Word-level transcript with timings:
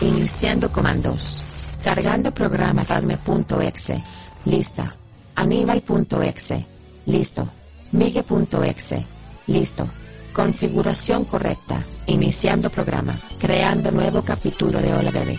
Iniciando 0.00 0.72
comandos. 0.72 1.44
Cargando 1.84 2.32
programa 2.32 2.84
Padme.exe. 2.84 4.02
Lista. 4.46 4.94
Aníbal.exe. 5.34 6.64
Listo. 7.06 7.48
Migue.exe. 7.92 9.04
Listo. 9.46 9.86
Configuración 10.32 11.24
correcta. 11.26 11.82
Iniciando 12.06 12.70
programa. 12.70 13.18
Creando 13.38 13.90
nuevo 13.90 14.22
capítulo 14.22 14.80
de 14.80 14.94
Hola 14.94 15.10
Bebé. 15.10 15.38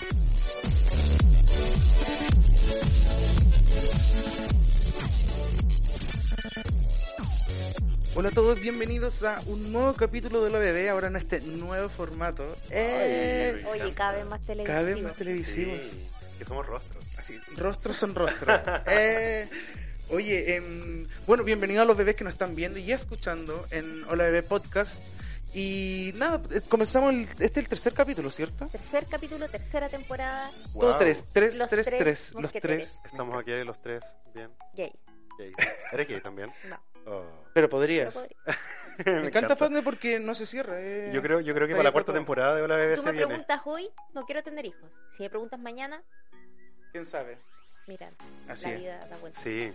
Hola 8.15 8.29
a 8.29 8.31
todos, 8.31 8.59
bienvenidos 8.59 9.23
a 9.23 9.41
un 9.45 9.71
nuevo 9.71 9.93
capítulo 9.93 10.43
de 10.43 10.51
la 10.51 10.59
bebé, 10.59 10.89
ahora 10.89 11.07
en 11.07 11.15
este 11.15 11.39
nuevo 11.41 11.87
formato. 11.89 12.43
Eh, 12.69 13.63
Oye, 13.71 13.93
cada 13.93 14.13
vez 14.13 14.25
más 14.25 14.41
televisivo. 14.41 14.67
cada 14.67 14.81
vez 14.81 15.01
más 15.01 15.15
televisivos. 15.15 15.77
Sí, 15.79 16.07
que 16.37 16.45
somos 16.45 16.65
rostros. 16.67 17.03
Así, 17.17 17.37
rostros 17.55 17.97
son 17.97 18.13
rostros. 18.13 18.59
Eh, 18.87 19.47
oye, 20.09 20.55
em, 20.55 21.07
bueno, 21.25 21.43
bienvenidos 21.45 21.83
a 21.83 21.85
los 21.85 21.95
bebés 21.95 22.15
que 22.17 22.23
nos 22.25 22.33
están 22.33 22.53
viendo 22.53 22.79
y 22.79 22.91
escuchando 22.91 23.65
en 23.71 24.03
Hola 24.09 24.25
Bebé 24.25 24.43
Podcast. 24.43 25.01
Y 25.53 26.11
nada, 26.15 26.41
eh, 26.51 26.61
comenzamos, 26.67 27.13
el- 27.13 27.27
este 27.39 27.45
es 27.45 27.57
el 27.57 27.67
tercer 27.69 27.93
capítulo, 27.93 28.29
¿cierto? 28.29 28.67
Tercer 28.67 29.05
capítulo, 29.09 29.47
tercera 29.47 29.87
temporada, 29.89 30.51
Todo 30.73 30.89
Wow. 30.91 30.97
tres, 30.99 31.25
tres, 31.31 31.55
Los 31.55 31.69
tres, 31.69 31.85
tres 31.85 31.99
tres, 31.99 32.33
los 32.33 32.51
tres. 32.53 32.99
Estamos 33.05 33.39
aquí 33.41 33.51
los 33.65 33.81
tres, 33.81 34.03
bien. 34.33 34.49
gay. 34.75 34.91
Gay. 35.41 35.53
¿Eres 35.91 36.07
gay 36.07 36.21
también? 36.21 36.51
No, 36.69 36.79
Oh. 37.07 37.23
Pero 37.53 37.67
podrías. 37.67 38.13
podría. 38.13 38.37
Me 39.21 39.27
encanta 39.29 39.55
Fadne 39.55 39.81
porque 39.81 40.19
no 40.19 40.35
se 40.35 40.45
cierra. 40.45 40.75
eh. 40.79 41.09
Yo 41.11 41.21
creo, 41.23 41.39
yo 41.39 41.55
creo 41.55 41.67
que 41.67 41.73
para 41.73 41.85
la 41.85 41.91
cuarta 41.91 42.07
todo. 42.11 42.17
temporada 42.17 42.55
de 42.55 42.61
Hola 42.61 42.75
Bebé 42.75 42.91
Si 42.95 42.97
tú 42.97 43.01
se 43.01 43.07
me 43.07 43.11
viene. 43.13 43.27
preguntas 43.27 43.61
hoy, 43.65 43.89
no 44.13 44.23
quiero 44.25 44.43
tener 44.43 44.65
hijos. 44.67 44.91
Si 45.17 45.23
me 45.23 45.29
preguntas 45.31 45.59
mañana, 45.59 46.03
¿Quién 46.91 47.05
sabe? 47.05 47.39
mira, 47.87 48.11
Así 48.47 48.65
la 48.67 48.71
es. 48.73 48.79
vida 48.79 48.99
da 49.09 49.17
vuelta. 49.17 49.39
Sí. 49.39 49.73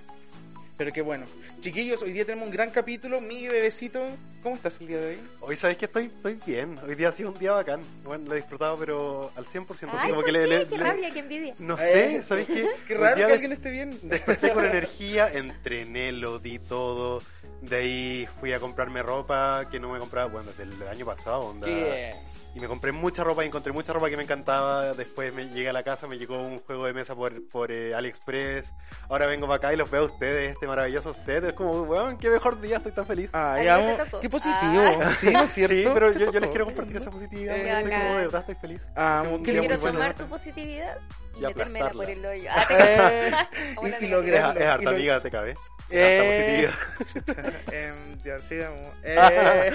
Pero 0.76 0.92
qué 0.92 1.00
bueno. 1.00 1.24
Chiquillos, 1.60 2.02
hoy 2.02 2.12
día 2.12 2.26
tenemos 2.26 2.46
un 2.48 2.52
gran 2.52 2.70
capítulo. 2.70 3.18
Mi 3.22 3.48
bebecito, 3.48 3.98
¿cómo 4.42 4.56
estás 4.56 4.78
el 4.80 4.86
día 4.88 4.98
de 4.98 5.06
hoy? 5.12 5.18
Hoy 5.40 5.56
sabéis 5.56 5.78
que 5.78 5.86
estoy, 5.86 6.04
estoy 6.06 6.38
bien. 6.46 6.78
Hoy 6.86 6.94
día 6.94 7.08
ha 7.08 7.12
sido 7.12 7.30
un 7.30 7.38
día 7.38 7.52
bacán. 7.52 7.80
Bueno, 8.04 8.26
lo 8.28 8.34
he 8.34 8.36
disfrutado, 8.36 8.76
pero 8.76 9.32
al 9.36 9.46
100%. 9.46 9.66
así 9.70 9.84
Ay, 10.02 10.10
como 10.10 10.16
¿por 10.16 10.24
que 10.26 10.32
qué? 10.32 10.46
le- 10.46 10.66
qué 10.68 10.76
le- 10.76 10.84
rabia, 10.84 11.10
qué 11.10 11.18
envidia. 11.20 11.54
No 11.58 11.78
sé, 11.78 12.16
Eh, 12.16 12.22
¿sabéis 12.22 12.48
qué? 12.48 12.68
Qué 12.86 12.94
raro 12.94 13.16
que 13.26 13.32
alguien 13.32 13.52
esté 13.52 13.70
bien. 13.70 13.98
Desperté 14.02 14.52
con 14.52 14.64
energía, 14.66 15.32
entrené, 15.32 16.12
lo 16.12 16.38
di 16.38 16.58
todo. 16.58 17.22
De 17.62 17.76
ahí 17.76 18.28
fui 18.40 18.52
a 18.52 18.60
comprarme 18.60 19.02
ropa 19.02 19.66
que 19.70 19.80
no 19.80 19.90
me 19.90 19.98
compraba, 19.98 20.30
bueno, 20.30 20.50
desde 20.50 20.64
el 20.64 20.88
año 20.88 21.04
pasado. 21.06 21.40
Onda. 21.40 21.66
Yeah. 21.66 22.16
Y 22.54 22.60
me 22.60 22.68
compré 22.68 22.90
mucha 22.90 23.22
ropa 23.22 23.44
y 23.44 23.48
encontré 23.48 23.70
mucha 23.70 23.92
ropa 23.92 24.08
que 24.08 24.16
me 24.16 24.22
encantaba. 24.22 24.94
Después 24.94 25.34
me 25.34 25.46
llegué 25.50 25.68
a 25.68 25.74
la 25.74 25.82
casa, 25.82 26.06
me 26.06 26.16
llegó 26.16 26.38
un 26.38 26.58
juego 26.60 26.86
de 26.86 26.94
mesa 26.94 27.14
por, 27.14 27.46
por 27.50 27.70
eh, 27.70 27.94
AliExpress. 27.94 28.72
Ahora 29.10 29.26
vengo 29.26 29.46
para 29.46 29.56
acá 29.58 29.74
y 29.74 29.76
los 29.76 29.90
veo 29.90 30.04
a 30.04 30.06
ustedes, 30.06 30.54
este 30.54 30.66
maravilloso 30.66 31.12
set. 31.12 31.44
Es 31.44 31.52
como, 31.52 31.82
weón, 31.82 32.16
qué 32.16 32.30
mejor 32.30 32.58
día, 32.58 32.78
estoy 32.78 32.92
tan 32.92 33.04
feliz. 33.04 33.30
Ah, 33.34 33.54
A 33.56 33.62
ya, 33.62 33.76
mí 33.76 33.82
no 33.82 33.88
te 33.88 33.92
vamos. 33.98 34.10
tocó. 34.10 34.20
Qué 34.22 34.30
positivo. 34.30 34.82
Ah. 35.02 35.10
Sí, 35.20 35.30
¿no 35.30 35.42
es 35.42 35.50
cierto? 35.52 35.74
sí, 35.74 35.84
pero 35.92 36.12
yo, 36.12 36.32
yo 36.32 36.40
les 36.40 36.48
quiero 36.48 36.64
compartir 36.64 36.96
esa 36.96 37.10
positividad. 37.10 37.56
Eh, 37.56 37.60
porque 37.60 37.72
estoy 37.72 37.90
como, 37.92 38.14
de 38.14 38.20
verdad, 38.24 38.40
estoy 38.40 38.54
feliz. 38.54 38.90
Ah, 38.96 39.22
un 39.30 39.42
día 39.42 39.60
quiero 39.60 39.74
muy 39.74 39.80
bueno. 39.82 39.98
sumar 39.98 40.14
tu 40.14 40.24
positividad 40.26 40.96
y, 41.36 41.38
Y 41.38 41.46
metérmela 41.46 41.90
por 41.90 42.04
aplastarla. 42.04 42.12
el 42.12 42.26
hoyo. 42.26 42.50
Ah, 42.56 42.66
Eh, 42.70 43.30
cacho. 43.30 43.86
y- 44.00 44.04
y 44.04 44.08
logré- 44.08 44.50
Es, 44.52 44.56
es 44.60 44.66
harta 44.66 44.82
Y 44.82 44.84
lo- 44.84 44.90
amiga, 44.90 45.20
te 45.20 45.30
cabe. 45.30 45.54
Eh, 45.88 46.68
em, 47.72 48.22
ya, 48.24 48.38
sigamos. 48.38 48.86
Eh, 49.04 49.70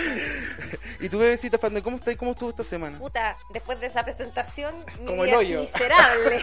y 0.99 1.09
tu 1.09 1.17
bebecita, 1.19 1.57
¿cómo 1.57 1.97
estás? 1.97 2.15
¿Cómo 2.17 2.31
estuvo 2.31 2.49
esta 2.49 2.63
semana? 2.63 2.97
Puta, 2.99 3.35
después 3.53 3.79
de 3.79 3.87
esa 3.87 4.03
presentación, 4.03 4.75
mi 4.99 5.05
Como 5.05 5.23
el 5.23 5.29
vida 5.29 5.41
es 5.41 5.47
hoyo. 5.47 5.59
miserable. 5.61 6.41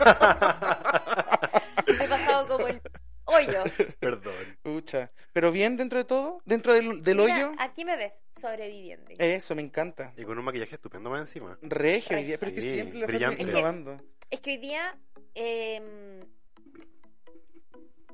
He 1.87 2.09
pasado 2.09 2.49
como 2.49 2.67
el 2.69 2.81
hoyo. 3.25 3.65
Perdón. 4.01 4.35
Pucha. 4.63 5.11
¿Pero 5.33 5.53
bien 5.53 5.77
dentro 5.77 5.99
de 5.99 6.05
todo? 6.05 6.41
¿Dentro 6.45 6.73
del, 6.73 7.03
del 7.03 7.19
Mira, 7.19 7.35
hoyo? 7.35 7.53
aquí 7.59 7.85
me 7.85 7.97
ves, 7.97 8.23
sobreviviendo. 8.37 9.11
Eso, 9.19 9.55
me 9.55 9.63
encanta. 9.63 10.13
Y 10.17 10.25
con 10.25 10.39
un 10.39 10.45
maquillaje 10.45 10.75
estupendo 10.77 11.11
más 11.11 11.21
encima. 11.21 11.59
Regio, 11.63 12.17
Ay, 12.17 12.25
día, 12.25 12.37
pero 12.41 12.51
es 12.51 12.55
que 12.57 12.61
sí, 12.63 12.71
siempre 12.71 12.99
la 13.01 13.07
Es 13.07 13.13
que 13.13 13.25
es- 13.35 13.41
innovando. 13.41 14.01
Es 14.31 14.41
que 14.41 14.51
hoy 14.53 14.57
día. 14.59 14.97
em, 15.35 16.21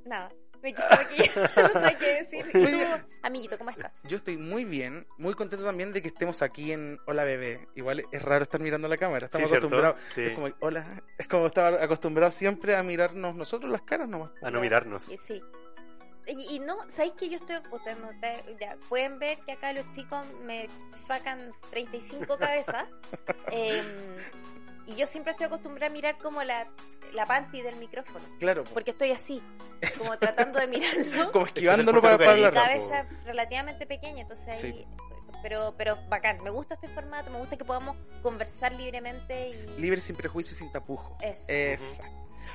nada. 0.05 0.31
Me 0.63 0.73
no 0.73 0.79
sé 0.79 1.97
qué 1.99 2.15
decir. 2.23 2.47
Y 2.55 2.57
Oye. 2.57 2.87
tú, 2.87 3.07
amiguito, 3.23 3.59
¿cómo 3.59 3.69
estás? 3.69 3.93
Yo 4.05 4.17
estoy 4.17 4.39
muy 4.39 4.65
bien, 4.65 5.07
muy 5.19 5.35
contento 5.35 5.63
también 5.63 5.93
de 5.93 6.01
que 6.01 6.09
estemos 6.09 6.41
aquí 6.41 6.73
en 6.73 6.97
Hola 7.07 7.25
Bebé. 7.25 7.67
Igual 7.75 8.03
es 8.11 8.23
raro 8.23 8.45
estar 8.45 8.61
mirando 8.63 8.89
la 8.89 8.97
cámara, 8.97 9.27
estamos 9.27 9.51
acostumbrados. 9.53 9.97
Sí. 10.15 10.23
Es 10.23 10.35
como, 10.35 10.49
hola, 10.61 11.03
es 11.19 11.29
como 11.29 11.47
estar 11.49 11.75
acostumbrados 11.83 12.33
siempre 12.35 12.77
a 12.77 12.83
mirarnos 12.83 13.35
nosotros 13.35 13.71
las 13.71 13.83
caras 13.83 14.09
nomás. 14.09 14.31
A 14.43 14.51
no 14.51 14.61
mirarnos. 14.63 15.07
Y 15.11 15.19
sí. 15.19 15.39
Y, 16.27 16.55
y 16.57 16.59
no, 16.61 16.79
¿sabéis 16.91 17.13
que 17.13 17.29
yo 17.29 17.37
estoy, 17.37 17.57
ustedes 17.71 17.99
no- 17.99 18.11
ya 18.59 18.79
pueden 18.89 19.19
ver 19.19 19.37
que 19.45 19.53
acá 19.53 19.71
los 19.75 19.85
chicos 19.93 20.27
me 20.47 20.71
sacan 21.07 21.53
35 21.71 22.39
cabezas. 22.39 22.89
Em, 23.53 23.85
y 24.87 24.95
yo 24.97 25.07
siempre 25.07 25.33
estoy 25.33 25.47
acostumbrada 25.47 25.87
a 25.87 25.91
mirar 25.95 26.17
como 26.19 26.43
la, 26.43 26.67
la 27.13 27.27
panty 27.27 27.63
del 27.63 27.77
micrófono. 27.77 28.25
Claro, 28.39 28.65
po. 28.65 28.71
Porque 28.75 28.91
estoy 28.93 29.11
así, 29.13 29.43
como 29.99 30.17
tratando 30.19 30.59
de 30.61 30.67
mirarlo. 30.67 31.33
como 31.33 31.47
esquivándolo 31.47 32.01
para, 32.03 32.15
hablar. 32.15 32.53
poco 32.53 32.65
cabeza 32.65 33.07
relativamente 33.25 33.87
pequeña, 33.87 34.23
entonces 34.23 34.49
ahí... 34.49 34.59
Sí. 34.73 34.87
Pero, 35.43 35.75
pero 35.77 35.99
bacán, 36.09 36.39
me 36.43 36.49
gusta 36.49 36.75
este 36.75 36.89
formato, 36.89 37.31
me 37.31 37.39
gusta 37.39 37.57
que 37.59 37.65
podamos 37.67 37.97
conversar 38.23 38.73
libremente 38.73 39.51
y... 39.51 39.81
Libre 39.81 40.01
sin 40.01 40.17
prejuicio 40.17 40.55
y 40.55 40.57
sin 40.59 40.73
tapujo. 40.73 41.19
Eso. 41.21 41.45
Esa. 41.49 42.03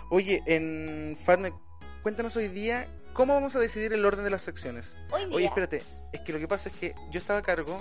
Oye, 0.09 0.41
en 0.47 1.15
Fatme, 1.23 1.53
cuéntanos 2.01 2.35
hoy 2.35 2.47
día 2.47 2.87
cómo 3.13 3.35
vamos 3.35 3.55
a 3.55 3.59
decidir 3.59 3.93
el 3.93 4.03
orden 4.05 4.23
de 4.23 4.31
las 4.31 4.41
secciones. 4.41 4.97
Hoy 5.11 5.25
día, 5.25 5.35
Oye, 5.35 5.45
espérate, 5.45 5.83
es 6.13 6.21
que 6.21 6.33
lo 6.33 6.39
que 6.39 6.47
pasa 6.47 6.69
es 6.69 6.75
que 6.75 6.95
yo 7.11 7.19
estaba 7.19 7.39
a 7.39 7.41
cargo 7.43 7.79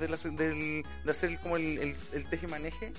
de, 0.00 0.08
la- 0.08 0.16
del- 0.16 0.82
de 1.04 1.10
hacer 1.10 1.38
como 1.38 1.56
el, 1.56 1.78
el, 1.78 1.96
el 2.12 2.24
teje-maneje, 2.28 2.92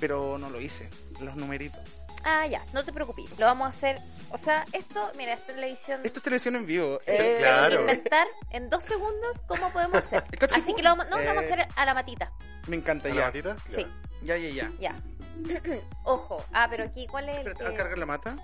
pero 0.00 0.38
no 0.38 0.48
lo 0.50 0.60
hice, 0.60 0.88
los 1.20 1.34
numeritos. 1.36 1.80
Ah, 2.24 2.46
ya, 2.46 2.64
no 2.72 2.82
te 2.84 2.92
preocupes, 2.92 3.38
lo 3.38 3.46
vamos 3.46 3.66
a 3.66 3.68
hacer... 3.70 3.98
O 4.30 4.36
sea, 4.38 4.66
esto, 4.72 5.10
mira, 5.16 5.34
esta 5.34 5.52
es 5.52 5.58
la 5.58 5.66
edición... 5.66 6.00
Esto 6.04 6.18
es 6.18 6.22
televisión 6.24 6.56
en 6.56 6.66
vivo. 6.66 6.98
Sí, 7.00 7.12
Eh, 7.12 7.16
que 7.16 7.36
claro. 7.38 7.80
inventar 7.80 8.26
en 8.50 8.68
dos 8.68 8.82
segundos 8.84 9.36
cómo 9.46 9.70
podemos 9.72 9.98
hacer. 10.02 10.24
El. 10.32 10.48
Así 10.60 10.74
que 10.74 10.82
lo 10.82 10.90
vamos, 10.90 11.08
no, 11.08 11.18
lo 11.18 11.24
vamos 11.24 11.44
a 11.44 11.48
Eh, 11.48 11.52
hacer 11.52 11.66
a 11.76 11.84
la 11.86 11.94
matita. 11.94 12.32
Me 12.66 12.76
encanta, 12.76 13.06
¿A 13.08 13.10
la 13.10 13.16
ya. 13.16 13.26
matita? 13.26 13.56
Sí, 13.68 13.86
Ya, 14.22 14.36
ya, 14.36 14.48
ya. 14.50 14.70
ya. 14.80 14.94
Ojo. 16.04 16.44
Ah, 16.52 16.66
pero 16.68 16.84
aquí, 16.84 17.06
¿cuál 17.06 17.28
es 17.28 17.46
el 17.46 17.54
que- 17.54 17.64
¿al 17.64 17.74
cargar 17.74 17.96
la 17.98 18.06
mata? 18.06 18.36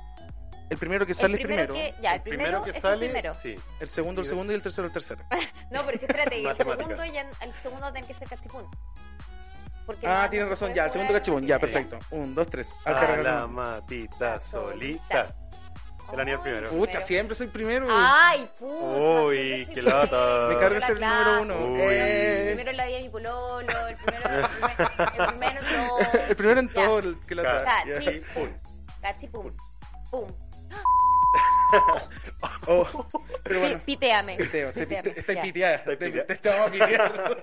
El 0.70 0.78
primero 0.78 1.04
que 1.04 1.12
el 1.12 1.18
sale 1.18 1.36
primero, 1.36 1.74
primero. 1.74 1.94
que... 1.96 2.02
Ya, 2.02 2.14
el 2.14 2.22
primero, 2.22 2.62
que 2.62 2.70
es 2.70 2.80
sale, 2.80 3.06
el 3.06 3.12
primero. 3.12 3.34
sí. 3.34 3.54
El 3.80 3.88
segundo, 3.88 4.22
el 4.22 4.26
segundo 4.26 4.52
y 4.52 4.56
el 4.56 4.62
tercero, 4.62 4.86
el 4.86 4.92
tercero. 4.92 5.22
No, 5.70 5.82
pero 5.84 5.94
es 5.96 6.00
que 6.00 6.06
espérate, 6.06 6.40
el 6.48 6.56
segundo, 6.56 7.04
ya, 7.04 7.26
el 7.42 7.52
segundo 7.54 7.92
tiene 7.92 8.06
que 8.06 8.14
ser 8.14 8.28
cachipún. 8.28 8.64
Porque 9.86 10.06
Ah, 10.06 10.22
no- 10.24 10.30
tienes 10.30 10.46
no 10.48 10.50
razón, 10.50 10.72
ya, 10.74 10.84
el 10.86 10.90
segundo 10.90 11.12
cachibón, 11.12 11.46
ya, 11.46 11.58
perfecto. 11.58 11.98
Un, 12.10 12.34
dos, 12.34 12.48
tres. 12.48 12.72
Al 12.84 12.94
A 12.94 13.16
la 13.18 13.46
matita 13.46 14.40
solita. 14.40 15.34
El 16.12 16.20
Ay, 16.20 16.36
primero. 16.42 16.68
Pucha, 16.70 17.00
siempre 17.00 17.34
soy 17.34 17.46
primero. 17.48 17.86
Ay, 17.90 18.48
puta. 18.58 19.22
Uy, 19.24 19.66
qué 19.72 19.80
lata. 19.82 20.48
Me 20.50 20.58
carga 20.58 20.80
ser 20.82 20.96
el 20.96 21.00
número 21.02 21.42
uno. 21.42 21.56
Uy. 21.74 21.80
Eh, 21.80 22.40
El 22.40 22.46
primero 22.56 22.70
en 22.70 22.76
la 22.76 22.84
vida 22.86 22.96
de 22.98 23.02
mi 23.04 23.08
pololo, 23.08 23.88
el 23.88 23.96
primero, 23.96 24.28
el 24.28 24.46
primer- 24.46 25.10
el 25.16 25.26
primero 25.26 25.60
en 25.60 25.66
todo. 25.88 25.98
el 26.28 26.36
primero 26.36 26.60
en 26.60 26.68
todo, 26.68 26.98
el 26.98 27.20
que 27.26 27.34
la 27.34 27.42
Claro. 27.42 27.64
tra- 27.64 27.86
ya. 27.86 27.94
Cachipum. 27.94 28.48
Cachipum. 29.00 29.56
Pum. 30.10 30.28
Oh, 32.66 33.08
pero 33.42 33.60
bueno. 33.60 33.80
Piteame. 33.84 34.36
Piteo, 34.36 34.72
te 34.72 34.80
Piteame, 34.86 35.10
pite- 35.10 35.20
Estoy 35.20 35.36
piteada. 35.36 35.74
Estoy 35.76 35.96
Te 35.96 36.10
piteando. 36.10 37.36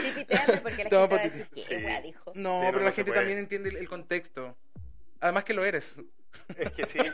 Sí, 0.00 0.12
piteame 0.14 0.56
porque 0.58 0.84
la 0.84 0.90
Te 0.90 0.96
vamos 0.96 1.10
gente 1.10 1.14
va 1.16 1.20
a 1.20 1.24
decir 1.24 1.46
pitear. 1.48 1.68
que 1.68 1.76
Sí. 1.78 1.84
wea 1.84 2.00
dijo. 2.00 2.32
No, 2.34 2.58
Sí, 2.60 2.64
no, 2.64 2.66
pero 2.66 2.78
no 2.78 2.84
la 2.84 2.92
gente 2.92 3.10
puede. 3.10 3.20
también 3.20 3.38
entiende 3.38 3.68
el, 3.70 3.76
el 3.76 3.88
contexto. 3.88 4.56
Además 5.20 5.44
que 5.44 5.54
lo 5.54 5.64
eres. 5.64 6.00
Es 6.56 6.70
que 6.72 6.86
sí. 6.86 6.98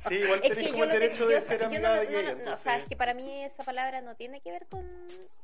Sí, 0.00 0.14
igual 0.16 0.40
Es 0.42 0.50
tenés 0.50 0.58
que 0.58 0.64
como 0.72 0.78
yo 0.78 0.84
el 0.84 0.88
no, 0.90 0.94
derecho 0.94 1.18
yo, 1.20 1.28
de 1.28 1.34
yo 1.34 1.40
ser 1.40 1.64
amiga 1.64 1.88
no, 1.88 1.94
de 2.00 2.04
no, 2.06 2.10
gay. 2.12 2.22
no, 2.24 2.30
o 2.30 2.34
sea, 2.34 2.40
entonces- 2.74 2.82
es 2.82 2.88
que 2.88 2.96
para 2.96 3.14
mí 3.14 3.42
esa 3.44 3.64
palabra 3.64 4.00
no 4.02 4.14
tiene 4.16 4.40
que 4.40 4.52
ver 4.52 4.66
con, 4.70 4.84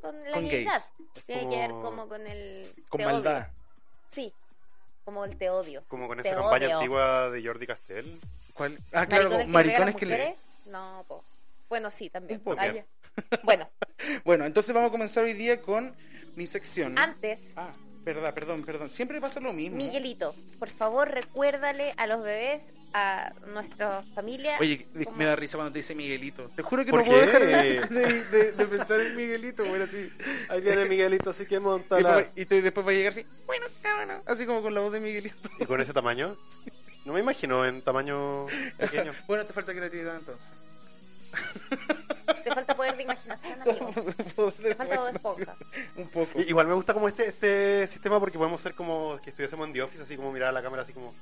con 0.00 0.22
la 0.24 0.32
Con 0.32 0.44
gayidad. 0.48 0.82
gays. 0.98 1.24
Tiene 1.26 1.48
que 1.48 1.56
ver 1.56 1.70
Como- 1.70 1.82
como 1.82 2.08
con 2.08 2.26
el 2.26 2.66
Con 2.88 3.04
maldad. 3.04 3.48
Sí, 4.10 4.32
como 5.04 5.24
el 5.24 5.36
te 5.36 5.50
odio. 5.50 5.82
Como 5.88 6.08
con 6.08 6.20
Te 6.22 6.28
esa 6.28 6.40
campaña 6.40 6.66
odio. 6.66 6.76
antigua 6.78 7.30
de 7.30 7.44
Jordi 7.46 7.66
Castell. 7.66 8.18
¿Cuál? 8.54 8.78
Ah, 8.92 9.06
claro, 9.06 9.30
¿Maricones 9.30 9.48
maricones 9.48 9.96
que 9.96 10.06
le. 10.06 10.34
No, 10.66 11.04
po. 11.08 11.24
Bueno, 11.68 11.90
sí, 11.90 12.08
también. 12.10 12.40
Poco. 12.40 12.56
Ah. 12.60 12.72
Bueno, 13.44 13.68
Bueno, 14.24 14.44
entonces 14.44 14.74
vamos 14.74 14.88
a 14.88 14.92
comenzar 14.92 15.22
hoy 15.24 15.34
día 15.34 15.60
con 15.62 15.94
mi 16.34 16.46
sección. 16.48 16.98
antes, 16.98 17.52
Ah, 17.56 17.72
Verdad, 18.02 18.34
perdón, 18.34 18.64
perdón. 18.66 18.90
Siempre 18.90 19.18
pasa 19.18 19.40
lo 19.40 19.52
mismo. 19.54 19.78
Miguelito, 19.78 20.34
por 20.58 20.68
favor 20.68 21.08
recuérdale 21.10 21.94
a 21.96 22.06
los 22.06 22.22
bebés, 22.22 22.74
a 22.92 23.32
nuestra 23.46 24.02
familia. 24.14 24.58
Oye, 24.60 24.86
cómo- 25.04 25.16
me 25.16 25.24
da 25.24 25.36
risa 25.36 25.56
cuando 25.56 25.72
te 25.72 25.78
dice 25.78 25.94
Miguelito. 25.94 26.50
Te 26.54 26.60
juro 26.62 26.84
que 26.84 26.90
¿Por 26.90 27.00
no 27.00 27.06
puedo 27.06 27.20
qué? 27.20 27.26
dejar 27.26 27.46
de, 27.46 27.80
de- 28.00 28.24
de- 28.24 28.52
de 28.52 28.66
pensar 28.66 29.00
en 29.00 29.16
Miguelito, 29.16 29.64
bueno, 29.64 29.84
así. 29.84 30.10
Ahí 30.50 30.60
viene 30.60 30.84
Miguelito, 30.84 31.30
así 31.30 31.46
que 31.46 31.54
Y 31.54 31.58
después, 31.60 32.28
y 32.36 32.44
te- 32.44 32.60
después 32.62 32.86
va 32.86 32.90
a 32.90 32.94
llegar 32.94 33.12
así, 33.12 33.24
bueno, 33.46 33.66
así 34.26 34.46
como 34.46 34.62
con 34.62 34.74
la 34.74 34.80
voz 34.80 34.92
de 34.92 35.00
Miguelito. 35.00 35.36
¿Y 35.58 35.66
con 35.66 35.80
ese 35.80 35.92
tamaño? 35.92 36.36
No 37.04 37.12
me 37.12 37.20
imagino 37.20 37.64
en 37.64 37.82
tamaño 37.82 38.46
pequeño. 38.78 39.12
bueno, 39.28 39.44
te 39.44 39.52
falta 39.52 39.72
creatividad 39.72 40.16
entonces. 40.16 40.46
Te 42.44 42.54
falta 42.54 42.76
poder 42.76 42.96
de 42.96 43.02
imaginación, 43.02 43.60
amigo. 43.62 43.92
Te 44.62 44.74
falta 44.74 44.96
Bob 44.96 45.08
Esponja. 45.08 45.56
Un 45.96 46.08
poco. 46.08 46.40
Igual 46.40 46.66
me 46.66 46.74
gusta 46.74 46.94
como 46.94 47.08
este 47.08 47.28
este 47.28 47.86
sistema 47.88 48.20
porque 48.20 48.38
podemos 48.38 48.60
ser 48.60 48.74
como 48.74 49.18
que 49.22 49.30
estuviésemos 49.30 49.66
en 49.66 49.72
The 49.72 49.82
Office, 49.82 50.02
así 50.02 50.16
como 50.16 50.32
mirar 50.32 50.50
a 50.50 50.52
la 50.52 50.62
cámara, 50.62 50.82
así 50.82 50.92
como. 50.92 51.14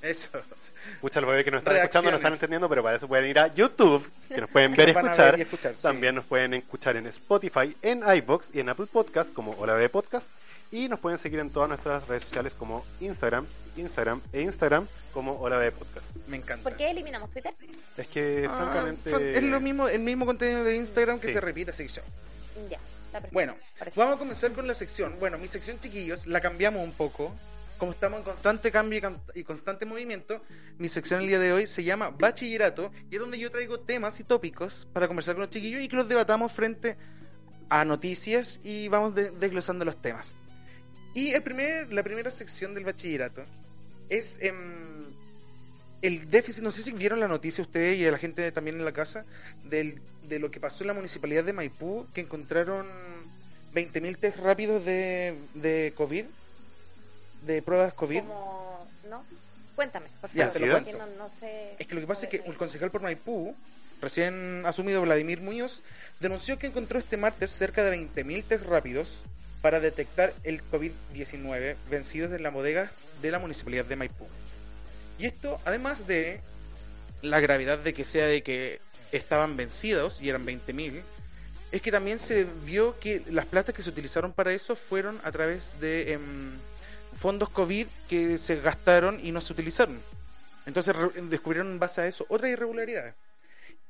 Eso. 0.00 0.28
Escucha 0.94 1.20
los 1.20 1.30
bebés 1.30 1.44
que 1.44 1.52
nos 1.52 1.58
están 1.60 1.76
escuchando, 1.76 2.10
no 2.10 2.16
están 2.16 2.32
entendiendo, 2.32 2.68
pero 2.68 2.82
para 2.82 2.96
eso 2.96 3.06
pueden 3.06 3.30
ir 3.30 3.38
a 3.38 3.54
YouTube, 3.54 4.10
que 4.28 4.40
nos 4.40 4.50
pueden 4.50 4.74
ver 4.74 4.88
y 4.88 4.90
escuchar. 4.92 5.30
ver 5.32 5.40
y 5.40 5.42
escuchar, 5.42 5.74
sí. 5.76 5.82
También 5.82 6.16
nos 6.16 6.24
pueden 6.24 6.54
escuchar 6.54 6.96
en 6.96 7.06
Spotify, 7.06 7.76
en 7.82 8.02
iBox 8.16 8.48
y 8.52 8.60
en 8.60 8.68
Apple 8.68 8.86
Podcast 8.92 9.32
como 9.32 9.52
Hola 9.52 9.74
Bebé 9.74 9.88
Podcast. 9.88 10.28
Y 10.72 10.88
nos 10.88 10.98
pueden 11.00 11.18
seguir 11.18 11.38
en 11.38 11.50
todas 11.50 11.68
nuestras 11.68 12.08
redes 12.08 12.22
sociales 12.24 12.54
como 12.54 12.82
Instagram, 13.00 13.46
Instagram 13.76 14.20
e 14.32 14.40
Instagram 14.40 14.86
como 15.12 15.32
Hola 15.34 15.58
Bebé 15.58 15.72
Podcast. 15.72 16.16
Me 16.28 16.38
encanta. 16.38 16.62
¿Por 16.68 16.78
qué 16.78 16.90
eliminamos 16.90 17.30
Twitter? 17.30 17.52
Es 17.96 18.06
que, 18.08 18.46
Ah, 18.48 18.56
francamente. 18.56 19.10
fran- 19.10 19.22
es 19.36 19.42
lo 19.42 19.60
mismo, 19.60 19.86
el 19.88 20.00
mismo 20.00 20.24
contenido 20.24 20.64
de 20.64 20.76
Instagram 20.76 21.20
que 21.20 21.26
Sí. 21.28 21.32
se 21.34 21.40
repite, 21.42 21.72
así 21.72 21.82
que 21.86 21.92
chao. 21.92 22.04
Ya, 22.70 22.78
está 22.78 23.12
perfecto. 23.12 23.34
Bueno, 23.34 23.54
Parece. 23.78 24.00
vamos 24.00 24.16
a 24.16 24.18
comenzar 24.18 24.52
con 24.52 24.66
la 24.66 24.74
sección. 24.74 25.14
Bueno, 25.20 25.36
mi 25.36 25.46
sección, 25.46 25.78
chiquillos, 25.78 26.26
la 26.26 26.40
cambiamos 26.40 26.82
un 26.82 26.92
poco. 26.92 27.34
Como 27.76 27.92
estamos 27.92 28.20
en 28.20 28.24
constante 28.24 28.70
cambio 28.70 28.98
y 28.98 29.02
can- 29.02 29.20
y 29.34 29.44
constante 29.44 29.84
movimiento, 29.84 30.40
mi 30.78 30.88
sección 30.88 31.20
el 31.20 31.26
día 31.26 31.38
de 31.40 31.52
hoy 31.52 31.66
se 31.66 31.82
llama 31.84 32.10
Bachillerato 32.10 32.92
y 33.10 33.16
es 33.16 33.20
donde 33.20 33.38
yo 33.38 33.50
traigo 33.50 33.80
temas 33.80 34.18
y 34.20 34.24
tópicos 34.24 34.86
para 34.92 35.06
conversar 35.08 35.34
con 35.34 35.42
los 35.42 35.50
chiquillos 35.50 35.82
y 35.82 35.88
que 35.88 35.96
los 35.96 36.08
debatamos 36.08 36.52
frente 36.52 36.96
a 37.68 37.84
noticias 37.84 38.60
y 38.62 38.88
vamos 38.88 39.14
de- 39.14 39.32
desglosando 39.32 39.84
los 39.84 40.00
temas. 40.00 40.32
Y 41.14 41.32
el 41.32 41.42
primer, 41.42 41.92
la 41.92 42.02
primera 42.02 42.30
sección 42.30 42.74
del 42.74 42.84
bachillerato 42.84 43.42
es 44.08 44.38
em, 44.40 45.04
el 46.00 46.30
déficit, 46.30 46.62
no 46.62 46.70
sé 46.70 46.82
si 46.82 46.92
vieron 46.92 47.20
la 47.20 47.28
noticia 47.28 47.62
ustedes 47.62 47.98
y 47.98 48.10
la 48.10 48.18
gente 48.18 48.50
también 48.52 48.76
en 48.76 48.84
la 48.84 48.92
casa, 48.92 49.24
del, 49.64 50.00
de 50.28 50.38
lo 50.38 50.50
que 50.50 50.60
pasó 50.60 50.82
en 50.82 50.88
la 50.88 50.94
municipalidad 50.94 51.44
de 51.44 51.52
Maipú, 51.52 52.06
que 52.12 52.22
encontraron 52.22 52.86
20.000 53.74 54.18
test 54.18 54.38
rápidos 54.38 54.84
de, 54.84 55.34
de 55.54 55.92
COVID, 55.96 56.24
de 57.46 57.62
pruebas 57.62 57.94
COVID. 57.94 58.20
Como, 58.20 58.86
¿no? 59.08 59.24
Cuéntame, 59.76 60.06
por 60.20 60.30
favor. 60.30 60.52
porque 60.52 60.92
no, 60.92 61.06
no 61.18 61.28
sé. 61.28 61.76
Es 61.78 61.86
que 61.86 61.94
lo 61.94 62.00
que 62.00 62.06
pasa 62.06 62.24
es 62.24 62.30
que 62.30 62.42
el 62.44 62.56
concejal 62.56 62.90
por 62.90 63.02
Maipú, 63.02 63.54
recién 64.00 64.64
asumido 64.66 65.02
Vladimir 65.02 65.40
Muñoz, 65.40 65.82
denunció 66.20 66.58
que 66.58 66.66
encontró 66.66 66.98
este 66.98 67.16
martes 67.16 67.50
cerca 67.50 67.84
de 67.84 67.96
20.000 67.96 68.44
test 68.44 68.64
rápidos 68.64 69.18
para 69.62 69.80
detectar 69.80 70.34
el 70.42 70.60
COVID-19 70.70 71.76
vencidos 71.88 72.32
en 72.32 72.42
la 72.42 72.50
bodega 72.50 72.90
de 73.22 73.30
la 73.30 73.38
municipalidad 73.38 73.84
de 73.84 73.96
Maipú. 73.96 74.26
Y 75.18 75.26
esto, 75.26 75.58
además 75.64 76.06
de 76.06 76.40
la 77.22 77.40
gravedad 77.40 77.78
de 77.78 77.94
que 77.94 78.04
sea 78.04 78.26
de 78.26 78.42
que 78.42 78.80
estaban 79.12 79.56
vencidos 79.56 80.20
y 80.20 80.28
eran 80.28 80.44
20.000, 80.44 81.00
es 81.70 81.80
que 81.80 81.92
también 81.92 82.18
se 82.18 82.44
vio 82.64 82.98
que 82.98 83.22
las 83.30 83.46
platas 83.46 83.74
que 83.74 83.82
se 83.82 83.90
utilizaron 83.90 84.32
para 84.32 84.52
eso 84.52 84.74
fueron 84.74 85.18
a 85.22 85.30
través 85.30 85.80
de 85.80 86.12
em, 86.12 86.50
fondos 87.18 87.48
COVID 87.50 87.86
que 88.08 88.36
se 88.36 88.56
gastaron 88.56 89.20
y 89.24 89.30
no 89.30 89.40
se 89.40 89.52
utilizaron. 89.52 89.98
Entonces 90.66 90.94
descubrieron 91.30 91.72
en 91.72 91.78
base 91.78 92.00
a 92.00 92.06
eso 92.06 92.26
otras 92.28 92.50
irregularidades. 92.50 93.14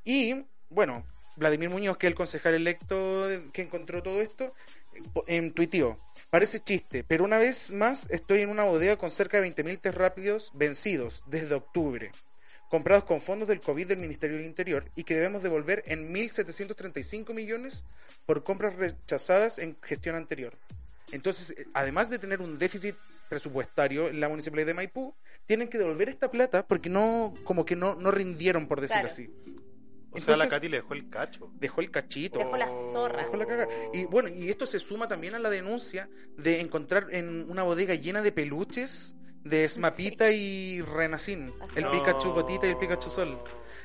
Y, 0.04 0.44
bueno, 0.68 1.04
Vladimir 1.36 1.70
Muñoz, 1.70 1.96
que 1.96 2.06
es 2.06 2.10
el 2.10 2.14
concejal 2.14 2.54
electo 2.54 3.26
que 3.52 3.62
encontró 3.62 4.02
todo 4.02 4.20
esto, 4.20 4.52
en 5.26 5.54
parece 6.30 6.60
chiste, 6.60 7.04
pero 7.04 7.24
una 7.24 7.38
vez 7.38 7.70
más 7.70 8.08
estoy 8.10 8.42
en 8.42 8.50
una 8.50 8.64
bodega 8.64 8.96
con 8.96 9.10
cerca 9.10 9.40
de 9.40 9.54
20.000 9.54 9.80
test 9.80 9.96
rápidos 9.96 10.50
vencidos 10.54 11.22
desde 11.26 11.54
octubre, 11.54 12.10
comprados 12.68 13.04
con 13.04 13.20
fondos 13.20 13.48
del 13.48 13.60
COVID 13.60 13.86
del 13.86 13.98
Ministerio 13.98 14.36
del 14.36 14.46
Interior 14.46 14.84
y 14.96 15.04
que 15.04 15.14
debemos 15.14 15.42
devolver 15.42 15.82
en 15.86 16.12
1.735 16.12 17.34
millones 17.34 17.84
por 18.26 18.42
compras 18.44 18.76
rechazadas 18.76 19.58
en 19.58 19.76
gestión 19.82 20.14
anterior. 20.16 20.54
Entonces, 21.12 21.50
eh, 21.50 21.66
además 21.74 22.08
de 22.08 22.18
tener 22.18 22.40
un 22.40 22.58
déficit 22.58 22.96
presupuestario 23.28 24.08
en 24.08 24.20
la 24.20 24.28
municipalidad 24.28 24.68
de 24.68 24.74
Maipú, 24.74 25.14
tienen 25.46 25.68
que 25.68 25.78
devolver 25.78 26.08
esta 26.08 26.30
plata 26.30 26.66
porque 26.66 26.88
no, 26.88 27.34
como 27.44 27.64
que 27.64 27.76
no, 27.76 27.94
no 27.94 28.10
rindieron, 28.10 28.66
por 28.66 28.80
decirlo 28.80 29.08
Claro. 29.08 29.12
así. 29.12 29.30
O 30.12 30.18
sea, 30.18 30.36
la 30.36 30.44
Entonces- 30.44 30.50
Katy 30.50 30.68
le 30.68 30.76
dejó 30.78 30.94
el 30.94 31.08
cacho. 31.08 31.50
Dejó 31.58 31.80
el 31.80 31.90
cachito. 31.90 32.38
Dejó 32.38 32.56
la 32.56 32.68
zorra. 32.70 33.18
Dejó 33.22 33.36
la 33.36 33.46
caga. 33.46 33.68
Y 33.92 34.04
bueno, 34.04 34.28
y 34.28 34.50
esto 34.50 34.66
se 34.66 34.78
suma 34.78 35.08
también 35.08 35.34
a 35.34 35.38
la 35.38 35.48
denuncia 35.50 36.08
de 36.36 36.60
encontrar 36.60 37.06
en 37.10 37.50
una 37.50 37.62
bodega 37.62 37.94
llena 37.94 38.20
de 38.22 38.30
peluches 38.32 39.14
de 39.44 39.66
Smapita 39.66 40.30
y 40.30 40.80
Renacín. 40.82 41.52
El. 41.74 41.88
Pikachu 41.90 42.30
Gotita 42.32 42.66
y 42.66 42.70
el 42.70 42.76
Pikachu 42.76 43.10
Sol. 43.10 43.38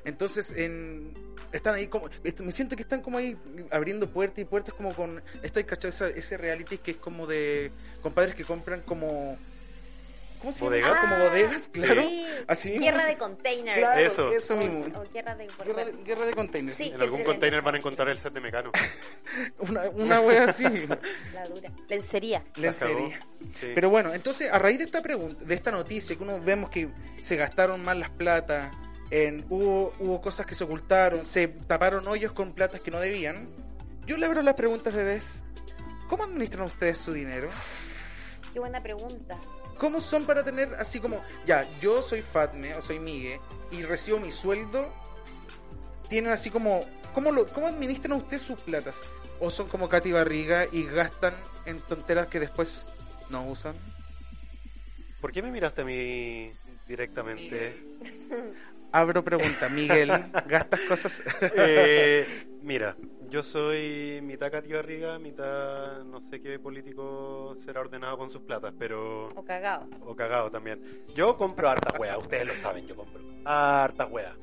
Entonces, 0.06 0.52
en, 0.56 1.14
están 1.52 1.76
ahí 1.76 1.88
como. 1.88 2.10
Me 2.44 2.52
siento 2.52 2.76
que 2.76 2.84
están 2.84 3.02
como 3.02 3.18
ahí 3.18 3.38
abriendo 3.72 4.10
puertas 4.10 4.40
y 4.40 4.46
puertas, 4.46 4.74
como 4.74 4.94
con. 4.94 5.24
Estoy 5.42 5.64
cachado 5.64 6.08
ese 6.08 6.38
reality 6.38 6.78
que 6.78 6.92
es 6.92 6.98
como 6.98 7.26
de 7.26 7.72
compadres 8.02 8.36
que 8.36 8.44
compran 8.44 8.82
como. 8.82 9.38
¿Cómo 10.40 10.54
se 10.54 10.64
¿Bodegas? 10.64 10.94
llama? 10.96 11.02
Como 11.16 11.30
bodegas, 11.30 11.68
claro. 11.70 12.02
Ah, 12.02 12.06
Sí. 12.08 12.26
Así. 12.48 12.78
Guerra 12.78 13.06
de 13.06 13.18
containers. 13.18 13.78
Claro, 13.78 14.00
Eso. 14.02 14.32
eso 14.32 14.54
O- 14.54 14.58
mismo. 14.58 14.86
o 15.00 15.04
guerra 15.12 15.36
de 15.36 15.48
Guerra 15.66 15.86
de, 15.86 15.92
guerra 16.04 16.26
de 16.28 16.34
containers. 16.34 16.78
Sí. 16.78 16.92
En 16.94 17.02
algún 17.02 17.24
container 17.24 17.62
van 17.62 17.76
a 17.76 17.78
encontrar 17.80 18.10
el 18.10 18.20
set 18.20 18.34
de 18.34 18.40
Mecano. 18.42 18.72
Una, 19.60 19.90
una 19.90 20.22
wea 20.22 20.46
así. 20.46 20.64
La 21.34 21.44
dura. 21.48 21.72
Lencería. 21.90 22.44
Lencería. 22.56 23.20
Sí. 23.60 23.72
Pero 23.74 23.90
bueno, 23.90 24.14
entonces 24.14 24.52
a 24.52 24.60
raíz 24.60 24.78
de 24.78 24.86
esta 24.86 25.02
pregunta, 25.02 25.44
de 25.44 25.56
esta 25.56 25.72
noticia, 25.72 26.16
que 26.16 26.24
uno 26.24 26.40
vemos 26.40 26.70
que 26.70 26.90
se 27.20 27.36
gastaron 27.36 27.84
mal 27.84 28.00
las 28.00 28.12
platas, 28.12 28.72
en, 29.10 29.46
hubo, 29.50 29.94
hubo 30.00 30.22
cosas 30.22 30.46
que 30.46 30.54
se 30.54 30.64
ocultaron, 30.66 31.26
se 31.26 31.48
taparon 31.48 32.08
hoyos 32.08 32.32
con 32.34 32.54
platas 32.54 32.82
que 32.82 32.92
no 32.92 33.00
debían. 33.00 33.50
Yo 34.06 34.18
le 34.18 34.26
abro 34.26 34.42
las 34.42 34.54
preguntas, 34.54 34.94
bebés. 34.94 35.42
¿Cómo 36.10 36.24
administran 36.24 36.66
ustedes 36.68 36.98
su 36.98 37.12
dinero? 37.14 37.50
Qué 38.54 38.60
buena 38.60 38.82
pregunta. 38.82 39.38
¿Cómo 39.78 40.02
son 40.02 40.26
para 40.26 40.44
tener 40.44 40.76
así 40.76 41.00
como, 41.00 41.24
ya, 41.46 41.70
yo 41.80 42.02
soy 42.02 42.22
Fatme 42.22 42.76
o 42.76 42.82
soy 42.82 43.00
Migue 43.00 43.40
y 43.72 43.84
recibo 43.84 44.20
mi 44.20 44.32
sueldo? 44.32 44.92
Tienen 46.10 46.32
así 46.32 46.50
como, 46.50 46.86
¿cómo, 47.14 47.32
lo, 47.32 47.48
¿cómo 47.50 47.68
administran 47.68 48.14
ustedes 48.14 48.42
sus 48.42 48.60
platas? 48.60 49.06
¿O 49.40 49.52
son 49.52 49.68
como 49.68 49.88
Katy 49.88 50.12
Barriga 50.12 50.66
y 50.72 50.84
gastan 50.86 51.34
en 51.66 51.80
tonteras 51.82 52.28
que 52.28 52.40
después 52.40 52.86
no 53.30 53.46
usan? 53.46 53.76
¿Por 55.22 55.32
qué 55.32 55.42
me 55.42 55.52
miraste 55.52 55.82
a 55.82 55.86
mí 55.86 56.52
directamente? 56.88 57.80
Abro 58.92 59.24
pregunta, 59.24 59.70
Miguel, 59.70 60.10
¿gastas 60.48 60.80
cosas? 60.82 61.22
Eh, 61.56 62.48
mira, 62.62 62.96
yo 63.30 63.44
soy 63.44 64.20
mitad 64.22 64.52
Katy 64.52 64.74
Barriga, 64.74 65.20
mitad 65.20 66.04
no 66.04 66.22
sé 66.30 66.42
qué 66.42 66.60
político 66.60 67.56
será 67.64 67.82
ordenado 67.82 68.18
con 68.18 68.30
sus 68.30 68.42
platas, 68.42 68.74
pero... 68.78 69.28
O 69.36 69.44
cagado. 69.44 69.88
O 70.06 70.16
cagado 70.16 70.50
también. 70.50 71.06
Yo 71.16 71.38
compro 71.38 71.70
harta 71.70 71.98
wea, 72.00 72.18
ustedes 72.18 72.48
lo 72.48 72.56
saben, 72.56 72.88
yo 72.88 72.96
compro. 72.96 73.22
Harta 73.46 74.06
wea. 74.06 74.34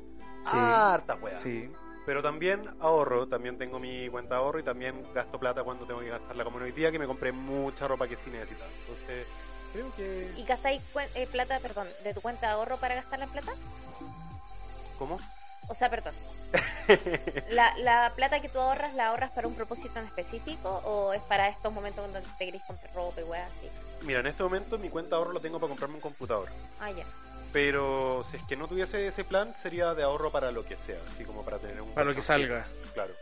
Sí. 0.43 0.51
Harta 0.57 1.15
wea. 1.15 1.37
Sí. 1.37 1.69
Pero 2.05 2.21
también 2.21 2.61
ahorro, 2.79 3.27
también 3.27 3.57
tengo 3.57 3.79
mi 3.79 4.07
cuenta 4.09 4.35
de 4.35 4.41
ahorro 4.41 4.59
y 4.59 4.63
también 4.63 5.03
gasto 5.13 5.39
plata 5.39 5.63
cuando 5.63 5.87
tengo 5.87 6.01
que 6.01 6.09
gastarla 6.09 6.43
como 6.43 6.57
hoy 6.59 6.71
día 6.71 6.91
que 6.91 6.99
me 6.99 7.07
compré 7.07 7.31
mucha 7.31 7.87
ropa 7.87 8.07
que 8.07 8.15
sí 8.15 8.29
necesitaba. 8.29 8.69
Entonces, 8.81 9.27
creo 9.73 9.95
que... 9.95 10.31
¿Y 10.37 10.43
gastáis 10.45 10.81
cuen- 10.93 11.09
eh, 11.15 11.27
plata, 11.31 11.59
perdón, 11.59 11.87
de 12.03 12.13
tu 12.13 12.21
cuenta 12.21 12.47
de 12.47 12.53
ahorro 12.53 12.77
para 12.77 12.93
gastar 12.93 13.17
la 13.17 13.25
plata? 13.25 13.53
¿Cómo? 14.99 15.19
O 15.67 15.73
sea, 15.73 15.89
perdón. 15.89 16.13
¿La, 17.49 17.75
¿La 17.77 18.13
plata 18.15 18.39
que 18.39 18.49
tú 18.49 18.59
ahorras, 18.59 18.93
la 18.93 19.07
ahorras 19.07 19.31
para 19.31 19.47
un 19.47 19.55
propósito 19.55 19.99
en 19.99 20.05
específico 20.05 20.69
o 20.85 21.13
es 21.13 21.21
para 21.23 21.49
estos 21.49 21.73
momentos 21.73 22.05
donde 22.05 22.21
te 22.37 22.45
querés 22.45 22.61
comprar 22.63 22.93
ropa 22.93 23.21
y 23.21 23.23
weas 23.23 23.51
así? 23.57 23.69
Mira, 24.01 24.19
en 24.19 24.27
este 24.27 24.43
momento 24.43 24.77
mi 24.77 24.89
cuenta 24.89 25.15
de 25.15 25.15
ahorro 25.17 25.33
la 25.33 25.39
tengo 25.39 25.59
para 25.59 25.69
comprarme 25.69 25.95
un 25.95 26.01
computador. 26.01 26.49
Ah, 26.79 26.91
ya. 26.91 27.05
Pero 27.51 28.25
si 28.29 28.37
es 28.37 28.43
que 28.43 28.55
no 28.55 28.67
tuviese 28.67 29.07
ese 29.07 29.23
plan, 29.23 29.55
sería 29.55 29.93
de 29.93 30.03
ahorro 30.03 30.31
para 30.31 30.51
lo 30.51 30.65
que 30.65 30.77
sea, 30.77 30.99
así 31.11 31.23
como 31.23 31.43
para 31.43 31.57
tener 31.57 31.81
un... 31.81 31.89
Para 31.93 32.09
lo 32.09 32.15
que 32.15 32.21
salga. 32.21 32.65
Claro. 32.93 33.13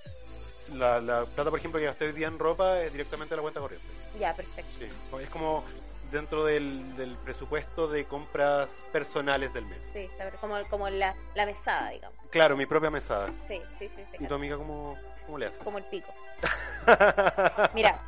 La, 0.74 1.00
la 1.00 1.26
plata, 1.26 1.50
por 1.50 1.60
ejemplo, 1.60 1.80
que 1.80 1.86
gasté 1.86 2.06
hoy 2.06 2.14
día 2.14 2.28
en 2.28 2.40
ropa 2.40 2.80
es 2.80 2.92
directamente 2.92 3.34
a 3.34 3.38
la 3.38 3.42
cuenta 3.42 3.60
corriente. 3.60 3.86
Ya, 4.20 4.34
perfecto. 4.34 4.72
Sí. 4.80 4.88
Es 5.22 5.30
como 5.30 5.64
dentro 6.14 6.46
del, 6.46 6.96
del 6.96 7.18
presupuesto 7.18 7.88
de 7.88 8.06
compras 8.06 8.86
personales 8.92 9.52
del 9.54 9.66
mes. 9.66 9.86
Sí, 9.92 10.10
como, 10.40 10.56
como 10.70 10.90
la, 10.90 11.16
la 11.36 11.46
mesada, 11.46 11.90
digamos. 11.90 12.18
Claro, 12.30 12.56
mi 12.56 12.66
propia 12.66 12.90
mesada. 12.90 13.32
Sí, 13.48 13.62
sí, 13.78 13.90
sí. 13.90 14.02
sí, 14.12 14.18
¿Y 14.24 14.28
tu 14.28 14.36
amiga 14.36 14.56
cómo, 14.56 14.98
cómo 15.26 15.38
le 15.38 15.48
haces? 15.48 15.62
Como 15.64 15.80
el 15.80 15.84
pico. 15.86 16.14
Mira, 17.74 18.00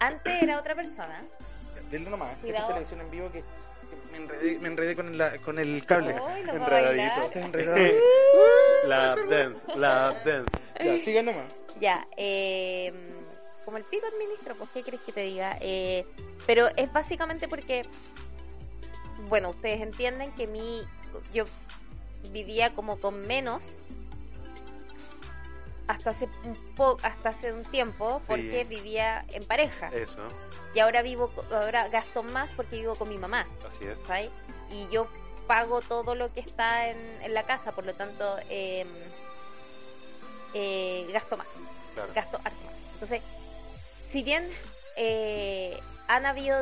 antes 0.00 0.42
era 0.42 0.58
otra 0.58 0.74
persona. 0.74 1.22
Denle 1.90 2.10
nomás. 2.10 2.32
Esta 2.42 2.66
televisión 2.66 3.00
en 3.00 3.10
vivo 3.10 3.30
que, 3.30 3.44
me, 4.10 4.18
enredé, 4.18 4.58
me 4.58 4.68
enredé 4.68 4.96
con, 4.96 5.16
la- 5.16 5.38
con 5.38 5.58
el 5.58 5.84
cable. 5.86 6.16
Ay, 6.26 6.42
nos 6.44 6.60
va 6.60 6.66
a 6.66 6.80
Enredadito. 6.80 7.38
enredado. 7.38 7.78
La 8.86 9.16
dance, 9.16 9.78
la 9.78 10.12
dance. 10.24 10.58
ya, 10.82 10.96
sigan 10.98 11.26
nomás. 11.26 11.44
Ya, 11.80 12.06
eh, 12.16 12.92
como 13.64 13.76
el 13.76 13.84
pico 13.84 14.06
administra, 14.06 14.54
pues, 14.54 14.70
¿qué 14.70 14.82
querés 14.82 15.00
que 15.02 15.12
te 15.12 15.20
diga? 15.22 15.56
Eh, 15.60 16.06
pero 16.46 16.68
es 16.76 16.92
básicamente 16.92 17.48
porque, 17.48 17.86
bueno, 19.28 19.50
ustedes 19.50 19.80
entienden 19.82 20.32
que 20.32 20.46
mi, 20.46 20.82
yo 21.32 21.44
vivía 22.30 22.74
como 22.74 22.98
con 22.98 23.26
menos 23.26 23.76
hasta 25.88 26.10
hace 26.10 26.28
un 26.44 26.54
po, 26.74 26.96
hasta 27.02 27.30
hace 27.30 27.52
un 27.52 27.64
tiempo 27.70 28.18
Sí. 28.20 28.24
porque 28.28 28.64
vivía 28.64 29.24
en 29.28 29.44
pareja 29.44 29.88
Eso, 29.88 30.20
y 30.74 30.78
ahora 30.78 31.02
vivo 31.02 31.30
ahora 31.50 31.88
gasto 31.88 32.22
más 32.22 32.52
porque 32.52 32.76
vivo 32.76 32.94
con 32.94 33.08
mi 33.08 33.18
mamá 33.18 33.46
así 33.66 33.84
es. 33.84 33.98
¿sabes? 34.06 34.30
y 34.70 34.88
yo 34.90 35.08
pago 35.48 35.80
todo 35.82 36.14
lo 36.14 36.32
que 36.32 36.38
está 36.40 36.88
en, 36.88 36.96
en 37.22 37.34
la 37.34 37.42
casa 37.42 37.72
por 37.72 37.84
lo 37.84 37.94
tanto 37.94 38.36
eh, 38.48 38.86
eh, 40.54 41.06
gasto 41.12 41.36
más 41.36 41.48
Claro. 41.94 42.12
gasto 42.14 42.36
harto 42.38 42.64
más. 42.64 42.74
Entonces, 42.94 43.22
si 44.12 44.22
bien 44.22 44.46
eh, 44.96 45.78
han 46.06 46.26
habido 46.26 46.56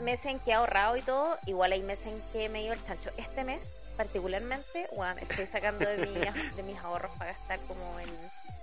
meses 0.00 0.26
en 0.26 0.38
que 0.38 0.52
he 0.52 0.54
ahorrado 0.54 0.96
y 0.96 1.02
todo, 1.02 1.36
igual 1.46 1.72
hay 1.72 1.82
meses 1.82 2.06
en 2.06 2.22
que 2.32 2.48
me 2.48 2.60
he 2.60 2.62
ido 2.64 2.72
el 2.72 2.84
chancho. 2.84 3.10
Este 3.16 3.42
mes, 3.42 3.60
particularmente, 3.96 4.86
bueno, 4.94 5.16
estoy 5.20 5.46
sacando 5.46 5.84
de, 5.88 5.98
mi- 5.98 6.14
de 6.56 6.62
mis 6.62 6.78
ahorros 6.78 7.10
para 7.18 7.32
gastar 7.32 7.58
como 7.66 7.98
en, 7.98 8.08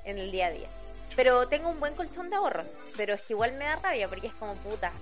en 0.05 0.17
el 0.17 0.31
día 0.31 0.47
a 0.47 0.51
día. 0.51 0.67
Pero 1.17 1.45
tengo 1.49 1.67
un 1.69 1.79
buen 1.81 1.93
colchón 1.95 2.29
de 2.29 2.37
ahorros, 2.37 2.67
pero 2.95 3.13
es 3.13 3.21
que 3.21 3.33
igual 3.33 3.51
me 3.53 3.65
da 3.65 3.75
rabia 3.75 4.07
porque 4.07 4.27
es 4.27 4.33
como 4.33 4.55
puta. 4.55 4.93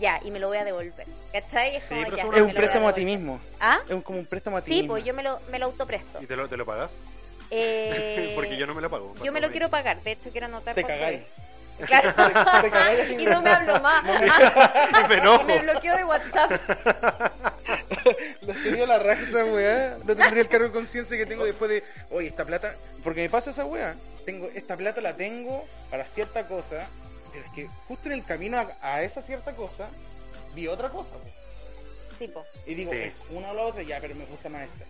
Ya, 0.00 0.20
y 0.24 0.30
me 0.32 0.38
lo 0.40 0.48
voy 0.48 0.58
a 0.58 0.64
devolver. 0.64 1.06
¿Cachai? 1.32 1.76
Es 1.76 1.84
Sí, 1.84 1.90
como 1.90 2.04
pero 2.04 2.16
ya. 2.16 2.22
es 2.22 2.28
un- 2.42 2.50
a 2.50 2.54
préstamo 2.54 2.88
a 2.88 2.94
ti 2.94 3.04
mismo. 3.04 3.40
¿Ah? 3.60 3.78
Es 3.86 3.94
un- 3.94 4.02
como 4.02 4.18
un 4.18 4.26
préstamo 4.26 4.56
a 4.56 4.60
ti 4.62 4.70
Sí, 4.72 4.76
mismo. 4.78 4.94
pues 4.94 5.04
yo 5.04 5.14
me 5.14 5.22
lo, 5.22 5.38
me 5.50 5.58
lo 5.60 5.66
autopresto. 5.66 6.20
¿Y 6.20 6.26
te 6.26 6.34
lo, 6.36 6.48
te 6.48 6.56
lo 6.56 6.66
pagas? 6.66 6.92
Eh, 7.50 8.32
Porque 8.36 8.56
yo 8.56 8.66
no 8.66 8.74
me 8.74 8.82
lo 8.82 8.90
pago. 8.90 9.14
yo 9.22 9.30
me 9.32 9.40
lo 9.40 9.50
quiero 9.50 9.68
pagar, 9.70 10.02
de 10.02 10.12
hecho 10.12 10.30
quiero 10.30 10.46
anotar 10.46 10.74
Te 10.74 10.82
cagáis. 10.84 11.22
Claro. 11.86 13.12
y 13.18 13.24
no 13.26 13.40
me 13.42 13.50
hablo 13.50 13.80
más. 13.80 14.04
Ah, 14.30 15.06
Me 15.08 15.16
enojo. 15.18 15.44
me 15.44 15.58
bloqueo 15.60 15.96
de 15.96 16.04
WhatsApp. 16.04 16.52
La 18.42 18.54
sería 18.54 18.86
la 18.86 18.98
raja 18.98 19.22
esa 19.22 19.44
weá. 19.44 19.98
No 20.04 20.16
tendría 20.16 20.42
el 20.42 20.48
cargo 20.48 20.66
de 20.68 20.72
conciencia 20.72 21.16
que 21.16 21.26
tengo 21.26 21.44
después 21.44 21.70
de, 21.70 21.84
oye, 22.10 22.28
esta 22.28 22.44
plata. 22.44 22.74
Porque 23.04 23.20
me 23.22 23.30
pasa 23.30 23.50
esa 23.50 23.64
weá. 23.64 23.94
Tengo, 24.24 24.48
esta 24.54 24.76
plata 24.76 25.00
la 25.00 25.14
tengo 25.16 25.64
para 25.90 26.04
cierta 26.04 26.46
cosa. 26.46 26.86
Pero 27.32 27.44
es 27.44 27.52
que 27.52 27.68
justo 27.86 28.08
en 28.08 28.14
el 28.14 28.24
camino 28.24 28.58
a, 28.58 28.66
a 28.80 29.02
esa 29.02 29.20
cierta 29.22 29.52
cosa, 29.52 29.88
vi 30.54 30.66
otra 30.68 30.88
cosa. 30.88 31.12
po. 31.14 31.30
Sí, 32.18 32.28
po. 32.28 32.44
Y 32.66 32.74
digo, 32.74 32.90
Sí. 32.92 32.98
es 32.98 33.22
una 33.30 33.50
o 33.50 33.54
la 33.54 33.62
otra, 33.62 33.82
ya, 33.82 33.98
pero 34.00 34.14
me 34.14 34.24
gusta 34.24 34.48
más 34.48 34.62
esta. 34.62 34.84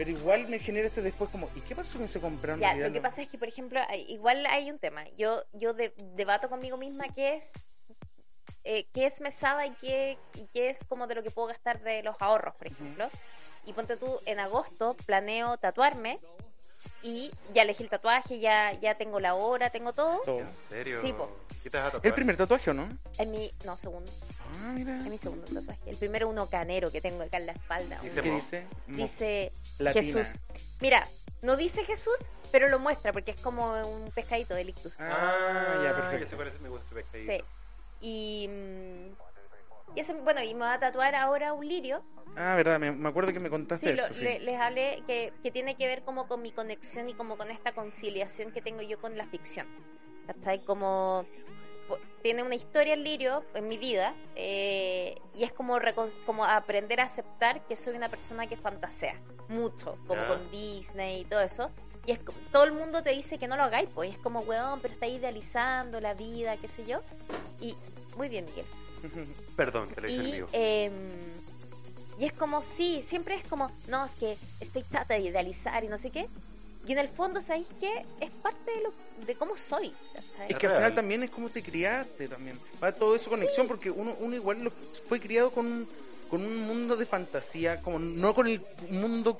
Pero 0.00 0.12
igual 0.12 0.48
me 0.48 0.58
genera 0.58 0.86
este 0.88 1.02
después 1.02 1.28
como, 1.28 1.50
¿y 1.54 1.60
qué 1.60 1.76
pasó 1.76 1.98
con 1.98 2.04
ese 2.06 2.18
comprar? 2.22 2.54
en 2.54 2.60
Ya, 2.62 2.74
lo 2.74 2.90
que 2.90 3.02
pasa 3.02 3.20
es 3.20 3.28
que, 3.28 3.36
por 3.36 3.48
ejemplo, 3.48 3.78
hay- 3.86 4.10
igual 4.10 4.46
hay 4.46 4.70
un 4.70 4.78
tema. 4.78 5.04
Yo 5.18 5.44
yo 5.52 5.74
de- 5.74 5.92
debato 6.14 6.48
conmigo 6.48 6.78
misma 6.78 7.04
qué 7.14 7.34
es 7.36 7.52
eh, 8.64 8.86
qué 8.94 9.04
es 9.04 9.20
mesada 9.20 9.66
y 9.66 9.72
qué, 9.72 10.16
y 10.36 10.46
qué 10.54 10.70
es 10.70 10.78
como 10.86 11.06
de 11.06 11.16
lo 11.16 11.22
que 11.22 11.30
puedo 11.30 11.48
gastar 11.48 11.82
de 11.82 12.02
los 12.02 12.16
ahorros, 12.20 12.54
por 12.56 12.68
ejemplo. 12.68 13.08
Y 13.66 13.74
ponte 13.74 13.98
tú, 13.98 14.18
en 14.24 14.38
agosto 14.40 14.96
planeo 15.04 15.58
tatuarme 15.58 16.18
y 17.02 17.30
ya 17.52 17.60
elegí 17.62 17.82
el 17.82 17.90
tatuaje, 17.90 18.38
ya, 18.40 18.72
ya 18.80 18.94
tengo 18.94 19.20
la 19.20 19.34
hora, 19.34 19.68
tengo 19.68 19.92
todo. 19.92 20.20
Todo. 20.24 20.40
¿En 20.40 20.54
serio? 20.54 21.02
Sí, 21.02 21.12
po. 21.12 21.28
¿Qué 21.62 21.68
te 21.68 21.76
vas 21.76 21.88
a 21.88 21.90
tatuar? 21.90 22.06
¿El 22.06 22.14
primer 22.14 22.38
tatuaje 22.38 22.70
o 22.70 22.74
no? 22.74 22.88
Es 23.18 23.28
mi, 23.28 23.52
no, 23.66 23.76
segundo, 23.76 24.10
Ah, 24.64 24.72
mira. 24.74 24.96
es 24.96 25.04
mi 25.04 25.18
segundo 25.18 25.44
tatuaje. 25.46 25.80
El 25.90 25.96
primero 25.96 26.26
uno 26.30 26.46
canero 26.46 26.90
que 26.90 27.02
tengo 27.02 27.22
acá 27.22 27.36
en 27.36 27.44
la 27.46 27.52
espalda. 27.52 28.00
Un- 28.02 28.08
¿Qué 28.10 28.22
dice? 28.30 28.66
Dice 28.86 29.52
Latina. 29.80 30.02
Jesús. 30.24 30.40
Mira, 30.80 31.06
no 31.42 31.56
dice 31.56 31.84
Jesús, 31.84 32.16
pero 32.52 32.68
lo 32.68 32.78
muestra 32.78 33.12
porque 33.12 33.32
es 33.32 33.40
como 33.40 33.72
un 33.86 34.10
pescadito 34.12 34.54
de 34.54 34.64
lictus. 34.64 34.92
Ah, 34.98 35.74
ya, 35.76 35.82
Ya 35.84 35.94
se 35.94 36.00
perfecto. 36.00 36.36
parece, 36.36 36.58
me 36.60 36.68
gusta 36.68 36.86
ese 36.86 36.94
pescadito. 36.94 37.32
Sí. 37.32 37.40
Y, 38.02 38.48
y 39.94 40.00
ese, 40.00 40.14
bueno, 40.14 40.42
y 40.42 40.54
me 40.54 40.60
va 40.60 40.74
a 40.74 40.80
tatuar 40.80 41.14
ahora 41.14 41.52
un 41.52 41.66
lirio. 41.66 42.02
Ah, 42.36 42.54
verdad, 42.54 42.78
me, 42.78 42.92
me 42.92 43.08
acuerdo 43.08 43.32
que 43.32 43.40
me 43.40 43.50
contaste 43.50 43.90
Sí, 43.90 43.96
lo- 43.96 44.04
eso. 44.04 44.14
sí. 44.14 44.24
le- 44.24 44.38
les 44.40 44.60
hablé 44.60 45.02
que, 45.06 45.32
que 45.42 45.50
tiene 45.50 45.76
que 45.76 45.86
ver 45.86 46.02
como 46.02 46.28
con 46.28 46.40
mi 46.42 46.52
conexión 46.52 47.08
y 47.08 47.14
como 47.14 47.36
con 47.36 47.50
esta 47.50 47.72
conciliación 47.72 48.52
que 48.52 48.62
tengo 48.62 48.82
yo 48.82 49.00
con 49.00 49.16
la 49.18 49.26
ficción. 49.26 49.66
¿Cachai? 50.26 50.64
Como 50.64 51.26
tiene 52.22 52.42
una 52.42 52.54
historia 52.54 52.94
el 52.94 53.04
lirio 53.04 53.44
en 53.54 53.68
mi 53.68 53.78
vida 53.78 54.14
eh, 54.36 55.20
y 55.34 55.44
es 55.44 55.52
como, 55.52 55.78
como 56.26 56.44
aprender 56.44 57.00
a 57.00 57.04
aceptar 57.04 57.66
que 57.66 57.76
soy 57.76 57.96
una 57.96 58.08
persona 58.08 58.46
que 58.46 58.56
fantasea 58.56 59.14
mucho, 59.48 59.96
como 60.06 60.26
con 60.26 60.50
Disney 60.50 61.22
y 61.22 61.24
todo 61.24 61.40
eso. 61.40 61.70
Y 62.06 62.12
es 62.12 62.20
todo 62.50 62.64
el 62.64 62.72
mundo 62.72 63.02
te 63.02 63.10
dice 63.10 63.38
que 63.38 63.46
no 63.46 63.56
lo 63.56 63.64
hagáis, 63.64 63.88
pues 63.94 64.10
y 64.10 64.12
es 64.12 64.18
como, 64.18 64.40
weón, 64.40 64.80
pero 64.80 64.94
está 64.94 65.06
idealizando 65.06 66.00
la 66.00 66.14
vida, 66.14 66.56
qué 66.56 66.68
sé 66.68 66.86
yo. 66.86 67.00
Y 67.60 67.76
muy 68.16 68.28
bien, 68.28 68.46
Miguel. 68.46 68.66
Perdón, 69.56 69.88
te 69.94 70.00
lo 70.00 70.08
hice 70.08 70.20
en 70.20 70.26
Y, 70.26 70.32
vivo. 70.32 70.48
em, 70.52 70.92
y 72.18 72.24
es 72.26 72.32
como, 72.32 72.62
sí, 72.62 73.02
siempre 73.06 73.34
es 73.34 73.46
como, 73.46 73.70
no, 73.88 74.04
es 74.04 74.12
que 74.12 74.36
estoy 74.60 74.82
trata 74.82 75.14
de 75.14 75.20
idealizar 75.20 75.84
y 75.84 75.88
no 75.88 75.98
sé 75.98 76.10
qué. 76.10 76.26
Y 76.86 76.92
en 76.92 76.98
el 76.98 77.08
fondo, 77.08 77.42
¿sabéis 77.42 77.66
qué? 77.78 78.04
Es 78.20 78.30
parte 78.42 78.70
de, 78.70 78.82
lo, 78.82 78.92
de 79.26 79.34
cómo 79.34 79.56
soy. 79.56 79.92
¿cachai? 80.14 80.50
Es 80.50 80.56
que 80.56 80.66
al 80.66 80.72
final 80.76 80.94
también 80.94 81.22
es 81.22 81.30
como 81.30 81.48
te 81.50 81.62
criaste 81.62 82.26
también. 82.28 82.58
Va 82.82 82.92
todo 82.92 83.14
eso 83.14 83.28
conexión 83.30 83.68
porque 83.68 83.90
uno, 83.90 84.14
uno 84.20 84.34
igual 84.34 84.62
lo- 84.64 84.72
fue 85.08 85.20
criado 85.20 85.50
con, 85.50 85.86
con 86.30 86.42
un 86.42 86.56
mundo 86.66 86.96
de 86.96 87.06
fantasía, 87.06 87.80
como 87.82 87.98
no 87.98 88.34
con 88.34 88.46
el 88.46 88.62
mundo 88.88 89.36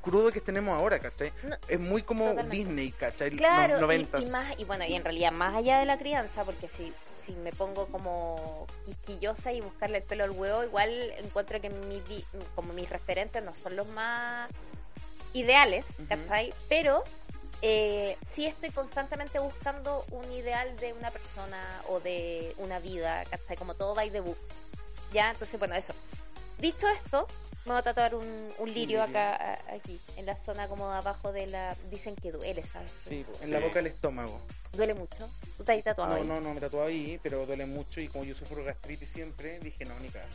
crudo 0.00 0.30
que 0.30 0.40
tenemos 0.40 0.76
ahora, 0.78 0.98
¿cachai? 0.98 1.32
No, 1.42 1.56
Es 1.66 1.80
muy 1.80 2.02
como 2.02 2.28
totalmente. 2.28 2.56
Disney, 2.56 2.90
¿cachai? 2.92 3.30
Claro, 3.32 3.80
Los 3.80 4.22
y, 4.22 4.30
más, 4.30 4.58
y 4.60 4.64
bueno, 4.64 4.84
y 4.84 4.94
en 4.94 5.02
realidad 5.02 5.32
más 5.32 5.56
allá 5.56 5.80
de 5.80 5.86
la 5.86 5.98
crianza, 5.98 6.44
porque 6.44 6.68
si, 6.68 6.92
si 7.18 7.32
me 7.32 7.50
pongo 7.52 7.86
como 7.86 8.66
quisquillosa 8.84 9.52
y 9.52 9.62
buscarle 9.62 9.98
el 9.98 10.02
pelo 10.04 10.24
al 10.24 10.30
huevo, 10.30 10.62
igual 10.62 11.12
encuentro 11.18 11.60
que 11.60 11.70
mi, 11.70 12.02
como 12.54 12.72
mis 12.74 12.88
referentes 12.88 13.42
no 13.42 13.54
son 13.54 13.76
los 13.76 13.88
más 13.88 14.48
ideales. 15.34 15.84
¿cachai? 16.08 16.54
Pero 16.68 17.04
eh, 17.60 18.16
sí 18.26 18.46
estoy 18.46 18.70
constantemente 18.70 19.38
buscando 19.38 20.04
un 20.10 20.30
ideal 20.32 20.74
de 20.78 20.92
una 20.94 21.10
persona 21.10 21.82
o 21.88 22.00
de 22.00 22.54
una 22.58 22.78
vida, 22.78 23.24
¿cachai? 23.30 23.56
Como 23.56 23.74
todo 23.74 23.94
by 23.94 24.10
the 24.10 24.20
book. 24.20 24.38
Ya, 25.12 25.30
entonces, 25.30 25.58
bueno, 25.58 25.74
eso. 25.74 25.92
Dicho 26.58 26.88
esto, 26.88 27.26
me 27.64 27.72
voy 27.72 27.78
a 27.80 27.82
tatuar 27.82 28.14
un, 28.14 28.52
un 28.58 28.72
lirio 28.72 29.02
acá, 29.02 29.34
a- 29.34 29.74
aquí, 29.74 30.00
en 30.16 30.26
la 30.26 30.36
zona 30.36 30.66
como 30.68 30.88
abajo 30.90 31.32
de 31.32 31.46
la... 31.46 31.76
Dicen 31.90 32.14
que 32.16 32.32
duele, 32.32 32.62
¿sabes? 32.64 32.90
Sí, 33.02 33.24
en 33.28 33.34
Sí. 33.38 33.50
la 33.50 33.60
boca 33.60 33.74
del 33.76 33.86
estómago. 33.88 34.40
Duele 34.72 34.94
mucho. 34.94 35.28
¿Tú 35.56 35.62
te 35.64 35.72
has 35.72 35.84
tatuado 35.84 36.10
No, 36.10 36.16
ahí? 36.16 36.26
no, 36.26 36.40
no, 36.40 36.52
me 36.54 36.60
tatuaba 36.60 36.86
ahí, 36.88 37.18
pero 37.22 37.46
duele 37.46 37.64
mucho 37.66 38.00
y 38.00 38.08
como 38.08 38.24
yo 38.24 38.34
sufro 38.34 38.64
gastritis 38.64 39.08
siempre, 39.08 39.58
dije 39.60 39.84
no, 39.84 39.98
ni 40.00 40.08
cagar. 40.08 40.28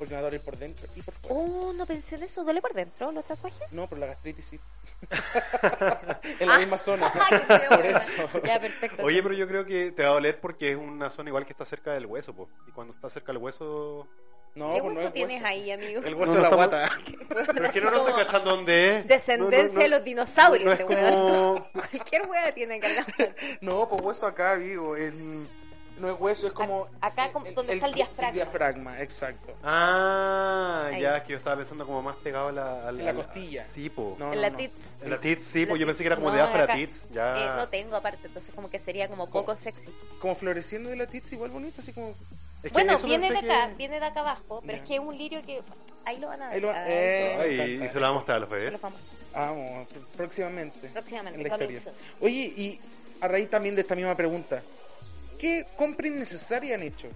Porque 0.00 0.14
me 0.14 0.20
va 0.20 0.20
a 0.20 0.30
doler 0.30 0.40
por 0.40 0.56
dentro 0.56 0.88
y 0.96 1.02
por 1.02 1.14
fuera. 1.14 1.36
Oh, 1.36 1.72
no 1.74 1.84
pensé 1.86 2.16
en 2.16 2.22
eso. 2.24 2.42
¿Duele 2.42 2.60
por 2.62 2.72
dentro 2.72 3.12
los 3.12 3.24
tatuajes? 3.24 3.70
No, 3.72 3.86
pero 3.86 4.00
la 4.00 4.06
gastritis 4.08 4.46
sí. 4.46 4.58
en 6.40 6.48
la 6.48 6.54
Ah. 6.54 6.58
misma 6.58 6.78
zona. 6.78 7.12
Por 7.68 7.86
eso. 7.86 8.28
Ya, 8.44 8.58
perfecto. 8.60 9.02
Oye, 9.04 9.22
pero 9.22 9.34
yo 9.34 9.46
creo 9.46 9.64
que 9.64 9.92
te 9.92 10.02
va 10.02 10.08
a 10.10 10.12
doler 10.14 10.40
porque 10.40 10.72
es 10.72 10.76
una 10.76 11.08
zona 11.10 11.28
igual 11.30 11.46
que 11.46 11.52
está 11.52 11.64
cerca 11.64 11.92
del 11.92 12.06
hueso, 12.06 12.34
po. 12.34 12.48
Y 12.66 12.70
cuando 12.72 12.92
está 12.92 13.08
cerca 13.10 13.32
del 13.32 13.42
hueso... 13.42 14.08
No, 14.54 14.74
¿Qué 14.74 14.80
pues 14.80 14.94
no 14.94 14.98
hueso 15.00 15.08
es 15.08 15.12
tienes 15.14 15.36
hueso. 15.36 15.46
ahí, 15.46 15.70
amigo? 15.70 16.02
El 16.02 16.14
hueso 16.16 16.34
No, 16.34 16.42
de 16.42 16.50
no 16.50 16.56
la 16.56 16.64
estamos- 16.64 16.88
guata. 16.88 17.46
Pero 17.54 17.66
es 17.66 17.72
que 17.72 17.80
no 17.80 17.90
nos 17.90 18.00
estoy 18.08 18.24
cachando 18.24 18.50
dónde 18.56 18.96
es. 18.98 19.06
Descendencia 19.06 19.66
No, 19.68 19.74
no, 19.74 19.80
de 19.82 19.88
los 19.88 19.98
no. 20.00 20.04
dinosaurios, 20.04 20.64
No 20.66 20.72
es 20.72 20.80
este 20.80 20.96
como... 20.96 21.68
Cualquier 21.72 22.26
wea 22.26 22.52
tiene 22.54 22.80
la 22.80 23.06
mano. 23.18 23.34
No, 23.60 23.88
pues 23.88 24.02
hueso 24.02 24.26
acá, 24.26 24.56
digo, 24.56 24.96
en... 24.96 25.48
no 26.00 26.08
es 26.12 26.20
hueso, 26.20 26.46
es 26.46 26.52
como... 26.52 26.88
Acá 27.00 27.30
como 27.32 27.50
donde 27.52 27.74
está 27.74 27.86
el 27.86 27.94
diafragma. 27.94 28.32
diafragma, 28.32 29.00
exacto. 29.02 29.52
Ah, 29.62 30.88
Ahí. 30.92 31.00
ya, 31.02 31.22
que 31.22 31.32
yo 31.32 31.38
estaba 31.38 31.56
pensando 31.56 31.86
como 31.86 32.02
más 32.02 32.16
pegado 32.16 32.48
a 32.48 32.52
la... 32.52 32.86
a 32.86 32.90
En 32.90 33.04
la 33.04 33.14
costilla. 33.14 33.64
Sí, 33.64 33.88
po. 33.90 34.16
No, 34.18 34.32
en 34.32 34.36
no, 34.36 34.40
la 34.42 34.50
no. 34.50 34.56
tits. 34.56 34.74
En 35.02 35.10
la 35.10 35.20
tits, 35.20 35.46
sí, 35.46 35.62
La 35.64 35.68
pues 35.68 35.80
yo 35.80 35.86
pensé 35.86 36.02
que 36.02 36.06
era 36.08 36.16
como 36.16 36.30
No, 36.30 36.34
de 36.36 36.42
acá. 36.42 36.74
tits. 36.74 37.06
Ya. 37.10 37.38
Eh, 37.38 37.56
no 37.56 37.68
tengo 37.68 37.96
aparte, 37.96 38.26
entonces 38.26 38.52
como 38.54 38.68
que 38.70 38.78
sería 38.78 39.08
como 39.08 39.28
poco 39.30 39.56
sexy. 39.56 39.88
Como 40.20 40.34
floreciendo 40.34 40.90
de 40.90 40.96
la 40.96 41.06
tits, 41.06 41.32
igual 41.32 41.50
bonito, 41.50 41.80
así 41.80 41.92
como... 41.92 42.08
Es 42.62 42.64
que 42.64 42.70
Bueno, 42.70 42.98
viene 42.98 43.30
de 43.30 43.38
acá, 43.38 43.68
que- 43.68 43.74
viene 43.76 44.00
de 44.00 44.06
acá 44.06 44.20
abajo, 44.20 44.60
pero 44.66 44.76
Ya. 44.76 44.82
es 44.82 44.88
que 44.88 44.94
es 44.96 45.00
un 45.00 45.16
lirio 45.16 45.42
que 45.46 45.62
ahí 46.04 46.18
lo 46.18 46.26
van 46.28 46.42
a 46.42 46.48
ver. 46.48 46.54
Ahí 46.56 46.60
lo- 46.60 46.72
eh. 46.74 47.36
Ay, 47.40 47.84
y 47.84 47.88
se 47.88 47.94
lo 47.94 48.00
vamos 48.02 48.10
a 48.10 48.12
mostrar 48.14 48.36
a 48.36 48.40
los 48.40 48.50
bebés. 48.50 48.72
los 48.72 48.80
vamos- 48.82 49.00
Vamos, 49.32 49.86
próximamente. 50.16 50.88
Próximamente, 50.88 51.38
En 51.40 51.42
la 51.48 51.54
historia. 51.54 51.80
Oye, 52.20 52.52
y 52.56 52.80
a 53.20 53.28
raíz 53.28 53.48
también 53.48 53.74
de 53.76 53.82
esta 53.82 53.94
misma 53.94 54.14
pregunta, 54.16 54.60
¿qué 55.40 55.66
compra 55.76 56.06
innecesaria 56.08 56.74
han 56.74 56.82
hecho? 56.82 57.08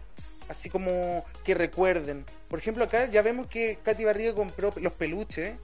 Así 0.49 0.69
como 0.71 1.25
que 1.45 1.55
recuerden. 1.55 2.25
Por 2.49 2.59
ejemplo, 2.59 2.85
acá 2.85 3.07
ya 3.11 3.23
vemos 3.23 3.47
que 3.47 3.79
Katy 3.83 4.05
Barriga 4.05 4.35
compró 4.35 4.73
los 4.77 4.93
peluches. 4.95 5.55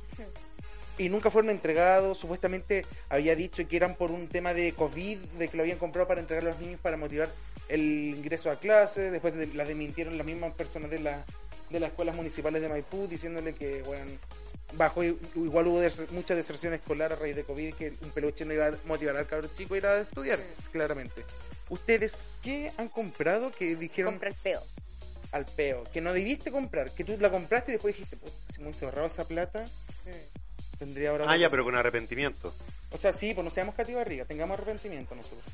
y 0.98 1.08
nunca 1.08 1.30
fueron 1.30 1.50
entregados. 1.50 2.18
Supuestamente 2.18 2.84
había 3.08 3.34
dicho 3.34 3.66
que 3.66 3.76
eran 3.76 3.94
por 3.94 4.10
un 4.10 4.28
tema 4.28 4.52
de 4.52 4.72
COVID, 4.72 5.18
de 5.38 5.48
que 5.48 5.56
lo 5.56 5.62
habían 5.62 5.78
comprado 5.78 6.06
para 6.06 6.20
entregar 6.20 6.44
a 6.46 6.50
los 6.50 6.60
niños 6.60 6.78
para 6.80 6.98
motivar 6.98 7.30
el 7.68 7.80
ingreso 8.16 8.50
a 8.50 8.58
clase. 8.60 9.10
Después 9.10 9.34
de- 9.34 9.46
las 9.48 9.66
desmintieron 9.66 10.18
las 10.18 10.26
mismas 10.26 10.52
personas 10.52 10.90
de, 10.90 11.00
la, 11.00 11.24
de 11.70 11.80
las 11.80 11.90
escuelas 11.90 12.14
municipales 12.14 12.60
de 12.60 12.68
Maipú, 12.68 13.06
diciéndole 13.08 13.54
que, 13.54 13.80
bueno, 13.82 14.10
bajo 14.76 15.02
igual 15.02 15.68
hubo 15.68 15.80
des- 15.80 16.10
mucha 16.10 16.34
deserción 16.34 16.74
escolar 16.74 17.12
a 17.14 17.16
raíz 17.16 17.34
de 17.34 17.44
COVID, 17.44 17.74
que 17.74 17.94
un 18.02 18.10
peluche 18.10 18.44
no 18.44 18.52
iba 18.52 18.66
a 18.66 18.72
motivar 18.84 19.16
al 19.16 19.26
cabrón 19.26 19.50
chico 19.56 19.72
a 19.74 19.78
ir 19.78 19.86
a 19.86 20.00
estudiar, 20.00 20.38
claramente. 20.70 21.22
¿Ustedes 21.70 22.18
qué 22.42 22.72
han 22.76 22.88
comprado 22.88 23.50
que 23.52 23.74
dijeron 23.76 24.12
Compra 24.14 24.28
el 24.28 24.34
peo. 24.34 24.62
al 25.32 25.46
peo? 25.46 25.84
Que 25.84 26.00
no 26.00 26.12
debiste 26.12 26.50
comprar, 26.50 26.90
que 26.90 27.04
tú 27.04 27.16
la 27.18 27.30
compraste 27.30 27.70
y 27.70 27.74
después 27.74 27.94
dijiste, 27.96 28.16
"Puta, 28.16 28.34
si 28.52 28.60
me 28.60 28.66
hubiese 28.68 28.84
ahorrado 28.84 29.06
esa 29.06 29.24
plata, 29.26 29.64
tendría 30.78 31.10
ahora... 31.10 31.24
Ah, 31.28 31.36
ya, 31.36 31.46
cosa". 31.46 31.50
pero 31.52 31.64
con 31.64 31.74
arrepentimiento. 31.76 32.52
O 32.92 32.98
sea, 32.98 33.12
sí, 33.12 33.32
pues 33.34 33.44
no 33.44 33.50
seamos 33.50 33.74
Cati 33.76 33.94
Barriga, 33.94 34.24
tengamos 34.24 34.58
arrepentimiento 34.58 35.14
nosotros. 35.14 35.44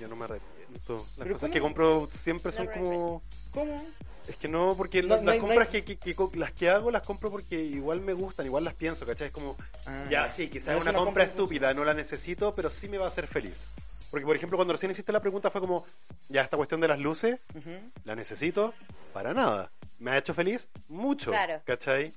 Yo 0.00 0.08
no 0.08 0.16
me 0.16 0.24
arrepiento. 0.26 0.96
Las 0.98 1.06
¿Pero 1.18 1.34
cosas 1.34 1.40
cómo? 1.40 1.52
que 1.52 1.60
compro 1.60 2.08
siempre 2.22 2.52
son 2.52 2.66
como... 2.68 3.22
¿Cómo? 3.52 3.84
Es 4.28 4.36
que 4.36 4.48
no, 4.48 4.74
porque 4.76 5.02
No, 5.02 5.08
las 5.14 5.22
no 5.22 5.30
hay- 5.30 5.38
no 5.38 5.46
compras 5.46 5.68
hay- 5.72 5.82
que, 5.82 5.96
que- 5.98 6.14
que- 6.14 6.36
las 6.36 6.52
que 6.52 6.68
hago 6.68 6.90
las 6.90 7.02
compro 7.06 7.30
porque 7.30 7.62
igual 7.62 8.00
me 8.00 8.12
gustan, 8.12 8.44
igual 8.46 8.64
las 8.64 8.74
pienso, 8.74 9.06
¿cachai? 9.06 9.28
Es 9.28 9.32
como, 9.32 9.56
Ah, 9.86 10.04
ya 10.10 10.28
sí, 10.28 10.48
quizás 10.48 10.68
No 10.74 10.78
es 10.78 10.82
una, 10.82 10.92
compra, 10.92 11.04
compra- 11.04 11.24
estúpida, 11.24 11.74
no 11.74 11.84
la 11.84 11.94
necesito, 11.94 12.54
pero 12.54 12.68
sí 12.70 12.88
me 12.88 12.98
va 12.98 13.04
a 13.04 13.08
hacer 13.08 13.26
feliz. 13.28 13.64
Porque, 14.10 14.26
por 14.26 14.34
ejemplo, 14.34 14.56
cuando 14.56 14.72
recién 14.72 14.90
hiciste 14.90 15.12
la 15.12 15.20
pregunta 15.20 15.50
fue 15.50 15.60
como, 15.60 15.84
ya 16.28 16.42
esta 16.42 16.56
cuestión 16.56 16.80
de 16.80 16.88
las 16.88 16.98
luces, 16.98 17.38
Ujú. 17.54 17.70
¿la 18.04 18.14
necesito? 18.16 18.74
Para 19.12 19.32
nada. 19.32 19.70
¿Me 19.98 20.10
ha 20.10 20.18
hecho 20.18 20.34
feliz? 20.34 20.68
Mucho. 20.88 21.30
Claro. 21.30 21.60
¿Cachai? 21.64 22.12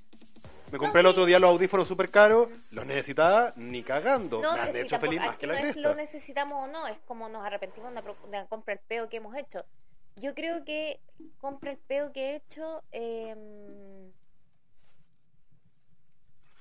Me 0.72 0.78
No, 0.78 0.80
compré 0.80 1.01
el 1.01 1.08
sí. 1.08 1.12
otro 1.12 1.25
día 1.25 1.39
los 1.39 1.50
audífonos 1.50 1.88
súper 1.88 2.10
caros, 2.12 2.48
los 2.72 2.86
necesitaba 2.86 3.54
ni 3.56 3.82
cagando. 3.84 4.39
No, 4.42 4.54
me 4.54 4.60
han 4.62 4.75
hecho 4.75 5.00
feliz 5.00 5.20
más 5.20 5.36
que 5.38 5.48
no 5.48 5.54
la 5.54 5.60
es 5.60 5.66
cresta. 5.74 5.82
lo 5.82 5.96
necesitamos 5.96 6.68
o 6.68 6.72
no, 6.72 6.88
es 6.88 6.98
como 7.08 7.28
nos 7.30 7.44
arrepentimos 7.46 7.89
de 7.94 7.96
la, 7.96 8.01
de 8.01 8.38
la 8.38 8.46
compra 8.46 8.74
el 8.75 8.80
peo 8.80 9.10
que 9.10 9.18
hemos 9.18 9.36
hecho. 9.36 9.63
Yo 10.16 10.34
creo 10.36 10.66
que 10.66 11.00
compra 11.38 11.72
el 11.72 11.78
peo 11.78 12.12
que 12.12 12.32
he 12.32 12.36
hecho. 12.36 12.84
eh, 12.92 13.36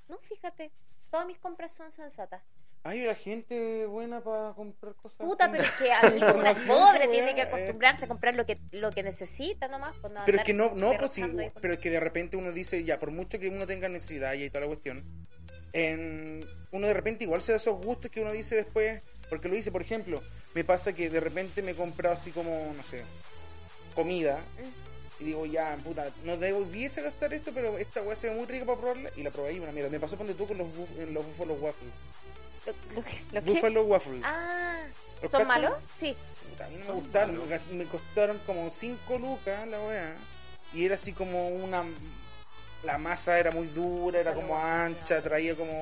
No, 0.09 0.19
fíjate, 0.19 0.71
todas 1.11 1.27
mis 1.27 1.39
compras 1.39 1.73
son 1.73 1.93
sensatas. 1.93 2.43
Hay 2.85 3.03
la 3.03 3.15
gente 3.15 3.87
buena 3.87 4.21
para 4.23 4.53
comprar 4.55 4.95
cosas. 4.95 5.19
Puta, 5.19 5.51
pero 5.51 5.65
es 5.65 5.71
que 5.73 5.93
a 5.93 6.03
mí 6.09 6.17
una 6.17 6.55
pobre, 6.67 7.09
tiene 7.09 7.35
que 7.35 7.43
eh. 7.43 7.45
acostumbrarse 7.45 8.05
a 8.05 8.09
comprar 8.09 8.35
lo 8.35 8.47
que 8.47 8.59
lo 8.71 8.91
que 8.91 9.03
necesita 9.03 9.69
nomás. 9.69 9.95
Pues 10.01 10.13
no 10.13 10.21
Pero 10.25 10.39
es 10.39 10.45
que 10.45 10.55
no, 10.55 10.75
no, 10.75 10.97
pues 10.97 11.13
sí, 11.13 11.23
pero 11.61 11.75
es 11.75 11.81
que 11.81 11.91
de 11.91 12.01
repente 12.01 12.37
uno 12.37 12.53
dice, 12.53 12.85
ya, 12.85 12.99
por 12.99 13.11
mucho 13.11 13.39
que 13.39 13.49
uno 13.49 13.67
tenga 13.67 13.89
necesidad 13.89 14.33
y 14.35 14.49
toda 14.49 14.63
la 14.63 14.67
cuestión, 14.69 15.05
en, 15.73 16.41
uno 16.71 16.87
de 16.87 16.95
repente 16.95 17.25
igual 17.25 17.43
se 17.43 17.53
da 17.53 17.57
esos 17.57 17.77
gustos 17.85 18.11
que 18.11 18.21
uno 18.21 18.33
dice 18.33 18.55
después, 18.55 19.03
porque 19.29 19.49
lo 19.49 19.55
dice, 19.55 19.73
por 19.73 19.83
ejemplo, 19.83 20.23
me 20.55 20.65
pasa 20.65 20.93
que 20.93 21.11
de 21.11 21.21
repente 21.21 21.63
me 21.63 21.75
compro 21.75 22.11
así 22.11 22.31
como, 22.31 22.73
no 22.77 22.83
sé, 22.85 23.03
comida, 24.03 24.39
y 25.21 25.25
digo, 25.25 25.45
ya, 25.47 25.77
puta, 25.83 26.09
no 26.25 26.37
debiese 26.37 27.03
gastar 27.03 27.35
esto, 27.35 27.51
pero 27.53 27.77
esta 27.79 28.01
weá 28.03 28.15
se 28.15 28.29
ve 28.29 28.37
muy 28.37 28.47
rica 28.47 28.65
para 28.65 28.79
probarla, 28.79 29.11
y 29.17 29.23
la 29.25 29.31
probé 29.31 29.55
y 29.55 29.59
una 29.59 29.73
mierda. 29.73 29.91
Me 29.91 29.99
pasó 29.99 30.17
ponte 30.17 30.35
tú 30.35 30.47
con 30.47 30.57
los, 30.59 30.69
en 30.99 31.13
los 31.13 31.27
Buffalo 31.27 31.55
Waffles. 31.55 31.93
¿Lo, 32.95 33.03
que- 33.03 33.21
lo 33.33 33.43
Buffalo 33.43 33.83
Waffles. 33.85 34.21
Ah, 34.25 34.83
¿Los 35.23 35.33
¿son 35.33 35.47
malos? 35.49 35.73
Sí. 35.99 36.15
A 36.65 36.69
mí 36.69 36.77
no 36.87 36.95
me 36.95 37.01
gustaron, 37.01 37.41
me 37.73 37.85
costaron 37.87 38.39
como 38.47 38.71
5 38.71 39.19
lucas 39.19 39.67
la 39.69 39.81
weá. 39.81 40.15
Y 40.75 40.85
era 40.85 40.95
así 40.97 41.13
como 41.13 41.49
una. 41.49 41.85
La 42.85 42.99
masa 42.99 43.39
era 43.39 43.51
muy 43.51 43.67
dura, 43.69 44.21
era 44.21 44.35
como 44.35 44.57
ancha, 44.59 45.21
traía 45.23 45.55
como. 45.57 45.73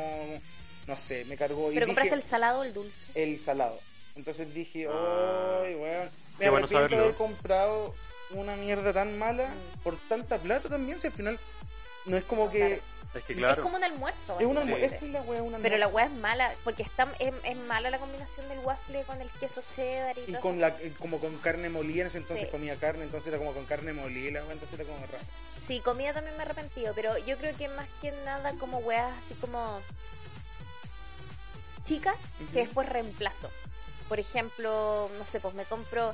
No 0.86 0.96
sé, 0.96 1.24
me 1.26 1.36
cargó. 1.36 1.70
Y 1.70 1.74
¿Pero 1.74 1.86
dije, 1.86 1.94
compraste 1.96 2.14
el 2.14 2.22
salado 2.22 2.60
o 2.60 2.62
el 2.64 2.72
dulce? 2.72 3.04
el 3.14 3.38
salado. 3.40 3.78
Entonces 4.14 4.54
dije, 4.54 4.86
Ah. 4.88 5.62
¡ay, 5.64 5.74
weón! 5.74 6.08
Me 6.38 6.50
bueno 6.50 6.66
arrepiento 6.66 6.66
de 6.66 6.68
saberlo. 6.88 7.04
haber 7.04 7.14
comprado 7.16 7.94
una 8.30 8.56
mierda 8.56 8.92
tan 8.92 9.18
mala 9.18 9.48
por 9.82 9.96
tanta 10.08 10.38
plata 10.38 10.68
también. 10.68 10.98
Si 11.00 11.06
al 11.06 11.12
final 11.12 11.38
no 12.06 12.16
es 12.16 12.24
como 12.24 12.50
que. 12.50 12.80
Es 13.14 13.22
que 13.24 13.34
claro. 13.34 13.54
Es 13.54 13.60
como 13.60 13.76
un 13.76 13.84
almuerzo. 13.84 14.38
Es 14.38 14.44
una. 14.46 14.60
básicamente. 14.60 14.86
Esa 14.94 15.04
es 15.06 15.10
la 15.12 15.22
weá, 15.22 15.42
una 15.42 15.58
Pero 15.58 15.78
la 15.78 15.88
weá 15.88 16.04
es 16.06 16.12
mala, 16.12 16.52
porque 16.64 16.82
está, 16.82 17.08
es, 17.18 17.32
es 17.44 17.56
mala 17.56 17.88
la 17.88 17.98
combinación 17.98 18.46
del 18.48 18.58
waffle 18.58 19.02
con 19.04 19.20
el 19.22 19.30
queso 19.40 19.62
cheddar 19.74 20.18
y, 20.18 20.22
Y 20.22 20.24
todo 20.32 20.40
con 20.42 20.52
eso. 20.52 20.60
la, 20.60 20.68
eh, 20.82 20.92
como 20.98 21.18
con 21.18 21.34
carne 21.38 21.68
molida, 21.70 22.02
en 22.02 22.06
ese 22.08 22.18
entonces 22.18 22.44
Sí. 22.46 22.50
comía 22.50 22.76
carne, 22.76 23.04
entonces 23.04 23.28
era 23.28 23.38
como 23.38 23.52
con 23.54 23.64
carne 23.64 23.92
molida, 23.94 24.40
entonces 24.50 24.78
era 24.78 24.84
como 24.84 24.98
raro. 25.06 25.24
Sí, 25.66 25.80
comida 25.80 26.12
también 26.12 26.36
me 26.36 26.42
he 26.42 26.46
arrepentido, 26.46 26.92
pero 26.94 27.16
yo 27.18 27.38
creo 27.38 27.56
que 27.56 27.68
más 27.68 27.88
que 28.02 28.12
nada 28.24 28.52
como 28.60 28.78
weas 28.78 29.12
así 29.24 29.34
como 29.34 29.80
chicas 31.86 32.16
que 32.52 32.60
después 32.60 32.88
reemplazo. 32.88 33.50
Por 34.08 34.20
ejemplo, 34.20 35.10
no 35.18 35.24
sé, 35.24 35.40
pues 35.40 35.54
me 35.54 35.64
compro, 35.64 36.12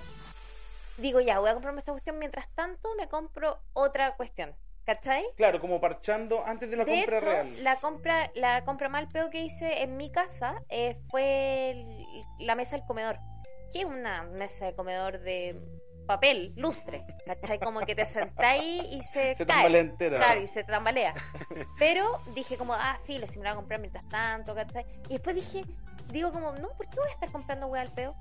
digo 0.97 1.21
ya, 1.21 1.39
voy 1.39 1.51
a 1.51 1.53
comprarme 1.55 1.81
esta 1.81 1.93
cuestión, 1.93 2.19
mientras 2.19 2.49
tanto 2.55 2.95
me 2.97 3.09
compro 3.09 3.59
otra 3.75 4.15
cuestión, 4.17 4.55
¿cachai? 4.87 5.25
Claro, 5.37 5.61
como 5.61 5.81
parchando 5.81 6.43
antes 6.47 6.71
de 6.71 6.77
la 6.77 6.85
de 6.85 6.93
compra 6.95 7.17
hecho, 7.19 7.27
real. 7.27 7.65
la 7.65 7.77
compra, 7.77 8.31
la 8.35 8.65
compra 8.65 8.89
mal 8.89 9.09
peo 9.09 9.31
que 9.31 9.41
hice 9.43 9.83
en 9.83 9.97
mi 9.97 10.11
casa 10.11 10.63
eh, 10.69 10.99
fue 11.09 11.71
el- 11.73 12.05
la 12.41 12.55
mesa 12.55 12.77
del 12.77 12.87
comedor, 12.87 13.17
que 13.73 13.81
es 13.81 13.85
una 13.85 14.23
mesa 14.23 14.67
de 14.67 14.75
comedor 14.75 15.19
de 15.21 15.61
papel, 16.07 16.53
lustre, 16.57 17.05
¿cachai? 17.27 17.59
Como 17.61 17.81
que 17.81 17.95
te 17.95 18.07
sentáis 18.07 18.83
y 18.91 19.03
se, 19.05 19.35
Se 19.37 19.47
cae. 19.47 19.57
tambalea 19.57 19.81
entera. 19.83 20.17
Claro, 20.19 20.41
y 20.43 20.47
se 20.49 20.65
tambalea. 20.65 21.15
Pero 21.79 22.21
dije 22.35 22.57
como, 22.57 22.75
ah, 22.75 22.99
filo, 23.05 23.27
si 23.27 23.39
me 23.39 23.45
la 23.45 23.51
voy 23.51 23.55
a 23.55 23.61
comprar 23.61 23.81
mientras 23.81 24.09
tanto, 24.09 24.55
¿cachai? 24.55 24.85
Y 25.09 25.13
después 25.15 25.37
dije, 25.37 25.65
digo 26.11 26.33
como, 26.33 26.53
no, 26.53 26.69
¿por 26.77 26.89
qué 26.89 26.97
voy 26.97 27.09
a 27.09 27.13
estar 27.15 27.31
comprando 27.31 27.67
hueá 27.69 27.83
al 27.83 27.93
peo? 27.93 28.15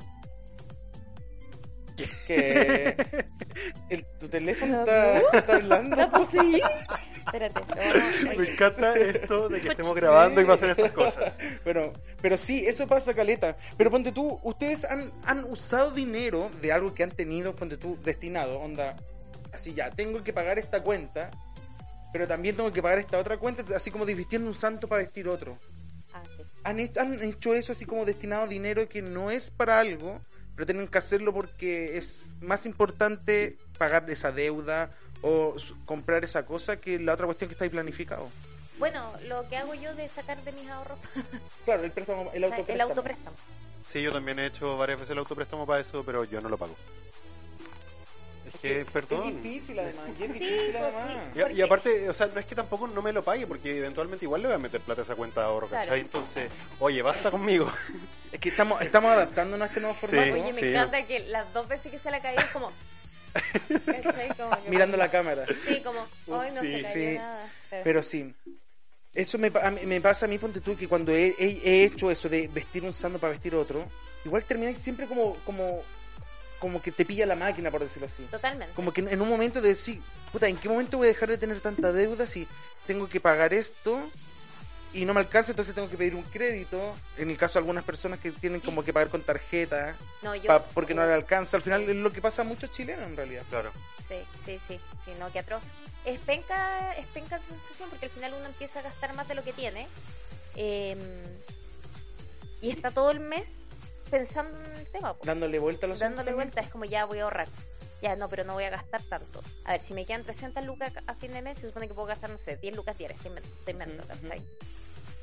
Que 2.25 2.95
el, 3.89 4.05
tu 4.19 4.27
teléfono 4.27 4.79
está, 4.79 5.17
está 5.37 5.55
hablando. 5.55 5.95
¿Está 5.95 6.09
poseído? 6.17 6.67
Espérate, 7.25 7.59
vamos- 7.59 8.37
Me 8.37 8.49
encanta 8.51 8.93
esto 8.95 9.49
de 9.49 9.61
que 9.61 9.67
estemos 9.69 9.93
Sí. 9.93 9.99
grabando 9.99 10.41
y 10.41 10.45
pasen 10.45 10.69
estas 10.71 10.91
cosas. 10.93 11.37
Pero, 11.63 11.93
pero 12.21 12.37
sí, 12.37 12.63
eso 12.65 12.87
pasa, 12.87 13.13
Caleta. 13.13 13.55
Pero 13.77 13.91
ponte 13.91 14.11
tú, 14.11 14.39
ustedes 14.43 14.85
han, 14.85 15.11
han 15.25 15.43
usado 15.43 15.91
dinero 15.91 16.49
de 16.61 16.71
algo 16.71 16.93
que 16.93 17.03
han 17.03 17.11
tenido, 17.11 17.55
ponte 17.55 17.77
tú, 17.77 17.99
destinado. 18.03 18.59
Onda, 18.59 18.95
así 19.53 19.73
ya, 19.73 19.91
tengo 19.91 20.23
que 20.23 20.33
pagar 20.33 20.57
esta 20.57 20.81
cuenta, 20.81 21.29
pero 22.11 22.27
también 22.27 22.55
tengo 22.55 22.71
que 22.71 22.81
pagar 22.81 22.97
esta 22.99 23.19
otra 23.19 23.37
cuenta, 23.37 23.63
así 23.75 23.91
como 23.91 24.05
divirtiendo 24.05 24.47
un 24.47 24.55
santo 24.55 24.87
para 24.87 25.03
vestir 25.03 25.27
otro. 25.27 25.59
¿Han, 26.63 26.79
hecho- 26.79 27.01
han 27.01 27.21
hecho 27.23 27.53
eso 27.53 27.71
así 27.71 27.85
como 27.85 28.05
destinado 28.05 28.47
dinero 28.47 28.87
que 28.87 29.01
no 29.01 29.31
es 29.31 29.49
para 29.51 29.79
algo, 29.79 30.21
pero 30.55 30.65
tienen 30.65 30.87
que 30.87 30.97
hacerlo 30.97 31.33
porque 31.33 31.97
es 31.97 32.35
más 32.41 32.65
importante 32.65 33.57
pagar 33.77 34.09
esa 34.09 34.31
deuda 34.31 34.91
o 35.21 35.55
comprar 35.85 36.23
esa 36.23 36.45
cosa 36.45 36.77
que 36.77 36.99
la 36.99 37.13
otra 37.13 37.25
cuestión 37.25 37.47
que 37.47 37.53
está 37.53 37.63
ahí 37.65 37.69
planificado? 37.69 38.29
Bueno, 38.79 39.11
lo 39.27 39.47
que 39.47 39.57
hago 39.57 39.73
yo 39.75 39.93
de 39.95 40.07
sacar 40.09 40.41
de 40.43 40.51
mis 40.53 40.67
ahorros, 40.69 40.97
Claro, 41.65 41.83
el 41.83 41.91
préstamo, 41.91 42.31
el 42.33 42.43
o 42.43 42.47
sea, 42.47 42.57
autopréstamo. 42.57 42.73
el 42.75 42.81
autopréstamo. 42.81 43.35
Sí, 43.87 44.01
yo 44.01 44.11
también 44.11 44.39
he 44.39 44.45
hecho 44.47 44.77
varias 44.77 44.99
veces 44.99 45.11
el 45.11 45.17
autopréstamo 45.19 45.65
para 45.65 45.81
eso, 45.81 46.03
pero 46.03 46.23
yo 46.23 46.41
no 46.41 46.49
lo 46.49 46.57
pago. 46.57 46.75
Es 48.63 48.85
que, 48.85 48.85
perdón. 48.91 49.27
Es 49.29 49.43
difícil 49.43 49.79
además, 49.79 50.05
y 50.19 50.23
es 50.23 50.31
Sí, 50.33 50.39
difícil 50.39 50.71
pues 50.71 50.95
además. 50.95 51.17
sí. 51.33 51.41
Y, 51.53 51.57
y 51.57 51.61
aparte, 51.61 52.09
o 52.09 52.13
sea, 52.13 52.27
no 52.27 52.39
es 52.39 52.45
que 52.45 52.55
tampoco 52.55 52.87
no 52.87 53.01
me 53.01 53.11
lo 53.11 53.23
pague, 53.23 53.47
porque 53.47 53.77
eventualmente 53.79 54.25
igual 54.25 54.41
le 54.41 54.47
voy 54.49 54.55
a 54.55 54.59
meter 54.59 54.81
plata 54.81 55.01
a 55.01 55.03
esa 55.03 55.15
cuenta 55.15 55.41
de 55.41 55.47
ahorro, 55.47 55.67
Claro. 55.67 55.83
¿cachai? 55.85 56.01
Entonces, 56.01 56.49
oye, 56.79 57.01
basta 57.01 57.31
conmigo. 57.31 57.71
Es 58.31 58.39
que 58.39 58.49
estamos, 58.49 58.81
estamos 58.81 59.11
adaptándonos 59.11 59.65
a 59.65 59.67
este 59.67 59.79
nuevo 59.81 59.95
Sí. 59.99 60.05
formato. 60.07 60.33
Oye, 60.33 60.53
me 60.53 60.59
Sí. 60.61 60.67
encanta 60.67 61.05
que 61.05 61.19
las 61.27 61.51
dos 61.53 61.67
veces 61.67 61.91
que 61.91 61.99
se 61.99 62.11
la 62.11 62.19
cayó 62.19 62.39
es 62.39 62.49
como... 62.51 62.71
Como 64.37 64.51
que- 64.63 64.69
Mirando 64.69 64.97
la 64.97 65.09
cámara. 65.09 65.45
Sí, 65.67 65.81
como, 65.83 65.99
hoy 66.27 66.47
no 66.53 66.61
Sí, 66.61 66.77
se 66.77 66.81
cayó 66.83 66.93
sí. 66.93 67.17
nada. 67.17 67.49
Pero- 67.69 67.83
Pero 67.83 68.03
sí. 68.03 68.33
Eso 69.13 69.37
me, 69.37 69.51
pa- 69.51 69.67
a 69.67 69.71
mí- 69.71 69.81
me 69.85 69.99
pasa 69.99 70.25
a 70.25 70.29
mí, 70.29 70.37
ponte 70.37 70.61
tú, 70.61 70.77
que 70.77 70.87
cuando 70.87 71.11
he, 71.13 71.35
he- 71.37 71.61
he 71.63 71.83
hecho 71.83 72.09
eso 72.11 72.29
de 72.29 72.47
vestir 72.47 72.83
un 72.83 72.93
santo 72.93 73.19
para 73.19 73.31
vestir 73.33 73.53
otro, 73.55 73.85
igual 74.23 74.43
termina 74.45 74.73
siempre 74.77 75.05
como, 75.05 75.35
como, 75.45 75.83
como 76.61 76.81
que 76.81 76.91
te 76.93 77.03
pilla 77.03 77.25
la 77.25 77.35
máquina, 77.35 77.69
por 77.71 77.81
decirlo 77.81 78.07
así. 78.07 78.23
Totalmente. 78.31 78.73
Como 78.75 78.93
que 78.93 79.01
en 79.01 79.19
un 79.21 79.27
momento 79.27 79.59
de 79.61 79.69
decir, 79.69 79.99
puta, 80.31 80.47
¿en 80.47 80.55
qué 80.57 80.69
momento 80.69 80.97
voy 80.97 81.07
a 81.07 81.09
dejar 81.09 81.27
de 81.27 81.37
tener 81.37 81.59
tanta 81.59 81.91
deuda 81.91 82.25
si 82.27 82.47
tengo 82.87 83.09
que 83.09 83.19
pagar 83.19 83.53
esto 83.53 83.99
y 84.93 85.05
no 85.05 85.13
me 85.13 85.21
alcanza, 85.21 85.51
entonces 85.53 85.73
tengo 85.73 85.89
que 85.89 85.97
pedir 85.97 86.13
un 86.15 86.23
crédito? 86.23 86.95
En 87.17 87.29
el 87.31 87.37
caso 87.37 87.53
de 87.53 87.59
algunas 87.59 87.83
personas 87.83 88.19
que 88.19 88.31
tienen 88.31 88.61
como 88.61 88.83
que 88.85 88.93
pagar 88.93 89.09
con 89.09 89.21
tarjeta 89.23 89.95
No, 90.21 90.35
yo... 90.35 90.43
pa- 90.45 90.61
porque 90.63 90.93
no 90.93 91.05
le 91.05 91.13
alcanza. 91.13 91.57
Al 91.57 91.63
final 91.63 91.81
es 91.89 91.95
lo 91.95 92.13
que 92.13 92.21
pasa 92.21 92.43
a 92.43 92.45
muchos 92.45 92.71
chilenos 92.71 93.05
en 93.07 93.17
realidad. 93.17 93.43
Claro. 93.49 93.71
Sí, 94.07 94.17
sí, 94.45 94.59
sí, 94.67 94.79
sí, 95.05 95.11
no, 95.19 95.31
que 95.31 95.39
atroz. 95.39 95.63
Es 96.05 96.19
penca, 96.19 96.93
es 96.97 97.05
penca 97.07 97.37
esa 97.37 97.47
sensación 97.47 97.89
porque 97.89 98.05
al 98.05 98.11
final 98.11 98.33
uno 98.37 98.45
empieza 98.45 98.79
a 98.79 98.83
gastar 98.83 99.13
más 99.15 99.27
de 99.27 99.35
lo 99.35 99.43
que 99.43 99.53
tiene 99.53 99.87
eh, 100.55 100.95
y 102.61 102.69
está 102.71 102.91
todo 102.91 103.11
el 103.11 103.19
mes 103.19 103.49
pensando 104.11 104.55
en 104.65 104.71
el 104.79 104.85
tema, 104.87 105.13
po, 105.15 105.25
Dándole 105.25 105.57
vuelta 105.57 105.85
a 105.87 105.89
los 105.89 105.97
dándole 105.99 106.33
vuelta, 106.33 106.61
es 106.61 106.67
como 106.69 106.85
ya 106.85 107.05
voy 107.05 107.19
a 107.19 107.23
ahorrar. 107.23 107.47
Ya, 108.01 108.15
no, 108.15 108.29
pero 108.29 108.43
no 108.43 108.53
voy 108.53 108.63
a 108.63 108.69
gastar 108.71 109.01
tanto. 109.03 109.41
A 109.63 109.73
ver, 109.73 109.81
si 109.81 109.93
me 109.93 110.05
quedan 110.05 110.23
300 110.23 110.65
lucas 110.65 110.91
a 111.07 111.13
fin 111.15 111.33
de 111.33 111.41
mes, 111.41 111.57
se 111.59 111.67
supone 111.67 111.87
que 111.87 111.93
puedo 111.93 112.07
gastar, 112.07 112.29
no 112.31 112.37
sé, 112.39 112.57
10 112.57 112.75
lucas 112.75 112.97
diarias, 112.97 113.19
te 113.21 113.27
invento, 113.29 113.49
te 113.63 113.71
invento, 113.71 114.03
Ujú, 114.03 114.07
¿cachai? 114.27 114.41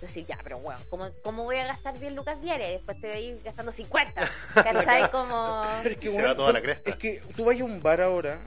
Decir, 0.01 0.27
ya, 0.27 0.39
pero 0.45 0.61
bueno, 0.61 0.79
¿cómo, 0.89 1.09
¿cómo 1.25 1.43
voy 1.43 1.57
a 1.57 1.67
gastar 1.67 1.99
10 1.99 2.13
lucas 2.13 2.41
diarias? 2.41 2.71
Y 2.71 2.73
después 2.75 3.01
te 3.01 3.09
voy 3.09 3.17
a 3.17 3.21
ir 3.21 3.43
gastando 3.43 3.73
50. 3.73 4.31
¿Cachai? 4.55 5.11
Como... 5.11 5.65
Pero 5.83 5.95
es 5.95 6.01
que, 6.01 6.11
se 6.13 6.23
va 6.23 6.37
toda 6.37 6.53
la 6.53 6.61
tú- 6.61 6.65
cresta. 6.67 6.91
Es 6.91 6.97
que 6.97 7.21
tú 7.37 7.45
vas 7.47 7.61
a 7.61 7.65
un 7.65 7.83
bar 7.83 8.01
ahora. 8.01 8.41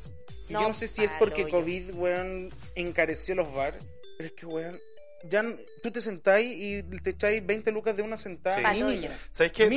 Y 0.47 0.53
No, 0.53 0.61
yo 0.61 0.67
no 0.69 0.73
sé 0.73 0.87
si 0.87 1.03
es 1.03 1.13
porque. 1.19 1.49
COVID, 1.49 1.93
weón, 1.95 2.53
encareció 2.75 3.35
los 3.35 3.53
bars. 3.53 3.83
Pero 4.17 4.27
es 4.27 4.33
que, 4.33 4.45
weón, 4.45 4.79
ya 5.29 5.43
tú 5.83 5.91
te 5.91 6.01
sentáis 6.01 6.51
y 6.57 6.83
te 6.99 7.11
echáis 7.11 7.45
20 7.45 7.71
lucas 7.71 7.95
de 7.95 8.03
una 8.03 8.17
sentada. 8.17 8.57
Sí. 8.57 8.63
Mínimo. 8.79 9.13
¿Sabes 9.31 9.51
qué? 9.51 9.69
De- 9.69 9.75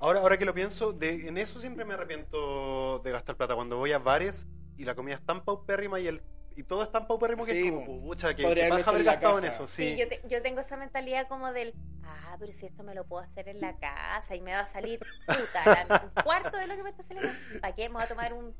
ahora, 0.00 0.20
ahora 0.20 0.38
que 0.38 0.44
lo 0.44 0.54
pienso, 0.54 0.92
de, 0.92 1.28
en 1.28 1.38
eso 1.38 1.60
siempre 1.60 1.84
me 1.84 1.94
arrepiento 1.94 2.98
de 3.00 3.10
gastar 3.10 3.36
plata. 3.36 3.54
Cuando 3.54 3.76
voy 3.78 3.92
a 3.92 3.98
bares 3.98 4.46
y 4.76 4.84
la 4.84 4.94
comida 4.94 5.14
es 5.16 5.24
tan 5.24 5.44
paupérrima 5.44 6.00
y 6.00 6.06
el 6.08 6.22
y 6.56 6.64
todo 6.64 6.82
es 6.82 6.90
tan 6.92 7.06
paupérrimo 7.06 7.44
que 7.46 7.52
es 7.68 7.70
como, 7.72 8.00
pucha, 8.02 8.34
que, 8.34 8.42
que 8.42 8.62
haberlo 8.62 8.76
paja 8.78 8.90
haber 8.90 9.04
gastado 9.04 9.38
en 9.38 9.44
eso. 9.46 9.66
Sí, 9.66 9.90
Sí, 9.94 9.96
yo, 9.98 10.08
te- 10.08 10.20
yo 10.28 10.42
tengo 10.42 10.60
esa 10.60 10.76
mentalidad 10.76 11.26
como 11.28 11.52
del, 11.52 11.74
ah, 12.02 12.36
pero 12.38 12.52
si 12.52 12.66
esto 12.66 12.82
me 12.82 12.94
lo 12.94 13.04
puedo 13.04 13.22
hacer 13.22 13.48
en 13.48 13.60
la 13.60 13.76
casa 13.78 14.34
y 14.34 14.40
me 14.42 14.52
va 14.52 14.60
a 14.60 14.66
salir 14.66 14.98
puta, 15.26 15.64
la- 15.88 16.10
un 16.14 16.22
cuarto 16.22 16.56
de 16.58 16.66
lo 16.66 16.76
que 16.76 16.82
me 16.82 16.90
está 16.90 17.02
saliendo. 17.02 17.32
¿Para 17.62 17.74
qué? 17.74 17.88
Me 17.88 17.94
voy 17.94 18.02
a 18.02 18.08
tomar 18.08 18.34
un... 18.34 18.54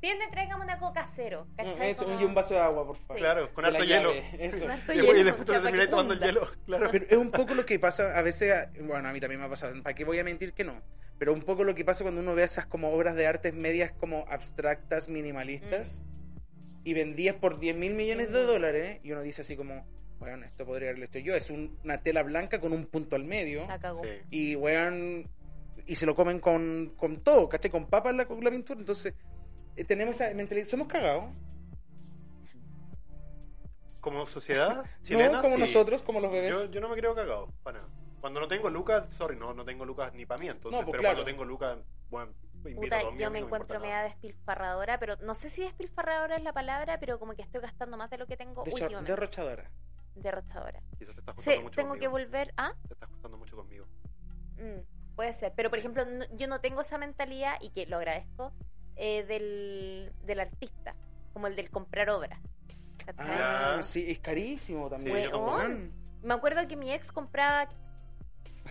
Tiende, 0.00 0.26
tráigame 0.30 0.64
una 0.64 0.78
coca 0.78 1.04
cero, 1.06 1.46
Mm, 1.50 1.56
¿cachai? 1.56 1.90
Eso, 1.90 2.04
Como- 2.04 2.20
y 2.20 2.24
un 2.24 2.34
vaso 2.34 2.54
de 2.54 2.60
agua, 2.60 2.86
por 2.86 2.96
favor. 2.98 3.16
Sí. 3.16 3.20
Claro, 3.22 3.52
con 3.52 3.64
alto 3.64 3.82
hielo. 3.84 4.12
Eso. 4.12 4.60
Con 4.60 4.70
harto 4.70 4.92
Y 4.92 4.96
después, 4.96 5.16
y 5.16 5.18
hielo, 5.18 5.24
después 5.24 5.46
te 5.46 5.60
terminas 5.60 5.90
tomando 5.90 6.14
el 6.14 6.20
hielo. 6.20 6.48
Claro. 6.66 6.88
Pero 6.92 7.06
es 7.08 7.16
un 7.16 7.30
poco 7.32 7.54
lo 7.54 7.66
que 7.66 7.78
pasa, 7.80 8.16
a 8.16 8.22
veces, 8.22 8.54
bueno, 8.80 9.08
a 9.08 9.12
mí 9.12 9.18
también 9.20 9.40
me 9.40 9.46
ha 9.46 9.50
pasado, 9.50 9.74
¿para 9.82 9.94
qué 9.94 10.04
voy 10.04 10.18
a 10.20 10.24
mentir 10.24 10.52
que 10.52 10.62
no? 10.64 10.80
Pero 11.18 11.32
un 11.32 11.42
poco 11.42 11.64
lo 11.64 11.74
que 11.74 11.84
pasa 11.84 12.04
cuando 12.04 12.20
uno 12.20 12.34
ve 12.36 12.44
esas 12.44 12.66
como 12.66 12.90
obras 12.92 13.16
de 13.16 13.26
artes 13.26 13.52
medias 13.52 13.90
como 13.92 14.24
abstractas, 14.28 15.08
minimalistas, 15.08 16.02
y 16.84 16.94
vendidas 16.94 17.34
por 17.36 17.58
10 17.58 17.74
mil 17.76 17.94
millones 17.94 18.30
de 18.32 18.44
Mm. 18.44 18.46
dólares, 18.46 19.00
y 19.02 19.10
uno 19.10 19.22
dice 19.22 19.42
así 19.42 19.56
como, 19.56 19.84
bueno, 20.20 20.46
esto 20.46 20.64
podría 20.64 20.90
haberlo 20.90 21.06
hecho 21.06 21.18
yo, 21.18 21.34
es 21.34 21.50
un- 21.50 21.76
una 21.82 22.02
tela 22.02 22.22
blanca 22.22 22.60
con 22.60 22.72
un 22.72 22.86
punto 22.86 23.16
al 23.16 23.24
medio, 23.24 23.66
La 23.66 23.80
cagó. 23.80 24.00
Sí. 24.04 24.10
y 24.30 24.54
weón, 24.54 25.28
y 25.86 25.96
se 25.96 26.06
lo 26.06 26.14
comen 26.14 26.38
con, 26.38 26.94
con 26.96 27.20
todo, 27.24 27.48
¿cachai? 27.48 27.70
Con 27.70 27.86
papas 27.88 28.14
la, 28.14 28.28
la 28.40 28.50
pintura, 28.50 28.78
entonces 28.78 29.12
tenemos 29.84 30.14
esa 30.20 30.32
mentalidad, 30.34 30.66
somos 30.68 30.88
cagados, 30.88 31.24
Como 34.00 34.26
sociedad 34.26 34.84
chilena, 35.02 35.36
no 35.36 35.42
como 35.42 35.54
sí. 35.56 35.60
nosotros, 35.60 36.02
como 36.02 36.20
los 36.20 36.30
bebés. 36.32 36.50
Yo, 36.50 36.70
yo 36.70 36.80
no 36.80 36.88
me 36.88 36.96
creo 36.96 37.14
cagado, 37.14 37.48
para 37.62 37.78
nada. 37.78 37.90
Cuando 38.20 38.40
no 38.40 38.48
tengo 38.48 38.68
lucas, 38.70 39.06
sorry, 39.14 39.36
no, 39.36 39.54
no 39.54 39.64
tengo 39.64 39.84
lucas 39.84 40.12
ni 40.14 40.26
para 40.26 40.40
mí, 40.40 40.48
entonces, 40.48 40.80
No, 40.80 40.84
pues, 40.84 40.92
pero 40.92 41.02
claro. 41.02 41.16
cuando 41.18 41.30
tengo 41.30 41.44
lucas, 41.44 41.78
bueno, 42.10 42.32
invito 42.64 42.80
Puta, 42.80 42.96
a 42.96 43.00
todos 43.00 43.12
mis 43.14 43.22
yo 43.22 43.30
me 43.30 43.38
encuentro 43.38 43.78
media 43.80 44.02
despilfarradora, 44.02 44.98
pero 44.98 45.16
no 45.22 45.34
sé 45.36 45.48
si 45.50 45.62
despilfarradora 45.62 46.36
es 46.36 46.42
la 46.42 46.52
palabra, 46.52 46.98
pero 46.98 47.18
como 47.20 47.34
que 47.34 47.42
estoy 47.42 47.60
gastando 47.60 47.96
más 47.96 48.10
de 48.10 48.18
lo 48.18 48.26
que 48.26 48.36
tengo 48.36 48.64
De 48.64 48.70
hecho, 48.70 48.84
últimamente. 48.84 49.12
derrochadora. 49.12 49.70
Derrochadora. 50.16 50.82
Quizás 50.98 51.14
te 51.14 51.20
estás 51.20 51.36
Sí, 51.36 51.42
juntando 51.44 51.62
mucho 51.62 51.76
tengo 51.76 51.94
que 51.94 52.06
conmigo. 52.06 52.10
volver 52.10 52.54
a... 52.56 52.72
Te 52.88 52.94
estás 52.94 53.08
juntando 53.08 53.38
mucho 53.38 53.56
conmigo. 53.56 53.86
Mm, 54.56 55.14
puede 55.14 55.32
ser, 55.34 55.52
pero 55.54 55.70
por 55.70 55.78
ejemplo, 55.78 56.04
no- 56.04 56.24
yo 56.36 56.48
no 56.48 56.60
tengo 56.60 56.80
esa 56.80 56.98
mentalidad, 56.98 57.56
y 57.60 57.70
que 57.70 57.86
lo 57.86 57.98
agradezco, 57.98 58.52
eh, 58.98 59.24
del, 59.24 60.12
del 60.24 60.40
artista, 60.40 60.94
como 61.32 61.46
el 61.46 61.56
del 61.56 61.70
comprar 61.70 62.10
obras. 62.10 62.38
¿cachai? 63.04 63.26
Ah, 63.30 63.74
Ya. 63.76 63.82
sí, 63.82 64.04
es 64.10 64.18
carísimo 64.18 64.88
también. 64.90 65.24
Sí. 65.30 65.32
Weón. 65.32 65.92
Me 66.22 66.34
acuerdo 66.34 66.66
que 66.68 66.76
mi 66.76 66.92
ex 66.92 67.10
compraba 67.12 67.68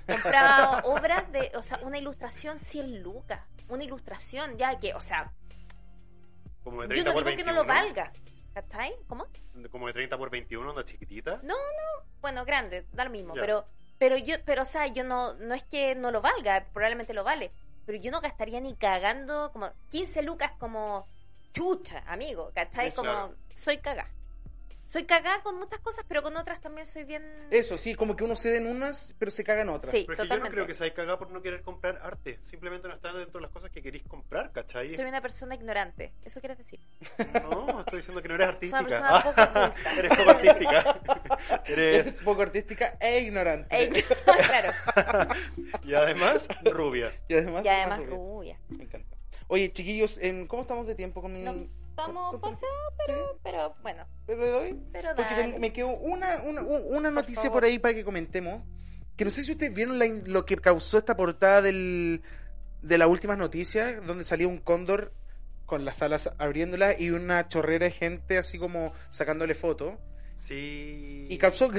compraba 0.06 0.80
obras 0.86 1.32
de, 1.32 1.52
o 1.56 1.64
sea, 1.64 1.80
una 1.84 1.98
ilustración 1.98 2.60
100 2.60 3.02
lucas, 3.02 3.42
una 3.70 3.84
ilustración 3.84 4.58
ya 4.58 4.78
que, 4.80 4.94
o 4.94 5.02
sea, 5.02 5.32
Como 6.64 6.82
de 6.84 6.90
yo 6.98 7.04
30 7.04 7.10
no 7.14 7.18
digo 7.20 7.30
que 7.30 7.36
21. 7.44 7.52
no 7.54 7.62
lo 7.62 7.68
valga, 7.68 8.12
¿cachai? 8.54 8.94
¿Cómo? 9.08 9.26
Como 9.72 9.88
de 9.88 9.94
30 9.94 10.18
por 10.18 10.30
21, 10.30 10.72
una 10.72 10.84
chiquitita. 10.84 11.42
Bueno, 12.22 12.46
grande, 12.46 12.86
da 12.92 13.06
lo 13.06 13.10
mismo, 13.10 13.34
Ya. 13.36 13.42
pero 13.42 13.66
pero 13.98 14.16
yo, 14.18 14.36
pero 14.46 14.62
o 14.62 14.66
sea, 14.66 14.86
yo 14.88 15.04
no 15.04 15.34
no 15.36 15.56
es 15.56 15.64
que 15.64 15.96
no 15.96 16.12
lo 16.12 16.22
valga, 16.22 16.68
probablemente 16.74 17.14
lo 17.14 17.24
vale, 17.24 17.52
pero 17.88 17.98
yo 18.00 18.12
no 18.12 18.20
gastaría 18.20 18.60
ni 18.60 18.76
cagando 18.76 19.50
como 19.54 19.72
15 19.92 20.22
lucas 20.22 20.52
como 20.60 21.08
chucha, 21.54 22.04
amigo, 22.06 22.52
¿cachai? 22.54 22.92
Como 22.92 23.10
Claro. 23.10 23.36
soy 23.56 23.78
cagá. 23.78 24.12
Soy 24.88 25.04
cagá 25.06 25.42
con 25.44 25.58
muchas 25.60 25.80
cosas, 25.82 26.06
pero 26.08 26.24
con 26.24 26.36
otras 26.38 26.62
también 26.62 26.88
soy 26.88 27.04
bien 27.04 27.22
Eso, 27.52 27.78
sí, 27.78 27.94
como 27.94 28.16
que 28.16 28.24
uno 28.24 28.38
cede 28.38 28.58
en 28.58 28.68
unas, 28.68 29.14
pero 29.20 29.30
se 29.32 29.44
caga 29.44 29.62
en 29.64 29.70
otras. 29.70 29.92
Sí. 29.92 30.06
Pero 30.08 30.14
es 30.14 30.18
que 30.18 30.24
yo 30.24 30.24
no 30.24 30.30
totalmente. 30.30 30.54
creo 30.56 30.66
que 30.68 30.74
se 30.74 30.86
haya 30.86 30.94
cagado 30.94 31.20
por 31.20 31.30
no 31.30 31.42
querer 31.42 31.62
comprar 31.62 32.00
arte. 32.02 32.40
Simplemente 32.42 32.88
no 32.88 32.94
está 32.94 33.12
dentro 33.12 33.40
de 33.40 33.42
las 33.42 33.52
cosas 33.52 33.70
que 33.70 33.82
queréis 33.82 34.04
comprar, 34.04 34.52
¿cachai? 34.54 34.90
soy 34.92 35.06
una 35.06 35.22
persona 35.22 35.56
ignorante. 35.56 36.14
¿Eso 36.24 36.40
quieres 36.40 36.58
decir? 36.58 36.80
No, 37.44 37.82
estoy 37.82 37.98
diciendo 37.98 38.22
que 38.22 38.30
no 38.30 38.36
eres 38.36 38.48
Soy 38.60 38.70
una 38.70 38.78
artística. 38.80 38.84
persona 38.84 39.24
poco 39.24 39.36
culta. 39.36 39.76
eres 39.98 40.18
poco 40.18 40.30
artística. 40.30 41.62
eres. 41.66 42.08
Es 42.08 42.22
poco 42.22 42.42
artística 42.44 42.98
e 43.02 43.20
ignorante. 43.20 43.76
Ey, 43.78 44.04
claro. 44.24 45.30
Y 45.84 45.94
además, 45.94 46.48
rubia. 46.64 47.12
Y 47.28 47.34
además, 47.34 47.66
Y 47.66 47.68
además 47.68 48.00
rubia. 48.00 48.16
rubia. 48.16 48.60
Me 48.70 48.84
encanta. 48.86 49.18
Oye, 49.50 49.72
chiquillos, 49.72 50.18
¿en- 50.18 50.48
¿cómo 50.48 50.62
estamos 50.64 50.88
de 50.88 50.96
tiempo 50.96 51.22
con 51.22 51.34
mi... 51.34 51.42
No, 51.42 51.68
Estamos 51.98 52.32
con- 52.32 52.40
con- 52.42 52.52
pasados, 52.52 52.70
Sí, 52.98 53.04
pero, 53.08 53.40
pero 53.44 53.76
bueno. 53.82 54.06
¿pero 54.26 54.42
le 54.42 54.50
doy? 54.50 54.80
Pero 54.92 55.10
Porque 55.16 55.36
dale. 55.36 55.60
me 55.60 55.74
quedó 55.74 55.90
una, 55.90 56.42
una, 56.44 56.62
una 56.62 57.12
noticia 57.12 57.50
por 57.52 57.64
ahí 57.64 57.80
para 57.80 57.94
que 57.94 58.04
comentemos. 58.04 58.64
Que 59.16 59.26
no 59.26 59.32
sé 59.32 59.44
si 59.44 59.52
ustedes 59.54 59.74
vieron 59.74 59.98
la 59.98 60.06
lo 60.06 60.46
que 60.46 60.56
causó 60.58 60.98
esta 61.00 61.16
portada 61.18 61.62
del, 61.64 62.22
de 62.84 62.98
las 63.00 63.08
últimas 63.08 63.38
noticias, 63.38 64.06
donde 64.06 64.24
salía 64.24 64.48
un 64.48 64.60
cóndor 64.60 65.12
con 65.66 65.84
las 65.86 66.02
alas 66.04 66.30
abriéndolas 66.38 67.00
y 67.00 67.10
una 67.10 67.48
chorrera 67.50 67.86
de 67.86 67.92
gente 67.92 68.38
así 68.38 68.58
como 68.60 68.94
sacándole 69.10 69.56
fotos. 69.56 69.96
Sí. 70.36 71.26
Y 71.30 71.38
causó 71.40 71.70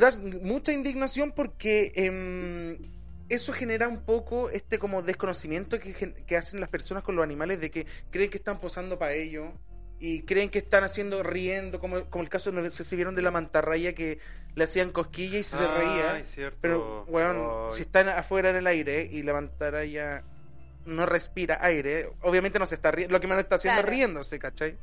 mucha 0.42 0.72
indignación 0.72 1.31
porque 1.33 1.92
em, 1.94 2.90
eso 3.28 3.52
genera 3.52 3.87
un 3.88 4.04
poco 4.04 4.50
este 4.50 4.78
como 4.81 5.00
desconocimiento 5.02 5.78
que, 5.78 5.94
gen- 5.94 6.14
que 6.26 6.37
hacen 6.37 6.59
las 6.61 6.68
personas 6.68 7.02
con 7.04 7.14
los 7.14 7.22
animales 7.22 7.61
de 7.61 7.70
que 7.70 7.87
creen 8.11 8.31
que 8.31 8.38
están 8.38 8.59
posando 8.59 8.98
para 8.98 9.12
ellos 9.14 9.52
y 10.00 10.22
creen 10.22 10.48
que 10.50 10.58
están 10.58 10.84
haciendo 10.84 11.22
riendo, 11.22 11.80
como, 11.80 12.04
como 12.06 12.22
el 12.22 12.30
caso, 12.30 12.52
no 12.52 12.68
sé 12.70 12.84
si 12.84 12.94
vieron 12.96 13.14
de 13.16 13.22
la 13.22 13.30
mantarraya 13.30 13.94
que 13.94 14.18
le 14.54 14.64
hacían 14.64 14.90
cosquilla 14.92 15.38
y 15.38 15.42
se 15.42 15.56
Ah, 15.56 15.76
reía. 15.76 16.24
cierto. 16.24 16.58
Pero, 16.61 17.04
weón, 17.08 17.37
Ay. 17.68 17.74
si 17.76 17.82
están 17.82 18.08
afuera 18.08 18.50
en 18.50 18.56
el 18.56 18.66
aire 18.66 19.08
y 19.11 19.22
la 19.22 19.32
mantarraya 19.32 20.22
no 20.87 21.04
respira 21.06 21.58
aire, 21.62 22.11
obviamente 22.22 22.58
no 22.58 22.66
se 22.66 22.76
está 22.76 22.90
riendo, 22.90 23.12
lo 23.12 23.20
que 23.20 23.26
menos 23.26 23.42
está 23.42 23.56
haciendo 23.56 23.80
Claro. 23.82 23.88
es 23.92 23.96
riéndose, 23.98 24.38
¿cachai? 24.38 24.76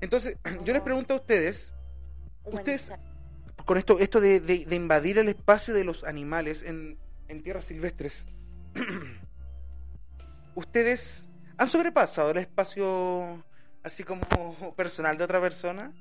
Entonces, 0.00 0.36
yo 0.64 0.72
les 0.72 0.82
pregunto 0.82 1.14
a 1.14 1.16
ustedes, 1.18 1.74
Ustedes- 2.44 2.88
Humanizar. 2.88 3.64
con 3.66 3.76
esto, 3.76 3.98
esto 3.98 4.20
de, 4.20 4.40
de- 4.40 4.64
de 4.64 4.76
invadir 4.76 5.18
el 5.18 5.28
espacio 5.28 5.74
de 5.74 5.84
los 5.84 6.04
animales 6.04 6.62
en, 6.62 6.96
en 7.28 7.42
tierras 7.42 7.64
silvestres, 7.66 8.26
¿ustedes 10.54 11.28
han 11.56 11.66
sobrepasado 11.68 12.30
el 12.30 12.38
espacio 12.38 13.44
así 13.82 14.04
como 14.04 14.22
personal 14.76 15.16
de 15.18 15.24
otra 15.24 15.40
persona? 15.40 15.92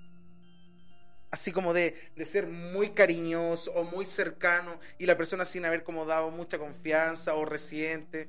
Así 1.31 1.51
como 1.51 1.73
de, 1.73 1.95
de 2.15 2.25
ser 2.25 2.47
muy 2.47 2.91
cariñoso 2.91 3.71
o 3.73 3.83
muy 3.83 4.05
cercano 4.05 4.79
y 4.97 5.05
la 5.05 5.15
persona 5.15 5.45
sin 5.45 5.63
haber 5.63 5.83
como 5.83 6.05
dado 6.05 6.31
mucha 6.31 6.57
confianza 6.57 7.35
o 7.35 7.45
reciente. 7.45 8.27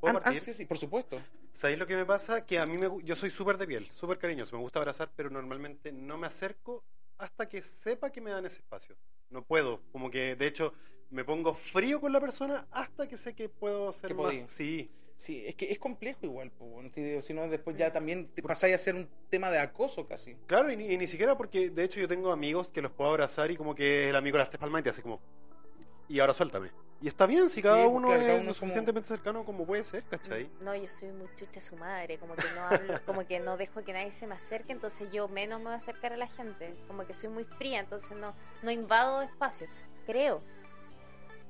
¿Puedo 0.00 0.12
partir? 0.20 0.40
sido 0.42 0.52
así, 0.54 0.64
por 0.66 0.76
supuesto. 0.78 1.20
¿Sabéis 1.52 1.78
lo 1.78 1.86
que 1.86 1.96
me 1.96 2.04
pasa? 2.04 2.44
Que 2.44 2.58
a 2.58 2.66
mí 2.66 2.76
me, 2.76 2.88
yo 3.02 3.16
soy 3.16 3.30
súper 3.30 3.56
de 3.56 3.66
piel, 3.66 3.88
súper 3.92 4.18
cariñoso, 4.18 4.56
me 4.56 4.62
gusta 4.62 4.78
abrazar, 4.80 5.10
pero 5.16 5.30
normalmente 5.30 5.90
no 5.92 6.18
me 6.18 6.26
acerco 6.26 6.84
hasta 7.16 7.48
que 7.48 7.62
sepa 7.62 8.10
que 8.10 8.20
me 8.20 8.30
dan 8.30 8.44
ese 8.44 8.58
espacio. 8.58 8.96
No 9.30 9.42
puedo, 9.42 9.80
como 9.92 10.10
que 10.10 10.34
de 10.36 10.46
hecho 10.46 10.74
me 11.10 11.24
pongo 11.24 11.54
frío 11.54 12.00
con 12.00 12.12
la 12.12 12.20
persona 12.20 12.66
hasta 12.72 13.06
que 13.06 13.16
sé 13.16 13.34
que 13.34 13.48
puedo 13.48 13.92
ser 13.92 14.08
Que 14.08 14.14
más. 14.14 14.24
podí. 14.24 14.44
Sí, 14.48 14.90
Sí, 15.16 15.44
es 15.46 15.54
que 15.54 15.70
es 15.70 15.78
complejo 15.78 16.18
igual, 16.26 16.50
digo, 16.96 17.20
si 17.22 17.32
no 17.34 17.48
después 17.48 17.76
ya 17.76 17.92
también 17.92 18.28
te 18.34 18.42
pasáis 18.42 18.74
a 18.74 18.78
ser 18.78 18.94
un 18.96 19.08
tema 19.30 19.48
de 19.50 19.58
acoso 19.58 20.06
casi. 20.06 20.34
claro, 20.46 20.70
y 20.70 20.76
ni, 20.76 20.92
y 20.92 20.98
ni 20.98 21.06
siquiera 21.06 21.36
porque 21.36 21.70
de 21.70 21.84
hecho 21.84 22.00
yo 22.00 22.08
tengo 22.08 22.32
amigos 22.32 22.68
que 22.68 22.82
los 22.82 22.90
puedo 22.92 23.10
abrazar 23.10 23.50
y 23.50 23.56
como 23.56 23.74
que 23.74 24.10
el 24.10 24.16
amigo 24.16 24.36
las 24.38 24.50
tres 24.50 24.60
palmas 24.60 24.80
y 24.80 24.82
te 24.84 24.90
hace 24.90 25.02
como. 25.02 25.20
Y 26.08 26.20
ahora 26.20 26.34
suéltame. 26.34 26.70
Y 27.00 27.08
está 27.08 27.26
bien 27.26 27.48
si 27.50 27.62
cada 27.62 27.82
Sí, 27.82 27.86
uno 27.86 28.08
claro, 28.08 28.22
cada 28.22 28.32
es 28.34 28.40
uno 28.40 28.44
lo 28.46 28.50
es 28.52 28.58
como- 28.58 28.68
suficientemente 28.70 29.08
cercano 29.08 29.44
como 29.44 29.66
puede 29.66 29.84
ser, 29.84 30.02
¿cachai? 30.04 30.50
No, 30.60 30.74
yo 30.74 30.88
soy 30.88 31.10
muy 31.12 31.28
chucha 31.36 31.60
su 31.60 31.76
madre, 31.76 32.18
como 32.18 32.34
que 32.34 32.44
no 32.54 32.62
hablo, 32.62 33.00
como 33.06 33.26
que 33.26 33.40
no 33.40 33.56
dejo 33.56 33.82
que 33.84 33.92
nadie 33.92 34.10
se 34.12 34.26
me 34.26 34.34
acerque, 34.34 34.72
entonces 34.72 35.10
yo 35.12 35.28
menos 35.28 35.58
me 35.60 35.66
voy 35.66 35.74
a 35.74 35.76
acercar 35.76 36.12
a 36.12 36.16
la 36.16 36.26
gente, 36.28 36.74
como 36.86 37.06
que 37.06 37.14
soy 37.14 37.28
muy 37.30 37.44
fría, 37.44 37.80
entonces 37.80 38.16
no, 38.16 38.34
no 38.62 38.70
invado 38.70 39.22
espacios, 39.22 39.70
creo. 40.06 40.42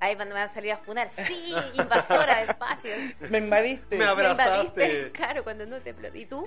Ahí 0.01 0.15
van, 0.17 0.29
me 0.29 0.35
van 0.35 0.45
a 0.45 0.49
salir 0.49 0.73
a 0.73 0.77
funar, 0.79 1.09
sí, 1.09 1.55
invasora 1.75 2.37
de 2.39 2.51
espacios. 2.51 2.99
Me 3.31 3.39
invadiste. 3.39 3.97
Me 3.97 4.05
Me 4.05 4.11
abrazaste. 4.11 4.83
invadiste, 4.85 5.13
claro, 5.13 5.43
cuando 5.45 5.65
no 5.67 5.81
te 5.81 5.95
¿Y 6.15 6.27
tú? 6.27 6.47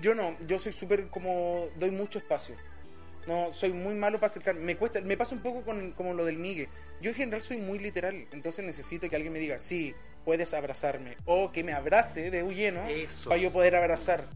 Yo 0.00 0.14
no, 0.14 0.36
yo 0.46 0.58
soy 0.58 0.72
súper 0.72 1.08
como 1.08 1.66
doy 1.76 1.90
mucho 1.90 2.18
espacio. 2.18 2.56
No, 3.26 3.52
soy 3.52 3.72
muy 3.72 3.94
malo 3.94 4.18
para 4.18 4.30
acercarme. 4.30 4.60
Me 4.60 4.76
cuesta, 4.76 5.00
me 5.00 5.16
pasa 5.16 5.34
un 5.34 5.40
poco 5.42 5.62
con 5.62 5.92
como 5.92 6.12
lo 6.14 6.24
del 6.24 6.38
Migue. 6.38 6.68
Yo 7.00 7.10
en 7.10 7.16
general 7.16 7.42
soy 7.42 7.56
muy 7.58 7.78
literal, 7.78 8.26
entonces 8.32 8.64
necesito 8.64 9.08
que 9.08 9.16
alguien 9.16 9.32
me 9.32 9.38
diga, 9.38 9.58
sí, 9.58 9.94
puedes 10.24 10.52
abrazarme. 10.54 11.16
O 11.24 11.50
que 11.52 11.62
me 11.64 11.72
abrace 11.72 12.30
de 12.30 12.42
lleno 12.54 12.86
Eso. 12.88 13.28
para 13.30 13.40
yo 13.40 13.50
poder 13.52 13.76
abrazar. 13.76 14.26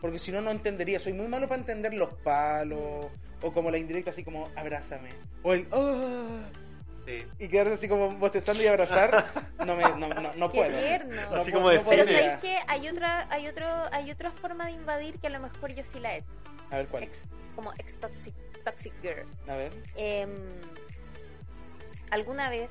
Porque 0.00 0.18
si 0.18 0.32
no, 0.32 0.40
no 0.40 0.50
entendería. 0.50 0.98
Soy 0.98 1.12
muy 1.12 1.28
malo 1.28 1.48
para 1.48 1.60
entender 1.60 1.94
los 1.94 2.12
palos. 2.14 3.06
O 3.40 3.52
como 3.52 3.70
la 3.70 3.78
indirecta, 3.78 4.10
así 4.10 4.24
como, 4.24 4.48
abrázame. 4.56 5.10
O 5.42 5.52
el, 5.52 5.66
"Ah", 5.72 6.48
Sí. 7.06 7.26
y 7.38 7.48
quedarse 7.48 7.74
así 7.74 7.88
como 7.88 8.10
bostezando 8.16 8.62
y 8.62 8.66
abrazar. 8.66 9.24
No, 9.66 9.76
me, 9.76 9.82
no, 9.84 10.08
no, 10.08 10.34
no 10.34 10.50
Qué 10.50 10.58
puedo. 10.58 10.78
tierno. 10.78 11.20
Así 11.36 11.50
puedo- 11.52 11.52
como 11.52 11.68
de 11.70 11.78
no 11.78 11.84
Pero. 11.88 12.04
¿sabéis 12.04 12.38
que 12.40 12.58
hay 12.66 12.88
otra, 12.88 13.26
hay 13.30 13.46
otro, 13.48 13.66
hay 13.92 14.10
otra 14.10 14.30
forma 14.32 14.66
de 14.66 14.72
invadir 14.72 15.18
que 15.20 15.28
a 15.28 15.30
lo 15.30 15.38
mejor 15.40 15.72
yo 15.72 15.84
sí 15.84 16.00
la 16.00 16.14
he 16.14 16.18
hecho? 16.18 16.28
A 16.70 16.76
ver, 16.78 16.88
¿cuál? 16.88 17.02
Ex- 17.04 17.24
como 17.54 17.72
ex 17.78 17.98
toxic, 18.00 18.34
toxic 18.64 18.92
girl. 19.02 19.28
A 19.48 19.54
ver. 19.56 19.72
Em, 19.94 20.34
alguna 22.10 22.50
vez 22.50 22.70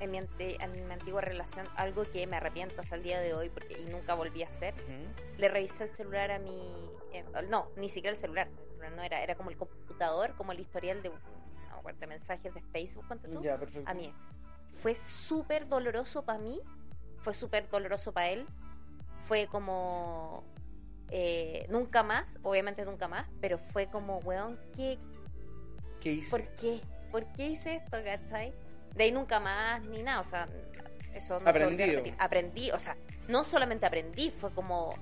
en 0.00 0.10
mi, 0.10 0.18
ante- 0.18 0.62
en 0.62 0.86
mi 0.86 0.92
antigua 0.92 1.20
relación, 1.20 1.66
algo 1.76 2.02
que 2.04 2.26
me 2.26 2.36
arrepiento 2.36 2.80
hasta 2.80 2.96
el 2.96 3.02
día 3.02 3.20
de 3.20 3.32
hoy 3.34 3.48
porque 3.48 3.78
y 3.80 3.84
nunca 3.84 4.14
volví 4.14 4.42
a 4.42 4.48
hacer, 4.48 4.74
le 5.38 5.48
revisé 5.48 5.84
el 5.84 5.90
celular 5.90 6.30
a 6.32 6.38
mi... 6.38 6.90
eh, 7.12 7.24
no, 7.48 7.70
ni 7.76 7.88
siquiera 7.88 8.12
el 8.14 8.18
celular, 8.20 8.48
no 8.96 9.02
era, 9.02 9.22
era 9.22 9.34
como 9.36 9.50
el 9.50 9.56
computador, 9.56 10.34
como 10.36 10.52
el 10.52 10.60
historial 10.60 11.00
de, 11.02 11.10
acuerdo, 11.90 12.06
mensajes 12.06 12.52
de 12.54 12.60
Facebook, 12.62 13.06
tú, 13.22 13.42
Ya, 13.42 13.58
a 13.86 13.94
mi 13.94 14.06
ex. 14.06 14.16
Fue 14.70 14.96
súper 14.96 15.68
doloroso 15.68 16.24
para 16.24 16.38
mí, 16.38 16.60
fue 17.20 17.34
súper 17.34 17.68
doloroso 17.68 18.12
para 18.12 18.30
él, 18.30 18.46
fue 19.18 19.46
como... 19.46 20.44
eh, 21.10 21.66
nunca 21.68 22.02
más, 22.02 22.38
obviamente 22.42 22.84
nunca 22.84 23.06
más, 23.08 23.28
pero 23.40 23.58
fue 23.58 23.86
como, 23.88 24.18
weón, 24.20 24.58
¿qué, 24.74 24.98
¿Qué 26.00 26.12
hice? 26.12 26.30
¿Por 26.30 26.42
qué? 26.56 26.80
¿Por 27.10 27.26
qué 27.32 27.48
hice 27.48 27.76
esto, 27.76 27.98
cachai? 28.04 28.52
De 28.94 29.04
ahí 29.04 29.12
nunca 29.12 29.38
más 29.40 29.82
ni 29.82 30.02
nada, 30.02 30.20
o 30.20 30.24
sea, 30.24 30.48
eso 31.14 31.38
no 31.40 31.48
Aprendido. 31.48 31.90
repetir. 31.98 32.14
Aprendí, 32.18 32.70
o 32.72 32.78
sea, 32.78 32.96
no 33.28 33.44
solamente 33.44 33.86
aprendí, 33.86 34.30
fue 34.30 34.50
como, 34.52 34.94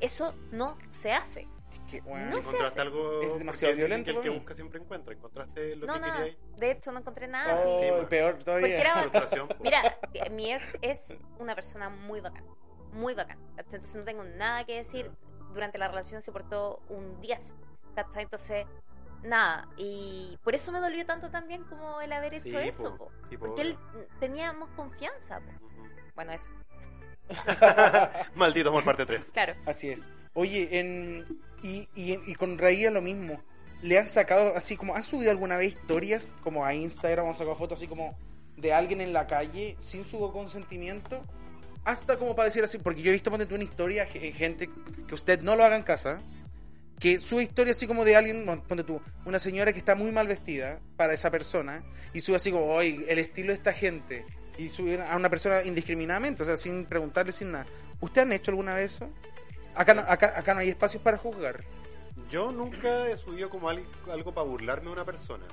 eso 0.00 0.34
no 0.52 0.78
se 0.90 1.12
hace. 1.12 1.48
Es 1.84 1.90
que, 1.90 2.00
bueno, 2.02 2.30
No. 2.30 2.38
¿Encontraste 2.38 2.80
algo? 2.80 3.22
Es 3.22 3.38
demasiado 3.38 3.74
violento 3.74 4.10
Que 4.10 4.16
el 4.16 4.22
que 4.22 4.30
busca 4.30 4.54
siempre 4.54 4.80
encuentra. 4.80 5.12
¿Encontraste 5.14 5.76
lo 5.76 5.86
No, 5.86 5.94
que 5.94 6.00
nada, 6.00 6.16
querías? 6.18 6.36
de 6.56 6.70
hecho 6.70 6.92
no 6.92 7.00
encontré 7.00 7.26
nada. 7.28 7.62
Oh, 7.66 7.80
sí. 7.80 8.06
peor 8.08 8.42
todavía. 8.42 8.80
Era-. 8.80 9.10
Mira, 9.60 9.98
mi 10.30 10.52
ex 10.52 10.78
es 10.82 11.12
una 11.38 11.54
persona 11.54 11.88
muy 11.90 12.20
bacán, 12.20 12.44
muy 12.92 13.14
bacán. 13.14 13.38
Entonces 13.56 13.94
no 13.96 14.04
tengo 14.04 14.24
nada 14.24 14.64
que 14.64 14.76
decir. 14.76 15.10
Durante 15.52 15.78
la 15.78 15.86
relación 15.88 16.20
se 16.20 16.32
portó 16.32 16.82
un 16.88 17.20
10. 17.20 17.54
¿cachai? 17.94 18.24
Entonces, 18.24 18.66
nada. 19.22 19.68
Y 19.76 20.36
por 20.42 20.54
eso 20.56 20.72
me 20.72 20.80
dolió 20.80 21.06
tanto 21.06 21.30
también 21.30 21.62
como 21.64 22.00
el 22.00 22.12
haber 22.12 22.34
hecho 22.34 22.42
Sí, 22.48 22.56
eso. 22.56 22.96
po. 22.96 23.06
po. 23.06 23.12
Sí, 23.30 23.36
po. 23.36 23.46
Porque 23.46 23.62
él 23.62 23.78
teníamos 24.18 24.68
confianza. 24.70 25.40
Bueno, 26.16 26.32
eso, 26.32 26.50
Maldito 28.34 28.70
amor 28.70 28.84
parte 28.84 29.06
3. 29.06 29.30
claro. 29.32 29.54
Así 29.64 29.90
es. 29.90 30.10
Oye, 30.34 30.68
en, 30.80 31.24
y, 31.64 31.88
y, 31.96 32.12
y 32.30 32.34
con 32.36 32.56
Raía 32.58 32.92
lo 32.92 33.02
mismo. 33.02 33.42
¿Le 33.82 33.98
han 33.98 34.06
sacado 34.06 34.54
así 34.56 34.76
como, 34.76 34.94
han 34.94 35.02
subido 35.02 35.30
alguna 35.32 35.56
vez 35.56 35.74
historias 35.74 36.32
como 36.42 36.64
a 36.64 36.72
Instagram 36.74 37.26
o 37.26 37.34
sacado 37.34 37.56
fotos 37.56 37.78
así 37.80 37.88
como 37.88 38.16
de 38.56 38.72
alguien 38.72 39.00
en 39.00 39.12
la 39.12 39.26
calle 39.26 39.74
sin 39.80 40.04
su 40.04 40.18
consentimiento? 40.32 41.20
Hasta 41.84 42.16
como 42.16 42.34
para 42.36 42.46
decir 42.46 42.64
así, 42.64 42.78
porque 42.78 43.02
yo 43.02 43.10
he 43.10 43.12
visto, 43.12 43.30
ponte 43.30 43.52
una 43.54 43.64
historia, 43.64 44.06
ge- 44.06 44.32
gente 44.32 44.70
que 45.06 45.14
usted 45.14 45.42
no 45.42 45.54
lo 45.56 45.64
haga 45.64 45.76
en 45.76 45.82
casa, 45.82 46.22
que 46.98 47.18
sube 47.18 47.42
historia 47.42 47.72
así 47.72 47.86
como 47.86 48.04
de 48.06 48.16
alguien, 48.16 48.46
pon- 48.46 48.62
ponte 48.62 48.84
tú, 48.84 49.02
una 49.26 49.38
señora 49.38 49.70
que 49.72 49.80
está 49.80 49.94
muy 49.94 50.10
mal 50.10 50.26
vestida 50.26 50.80
para 50.96 51.12
esa 51.12 51.30
persona, 51.30 51.82
y 52.14 52.20
sube 52.20 52.36
así 52.36 52.50
como, 52.50 52.66
oye, 52.72 53.04
el 53.08 53.18
estilo 53.18 53.48
de 53.48 53.54
esta 53.54 53.74
gente, 53.74 54.24
y 54.56 54.70
sube 54.70 54.98
a 55.02 55.14
una 55.14 55.28
persona 55.28 55.62
indiscriminadamente, 55.62 56.42
o 56.42 56.46
sea, 56.46 56.56
sin 56.56 56.86
preguntarle, 56.86 57.32
sin 57.32 57.52
nada. 57.52 57.66
¿Usted 58.00 58.22
han 58.22 58.32
hecho 58.32 58.50
alguna 58.52 58.72
vez 58.72 58.94
eso? 58.94 59.10
Acá 59.74 59.94
no, 59.94 60.02
acá, 60.02 60.34
acá 60.38 60.54
no 60.54 60.60
hay 60.60 60.68
espacios 60.68 61.02
para 61.02 61.18
juzgar. 61.18 61.64
Yo 62.30 62.52
nunca 62.52 63.08
he 63.08 63.16
subido 63.16 63.50
como 63.50 63.68
al- 63.68 63.86
algo 64.10 64.32
para 64.32 64.46
burlarme 64.46 64.86
de 64.86 64.92
una 64.92 65.04
persona. 65.04 65.44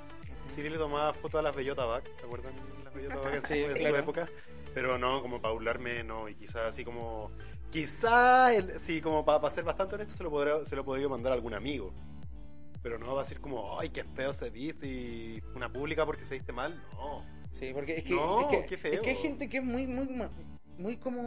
Sí 0.55 0.61
le 0.61 0.77
tomaba 0.77 1.13
fotos 1.13 1.39
a 1.39 1.41
las 1.41 1.55
Bellota 1.55 1.85
Back, 1.85 2.09
¿se 2.19 2.25
acuerdan 2.25 2.53
las 2.83 2.93
Bellota 2.93 3.15
Back 3.17 3.33
en, 3.35 3.45
Sí, 3.45 3.63
su- 3.63 3.69
en 3.71 3.73
claro. 3.77 3.95
su 3.95 4.01
época? 4.01 4.29
Pero 4.73 4.97
no, 4.97 5.21
como 5.21 5.41
para 5.41 5.53
burlarme, 5.53 6.03
no. 6.03 6.29
Y 6.29 6.35
quizás 6.35 6.67
así 6.67 6.83
como... 6.85 7.31
Quizás, 7.71 8.53
sí, 8.79 9.01
como 9.01 9.23
para, 9.23 9.49
ser 9.49 9.63
bastante 9.63 9.95
honesto, 9.95 10.13
se 10.13 10.23
lo, 10.23 10.29
podría, 10.29 10.63
se 10.65 10.75
lo 10.75 10.83
podría 10.83 11.07
mandar 11.07 11.31
a 11.31 11.35
algún 11.35 11.53
amigo. 11.53 11.93
Pero 12.83 12.97
no 12.99 13.13
va 13.13 13.21
a 13.21 13.23
decir 13.23 13.39
como, 13.39 13.79
ay, 13.79 13.89
qué 13.89 14.03
feo 14.03 14.33
se 14.33 14.49
dice 14.49 14.85
y 14.87 15.41
una 15.55 15.71
pública 15.71 16.05
porque 16.05 16.25
se 16.25 16.35
diste 16.35 16.51
mal. 16.51 16.81
No. 16.93 17.23
Sí, 17.51 17.71
porque 17.73 17.97
es 17.97 18.03
que, 18.03 18.13
No, 18.13 18.41
es 18.41 18.47
que, 18.47 18.65
qué 18.65 18.77
feo. 18.77 18.93
es 18.93 18.99
que 19.01 19.09
hay 19.11 19.15
gente 19.17 19.49
que 19.49 19.57
es 19.57 19.63
muy, 19.63 19.87
muy, 19.87 20.07
muy 20.77 20.97
como... 20.97 21.21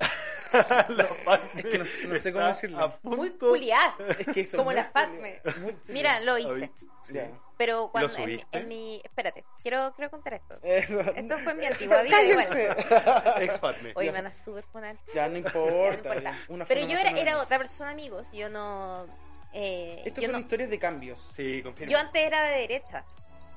La 0.88 1.04
Fatme 1.24 1.60
Es 1.60 1.66
que 1.66 1.78
no 1.78 1.84
sé- 1.84 2.06
no 2.06 2.16
sé 2.16 2.32
cómo 2.32 2.46
decirlo. 2.46 2.98
Muy 3.02 3.30
culiar. 3.30 3.92
Es 4.18 4.26
que 4.26 4.40
eso, 4.40 4.56
Como 4.58 4.70
muy 4.70 4.76
la 4.76 4.84
Fatme. 4.84 5.40
Mira, 5.88 6.20
lo 6.20 6.38
hice. 6.38 6.70
sí. 7.02 7.18
Pero 7.56 7.88
cuando 7.90 8.08
en, 8.14 8.16
mi- 8.26 8.34
subiste? 8.36 8.58
en 8.58 8.68
mi... 8.68 9.00
Espérate, 9.02 9.44
quiero, 9.62 9.92
quiero 9.96 10.10
contar 10.12 10.34
esto. 10.34 10.56
Eso. 10.62 11.00
Esto 11.00 11.38
fue 11.38 11.52
en 11.52 11.58
mi 11.58 11.66
antigua 11.72 12.02
vida 12.02 12.22
igual. 12.22 12.46
Ex 13.42 13.58
Fatme. 13.58 13.92
Ya. 13.96 14.00
me 14.00 14.12
van 14.12 14.26
a 14.26 14.34
super 14.34 14.62
poner. 14.72 14.96
Ya 15.12 15.26
no 15.26 15.32
No 15.32 15.38
importa. 15.38 16.14
una 16.48 16.64
Pero 16.66 16.80
yo 16.86 16.96
era, 16.98 17.10
era 17.10 17.38
otra 17.42 17.58
persona, 17.58 17.90
amigos. 17.90 18.28
Yo 18.32 18.48
no... 18.48 19.06
Eh, 19.52 20.02
Estas 20.04 20.22
son 20.24 20.32
no- 20.34 20.38
historias 20.38 20.70
de 20.70 20.78
cambios. 20.78 21.18
Sí, 21.34 21.60
confirmo. 21.62 21.90
yo 21.90 21.98
antes 21.98 22.22
era 22.22 22.42
de 22.44 22.58
derecha. 22.60 23.04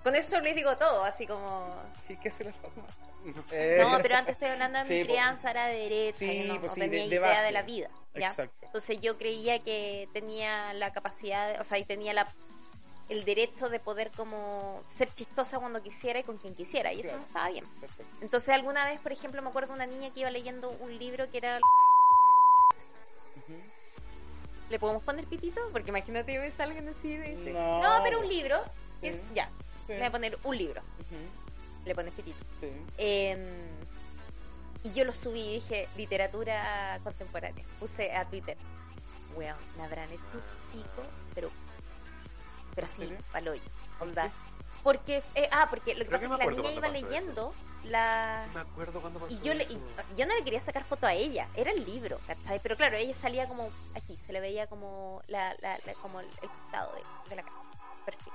Con 0.04 0.15
eso 0.15 0.39
les 0.39 0.56
digo 0.56 0.75
todo, 0.77 1.04
así 1.04 1.27
como... 1.27 1.75
¿Qué, 2.08 2.17
qué 2.17 2.30
hace 2.30 2.45
la 2.45 2.54
fama? 2.54 2.88
No 3.23 3.43
Eh, 3.51 3.77
No, 3.81 3.99
pero 4.01 4.15
antes 4.15 4.34
estoy 4.34 4.49
hablando 4.49 4.79
de 4.79 4.86
Sí, 4.88 4.93
mi 4.93 5.03
crianza, 5.05 5.51
era 5.51 5.67
de 5.67 5.77
derecha, 5.77 6.17
Sí, 6.17 6.43
no, 6.47 6.60
pues 6.60 6.71
no 6.71 6.73
sí, 6.75 6.79
tenía 6.81 7.03
de- 7.03 7.10
de 7.10 7.15
idea 7.15 7.21
base. 7.21 7.43
de 7.43 7.51
la 7.51 7.62
vida. 7.63 7.89
¿ya? 8.15 8.27
Exacto. 8.27 8.65
Entonces 8.65 8.99
yo 9.01 9.17
creía 9.17 9.60
que 9.63 10.10
tenía 10.13 10.73
la 10.73 10.91
capacidad, 10.91 11.53
de- 11.53 11.60
o 11.60 11.63
sea, 11.63 11.77
y 11.77 11.86
tenía 11.86 12.13
la, 12.13 12.27
el 13.10 13.23
derecho 13.25 13.69
de 13.69 13.79
poder 13.79 14.12
como 14.12 14.81
ser 14.88 15.13
chistosa 15.13 15.60
cuando 15.60 15.81
quisiera 15.84 16.19
y 16.19 16.23
con 16.23 16.38
quien 16.38 16.55
quisiera, 16.55 16.93
y 16.93 17.01
eso 17.01 17.10
Claro. 17.10 17.19
no 17.21 17.27
estaba 17.27 17.49
bien. 17.49 17.65
Perfecto. 17.79 18.13
Entonces 18.21 18.49
alguna 18.49 18.86
vez, 18.86 18.99
por 19.01 19.12
ejemplo, 19.12 19.41
me 19.41 19.49
acuerdo 19.49 19.69
de 19.69 19.75
una 19.75 19.86
niña 19.86 20.12
que 20.13 20.21
iba 20.21 20.31
leyendo 20.31 20.69
un 20.69 20.97
libro 20.97 21.29
que 21.29 21.38
era... 21.38 21.60
¿Le 24.69 24.79
podemos 24.79 25.03
poner 25.03 25.25
pitito? 25.25 25.60
Porque 25.73 25.89
imagínate 25.89 26.31
que 26.31 26.39
me 26.39 26.49
salgan 26.51 26.88
así 26.88 27.17
dice... 27.17 27.51
No, 27.51 27.81
No, 27.81 28.03
pero 28.03 28.19
un 28.21 28.29
libro, 28.29 28.62
es, 29.01 29.17
ya, 29.34 29.49
le 29.89 29.97
voy 29.97 30.05
a 30.05 30.12
poner 30.12 30.39
un 30.45 30.57
libro. 30.57 30.81
Le 31.86 31.96
pones 31.96 32.13
pitito. 32.13 32.38
Sí. 32.60 32.70
Eh, 32.98 33.67
y 34.84 34.94
yo 34.94 35.06
lo 35.06 35.13
subí 35.13 35.41
y 35.41 35.54
dije 35.56 35.88
literatura 35.96 37.00
contemporánea. 37.04 37.63
Puse 37.80 38.13
a 38.15 38.26
Twitter. 38.26 38.58
Weón, 39.36 39.58
me 39.78 39.84
habrán 39.84 40.12
hecho 40.12 40.41
pico, 40.72 41.04
pero. 41.36 41.50
Pero 42.76 42.88
¿En 42.88 42.94
sí, 42.94 43.02
serio? 43.02 43.17
paloyo. 43.32 43.62
Onda. 44.00 44.30
Porque. 44.84 45.24
eh, 45.36 45.48
ah, 45.52 45.67
porque 45.70 45.94
lo 45.94 46.00
que 46.04 46.08
Creo 46.08 46.30
pasa 46.30 46.38
que 46.38 46.44
es 46.44 46.50
que 46.50 46.56
la 46.56 46.62
niña 46.62 46.72
iba 46.74 46.88
leyendo 46.89 47.54
la. 47.84 48.44
Sí 48.44 48.50
me 48.56 48.62
acuerdo 48.62 49.00
cuando 49.02 49.20
pasó 49.20 49.34
Y 49.34 49.39
yo, 49.41 49.54
le, 49.54 49.63
y 49.65 49.80
yo 50.17 50.26
no 50.26 50.36
le 50.36 50.44
quería 50.44 50.62
sacar 50.62 50.84
foto 50.84 51.06
a 51.06 51.13
ella, 51.13 51.48
era 51.56 51.72
el 51.72 51.86
libro, 51.86 52.20
¿cachai? 52.28 52.60
Pero 52.60 52.76
claro, 52.76 52.98
ella 52.98 53.13
salía 53.13 53.48
como 53.48 53.70
aquí, 53.96 54.17
se 54.17 54.34
le 54.34 54.39
veía 54.39 54.67
como 54.67 55.22
la, 55.28 55.56
la, 55.62 55.78
la- 55.86 55.94
como 56.02 56.20
el, 56.20 56.28
costado 56.39 56.94
de, 56.96 57.30
de 57.30 57.36
la 57.36 57.44
cara. 57.44 57.56
Perfecto. 58.06 58.32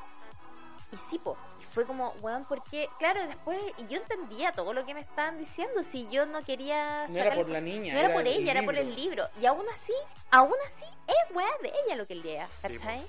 Y 0.92 0.96
sí, 0.96 1.18
po, 1.18 1.36
y 1.60 1.64
fue 1.64 1.84
como, 1.84 2.10
weón, 2.20 2.44
porque, 2.44 2.88
claro, 2.98 3.26
después 3.26 3.58
y 3.78 3.86
yo 3.88 3.98
entendía 3.98 4.52
todo 4.52 4.72
lo 4.72 4.86
que 4.86 4.94
me 4.94 5.00
estaban 5.00 5.38
diciendo, 5.38 5.82
si 5.82 6.08
yo 6.08 6.26
no 6.26 6.42
quería 6.44 7.06
No 7.08 7.18
era 7.18 7.34
por 7.34 7.48
la 7.48 7.60
niña. 7.60 7.92
no 7.94 7.98
era, 8.00 8.12
por 8.12 8.26
el 8.26 8.28
ella, 8.28 8.52
era 8.52 8.62
por 8.62 8.74
libro. 8.74 8.88
el 8.88 8.96
libro. 8.96 9.28
Y 9.40 9.46
aún 9.46 9.66
así, 9.74 9.92
aún 10.30 10.54
así, 10.66 10.84
es 11.06 11.34
weá 11.34 11.50
de 11.62 11.72
ella 11.84 11.96
lo 11.96 12.06
que 12.06 12.14
lea, 12.14 12.48
¿cachai? 12.62 13.04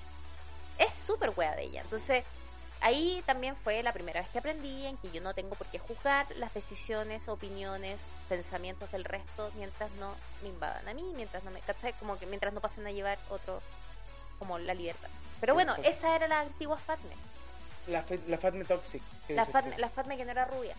es 0.78 0.94
súper 0.94 1.32
weá 1.36 1.54
de 1.56 1.64
ella. 1.64 1.82
Entonces, 1.82 2.24
ahí 2.80 3.22
también 3.26 3.56
fue 3.56 3.82
la 3.82 3.92
primera 3.92 4.20
vez 4.20 4.28
que 4.30 4.38
aprendí 4.38 4.86
en 4.86 4.96
que 4.98 5.10
yo 5.10 5.20
no 5.20 5.34
tengo 5.34 5.54
por 5.56 5.66
qué 5.68 5.78
juzgar 5.78 6.26
las 6.36 6.54
decisiones, 6.54 7.28
opiniones, 7.28 8.00
pensamientos 8.28 8.90
del 8.92 9.04
resto 9.04 9.50
mientras 9.56 9.90
no 9.92 10.14
me 10.42 10.48
invadan 10.48 10.88
a 10.88 10.94
mí, 10.94 11.12
mientras 11.16 11.42
no 11.44 11.50
me, 11.50 11.60
¿cachai? 11.60 11.92
Como 11.94 12.18
que 12.18 12.26
mientras 12.26 12.52
no 12.54 12.60
pasen 12.60 12.86
a 12.86 12.92
llevar 12.92 13.18
otro, 13.28 13.60
como 14.38 14.58
la 14.58 14.74
libertad. 14.74 15.08
Pero 15.40 15.54
bueno, 15.54 15.74
esa 15.84 16.14
era 16.14 16.28
la 16.28 16.40
antigua 16.40 16.76
Fatme. 16.76 17.14
La, 17.88 18.04
la 18.28 18.38
Fatme 18.38 18.64
Toxic. 18.64 19.02
¿qué 19.26 19.34
La 19.34 19.42
usted? 19.44 19.76
la 19.78 19.88
Fatme 19.88 20.16
que 20.16 20.24
no 20.24 20.30
era 20.32 20.44
rubia. 20.44 20.74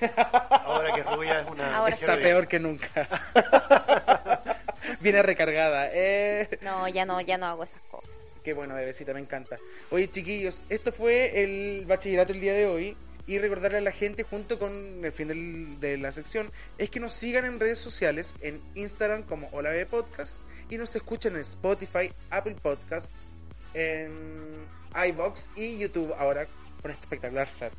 Ahora 0.64 0.94
que 0.94 1.02
rubia 1.02 1.40
es 1.40 1.48
una. 1.50 1.76
Ahora 1.76 1.92
es 1.92 1.98
sí. 1.98 2.04
Está 2.04 2.16
peor 2.16 2.46
que 2.48 2.58
nunca. 2.58 3.08
Viene 5.00 5.22
recargada. 5.22 5.88
Eh, 5.92 6.58
No, 6.62 6.88
ya 6.88 7.04
no, 7.04 7.20
ya 7.20 7.38
no 7.38 7.46
hago 7.46 7.64
esas 7.64 7.80
cosas. 7.90 8.10
Qué 8.44 8.52
bueno, 8.54 8.74
bebecita, 8.74 9.12
me 9.12 9.20
encanta. 9.20 9.58
Oye, 9.90 10.10
chiquillos, 10.10 10.62
esto 10.68 10.92
fue 10.92 11.42
el 11.42 11.84
bachillerato 11.86 12.32
el 12.32 12.40
día 12.40 12.54
de 12.54 12.66
hoy. 12.66 12.96
Y 13.26 13.38
recordarle 13.38 13.78
a 13.78 13.82
la 13.82 13.92
gente, 13.92 14.24
junto 14.24 14.58
con 14.58 15.04
el 15.04 15.12
fin 15.12 15.28
del- 15.28 15.78
de 15.78 15.96
la 15.98 16.10
sección, 16.10 16.50
es 16.78 16.90
que 16.90 16.98
nos 16.98 17.12
sigan 17.12 17.44
en 17.44 17.60
redes 17.60 17.78
sociales, 17.78 18.34
en 18.40 18.60
Instagram 18.74 19.22
como 19.22 19.48
Hola 19.52 19.70
Bebé 19.70 19.86
Podcast, 19.86 20.36
y 20.68 20.78
nos 20.78 20.96
escuchen 20.96 21.34
en 21.36 21.42
Spotify, 21.42 22.12
Apple 22.30 22.56
Podcast, 22.60 23.12
en 23.74 24.66
iBox 25.08 25.48
y 25.56 25.78
YouTube 25.78 26.12
ahora 26.18 26.46
con 26.82 26.90
este 26.90 27.04
espectacular 27.04 27.48
set. 27.48 27.72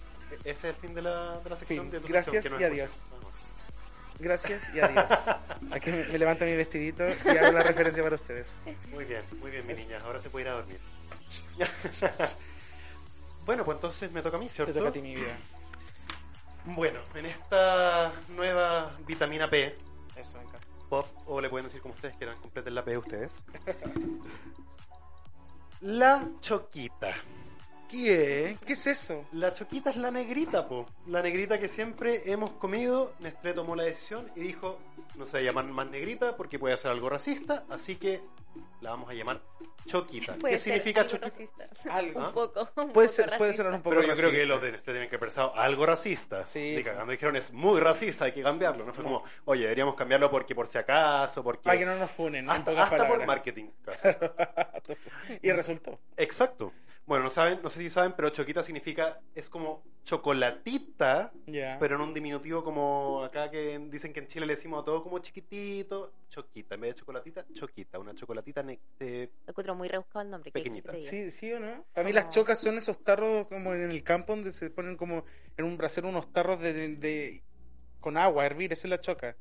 Ese 0.43 0.49
es 0.49 0.63
el 0.63 0.75
fin 0.75 0.93
de 0.93 1.01
la, 1.01 1.39
de 1.39 1.49
la 1.49 1.55
sección 1.55 1.81
Fin. 1.85 1.91
de 1.91 1.99
tu 1.99 2.07
Gracias 2.07 2.43
sección, 2.43 2.61
y 2.61 2.63
no 2.63 2.71
adiós. 2.71 3.01
gracias 4.19 4.73
y 4.73 4.79
adiós. 4.79 5.09
Aquí 5.71 5.91
me, 5.91 6.05
me 6.05 6.17
levanto 6.17 6.45
mi 6.45 6.55
vestidito 6.55 7.03
y 7.09 7.37
hago 7.37 7.51
la 7.51 7.63
referencia 7.63 8.01
para 8.03 8.15
ustedes. 8.15 8.47
Muy 8.91 9.03
bien, 9.05 9.21
muy 9.39 9.51
bien, 9.51 9.67
mi 9.67 9.73
niña. 9.73 9.99
Ahora 10.03 10.19
se 10.19 10.29
puede 10.29 10.45
ir 10.45 10.51
a 10.51 10.53
dormir. 10.55 10.79
bueno, 13.45 13.65
pues 13.65 13.75
entonces 13.77 14.11
me 14.11 14.21
toca 14.21 14.37
a 14.37 14.39
mí, 14.39 14.47
Te 14.47 14.53
¿cierto? 14.53 14.73
toca 14.73 14.89
a 14.89 14.91
ti 14.91 15.01
mi 15.01 15.15
vida. 15.15 15.35
Bueno, 16.65 16.99
en 17.15 17.25
esta 17.25 18.13
nueva 18.29 18.95
vitamina 19.07 19.49
P, 19.49 19.75
Eso, 20.15 20.37
venga. 20.37 20.59
pop, 20.89 21.07
o 21.25 21.41
le 21.41 21.49
pueden 21.49 21.65
decir 21.67 21.81
como 21.81 21.95
ustedes 21.95 22.15
quieran, 22.17 22.37
completen 22.39 22.75
la 22.75 22.83
P 22.85 22.97
ustedes. 22.97 23.31
La 25.83 26.29
choquita. 26.39 27.11
¿Qué? 27.91 28.57
¿Qué 28.65 28.73
es 28.73 28.87
eso? 28.87 29.25
La 29.33 29.53
choquita 29.53 29.89
es 29.89 29.97
la 29.97 30.11
negrita, 30.11 30.65
po. 30.65 30.85
La 31.07 31.21
negrita 31.21 31.59
que 31.59 31.67
siempre 31.67 32.23
hemos 32.31 32.51
comido. 32.51 33.13
Nestlé 33.19 33.53
tomó 33.53 33.75
la 33.75 33.83
decisión 33.83 34.31
y 34.33 34.39
dijo, 34.39 34.79
no 35.15 35.25
se 35.27 35.33
va 35.33 35.39
a 35.39 35.41
llamar 35.43 35.65
más 35.65 35.89
negrita 35.89 36.37
porque 36.37 36.57
puede 36.57 36.77
ser 36.77 36.91
algo 36.91 37.09
racista, 37.09 37.65
así 37.69 37.97
que 37.97 38.21
la 38.79 38.91
vamos 38.91 39.09
a 39.09 39.13
llamar 39.13 39.41
choquita. 39.85 40.35
¿Qué 40.37 40.57
ser 40.57 40.59
significa 40.59 41.01
algo 41.01 41.11
choquita? 41.11 41.29
racista. 41.29 41.69
Algo. 41.91 42.27
Un 42.27 42.33
poco. 42.33 42.61
un 42.61 42.91
Puede 42.93 43.07
poco 43.09 43.09
ser, 43.09 43.25
puede 43.25 43.39
racista. 43.39 43.63
ser 43.63 43.73
un 43.73 43.81
poco 43.81 43.95
Pero 43.97 44.07
yo 44.07 44.15
creo 44.15 44.31
que 44.31 44.45
los 44.45 44.61
de 44.61 44.71
Nestlé 44.71 44.93
tienen 44.93 45.09
que 45.09 45.15
haber 45.17 45.27
pensado 45.27 45.55
algo 45.57 45.85
racista. 45.85 46.47
Sí. 46.47 46.77
Y 46.77 46.83
cagando 46.83 47.11
dijeron, 47.11 47.35
es 47.35 47.51
muy 47.51 47.81
racista, 47.81 48.23
hay 48.23 48.31
que 48.31 48.41
cambiarlo. 48.41 48.85
No 48.85 48.93
fue 48.93 49.03
como, 49.03 49.23
oye, 49.45 49.63
deberíamos 49.63 49.95
cambiarlo 49.95 50.31
porque 50.31 50.55
por 50.55 50.67
si 50.67 50.77
acaso, 50.77 51.43
porque... 51.43 51.63
Para 51.63 51.77
que 51.77 51.85
no 51.85 51.97
nos 51.97 52.11
funen, 52.11 52.45
en 52.45 52.49
hasta 52.49 53.05
por 53.05 53.25
marketing, 53.25 53.65
casi. 53.83 54.07
y 55.41 55.51
resultó. 55.51 55.99
Exacto. 56.15 56.71
Bueno, 57.05 57.25
no 57.25 57.29
saben, 57.29 57.59
no 57.61 57.69
sé 57.69 57.79
si 57.79 57.89
saben, 57.89 58.13
pero 58.15 58.29
choquita 58.29 58.63
significa, 58.63 59.19
es 59.35 59.49
como 59.49 59.83
chocolatita, 60.03 61.31
Ya. 61.47 61.77
pero 61.79 61.95
en 61.95 62.01
un 62.01 62.13
diminutivo 62.13 62.63
como 62.63 63.23
acá 63.23 63.49
que 63.51 63.77
dicen 63.89 64.13
que 64.13 64.21
en 64.21 64.27
Chile 64.27 64.45
le 64.45 64.53
decimos 64.53 64.81
a 64.81 64.85
todo 64.85 65.03
como 65.03 65.19
chiquitito, 65.19 66.13
choquita. 66.29 66.75
En 66.75 66.81
vez 66.81 66.93
de 66.95 66.99
chocolatita, 66.99 67.45
choquita. 67.53 67.99
Una 67.99 68.13
chocolatita 68.15 68.63
ne- 68.63 68.79
de- 68.99 69.29
encuentro 69.47 69.75
muy 69.75 69.87
rebuscado 69.89 70.21
el 70.23 70.29
nombre. 70.31 70.51
¿qué 70.51 70.59
Pequeñita. 70.59 70.93
Sí, 71.01 71.31
sí 71.31 71.51
o 71.51 71.59
no. 71.59 71.85
Para 71.93 72.05
mí 72.05 72.13
las 72.13 72.29
chocas 72.29 72.59
son 72.59 72.77
esos 72.77 73.03
tarros 73.03 73.47
como 73.47 73.73
en 73.73 73.91
el 73.91 74.03
campo 74.03 74.33
donde 74.33 74.51
se 74.51 74.69
ponen 74.69 74.95
como 74.95 75.25
en 75.57 75.65
un 75.65 75.77
brasero 75.77 76.07
unos 76.07 76.31
tarros 76.31 76.61
de, 76.61 76.71
de- 76.73 76.95
de- 76.95 77.43
con 77.99 78.17
agua 78.17 78.43
a 78.43 78.45
hervir, 78.45 78.71
esa 78.73 78.87
es 78.87 78.89
la 78.89 79.01
choca. 79.01 79.35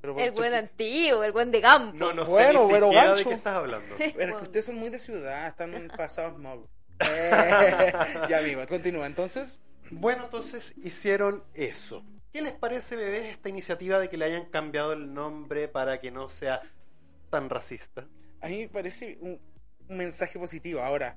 Pero 0.00 0.18
El 0.18 0.30
buen 0.30 0.54
antiguo, 0.54 1.22
el 1.22 1.32
buen 1.32 1.50
de 1.50 1.60
campo. 1.60 1.94
No, 1.96 2.12
no 2.14 2.24
Bueno, 2.24 2.66
sé 2.68 2.72
ni 2.80 2.86
siquiera 2.86 3.14
de 3.14 3.24
qué 3.24 3.34
estás 3.34 3.56
hablando. 3.56 3.94
Pero 3.98 4.06
es 4.08 4.12
que 4.14 4.18
Bueno. 4.26 4.42
ustedes 4.42 4.64
son 4.64 4.76
muy 4.76 4.88
de 4.88 4.98
ciudad, 4.98 5.48
están 5.48 5.92
pasados 5.94 6.38
mob. 6.38 6.66
Eh, 7.00 7.92
ya 8.28 8.38
amigo, 8.38 8.66
continúa. 8.68 9.06
Entonces, 9.06 9.60
Bueno, 9.90 10.24
entonces 10.24 10.74
hicieron 10.82 11.42
eso. 11.54 12.04
¿Qué 12.32 12.42
les 12.42 12.52
parece, 12.52 12.94
bebés, 12.96 13.26
esta 13.26 13.48
iniciativa 13.48 13.98
de 13.98 14.08
que 14.08 14.16
le 14.16 14.24
hayan 14.26 14.46
cambiado 14.46 14.92
el 14.92 15.12
nombre 15.12 15.66
para 15.68 16.00
que 16.00 16.10
no 16.10 16.28
sea 16.28 16.62
tan 17.30 17.48
racista? 17.50 18.06
a 18.42 18.48
mí 18.48 18.60
me 18.60 18.68
parece 18.68 19.18
un, 19.20 19.38
un 19.88 19.96
mensaje 19.96 20.38
positivo. 20.38 20.80
Ahora, 20.80 21.16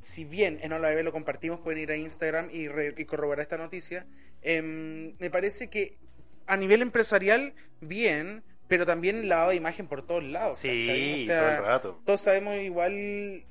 si 0.00 0.24
bien 0.24 0.58
en 0.62 0.72
Hola 0.72 0.88
Bebé 0.90 1.02
lo 1.04 1.12
compartimos, 1.12 1.60
pueden 1.60 1.80
ir 1.82 1.90
a 1.90 1.96
Instagram 1.96 2.48
y, 2.52 2.68
re- 2.68 2.94
y 2.98 3.04
corroborar 3.06 3.42
esta 3.42 3.56
noticia. 3.56 4.06
em, 4.42 5.14
me 5.18 5.30
parece 5.30 5.70
que 5.70 5.98
a 6.46 6.56
nivel 6.56 6.82
empresarial, 6.82 7.54
bien, 7.80 8.42
pero 8.68 8.84
también 8.84 9.28
lavado 9.28 9.50
de 9.50 9.56
imagen 9.56 9.86
por 9.86 10.06
todos 10.06 10.22
lados. 10.24 10.58
Sí. 10.58 11.22
O 11.22 11.26
sea, 11.26 11.40
todo 11.40 11.50
el 11.50 11.62
rato. 11.64 12.02
todos 12.04 12.20
sabemos 12.20 12.56
igual 12.60 13.44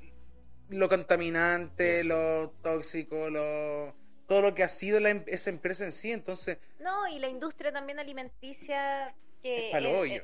lo 0.70 0.88
contaminante, 0.88 2.04
lo 2.04 2.50
tóxico, 2.62 3.30
lo 3.30 3.94
todo 4.26 4.42
lo 4.42 4.54
que 4.54 4.62
ha 4.62 4.68
sido 4.68 5.00
la 5.00 5.10
em- 5.10 5.24
esa 5.26 5.50
empresa 5.50 5.84
en 5.84 5.92
sí. 5.92 6.12
Entonces, 6.12 6.58
No, 6.78 7.08
y 7.08 7.18
la 7.18 7.28
industria 7.28 7.72
también 7.72 7.98
alimenticia 7.98 9.14
que 9.42 9.70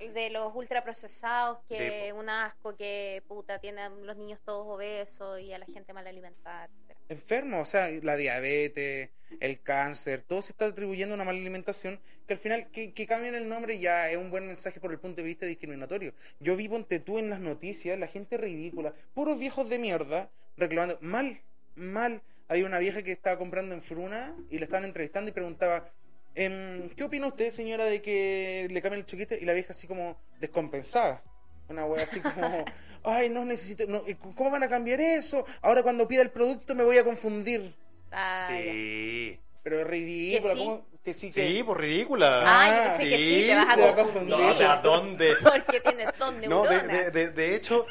Es 0.00 0.14
de 0.14 0.30
los 0.30 0.54
ultraprocesados, 0.54 1.58
que 1.68 2.06
Sí, 2.06 2.12
un 2.12 2.28
asco, 2.28 2.76
que 2.76 3.22
puta, 3.26 3.58
tienen 3.58 4.06
los 4.06 4.16
niños 4.16 4.38
todos 4.44 4.66
obesos 4.66 5.40
y 5.40 5.52
a 5.52 5.58
la 5.58 5.66
gente 5.66 5.92
mal 5.92 6.06
alimentada. 6.06 6.68
Enfermos, 7.08 7.62
o 7.62 7.70
sea, 7.70 7.90
la 8.02 8.16
diabetes, 8.16 9.10
el 9.40 9.60
cáncer, 9.60 10.22
todo 10.26 10.42
se 10.42 10.52
está 10.52 10.66
atribuyendo 10.66 11.14
a 11.14 11.16
una 11.16 11.24
mala 11.24 11.38
alimentación, 11.38 12.00
que 12.26 12.34
al 12.34 12.38
final 12.38 12.68
que, 12.70 12.92
que 12.92 13.06
cambien 13.06 13.34
el 13.34 13.48
nombre 13.48 13.78
ya 13.78 14.10
es 14.10 14.16
un 14.16 14.30
buen 14.30 14.46
mensaje 14.46 14.80
por 14.80 14.92
el 14.92 14.98
punto 14.98 15.16
de 15.16 15.22
vista 15.24 15.46
discriminatorio. 15.46 16.12
Yo 16.40 16.56
vi, 16.56 16.68
ponte 16.68 17.00
tú 17.00 17.18
en 17.18 17.30
las 17.30 17.40
noticias, 17.40 17.98
la 17.98 18.08
gente 18.08 18.36
ridícula, 18.36 18.94
puros 19.14 19.38
viejos 19.38 19.68
de 19.68 19.78
mierda, 19.78 20.30
reclamando, 20.56 20.98
mal, 21.00 21.40
mal. 21.74 22.22
Hay 22.48 22.62
una 22.62 22.78
vieja 22.78 23.02
que 23.02 23.12
estaba 23.12 23.38
comprando 23.38 23.74
en 23.74 23.82
Fruna 23.82 24.36
y 24.50 24.58
la 24.58 24.64
estaban 24.64 24.84
entrevistando 24.84 25.30
y 25.30 25.32
preguntaba, 25.32 25.90
em, 26.34 26.88
¿qué 26.90 27.04
opina 27.04 27.26
usted, 27.26 27.50
señora, 27.50 27.84
de 27.84 28.02
que 28.02 28.68
le 28.70 28.82
cambien 28.82 29.00
el 29.00 29.06
choquete? 29.06 29.38
Y 29.40 29.44
la 29.44 29.52
vieja 29.52 29.70
así 29.70 29.86
como 29.86 30.16
descompensada. 30.40 31.22
Una 31.68 31.84
wea 31.84 32.04
así 32.04 32.20
como, 32.20 32.64
ay, 33.06 33.30
no 33.30 33.44
necesito, 33.44 33.84
no, 33.86 34.02
¿cómo 34.36 34.50
van 34.50 34.62
a 34.62 34.68
cambiar 34.68 35.00
eso? 35.00 35.46
Ahora 35.62 35.82
cuando 35.82 36.06
pida 36.06 36.22
el 36.22 36.30
producto 36.30 36.74
me 36.74 36.84
voy 36.84 36.98
a 36.98 37.04
confundir. 37.04 37.74
Ah, 38.12 38.46
ya. 38.50 38.56
Sí. 38.56 39.40
Pero 39.62 39.80
es 39.80 39.86
ridícula, 39.86 40.52
¿Que 40.54 40.58
sí? 40.60 40.64
¿cómo? 40.64 40.86
Que 41.04 41.12
sí, 41.14 41.32
que... 41.32 41.48
Sí, 41.48 41.62
por 41.62 41.80
ridícula. 41.80 42.42
Ah, 42.44 42.68
yo 42.68 42.82
pensé 42.98 43.08
que 43.10 43.16
sí, 43.16 43.40
sí, 43.42 43.46
te 43.46 43.54
vas 43.54 43.68
a 43.68 43.74
se 43.74 43.80
va 43.80 43.88
a 43.88 43.94
confundir. 43.94 44.36
No, 44.36 44.70
¿a 44.70 44.76
dónde? 44.76 45.34
Porque 45.42 45.80
tienes 45.80 46.06
dos 46.18 46.34
No, 46.34 46.40
neuronas. 46.40 46.86
de, 46.86 46.98
de, 46.98 47.10
de, 47.10 47.30
de 47.30 47.54
hecho, 47.56 47.86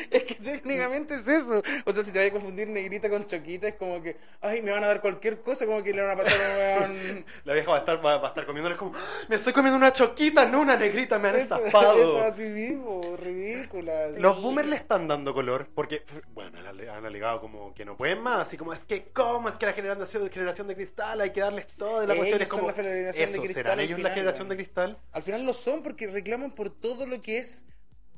Es 0.10 0.22
que 0.24 0.34
técnicamente 0.36 1.14
es 1.14 1.26
eso. 1.28 1.62
O 1.84 1.92
sea, 1.92 2.02
si 2.02 2.10
te 2.12 2.18
vas 2.18 2.28
a 2.28 2.32
confundir 2.32 2.68
negrita 2.68 3.08
con 3.10 3.26
choquita, 3.26 3.68
es 3.68 3.74
como 3.74 4.02
que, 4.02 4.16
ay, 4.40 4.62
me 4.62 4.70
van 4.72 4.84
a 4.84 4.86
dar 4.88 5.00
cualquier 5.00 5.40
cosa, 5.42 5.66
como 5.66 5.82
que 5.82 5.92
le 5.92 6.02
van 6.02 6.12
a 6.12 6.16
pasar 6.22 6.40
a 6.40 6.84
un 6.86 6.92
weón. 6.92 7.24
la 7.44 7.54
vieja 7.54 7.70
va 7.70 7.76
a 7.76 7.80
estar, 7.80 8.04
va, 8.04 8.16
va 8.18 8.26
a 8.26 8.30
estar 8.30 8.46
comiéndole 8.46 8.76
como, 8.76 8.92
"Ah, 8.96 9.00
me 9.28 9.36
estoy 9.36 9.52
comiendo 9.52 9.76
una 9.76 9.92
choquita, 9.92 10.44
no 10.46 10.60
una 10.60 10.76
negrita, 10.76 11.18
me 11.18 11.28
han 11.28 11.36
Eso, 11.36 11.56
estafado. 11.64 11.98
eso 11.98 12.20
así 12.22 12.44
mismo, 12.44 13.16
ridícula. 13.16 14.08
Los 14.18 14.36
Sí. 14.36 14.42
boomers 14.42 14.68
le 14.68 14.76
están 14.76 15.08
dando 15.08 15.34
color 15.34 15.68
porque, 15.74 16.02
bueno, 16.32 16.58
han 16.58 16.66
ale- 16.66 16.90
han 16.90 17.04
alegado 17.04 17.40
como 17.40 17.74
que 17.74 17.84
no 17.84 17.96
pueden 17.96 18.20
más, 18.20 18.40
así 18.48 18.56
como 18.56 18.72
es 18.72 18.80
que, 18.84 19.04
¿cómo? 19.12 19.48
Es 19.48 19.56
que 19.56 19.66
la 19.66 19.72
generación, 19.72 20.28
generación 20.30 20.66
de 20.66 20.74
cristal, 20.74 21.20
hay 21.20 21.30
que 21.30 21.40
darles 21.40 21.66
todo. 21.76 22.02
Y 22.02 22.06
la 22.06 22.14
Ellos 22.14 22.16
cuestión 22.26 22.42
es 22.42 22.48
como, 22.48 22.66
la 22.68 22.72
generación 22.74 23.32
de 23.32 23.38
cristal 23.38 23.54
¿serán 23.54 23.80
ellos 23.80 23.90
la 23.90 23.96
final, 23.96 24.12
generación 24.14 24.46
weón. 24.48 24.56
de 24.58 24.64
cristal? 24.64 24.98
Al 25.12 25.22
final 25.22 25.42
lo 25.44 25.52
son 25.52 25.82
porque 25.82 26.06
reclaman 26.06 26.52
por 26.52 26.70
todo 26.70 27.06
lo 27.06 27.20
que 27.20 27.38
es 27.38 27.64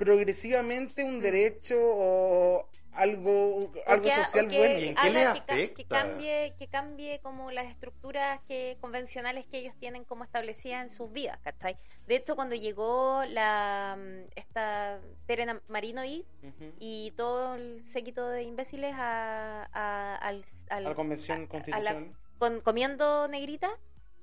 progresivamente 0.07 1.05
un 1.05 1.21
derecho 1.21 1.77
o 1.79 2.69
algo, 2.93 3.73
algo 3.87 4.05
que, 4.05 4.11
social 4.11 4.47
o 4.47 4.49
que 4.49 4.59
bueno. 4.59 4.79
¿Y 4.81 4.89
en 4.89 4.95
qué 4.97 5.11
le 5.11 5.23
afecta? 5.25 5.55
que 5.57 5.85
cambie 5.85 6.55
que 6.59 6.67
cambie 6.67 7.21
como 7.21 7.51
las 7.53 7.67
estructuras 7.67 8.41
que 8.49 8.77
convencionales 8.81 9.47
que 9.47 9.59
ellos 9.59 9.75
tienen 9.79 10.05
como 10.05 10.25
establecidas 10.25 10.83
en 10.83 10.91
sus 10.91 11.11
vidas 11.11 11.39
¿cachai? 11.43 11.77
de 12.09 12.17
hecho 12.17 12.35
cuando 12.35 12.55
llegó 12.57 13.23
la 13.29 13.97
mm, 13.97 14.31
esta 14.37 15.01
Terena 15.27 15.63
Marino 15.69 16.05
y, 16.05 16.27
Ujú. 16.43 16.73
y 16.81 17.13
todo 17.17 17.55
el 17.55 17.87
séquito 17.87 18.29
de 18.29 18.43
imbéciles 18.43 18.93
a, 18.95 19.69
a- 19.73 20.17
al, 20.17 20.45
al- 20.69 20.87
A 20.87 20.89
la 20.91 20.95
convención 20.97 21.39
a- 21.39 21.41
a 21.41 21.45
la- 21.45 21.49
constitucional. 21.49 22.13
con- 22.39 22.61
comiendo 22.61 23.27
negrita 23.29 23.71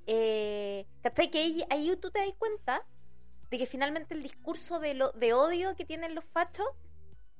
eh, 0.05 0.85
¿cachai? 1.01 1.31
que 1.31 1.39
ahí, 1.39 1.63
ahí 1.69 1.95
tú 1.99 2.11
te 2.11 2.19
das 2.19 2.35
cuenta 2.37 2.83
de 3.49 3.57
que 3.57 3.65
finalmente 3.65 4.13
el 4.13 4.23
discurso 4.23 4.79
de, 4.79 4.93
lo, 4.93 5.12
de 5.13 5.33
odio 5.33 5.75
que 5.75 5.85
tienen 5.85 6.15
los 6.15 6.25
fachos 6.25 6.67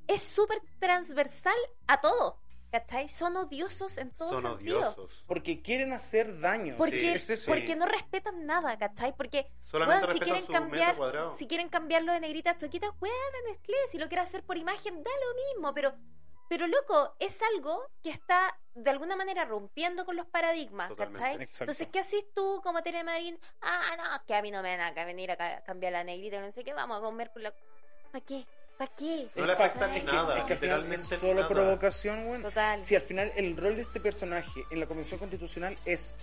es 0.08 0.24
súper 0.24 0.60
transversal 0.80 1.58
a 1.88 2.02
todo. 2.02 2.40
¿Cachai? 2.72 3.10
Son 3.10 3.36
odiosos 3.36 3.98
en 3.98 4.12
todo 4.12 4.30
Son 4.40 4.58
sentido. 4.58 4.78
odiosos. 4.80 5.24
Porque 5.28 5.60
quieren 5.64 5.92
hacer 5.92 6.40
daño. 6.40 6.76
Porque, 6.78 7.00
Sí, 7.00 7.08
es 7.08 7.28
eso. 7.28 7.50
porque 7.52 7.76
no 7.76 7.88
respetan 7.88 8.46
nada, 8.46 8.78
¿cachai? 8.78 9.16
Porque, 9.18 9.52
weón, 9.74 10.14
si 10.14 10.20
quieren 10.20 10.46
cambiar, 10.46 10.96
cuadrado. 10.96 11.34
si 11.34 11.48
quieren 11.48 11.70
cambiarlo 11.70 12.14
de 12.14 12.20
negrita 12.20 12.52
a 12.52 12.58
choquita, 12.60 12.92
weón, 13.02 13.16
en 13.44 13.54
Nestlé, 13.54 13.76
si 13.90 13.98
lo 13.98 14.08
quieren 14.08 14.24
hacer 14.24 14.44
por 14.44 14.56
imagen, 14.56 15.02
da 15.02 15.10
lo 15.10 15.56
mismo, 15.56 15.74
pero, 15.74 15.96
pero 16.50 16.68
loco, 16.68 17.16
es 17.20 17.40
algo 17.54 17.88
que 18.04 18.10
está 18.10 18.60
de 18.76 18.90
alguna 18.90 19.16
manera 19.16 19.46
rompiendo 19.46 20.04
con 20.06 20.16
los 20.18 20.28
paradigmas, 20.28 20.90
Totalmente. 20.90 21.20
¿cachai? 21.22 21.44
Exacto. 21.44 21.64
Entonces, 21.64 21.88
¿qué 21.92 22.00
haces 22.00 22.24
tú 22.36 22.60
como 22.64 22.82
Telemarín? 22.84 23.40
Ah, 23.62 23.96
no, 23.98 24.26
que 24.26 24.36
a 24.36 24.42
mí 24.42 24.52
no 24.52 24.62
me 24.62 24.76
van 24.76 24.98
a 24.98 25.06
venir 25.06 25.32
a 25.32 25.38
ca- 25.38 25.64
cambiar 25.64 25.94
la 25.94 26.04
negrita, 26.04 26.42
no 26.42 26.52
sé 26.52 26.64
qué, 26.64 26.74
vamos 26.74 26.98
a 26.98 27.02
comer 27.02 27.32
por 27.32 27.42
la... 27.42 27.54
¿Para 28.12 28.26
qué? 28.26 28.46
¿Para 28.78 28.92
qué? 28.96 29.30
No 29.36 29.46
le 29.46 29.54
afecta 29.54 29.88
ni 29.88 29.98
Es 30.00 30.04
que- 30.06 30.12
nada, 30.12 30.38
Es 30.40 30.44
que 30.46 30.54
al 30.54 30.60
final 30.60 30.78
literalmente 30.82 31.16
es 31.16 31.22
solo 31.22 31.34
nada. 31.36 31.48
provocación, 31.48 32.28
weón. 32.28 32.42
Total. 32.42 32.82
Si 32.84 32.96
al 32.96 33.02
final 33.02 33.32
el 33.36 33.56
rol 33.56 33.76
de 33.76 33.84
este 33.84 34.00
personaje 34.00 34.64
en 34.72 34.80
la 34.80 34.88
Convención 34.88 35.20
Constitucional 35.20 35.78
es 35.86 36.16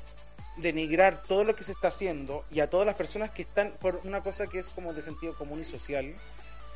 denigrar 0.56 1.22
todo 1.22 1.44
lo 1.44 1.54
que 1.54 1.62
se 1.64 1.72
está 1.72 1.88
haciendo 1.88 2.44
y 2.50 2.60
a 2.60 2.70
todas 2.70 2.86
las 2.86 2.96
personas 2.96 3.30
que 3.30 3.42
están 3.42 3.72
por 3.72 4.00
una 4.04 4.22
cosa 4.22 4.46
que 4.46 4.58
es 4.58 4.68
como 4.68 4.94
de 4.94 5.02
sentido 5.02 5.36
común 5.36 5.60
y 5.60 5.64
social 5.64 6.14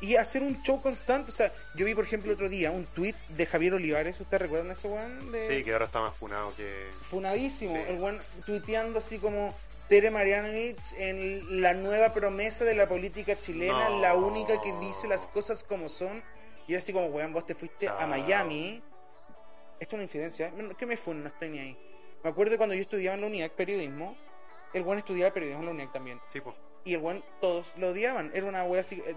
y 0.01 0.15
hacer 0.15 0.41
un 0.41 0.61
show 0.63 0.81
constante. 0.81 1.31
O 1.31 1.33
sea, 1.33 1.51
yo 1.75 1.85
vi, 1.85 1.93
por 1.95 2.03
ejemplo, 2.03 2.33
otro 2.33 2.49
día 2.49 2.71
un 2.71 2.85
tweet 2.87 3.15
de 3.29 3.45
Javier 3.45 3.75
Olivares. 3.75 4.19
¿Ustedes 4.19 4.41
recuerdan 4.41 4.71
ese 4.71 4.87
weón? 4.87 5.31
De... 5.31 5.47
Sí, 5.47 5.63
que 5.63 5.71
ahora 5.73 5.85
está 5.85 6.01
más 6.01 6.15
funado 6.15 6.53
que... 6.55 6.89
Funadísimo. 7.09 7.75
Sí. 7.75 7.81
El 7.87 7.99
weón 7.99 8.19
tuiteando 8.45 8.99
así 8.99 9.19
como 9.19 9.55
Tere 9.87 10.09
Marianovich 10.11 10.93
en 10.97 11.61
la 11.61 11.73
nueva 11.73 12.13
promesa 12.13 12.65
de 12.65 12.73
la 12.75 12.89
política 12.89 13.35
chilena, 13.35 13.89
No. 13.89 14.01
la 14.01 14.15
única 14.15 14.59
que 14.61 14.73
dice 14.79 15.07
las 15.07 15.27
cosas 15.27 15.63
como 15.63 15.87
son. 15.87 16.21
Y 16.67 16.75
así 16.75 16.91
como, 16.93 17.07
weón, 17.07 17.33
vos 17.33 17.45
te 17.45 17.55
fuiste 17.55 17.87
a 17.87 17.97
Chao. 17.97 18.07
Miami. 18.07 18.81
Esto 19.79 19.95
es 19.95 19.97
una 19.97 20.03
infidencia. 20.03 20.51
¿Qué 20.77 20.85
me 20.85 20.97
fue? 20.97 21.15
No 21.15 21.27
estoy 21.27 21.49
ni 21.49 21.59
ahí. 21.59 21.77
Me 22.23 22.29
acuerdo 22.29 22.55
cuando 22.57 22.75
yo 22.75 22.81
estudiaba 22.81 23.15
en 23.15 23.21
la 23.21 23.27
unidad 23.27 23.51
periodismo 23.51 24.15
el 24.73 24.83
buen 24.83 24.99
estudiaba 24.99 25.33
periodismo 25.33 25.61
en 25.61 25.65
la 25.65 25.71
UNED 25.73 25.89
también. 25.89 26.19
Sí, 26.31 26.39
pues. 26.39 26.55
Y 26.83 26.95
el 26.95 26.99
buen, 26.99 27.23
todos 27.39 27.67
lo 27.77 27.89
odiaban. 27.89 28.31
Era 28.33 28.45
una 28.47 28.63
wea 28.63 28.81
así. 28.81 29.01
eh, 29.05 29.15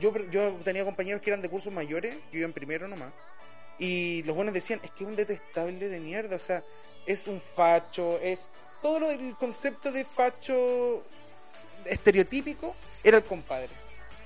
Yo, 0.00 0.12
yo, 0.30 0.52
tenía 0.64 0.84
compañeros 0.84 1.22
que 1.22 1.30
eran 1.30 1.42
de 1.42 1.48
cursos 1.48 1.72
mayores, 1.72 2.16
yo 2.32 2.38
iba 2.38 2.46
en 2.46 2.52
primero 2.52 2.88
nomás. 2.88 3.12
Y 3.78 4.22
los 4.24 4.34
buenos 4.36 4.54
decían, 4.54 4.80
es 4.82 4.90
que 4.92 5.04
es 5.04 5.08
un 5.08 5.16
detestable 5.16 5.88
de 5.88 6.00
mierda. 6.00 6.36
O 6.36 6.40
sea, 6.40 6.62
es 7.06 7.26
un 7.26 7.40
facho, 7.40 8.18
es. 8.20 8.48
Todo 8.82 8.98
lo 9.00 9.08
del 9.08 9.34
concepto 9.36 9.90
de 9.92 10.04
facho 10.04 11.02
estereotípico 11.84 12.74
era 13.02 13.18
el 13.18 13.24
compadre. 13.24 13.70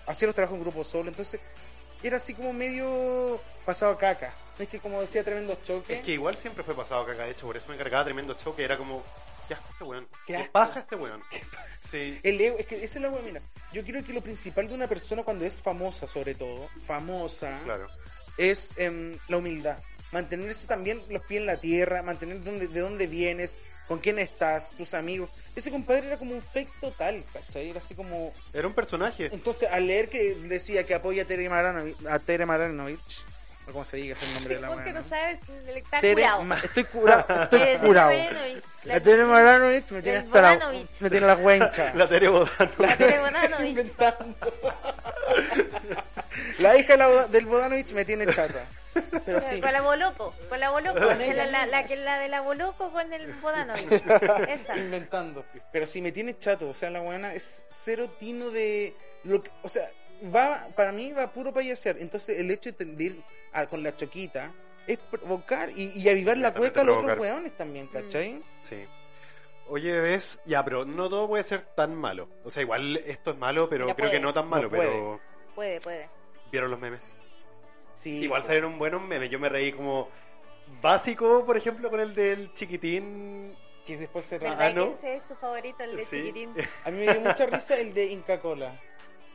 Hacía 0.06 0.26
los 0.26 0.34
trabajos 0.34 0.56
en 0.56 0.62
grupo 0.62 0.82
solo. 0.84 1.08
Entonces, 1.10 1.40
era 2.02 2.16
así 2.16 2.34
como 2.34 2.52
medio 2.52 3.40
pasado 3.64 3.92
a 3.92 3.98
caca. 3.98 4.32
Es 4.58 4.68
que 4.68 4.78
como 4.80 5.00
decía 5.00 5.22
tremendo 5.22 5.56
choque. 5.64 5.94
Es 5.94 6.04
que 6.04 6.12
igual 6.12 6.36
siempre 6.36 6.64
fue 6.64 6.74
pasado 6.74 7.04
caca, 7.06 7.24
de 7.24 7.30
hecho, 7.32 7.46
por 7.46 7.56
eso 7.56 7.70
me 7.70 7.76
cargaba 7.76 8.04
tremendo 8.04 8.34
choque. 8.34 8.64
Era 8.64 8.76
como, 8.76 9.02
qué 9.48 9.54
asco 9.54 9.68
este 9.72 9.84
weón. 9.84 10.08
Qué 10.26 10.48
paja 10.52 10.80
este 10.80 10.96
weón. 10.96 11.22
Sí. 11.80 12.20
El 12.22 12.40
ego, 12.40 12.58
es 12.58 12.66
que 12.66 12.76
esa 12.84 12.98
es 12.98 13.02
la 13.02 13.10
wea, 13.10 13.22
mira. 13.22 13.40
Yo 13.72 13.82
creo 13.84 14.04
que 14.04 14.12
lo 14.12 14.20
principal 14.20 14.68
de 14.68 14.74
una 14.74 14.86
persona 14.86 15.22
cuando 15.22 15.44
es 15.44 15.60
famosa, 15.60 16.06
sobre 16.06 16.34
todo, 16.34 16.68
famosa, 16.86 17.60
Claro. 17.64 17.88
es 18.36 18.72
em, 18.76 19.18
la 19.28 19.38
humildad. 19.38 19.78
Mantenerse 20.12 20.66
también 20.66 21.02
los 21.10 21.24
pies 21.26 21.40
en 21.40 21.46
la 21.46 21.60
tierra, 21.60 22.02
mantener 22.02 22.42
dónde, 22.42 22.68
de 22.68 22.80
dónde 22.80 23.06
vienes, 23.06 23.60
con 23.86 23.98
quién 23.98 24.18
estás, 24.18 24.70
tus 24.70 24.94
amigos. 24.94 25.30
Ese 25.56 25.70
compadre 25.70 26.06
era 26.06 26.18
como 26.18 26.34
un 26.34 26.42
fake 26.42 26.80
total, 26.80 27.24
¿cachai? 27.32 27.70
Era 27.70 27.78
así 27.78 27.94
como... 27.94 28.32
Era 28.52 28.66
un 28.68 28.74
personaje. 28.74 29.28
Entonces, 29.32 29.68
al 29.70 29.86
leer 29.86 30.08
que 30.08 30.34
decía 30.34 30.84
que 30.86 30.94
apoya 30.94 31.22
a 31.22 31.26
Tere 31.26 31.48
a 31.48 32.18
Tere 32.20 32.46
Maranovich, 32.46 33.24
o 33.68 33.72
como 33.72 33.84
se 33.84 33.96
diga 33.98 34.14
es 34.16 34.22
el 34.22 34.34
nombre 34.34 34.54
de 34.54 34.60
la 34.60 34.68
Vos 34.70 34.80
que 34.80 34.92
no 34.92 35.02
sabes, 35.08 35.38
está 35.66 36.00
Tere 36.00 36.14
curado. 36.22 36.44
Ma- 36.44 36.58
estoy 36.58 36.84
curado, 36.84 37.42
estoy 37.44 37.60
Eh, 37.62 37.78
curado. 37.80 38.10
Tere 38.10 38.28
Bodanovich, 38.28 38.64
La 38.84 38.94
la- 38.94 39.00
Tere 39.00 39.24
Maranovich 39.24 39.90
me 39.90 40.02
tiene 40.02 40.18
hasta 40.18 40.40
la, 40.42 40.52
Bodanovich. 40.54 41.00
me 41.00 41.10
tiene 41.10 41.26
la 41.26 41.36
huencha. 41.36 41.94
La 41.94 42.08
Tere 42.08 42.28
Bodano. 42.28 42.70
la 42.78 42.96
Tere 42.96 43.18
Bodanovich. 43.18 43.68
inventando. 43.70 44.36
La 46.58 46.76
hija 46.76 46.96
la 46.96 47.26
del 47.28 47.46
Bodanovich 47.46 47.92
me 47.92 48.04
tiene 48.04 48.26
chata. 48.32 48.66
Pero 49.24 49.40
sí. 49.42 49.60
Con 49.60 49.72
la 49.72 49.80
Boloco, 49.80 50.34
con 50.48 50.58
la 50.58 50.70
Boloco, 50.70 50.98
la, 50.98 51.14
la, 51.14 51.66
la, 51.66 51.82
la 51.86 52.18
de 52.18 52.28
la 52.28 52.40
Boloco 52.40 52.90
con 52.90 53.12
el 53.12 53.32
Bodanovich. 53.34 53.92
Esa. 54.48 54.76
Inventando. 54.76 55.44
Pero 55.72 55.86
sí 55.86 56.00
me 56.02 56.10
tiene 56.12 56.36
chato. 56.38 56.68
O 56.68 56.74
sea, 56.74 56.90
la 56.90 57.00
buena 57.00 57.32
es 57.34 57.66
cero 57.70 58.10
tino 58.18 58.50
de. 58.50 58.94
Lo 59.24 59.42
que, 59.42 59.50
o 59.62 59.68
sea, 59.68 59.88
va 60.34 60.68
para 60.76 60.92
mí 60.92 61.12
va 61.12 61.32
puro 61.32 61.52
payasear. 61.52 61.96
Entonces, 61.98 62.38
el 62.38 62.50
hecho 62.50 62.70
de 62.70 62.76
tendir 62.76 63.22
a- 63.52 63.66
con 63.66 63.82
la 63.82 63.94
choquita 63.96 64.52
es 64.86 64.98
provocar 64.98 65.70
y, 65.70 65.92
y 65.98 66.08
avivar 66.08 66.38
la 66.38 66.54
cueca 66.54 66.80
a 66.80 66.84
los 66.84 66.96
otros 66.98 67.18
weones 67.18 67.56
también, 67.56 67.86
¿cachai? 67.88 68.42
Sí. 68.62 68.84
Oye, 69.68 70.00
ves, 70.00 70.40
ya, 70.46 70.64
pero 70.64 70.84
no 70.86 71.10
todo 71.10 71.28
puede 71.28 71.42
ser 71.42 71.60
tan 71.74 71.94
malo. 71.94 72.28
O 72.42 72.50
sea, 72.50 72.62
igual 72.62 72.96
esto 73.06 73.32
es 73.32 73.36
malo, 73.36 73.68
pero 73.68 73.84
Mira, 73.84 73.94
creo 73.96 74.06
puede. 74.08 74.18
que 74.18 74.22
no 74.22 74.32
tan 74.32 74.48
malo, 74.48 74.62
No 74.64 74.70
puede. 74.70 74.88
pero 74.90 75.20
Puede, 75.54 75.80
puede. 75.80 76.08
¿vieron 76.50 76.70
los 76.70 76.80
memes? 76.80 77.18
Sí. 77.94 78.14
Sí, 78.14 78.24
igual 78.24 78.44
salieron 78.44 78.78
buenos 78.78 79.02
memes. 79.02 79.28
Yo 79.30 79.38
me 79.38 79.48
reí 79.50 79.72
como 79.72 80.08
básico, 80.80 81.44
por 81.44 81.56
ejemplo, 81.56 81.90
con 81.90 82.00
el 82.00 82.14
del 82.14 82.52
chiquitín. 82.54 83.54
Que 83.84 83.96
después 83.96 84.24
se 84.26 84.38
¿Verdad 84.38 84.58
Ah, 84.60 84.70
¿no? 84.70 84.84
ese 84.90 85.16
es 85.16 85.22
su 85.24 85.34
favorito, 85.34 85.82
el 85.82 85.96
de 85.96 86.04
Sí. 86.04 86.16
chiquitín? 86.18 86.52
A 86.84 86.90
mí 86.90 86.98
me 86.98 87.10
dio 87.12 87.20
mucha 87.22 87.46
risa 87.46 87.78
el 87.78 87.92
de 87.94 88.06
Inca 88.06 88.38
Cola. 88.40 88.78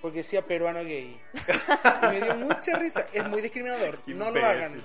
Porque 0.04 0.18
decía 0.18 0.42
peruano 0.42 0.84
gay. 0.84 1.18
Y 1.34 2.06
me 2.08 2.20
dio 2.22 2.36
mucha 2.36 2.78
risa. 2.78 3.08
Es 3.14 3.26
muy 3.30 3.42
discriminador. 3.42 4.00
No 4.08 4.30
lo 4.32 4.46
hagan. 4.46 4.84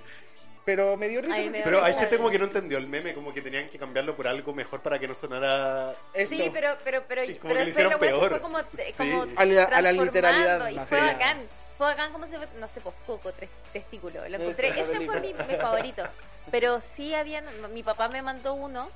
Pero 0.65 0.97
me 0.97 1.09
dio 1.09 1.21
risa. 1.21 1.35
Ay, 1.39 1.51
me 1.51 1.59
dio 1.59 1.65
Pero 1.65 1.83
hay 1.85 1.95
gente 1.95 2.17
como 2.19 2.31
que 2.31 2.39
no 2.39 2.45
entendió 2.45 2.79
el 2.79 2.87
meme, 2.87 3.15
como 3.15 3.35
que 3.35 3.43
tenían 3.43 3.69
que 3.69 3.79
cambiarlo 3.81 4.15
por 4.15 4.29
algo 4.29 4.53
mejor 4.55 4.81
para 4.81 4.97
que 5.01 5.09
no 5.09 5.17
sonara. 5.17 5.93
Eso. 6.15 6.37
Sí, 6.37 6.49
pero, 6.53 6.77
pero, 6.85 7.03
pero, 7.09 7.23
como 7.41 7.53
pero 7.53 7.59
que 7.65 7.65
después 7.73 7.99
peor. 7.99 8.29
fue 8.29 8.41
como, 8.41 8.59
Sí. 8.61 8.93
como 8.97 9.23
A 9.23 9.45
la- 9.45 9.65
a 9.65 9.83
la 9.83 9.91
transformando 9.91 10.05
literalidad 10.05 10.69
Y 10.71 10.75
más 10.77 10.89
fue 10.89 11.01
bacán. 11.01 11.39
Fue 11.79 11.87
bacán 11.89 12.13
como 12.13 12.29
se 12.29 12.37
fue, 12.37 12.47
no 12.61 12.69
sé, 12.69 12.81
pues 12.81 12.95
coco, 13.07 13.33
tres 13.33 13.51
testículos. 13.73 14.29
Lo 14.31 14.37
encontré, 14.37 14.69
ese 14.69 15.01
fue 15.01 15.21
mi, 15.21 15.33
mi 15.35 15.55
favorito. 15.57 16.05
Pero 16.53 16.81
sí 16.81 17.13
habían, 17.13 17.45
mi 17.75 17.83
papá 17.83 18.09
me 18.09 18.23
mandó 18.23 18.55
uno 18.55 18.89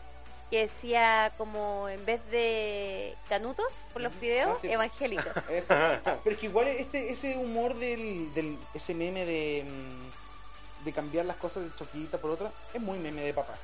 que 0.53 0.61
decía 0.69 1.33
como 1.39 1.89
en 1.89 2.05
vez 2.05 2.21
de 2.31 3.15
canutos 3.27 3.65
por 3.95 4.03
los 4.03 4.13
Ah, 4.13 4.19
videos, 4.21 4.59
sí. 4.61 4.71
evangélicos. 4.71 5.33
Eso. 5.51 5.75
Pero 6.23 6.35
es 6.35 6.37
que 6.39 6.45
igual 6.47 6.69
este, 6.69 7.11
ese 7.11 7.39
humor 7.39 7.75
del, 7.75 8.35
del 8.35 8.59
ese 8.75 8.93
meme 8.93 9.25
de, 9.25 9.65
mm, 9.67 10.85
de 10.85 10.93
cambiar 10.93 11.25
las 11.25 11.37
cosas 11.39 11.65
de 11.65 11.71
choquita 11.75 12.19
por 12.19 12.33
otra 12.33 12.53
es 12.75 12.83
muy 12.83 12.99
meme 12.99 13.23
de 13.23 13.33
papá. 13.33 13.55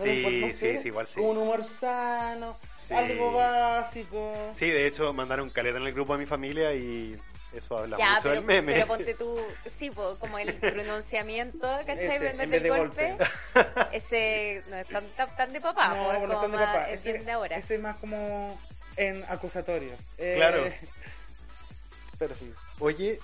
¿No 0.00 0.04
lo 0.06 0.12
Sí, 0.12 0.54
sí, 0.54 0.78
sí, 0.78 0.88
igual 0.88 1.06
sí. 1.06 1.14
Como 1.20 1.28
un 1.30 1.38
humor 1.38 1.62
sano, 1.62 2.56
Sí. 2.76 2.94
algo 2.94 3.32
básico. 3.34 4.34
Sí, 4.56 4.68
de 4.70 4.88
hecho, 4.88 5.12
mandaron 5.12 5.50
caleta 5.50 5.78
en 5.78 5.86
el 5.86 5.92
grupo 5.94 6.14
de 6.14 6.18
mi 6.18 6.26
familia 6.26 6.74
y 6.74 7.16
eso 7.52 7.78
habla 7.78 7.96
ya, 7.98 8.10
mucho 8.10 8.22
pero, 8.24 8.34
del 8.36 8.44
meme. 8.44 8.72
pero 8.74 8.86
ponte 8.86 9.14
tú, 9.14 9.40
sí, 9.74 9.90
po, 9.90 10.16
como 10.18 10.38
el 10.38 10.52
pronunciamiento, 10.60 11.60
¿cachai? 11.86 12.06
Ese, 12.06 12.30
en 12.30 12.36
vez 12.36 12.44
en 12.44 12.50
del 12.50 12.50
vez 12.50 12.62
de 12.62 12.68
golpe. 12.68 13.16
golpe. 13.16 13.26
ese 13.96 14.62
no 14.68 14.76
es 14.76 14.86
tan, 14.88 15.06
tan, 15.10 15.36
tan 15.36 15.52
de 15.52 15.60
papá, 15.60 15.88
no, 15.88 16.04
po, 16.04 16.12
es 16.12 16.20
no 16.20 16.28
como 16.28 16.34
están 16.34 16.50
de 16.52 16.58
papá. 16.58 16.90
es 16.90 17.06
Ese, 17.06 17.30
ahora. 17.32 17.56
ese 17.56 17.74
es 17.76 17.80
más 17.80 17.96
como 17.98 18.60
en 18.96 19.24
acusatorio. 19.28 19.94
Eh, 20.18 20.34
Claro. 20.36 20.64
Pero 22.18 22.34
sí, 22.34 22.52
Oye, 22.80 23.20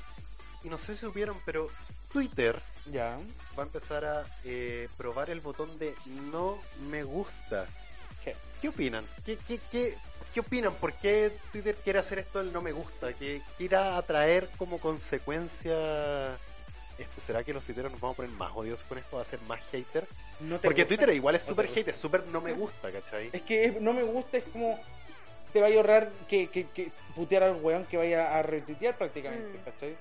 y 0.62 0.68
no 0.68 0.78
sé 0.78 0.94
si 0.94 1.00
supieron, 1.00 1.36
pero 1.44 1.68
Twitter 2.12 2.60
ya. 2.86 3.18
va 3.58 3.64
a 3.64 3.66
empezar 3.66 4.04
a 4.04 4.24
eh, 4.44 4.88
probar 4.96 5.30
el 5.30 5.40
botón 5.40 5.78
de 5.80 5.94
no 6.06 6.58
me 6.88 7.02
gusta. 7.02 7.66
¿Qué? 8.22 8.36
¿Qué 8.62 8.68
opinan? 8.68 9.04
¿Qué, 9.26 9.36
qué, 9.36 9.58
qué, 9.72 9.96
qué 10.34 10.40
opinan? 10.40 10.74
¿Por 10.74 10.92
qué 10.94 11.30
Twitter 11.52 11.74
quiere 11.76 11.98
hacer 12.00 12.18
esto 12.18 12.40
del 12.40 12.52
no 12.52 12.60
me 12.60 12.72
gusta? 12.72 13.12
¿Qué 13.14 13.40
qué 13.56 13.64
irá 13.64 13.96
a 13.96 14.02
traer 14.02 14.48
como 14.58 14.78
consecuencia 14.78 16.34
esto? 16.98 17.20
¿Será 17.24 17.42
que 17.44 17.54
los 17.54 17.62
tuiteros 17.64 17.90
nos 17.92 18.00
vamos 18.00 18.14
a 18.14 18.18
poner 18.18 18.32
más 18.32 18.52
odiosos 18.54 18.84
con 18.86 18.98
esto? 18.98 19.16
¿Va 19.16 19.22
a 19.22 19.26
ser 19.26 19.40
más 19.48 19.60
hater? 19.72 20.04
No 20.40 20.58
Porque 20.58 20.82
gusta. 20.82 20.96
Twitter 20.96 21.14
igual 21.14 21.36
es 21.36 21.42
¿No 21.42 21.46
te 21.46 21.50
súper 21.52 21.68
hater, 21.68 21.94
súper 21.94 22.26
no 22.26 22.40
me 22.40 22.52
gusta, 22.52 22.90
¿cachai? 22.90 23.30
Es 23.32 23.42
que 23.42 23.64
es- 23.66 23.80
no 23.80 23.92
me 23.92 24.02
gusta, 24.02 24.36
es 24.38 24.44
como. 24.44 24.78
Te 25.52 25.60
va 25.60 25.68
a 25.68 25.70
ahorrar 25.70 26.10
que, 26.28 26.48
que, 26.48 26.66
que 26.70 26.90
putear 27.14 27.44
al 27.44 27.54
weón 27.62 27.84
que 27.86 27.96
vaya 27.96 28.36
a 28.36 28.42
retuitear 28.42 28.98
prácticamente, 28.98 29.58
Mm. 29.58 29.64
¿cachai? 29.64 29.96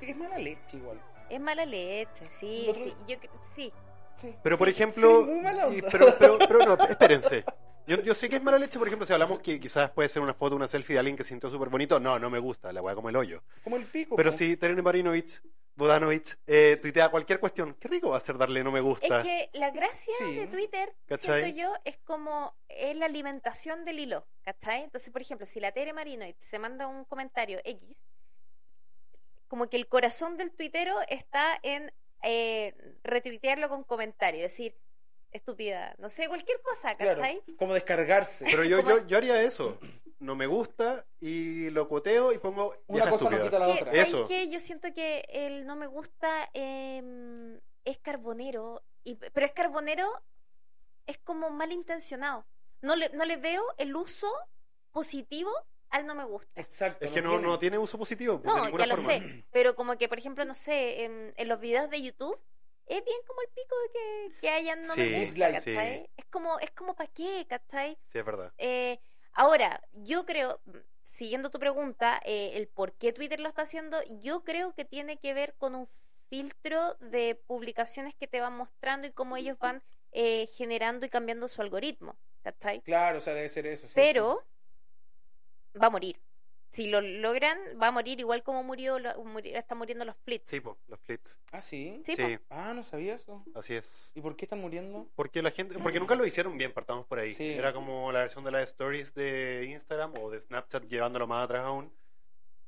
Es- 0.00 0.16
mala 0.16 0.36
leche 0.38 0.76
igual. 0.78 0.98
Es 1.30 1.40
mala 1.40 1.64
leche, 1.64 2.24
sí, 2.40 2.64
Nosotros- 2.66 2.88
sí, 2.88 2.94
yo 3.06 3.16
cre- 3.20 3.30
sí. 3.54 3.72
Sí. 4.20 4.34
Pero 4.42 4.58
por 4.58 4.66
Sí, 4.66 4.72
ejemplo, 4.72 5.20
sí, 5.24 5.30
muy 5.30 5.40
mala 5.42 5.68
y- 5.68 5.76
onda. 5.78 5.88
pero, 5.92 6.06
pero, 6.18 6.38
pero 6.38 6.58
no, 6.66 6.76
espérense. 6.88 7.44
Yo, 7.88 8.02
yo 8.02 8.14
sé 8.14 8.28
que 8.28 8.36
es 8.36 8.42
mala 8.42 8.58
leche, 8.58 8.78
por 8.78 8.86
ejemplo, 8.86 9.06
si 9.06 9.14
hablamos 9.14 9.40
que 9.40 9.58
quizás 9.58 9.90
puede 9.90 10.08
ser 10.10 10.20
una 10.20 10.34
foto, 10.34 10.54
una 10.54 10.68
selfie 10.68 10.92
de 10.94 10.98
alguien 11.00 11.16
que 11.16 11.24
se 11.24 11.30
sintió 11.30 11.48
súper 11.48 11.70
bonito. 11.70 11.98
No, 11.98 12.18
no 12.18 12.28
me 12.28 12.38
gusta, 12.38 12.70
la 12.72 12.82
weá 12.82 12.94
como 12.94 13.08
el 13.08 13.16
hoyo. 13.16 13.42
Como 13.64 13.76
el 13.76 13.86
pico. 13.86 14.14
Pero 14.14 14.30
si 14.30 14.58
Terene 14.58 14.82
Marinovich, 14.82 15.40
Bodanovich, 15.74 16.36
eh, 16.46 16.78
tuitea 16.82 17.08
cualquier 17.08 17.40
cuestión, 17.40 17.74
qué 17.80 17.88
rico 17.88 18.10
va 18.10 18.18
a 18.18 18.20
ser 18.20 18.36
darle 18.36 18.62
no 18.62 18.70
me 18.70 18.80
gusta. 18.82 19.18
Es 19.20 19.24
que 19.24 19.50
la 19.54 19.70
gracia 19.70 20.12
Sí. 20.18 20.34
de 20.34 20.46
Twitter, 20.48 20.92
¿Cachai? 21.06 21.40
siento 21.42 21.58
yo, 21.60 21.72
es 21.84 21.96
como 21.98 22.54
es 22.68 22.94
la 22.94 23.06
alimentación 23.06 23.84
del 23.86 24.00
hilo, 24.00 24.26
¿cachai? 24.42 24.82
Entonces, 24.82 25.10
por 25.10 25.22
ejemplo, 25.22 25.46
si 25.46 25.58
la 25.58 25.72
Tere 25.72 25.94
Marino 25.94 26.26
se 26.40 26.58
manda 26.58 26.86
un 26.86 27.04
comentario 27.06 27.60
X, 27.64 28.04
como 29.48 29.70
que 29.70 29.78
el 29.78 29.86
corazón 29.88 30.36
del 30.36 30.50
tuitero 30.52 30.98
está 31.08 31.58
en 31.62 31.90
eh, 32.22 32.74
retuitearlo 33.02 33.68
con 33.70 33.82
comentario, 33.84 34.42
decir, 34.42 34.74
estúpida, 35.32 35.94
no 35.98 36.08
sé, 36.08 36.28
cualquier 36.28 36.60
cosa, 36.62 36.96
Claro, 36.96 37.20
¿cachai? 37.20 37.42
como 37.58 37.74
descargarse. 37.74 38.44
Pero 38.50 38.64
yo, 38.64 38.80
yo, 38.82 39.06
yo 39.06 39.16
haría 39.18 39.42
eso. 39.42 39.78
No 40.20 40.34
me 40.34 40.46
gusta 40.48 41.04
y 41.20 41.70
lo 41.70 41.88
coteo 41.88 42.32
y 42.32 42.38
pongo 42.38 42.74
Una 42.88 43.08
cosa 43.08 43.30
no 43.30 43.40
quita 43.42 43.58
la 43.60 43.66
que, 43.66 43.72
otra. 43.72 43.86
¿sabes 43.86 44.08
Eso. 44.08 44.26
qué? 44.26 44.48
Yo 44.50 44.58
siento 44.58 44.92
que 44.92 45.24
el 45.28 45.64
no 45.64 45.76
me 45.76 45.86
gusta 45.86 46.48
em, 46.54 47.60
es 47.84 47.98
carbonero, 47.98 48.82
y, 49.04 49.14
pero 49.14 49.46
es 49.46 49.52
carbonero, 49.52 50.10
es 51.06 51.18
como 51.18 51.50
malintencionado. 51.50 52.44
No 52.82 52.96
le, 52.96 53.10
no 53.10 53.24
le 53.24 53.36
veo 53.36 53.62
el 53.76 53.94
uso 53.94 54.28
positivo 54.92 55.50
al 55.90 56.04
no 56.04 56.14
me 56.16 56.24
gusta. 56.24 56.60
Exacto. 56.60 57.04
Es 57.04 57.12
que 57.12 57.22
no, 57.22 57.30
tiene. 57.30 57.46
no 57.46 57.58
tiene 57.60 57.78
uso 57.78 57.96
positivo. 57.96 58.40
pues, 58.42 58.52
de 58.52 58.58
No, 58.58 58.64
ninguna 58.66 58.86
ya 58.86 58.96
lo 58.96 58.96
forma. 59.02 59.12
sé, 59.20 59.44
pero 59.52 59.76
como 59.76 59.96
que, 59.98 60.08
por 60.08 60.18
ejemplo, 60.18 60.44
no 60.44 60.54
sé, 60.54 61.04
en, 61.04 61.32
en 61.36 61.48
los 61.48 61.60
videos 61.60 61.88
de 61.90 62.02
YouTube, 62.02 62.36
es 62.88 63.04
bien 63.04 63.18
como 63.26 63.40
el 63.42 63.48
pico 63.50 63.74
de 63.82 63.90
que, 63.92 64.40
que 64.40 64.48
hayan 64.50 64.82
no 64.82 64.94
Sí, 64.94 65.00
me 65.00 65.20
gusta, 65.20 65.52
¿cachai? 65.52 66.02
sí. 66.04 66.10
Es 66.16 66.24
como, 66.26 66.58
es 66.60 66.70
como 66.72 66.94
para 66.94 67.10
qué, 67.12 67.46
¿cachai? 67.48 67.98
Sí, 68.06 68.18
es 68.18 68.24
verdad. 68.24 68.52
Eh, 68.58 68.98
ahora, 69.32 69.80
yo 69.92 70.24
creo, 70.26 70.60
siguiendo 71.04 71.50
tu 71.50 71.58
pregunta, 71.58 72.20
eh, 72.24 72.52
el 72.54 72.68
por 72.68 72.92
qué 72.94 73.12
Twitter 73.12 73.40
lo 73.40 73.48
está 73.48 73.62
haciendo, 73.62 73.98
yo 74.22 74.42
creo 74.44 74.74
que 74.74 74.84
tiene 74.84 75.18
que 75.18 75.34
ver 75.34 75.54
con 75.58 75.74
un 75.74 75.88
filtro 76.28 76.94
de 77.00 77.34
publicaciones 77.46 78.14
que 78.14 78.26
te 78.26 78.40
van 78.40 78.56
mostrando 78.56 79.06
y 79.06 79.12
cómo 79.12 79.36
ellos 79.36 79.58
van 79.58 79.82
eh, 80.12 80.48
generando 80.54 81.06
y 81.06 81.08
cambiando 81.10 81.48
su 81.48 81.62
algoritmo, 81.62 82.16
¿cachai? 82.42 82.82
Claro, 82.82 83.18
o 83.18 83.20
sea, 83.20 83.34
debe 83.34 83.48
ser 83.48 83.66
eso. 83.66 83.86
sí, 83.86 83.92
Pero 83.94 84.44
va 85.80 85.86
a 85.86 85.90
morir. 85.90 86.20
Si 86.70 86.88
lo 86.88 87.00
logran, 87.00 87.58
va 87.80 87.88
a 87.88 87.90
morir 87.90 88.20
igual 88.20 88.42
como 88.42 88.62
murió, 88.62 88.98
lo- 88.98 89.14
muri- 89.24 89.54
están 89.56 89.78
muriendo 89.78 90.04
los 90.04 90.16
Flits. 90.24 90.48
Sí, 90.50 90.60
po, 90.60 90.76
los 90.86 91.00
flits. 91.00 91.38
Ah, 91.52 91.60
sí. 91.60 92.02
Sí. 92.04 92.14
Ah, 92.50 92.72
no 92.74 92.82
sabía 92.82 93.14
eso. 93.14 93.44
así 93.54 93.74
es. 93.74 94.12
¿Y 94.14 94.20
por 94.20 94.36
qué 94.36 94.44
están 94.44 94.60
muriendo? 94.60 95.08
Porque 95.14 95.40
la 95.42 95.50
gente, 95.50 95.78
porque 95.78 95.98
nunca 96.00 96.14
lo 96.14 96.24
hicieron 96.26 96.56
bien, 96.58 96.72
partamos 96.72 97.06
por 97.06 97.18
ahí. 97.18 97.34
Sí. 97.34 97.52
Era 97.52 97.72
como 97.72 98.12
la 98.12 98.20
versión 98.20 98.44
de 98.44 98.50
las 98.50 98.68
stories 98.70 99.14
de 99.14 99.66
Instagram 99.70 100.14
o 100.20 100.30
de 100.30 100.40
Snapchat 100.40 100.84
llevándolo 100.84 101.26
más 101.26 101.44
atrás 101.44 101.64
aún. 101.64 101.90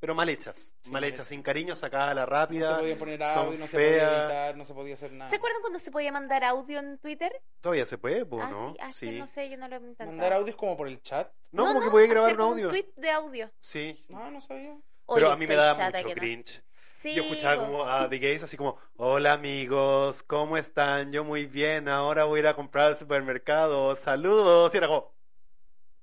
Pero 0.01 0.15
mal 0.15 0.27
hechas, 0.29 0.73
Sí, 0.81 0.89
mal 0.89 1.03
mal 1.03 1.09
hechas, 1.11 1.27
sin 1.27 1.43
cariño, 1.43 1.75
sacada 1.75 2.09
a 2.09 2.13
la 2.15 2.25
rápida. 2.25 2.71
No 2.71 2.75
se 2.75 2.81
podía 2.81 2.97
poner 2.97 3.19
son 3.19 3.37
audio, 3.37 3.59
no 3.59 3.67
se 3.67 3.77
podía 3.77 3.99
feas. 3.99 4.11
editar, 4.11 4.57
no 4.57 4.65
se 4.65 4.73
podía 4.73 4.93
hacer 4.95 5.11
nada. 5.13 5.29
¿Se 5.29 5.35
acuerdan 5.35 5.61
cuando 5.61 5.77
se 5.77 5.91
podía 5.91 6.11
mandar 6.11 6.43
audio 6.43 6.79
en 6.79 6.97
Twitter? 6.97 7.31
Todavía 7.61 7.85
se 7.85 7.99
puede, 7.99 8.25
po, 8.25 8.41
ah, 8.41 8.49
¿no? 8.49 8.71
sí, 8.71 8.77
ah, 8.81 8.89
es 8.89 8.99
que 8.99 9.11
no 9.11 9.27
sé, 9.27 9.47
yo 9.51 9.57
no 9.57 9.67
lo 9.67 9.75
he 9.75 9.77
intentado. 9.77 10.09
Mandar 10.09 10.33
audios 10.33 10.55
como 10.55 10.75
por 10.75 10.87
el 10.87 10.99
chat. 11.03 11.31
No, 11.51 11.67
como 11.67 11.81
que 11.81 11.91
podía 11.91 12.07
grabar 12.07 12.33
un 12.33 12.41
audio. 12.41 12.69
tweet 12.69 12.87
de 12.95 13.11
audio. 13.11 13.51
Sí. 13.59 14.03
No, 14.09 14.31
no 14.31 14.41
sabía. 14.41 14.71
Oye, 15.05 15.21
Pero 15.21 15.31
a 15.31 15.35
mí 15.35 15.45
me 15.45 15.53
estoy 15.53 15.67
da 15.67 15.75
chata 15.75 16.01
mucho 16.01 16.15
cringe. 16.15 16.63
Sí, 16.89 17.13
Yo 17.13 17.21
escuchaba 17.21 17.63
como 17.63 17.83
a 17.87 18.09
The 18.09 18.17
Gays 18.17 18.41
así 18.41 18.57
como, 18.57 18.77
hola 18.97 19.33
amigos, 19.33 20.23
¿cómo 20.23 20.57
están? 20.57 21.11
Yo 21.11 21.23
muy 21.23 21.45
bien, 21.45 21.87
ahora 21.87 22.23
voy 22.23 22.39
a 22.39 22.41
ir 22.41 22.47
a 22.47 22.55
comprar 22.55 22.87
al 22.87 22.95
supermercado, 22.95 23.95
saludos. 23.95 24.73
Y 24.73 24.77
era 24.77 24.87
como, 24.87 25.11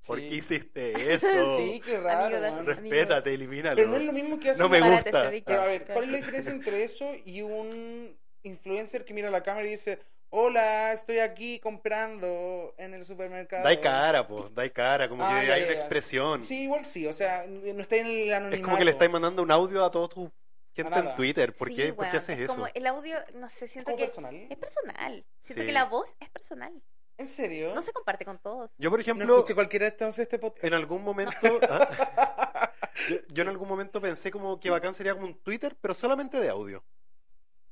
¿por 0.06 0.18
qué 0.18 0.26
hiciste 0.34 0.92
eso? 1.14 1.56
Sí, 1.58 1.80
qué 1.84 1.98
raro. 1.98 2.36
Amigo, 2.36 2.40
man. 2.40 2.66
Respétate, 2.66 3.34
elimínalo. 3.34 3.76
Pero 3.76 3.88
no 3.88 3.96
es 3.96 4.02
lo 4.04 4.12
mismo 4.12 4.38
que 4.38 4.50
hacer 4.50 4.62
No 4.62 4.68
me 4.68 4.80
gusta. 4.80 5.30
Pero 5.44 5.60
a 5.62 5.66
ver. 5.66 5.84
¿cuál 5.86 6.04
es 6.04 6.10
la 6.10 6.16
diferencia 6.18 6.52
entre 6.52 6.82
eso 6.82 7.14
y 7.24 7.42
un 7.42 8.16
influencer 8.42 9.04
que 9.04 9.12
mira 9.14 9.30
la 9.30 9.42
cámara 9.42 9.66
y 9.66 9.70
dice, 9.70 9.98
hola, 10.30 10.92
estoy 10.92 11.18
aquí 11.18 11.58
comprando 11.60 12.74
en 12.78 12.94
el 12.94 13.04
supermercado? 13.04 13.64
Dai 13.64 13.80
cara, 13.80 14.26
pues, 14.26 14.54
dai 14.54 14.70
cara, 14.70 15.08
como 15.08 15.24
Ah, 15.24 15.40
que 15.44 15.52
hay 15.52 15.62
una 15.64 15.72
expresión. 15.72 16.42
Sí, 16.44 16.62
igual 16.62 16.84
sí, 16.84 17.06
o 17.06 17.12
sea, 17.12 17.44
no 17.46 17.80
está 17.80 17.96
en 17.96 18.06
el 18.06 18.32
anonimato. 18.32 18.56
es 18.56 18.62
como 18.62 18.76
que 18.78 18.84
le 18.84 18.90
estáis 18.92 19.10
mandando 19.10 19.42
un 19.42 19.50
audio 19.50 19.84
a 19.84 19.90
todos 19.90 20.10
tus 20.10 20.30
gente 20.74 20.96
en 20.96 21.16
Twitter. 21.16 21.52
¿Por 21.54 21.68
Sí, 21.68 21.74
qué, 21.74 21.88
¿Por 21.92 22.02
weón, 22.02 22.10
qué 22.12 22.16
haces 22.18 22.38
es 22.38 22.44
eso? 22.44 22.54
Como 22.54 22.68
el 22.72 22.86
audio, 22.86 23.16
no 23.34 23.48
sé, 23.48 23.66
siento 23.66 23.86
¿Como 23.90 23.96
que 23.98 24.04
personal? 24.04 24.46
es 24.48 24.56
personal. 24.58 25.24
Siento 25.40 25.62
Sí. 25.62 25.66
que 25.66 25.72
la 25.72 25.84
voz 25.86 26.16
es 26.20 26.30
personal. 26.30 26.72
¿En 27.18 27.26
serio? 27.26 27.74
No 27.74 27.82
se 27.82 27.92
comparte 27.92 28.24
con 28.24 28.38
todos. 28.38 28.70
Yo, 28.78 28.90
por 28.90 29.00
No 29.00 29.02
ejemplo, 29.02 29.36
escuché 29.36 29.54
cualquiera 29.54 29.84
de 29.86 29.90
estos 29.90 30.18
este 30.18 30.38
podcast. 30.38 30.64
en 30.64 30.72
algún 30.72 31.02
momento... 31.02 31.36
ah, 31.68 32.72
yo, 33.10 33.16
yo 33.28 33.42
en 33.42 33.48
algún 33.48 33.68
momento 33.68 34.00
pensé 34.00 34.30
como 34.30 34.58
que 34.60 34.70
bacán 34.70 34.94
sería 34.94 35.14
como 35.14 35.26
un 35.26 35.34
Twitter, 35.34 35.76
pero 35.80 35.94
solamente 35.94 36.38
de 36.38 36.48
audio. 36.48 36.84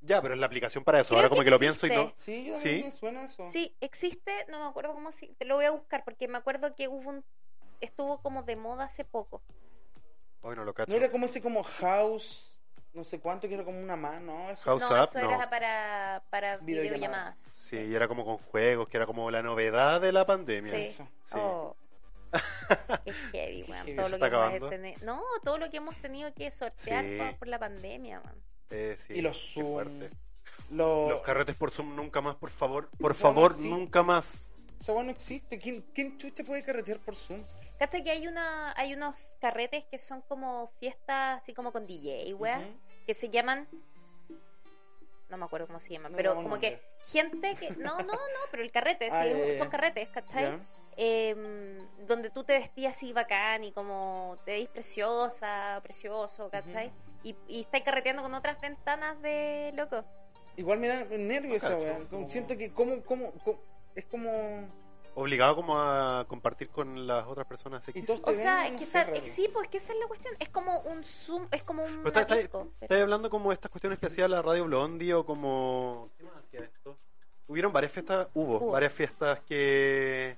Ya, 0.00 0.20
pero 0.20 0.34
es 0.34 0.40
la 0.40 0.46
aplicación 0.46 0.84
para 0.84 1.00
eso. 1.00 1.08
Creo 1.08 1.18
Ahora 1.18 1.28
como 1.28 1.40
que 1.40 1.46
que 1.46 1.50
lo 1.50 1.58
pienso 1.58 1.86
y 1.86 1.90
no... 1.90 2.12
Sí, 2.16 2.52
me 2.62 2.90
suena 2.90 3.24
eso. 3.24 3.46
Sí, 3.46 3.74
existe, 3.80 4.32
no 4.48 4.58
me 4.58 4.66
acuerdo 4.66 4.92
cómo 4.92 5.12
si, 5.12 5.28
te 5.34 5.44
lo 5.44 5.54
voy 5.56 5.64
a 5.64 5.70
buscar 5.70 6.04
porque 6.04 6.28
me 6.28 6.38
acuerdo 6.38 6.74
que 6.74 6.88
hubo 6.88 7.08
un 7.08 7.24
estuvo 7.80 8.20
como 8.22 8.42
de 8.42 8.56
moda 8.56 8.84
hace 8.84 9.04
poco. 9.04 9.42
Hoy 10.40 10.56
no 10.56 10.64
lo 10.64 10.74
cacho. 10.74 10.90
No 10.90 10.96
era 10.96 11.10
como 11.10 11.26
ese 11.26 11.42
como 11.42 11.62
house, 11.62 12.55
no 12.96 13.04
sé 13.04 13.20
cuánto, 13.20 13.46
que 13.48 13.54
era 13.54 13.64
como 13.64 13.78
una 13.78 13.94
mano. 13.96 14.50
Eso. 14.50 14.64
House 14.64 14.82
no, 14.82 14.88
Up, 14.88 15.04
eso 15.04 15.20
no. 15.20 15.30
era 15.30 15.48
para, 15.50 16.22
para 16.30 16.56
Videollamadas. 16.56 16.94
videollamadas. 16.98 17.50
Sí, 17.54 17.76
y 17.78 17.94
era 17.94 18.08
como 18.08 18.24
con 18.24 18.38
juegos, 18.38 18.88
que 18.88 18.96
era 18.96 19.06
como 19.06 19.30
la 19.30 19.42
novedad 19.42 20.00
de 20.00 20.12
la 20.12 20.24
pandemia. 20.26 20.72
Sí. 20.72 20.80
Eso. 20.80 21.08
Sí. 21.24 21.34
Oh. 21.38 21.76
Qué 23.04 23.12
heavy, 23.32 23.62
weón. 23.68 23.84
heavy. 23.86 23.96
Todo 23.96 24.04
¿Se 24.06 24.10
lo 24.10 24.16
está 24.16 24.30
que 24.30 24.36
hemos 24.36 24.46
acabando? 24.46 24.70
teni- 24.70 25.02
No, 25.02 25.22
todo 25.44 25.58
lo 25.58 25.70
que 25.70 25.76
hemos 25.76 25.96
tenido 26.02 26.32
que 26.34 26.50
sortear 26.50 27.04
Sí. 27.04 27.16
por, 27.18 27.36
por 27.38 27.48
la 27.48 27.58
pandemia, 27.58 28.20
man. 28.20 28.34
Eh, 28.70 28.96
sí, 28.98 29.14
Y 29.14 29.20
los 29.20 29.52
Zoom. 29.54 30.00
Los 30.70 31.22
carretes 31.22 31.54
por 31.56 31.70
Zoom 31.70 31.94
nunca 31.94 32.20
más, 32.20 32.34
por 32.36 32.50
favor. 32.50 32.88
Por 32.98 33.14
favor, 33.14 33.56
no 33.60 33.76
nunca 33.76 34.02
más. 34.02 34.40
Esa 34.80 34.92
weá 34.92 35.04
no 35.04 35.10
existe. 35.10 35.58
¿Quién, 35.58 35.82
¿Quién 35.94 36.18
chucha 36.18 36.42
puede 36.44 36.62
carretear 36.62 36.98
por 36.98 37.14
Zoom? 37.14 37.42
Hasta 37.78 38.02
que 38.02 38.10
hay 38.10 38.26
una 38.26 38.72
hay 38.76 38.94
unos 38.94 39.32
carretes 39.40 39.84
que 39.90 39.98
son 39.98 40.22
como 40.22 40.68
fiestas 40.78 41.42
así 41.42 41.52
como 41.54 41.72
con 41.72 41.86
DJ, 41.86 42.34
weón, 42.34 42.62
Ujú. 42.62 42.78
que 43.06 43.14
se 43.14 43.28
llaman 43.28 43.68
no 45.28 45.36
me 45.36 45.44
acuerdo 45.44 45.66
cómo 45.66 45.80
se 45.80 45.90
llaman, 45.92 46.12
No 46.12 46.16
pero 46.16 46.34
como 46.36 46.58
que 46.58 46.80
gente 47.12 47.54
que 47.56 47.70
no, 47.70 47.96
no, 47.98 48.04
no, 48.04 48.12
pero 48.50 48.62
el 48.62 48.70
carrete, 48.70 49.08
Ah, 49.10 49.24
sí, 49.24 49.30
ya, 49.52 49.58
son 49.58 49.68
carretes, 49.68 50.08
¿cachai? 50.10 50.60
Em, 50.98 51.78
donde 52.06 52.30
tú 52.30 52.44
te 52.44 52.54
vestías 52.54 52.96
así 52.96 53.12
bacán 53.12 53.64
y 53.64 53.72
como 53.72 54.36
te 54.44 54.52
veis 54.52 54.68
preciosa, 54.68 55.80
precioso, 55.82 56.48
¿cachai? 56.48 56.90
y, 57.22 57.34
y 57.48 57.60
estáis 57.62 57.82
carreteando 57.84 58.22
con 58.22 58.32
otras 58.34 58.60
ventanas 58.60 59.20
de 59.20 59.72
loco. 59.74 60.04
Igual 60.56 60.78
me 60.78 60.86
da 60.88 61.04
nervios 61.04 61.62
No 61.62 61.68
esa 61.68 61.76
weá. 61.76 62.28
Siento 62.28 62.56
que 62.56 62.72
como, 62.72 63.02
como, 63.02 63.32
como- 63.32 63.60
es 63.94 64.04
como... 64.06 64.30
Obligado 65.18 65.56
como 65.56 65.80
a 65.80 66.26
compartir 66.28 66.68
con 66.68 67.06
las 67.06 67.26
otras 67.26 67.46
personas 67.46 67.82
todos 68.06 68.20
O 68.22 68.32
sea, 68.34 68.68
es 68.68 68.76
que 68.76 68.84
está- 68.84 69.06
sí, 69.24 69.48
pues 69.50 69.66
que 69.68 69.78
esa 69.78 69.94
es 69.94 69.98
la 69.98 70.06
cuestión. 70.06 70.34
Es 70.38 70.50
como 70.50 70.80
un 70.80 71.02
zoom, 71.04 71.48
es 71.52 71.62
como 71.62 71.84
un 71.84 71.96
Pero 71.96 72.08
está- 72.08 72.20
está- 72.20 72.34
disco. 72.34 72.58
pero- 72.78 72.82
Estás 72.82 73.00
hablando 73.00 73.30
como 73.30 73.50
estas 73.50 73.70
cuestiones 73.70 73.98
que 73.98 74.06
hacía 74.06 74.28
la 74.28 74.42
radio 74.42 74.66
Blondie 74.66 75.14
o 75.14 75.24
como... 75.24 76.10
¿Qué 76.18 76.24
más 76.24 76.34
hacía 76.36 76.60
esto? 76.60 76.98
Hubieron 77.46 77.72
varias 77.72 77.92
fiestas, 77.92 78.28
hubo, 78.34 78.58
Hubo. 78.58 78.72
varias 78.72 78.92
fiestas 78.92 79.40
que... 79.48 80.36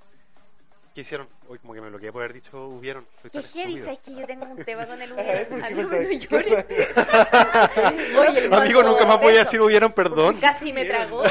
que 0.94 1.00
hicieron. 1.00 1.26
Hoy 1.48 1.58
como 1.58 1.74
que 1.74 1.80
me 1.80 1.90
lo 1.90 1.98
que 1.98 2.12
por 2.12 2.22
haber 2.22 2.34
dicho 2.34 2.68
hubieron. 2.68 3.04
Tan 3.32 3.42
heavy, 3.42 3.78
sabes 3.78 3.98
que 3.98 4.14
yo 4.14 4.26
tengo 4.26 4.44
un 4.44 4.64
tema 4.64 4.86
con 4.86 5.02
el 5.02 5.12
Ay, 5.18 5.46
hubieron. 5.48 5.48
¿por 5.48 5.58
qué 5.58 5.66
Amigo, 5.66 5.90
no 5.90 6.12
llores. 6.12 6.66
qué 6.66 8.16
Oye, 8.18 8.44
el 8.46 8.52
Amigo, 8.54 8.82
nunca 8.84 9.06
más 9.06 9.18
voy 9.18 9.30
a 9.30 9.32
de 9.32 9.38
decir 9.40 9.60
hubieron, 9.60 9.90
perdón. 9.92 10.36
Casi 10.38 10.72
me 10.72 10.84
tragó. 10.84 11.24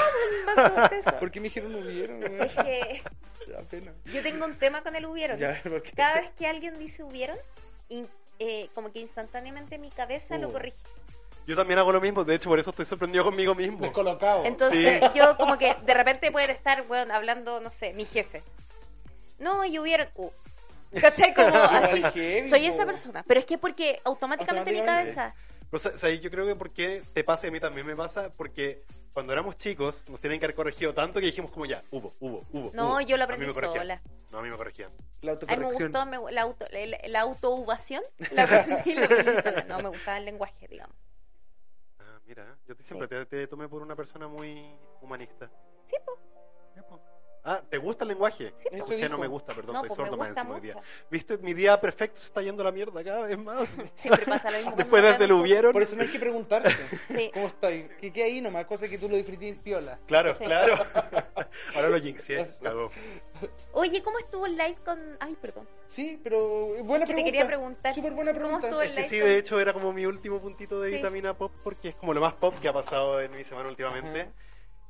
¿Por 1.20 1.32
qué 1.32 1.40
me 1.40 1.46
dijeron 1.46 1.76
hubieron? 1.76 2.24
Es 2.42 2.54
que 2.54 3.02
Da 3.58 3.64
pena. 3.64 3.92
yo 4.06 4.22
tengo 4.22 4.46
un 4.46 4.56
tema 4.56 4.82
con 4.84 4.96
el 4.96 5.06
hubieron. 5.06 5.40
Cada 5.96 6.20
vez 6.22 6.30
que 6.38 6.46
alguien 6.48 6.78
dice 6.78 7.04
hubieron, 7.04 7.38
in- 7.90 8.08
eh, 8.40 8.70
como 8.76 8.92
que 8.92 9.00
instantáneamente 9.00 9.78
mi 9.80 9.90
cabeza 9.90 10.38
lo 10.38 10.50
Uh. 10.50 10.52
corrige. 10.54 10.78
Yo 11.48 11.56
también 11.56 11.80
hago 11.80 11.92
lo 11.92 12.00
mismo, 12.02 12.24
de 12.24 12.36
hecho 12.36 12.50
por 12.50 12.60
eso 12.60 12.70
estoy 12.70 12.86
sorprendido 12.86 13.24
conmigo 13.24 13.56
mismo. 13.56 13.80
Descolocado. 13.80 14.46
Entonces, 14.46 15.00
Sí. 15.02 15.18
yo 15.18 15.36
como 15.38 15.58
que 15.58 15.76
de 15.86 15.94
repente 15.94 16.30
pueden 16.32 16.52
estar, 16.52 16.84
weón, 16.90 17.10
hablando, 17.10 17.60
no 17.62 17.72
sé, 17.72 17.94
mi 17.94 18.06
jefe. 18.06 18.44
No, 19.40 19.64
y 19.66 19.80
hubieron. 19.80 20.08
Uh. 20.16 20.30
¿Cachai? 21.02 21.34
Como 21.34 21.48
así. 21.56 22.50
Soy 22.50 22.66
esa 22.68 22.86
persona. 22.86 23.24
Pero 23.28 23.40
es 23.40 23.46
que 23.46 23.58
porque 23.58 24.02
automáticamente 24.04 24.72
mi 24.72 24.84
cabeza. 24.84 25.34
O 25.72 25.78
sea, 25.80 26.10
yo 26.14 26.32
creo 26.32 26.46
que 26.46 26.56
porque 26.56 27.04
te 27.14 27.24
pasa 27.24 27.48
y 27.48 27.50
a 27.50 27.52
mí 27.52 27.60
también 27.60 27.86
me 27.86 27.96
pasa, 27.96 28.32
porque 28.36 28.84
cuando 29.12 29.34
éramos 29.34 29.58
chicos 29.58 30.02
nos 30.08 30.22
tienen 30.22 30.40
que 30.40 30.46
haber 30.46 30.56
corregido 30.56 30.94
tanto 30.94 31.20
que 31.20 31.26
dijimos 31.26 31.52
como 31.52 31.66
ya, 31.66 31.84
hubo, 31.92 32.14
hubo, 32.22 32.44
hubo. 32.54 32.72
No, 32.74 32.92
hubo. 32.92 33.02
yo 33.02 33.18
lo 33.18 33.24
aprendí 33.26 33.50
sola. 33.50 34.02
No, 34.32 34.40
a 34.40 34.42
mí 34.42 34.50
me 34.50 34.56
corregían. 34.58 34.92
La 35.22 35.32
A 35.34 35.36
mí 35.36 35.40
me 35.48 35.54
autocorrección. 35.66 35.92
gustó 35.92 36.06
me- 36.06 36.32
la, 36.32 36.42
auto, 36.44 36.66
la, 36.72 36.98
la 37.08 37.22
autoubación. 37.22 38.04
La 38.32 38.44
aprendí 38.44 38.92
y 38.92 38.96
la 38.96 39.06
aprendí 39.06 39.42
sola. 39.42 39.64
No, 39.68 39.80
me 39.80 39.90
gustaba 39.90 40.18
el 40.18 40.26
lenguaje, 40.26 40.68
digamos. 40.68 40.96
Ah, 42.00 42.20
mira, 42.26 42.56
yo 42.68 42.76
te- 42.76 42.84
siempre 42.84 43.08
te, 43.08 43.26
te 43.26 43.48
tomé 43.48 43.68
por 43.68 43.82
una 43.82 43.96
persona 43.96 44.28
muy 44.28 44.74
humanista. 45.02 45.50
Sí, 45.86 45.96
pues. 46.06 46.18
Ah, 47.44 47.62
¿te 47.70 47.78
gusta 47.78 48.04
el 48.04 48.10
lenguaje? 48.10 48.54
Sí. 48.58 48.68
Eso 48.72 48.84
Escuché, 48.86 49.08
no 49.08 49.18
me 49.18 49.28
gusta, 49.28 49.54
perdón, 49.54 49.74
No, 49.76 49.82
estoy 49.84 49.88
pues 49.90 50.00
me 50.00 50.06
sordo 50.06 50.18
más 50.18 50.30
encima 50.30 50.56
hoy 50.56 50.62
día. 50.62 50.76
¿Viste? 51.10 51.38
Mi 51.38 51.54
día 51.54 51.80
perfecto 51.80 52.20
se 52.20 52.28
está 52.28 52.42
yendo 52.42 52.62
a 52.62 52.66
la 52.66 52.72
mierda 52.74 53.02
cada 53.04 53.22
vez 53.22 53.38
más. 53.38 53.78
Siempre 53.96 54.26
pasa 54.26 54.52
lo 54.52 54.58
mismo. 54.58 54.74
Después 54.78 55.02
desde 55.04 55.28
lo 55.28 55.38
hubieron. 55.38 55.72
Por 55.72 55.82
eso 55.82 55.96
no 55.96 56.02
hay 56.04 56.10
que 56.10 56.20
preguntarse. 56.20 56.76
Sí. 57.08 57.32
¿Cómo 57.34 57.48
estáis? 57.48 57.86
¿Qué 58.02 58.12
queda 58.12 58.26
ahí 58.26 58.42
nomás? 58.42 58.66
Cosa 58.66 58.88
que 58.90 58.98
tú 58.98 59.08
lo 59.10 59.16
disfrutís 59.16 59.56
piola. 59.60 59.98
Claro, 60.08 60.36
Sí. 60.36 60.44
claro. 60.44 60.76
Ahora 61.76 61.90
lo 61.90 62.00
jinxé. 62.02 62.46
Cagó. 62.62 62.92
Oye, 63.74 64.02
¿cómo 64.04 64.20
estuvo 64.20 64.46
el 64.46 64.58
live 64.58 64.78
con.? 64.84 65.00
Ay, 65.20 65.36
perdón. 65.42 65.68
Sí, 65.86 66.20
pero 66.24 66.40
buena 66.84 67.06
Que 67.06 67.14
te 67.14 67.14
pregunta. 67.14 67.24
quería 67.24 67.48
preguntar. 67.48 67.94
Súper 67.96 68.12
buena 68.14 68.32
¿Cómo 68.34 68.44
pregunta. 68.44 68.68
estuvo 68.68 68.82
el 68.82 68.90
Es 68.90 68.96
que 68.96 69.04
sí, 69.04 69.20
con- 69.20 69.28
de 69.30 69.38
hecho 69.38 69.60
era 69.60 69.74
como 69.74 69.94
mi 69.94 70.06
último 70.06 70.40
puntito 70.40 70.82
de 70.82 70.90
Sí. 70.90 70.96
vitamina 70.98 71.34
pop 71.34 71.52
porque 71.64 71.90
es 71.90 71.96
como 71.96 72.14
lo 72.14 72.20
más 72.22 72.34
pop 72.34 72.56
que 72.62 72.68
ha 72.68 72.74
pasado 72.74 73.22
en 73.22 73.32
mi 73.32 73.44
semana 73.44 73.70
últimamente. 73.70 74.22
Ajá. 74.22 74.32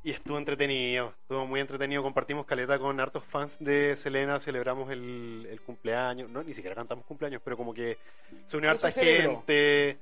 Y 0.04 0.12
estuvo 0.12 0.38
entretenido, 0.38 1.12
estuvo 1.22 1.44
muy 1.44 1.60
entretenido. 1.60 2.02
Compartimos 2.02 2.46
caleta 2.46 2.78
con 2.78 2.98
hartos 3.00 3.24
fans 3.24 3.58
de 3.58 3.96
Selena, 3.96 4.38
celebramos 4.40 4.90
el, 4.90 5.46
el 5.50 5.60
cumpleaños. 5.60 6.30
No, 6.30 6.42
ni 6.42 6.54
siquiera 6.54 6.76
cantamos 6.76 7.04
cumpleaños, 7.04 7.42
pero 7.44 7.56
como 7.56 7.74
que 7.74 7.98
se 8.44 8.56
unió 8.56 8.70
harta 8.70 8.90
gente. 8.90 9.98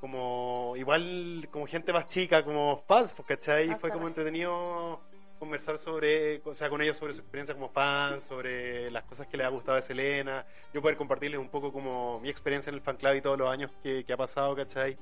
Como 0.00 0.74
igual, 0.76 1.48
como 1.50 1.66
gente 1.66 1.92
más 1.92 2.06
chica, 2.08 2.44
como 2.44 2.84
fans, 2.86 3.14
pues, 3.14 3.26
¿cachai? 3.26 3.68
Y 3.68 3.70
Ah, 3.70 3.76
fue 3.76 3.90
como 3.90 4.06
entretenido 4.06 5.00
conversar 5.38 5.78
sobre, 5.78 6.40
o 6.44 6.54
sea, 6.54 6.68
con 6.68 6.80
ellos 6.80 6.96
sobre 6.96 7.12
su 7.12 7.20
experiencia 7.20 7.54
como 7.54 7.68
fans, 7.70 8.24
sobre 8.24 8.90
las 8.90 9.04
cosas 9.04 9.26
que 9.26 9.36
les 9.36 9.46
ha 9.46 9.50
gustado 9.50 9.76
de 9.76 9.82
Selena, 9.82 10.46
yo 10.72 10.80
poder 10.80 10.96
compartirles 10.96 11.40
un 11.40 11.48
poco 11.48 11.72
como 11.72 12.20
mi 12.20 12.30
experiencia 12.30 12.70
en 12.70 12.76
el 12.76 12.82
fan 12.82 12.96
club 12.96 13.14
y 13.14 13.20
todos 13.22 13.38
los 13.38 13.50
años 13.50 13.70
que, 13.82 14.04
que 14.04 14.12
ha 14.12 14.16
pasado, 14.16 14.54
¿cachai? 14.54 14.96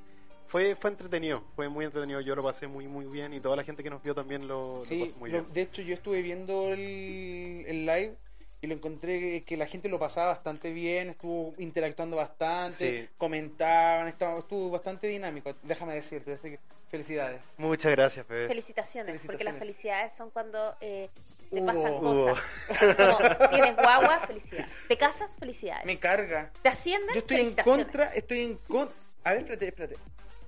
Fue, 0.52 0.76
fue 0.76 0.90
entretenido, 0.90 1.42
fue 1.56 1.68
muy 1.70 1.86
entretenido, 1.86 2.20
yo 2.20 2.36
lo 2.36 2.42
pasé 2.42 2.66
muy 2.66 2.86
muy 2.86 3.06
bien 3.06 3.32
y 3.32 3.40
toda 3.40 3.56
la 3.56 3.64
gente 3.64 3.82
que 3.82 3.88
nos 3.88 4.02
vio 4.02 4.14
también 4.14 4.46
lo, 4.46 4.82
pasó 4.82 4.94
muy 4.94 5.30
lo- 5.30 5.40
bien. 5.40 5.52
de 5.52 5.62
hecho 5.62 5.80
yo 5.80 5.94
estuve 5.94 6.20
viendo 6.20 6.70
el, 6.74 7.64
el 7.66 7.86
live 7.86 8.16
y 8.60 8.66
lo 8.66 8.74
encontré 8.74 9.44
que 9.44 9.56
la 9.56 9.66
gente 9.66 9.88
lo 9.88 9.98
pasaba 9.98 10.28
bastante 10.28 10.70
bien, 10.70 11.08
estuvo 11.08 11.54
interactuando 11.56 12.16
bastante, 12.18 12.74
Sí. 13.06 13.08
comentaban, 13.16 14.08
estaba, 14.08 14.40
estuvo 14.40 14.70
bastante 14.70 15.06
dinámico, 15.06 15.54
déjame 15.62 15.94
decirte, 15.94 16.34
así 16.34 16.50
que 16.50 16.60
felicidades. 16.90 17.40
Muchas 17.56 17.90
gracias, 17.92 18.26
Fede. 18.26 18.46
Felicitaciones, 18.48 19.22
porque 19.24 19.44
las 19.44 19.56
felicidades 19.56 20.12
son 20.12 20.28
cuando 20.30 20.76
eh, 20.82 21.08
te 21.50 21.62
pasan 21.62 21.98
cosas. 21.98 22.38
Como, 22.96 23.48
tienes 23.48 23.74
guagua, 23.76 24.18
felicidad. 24.26 24.66
Te 24.86 24.96
casas, 24.98 25.34
felicidades. 25.38 25.86
Me 25.86 25.98
carga. 25.98 26.52
Te 26.62 26.68
ascienden, 26.68 27.08
Yo 27.14 27.20
estoy 27.20 27.40
en 27.40 27.54
contra, 27.54 28.04
estoy 28.14 28.40
en 28.42 28.56
contra. 28.68 28.94
A 29.24 29.30
ver, 29.32 29.40
espérate, 29.40 29.68
espérate. 29.68 29.96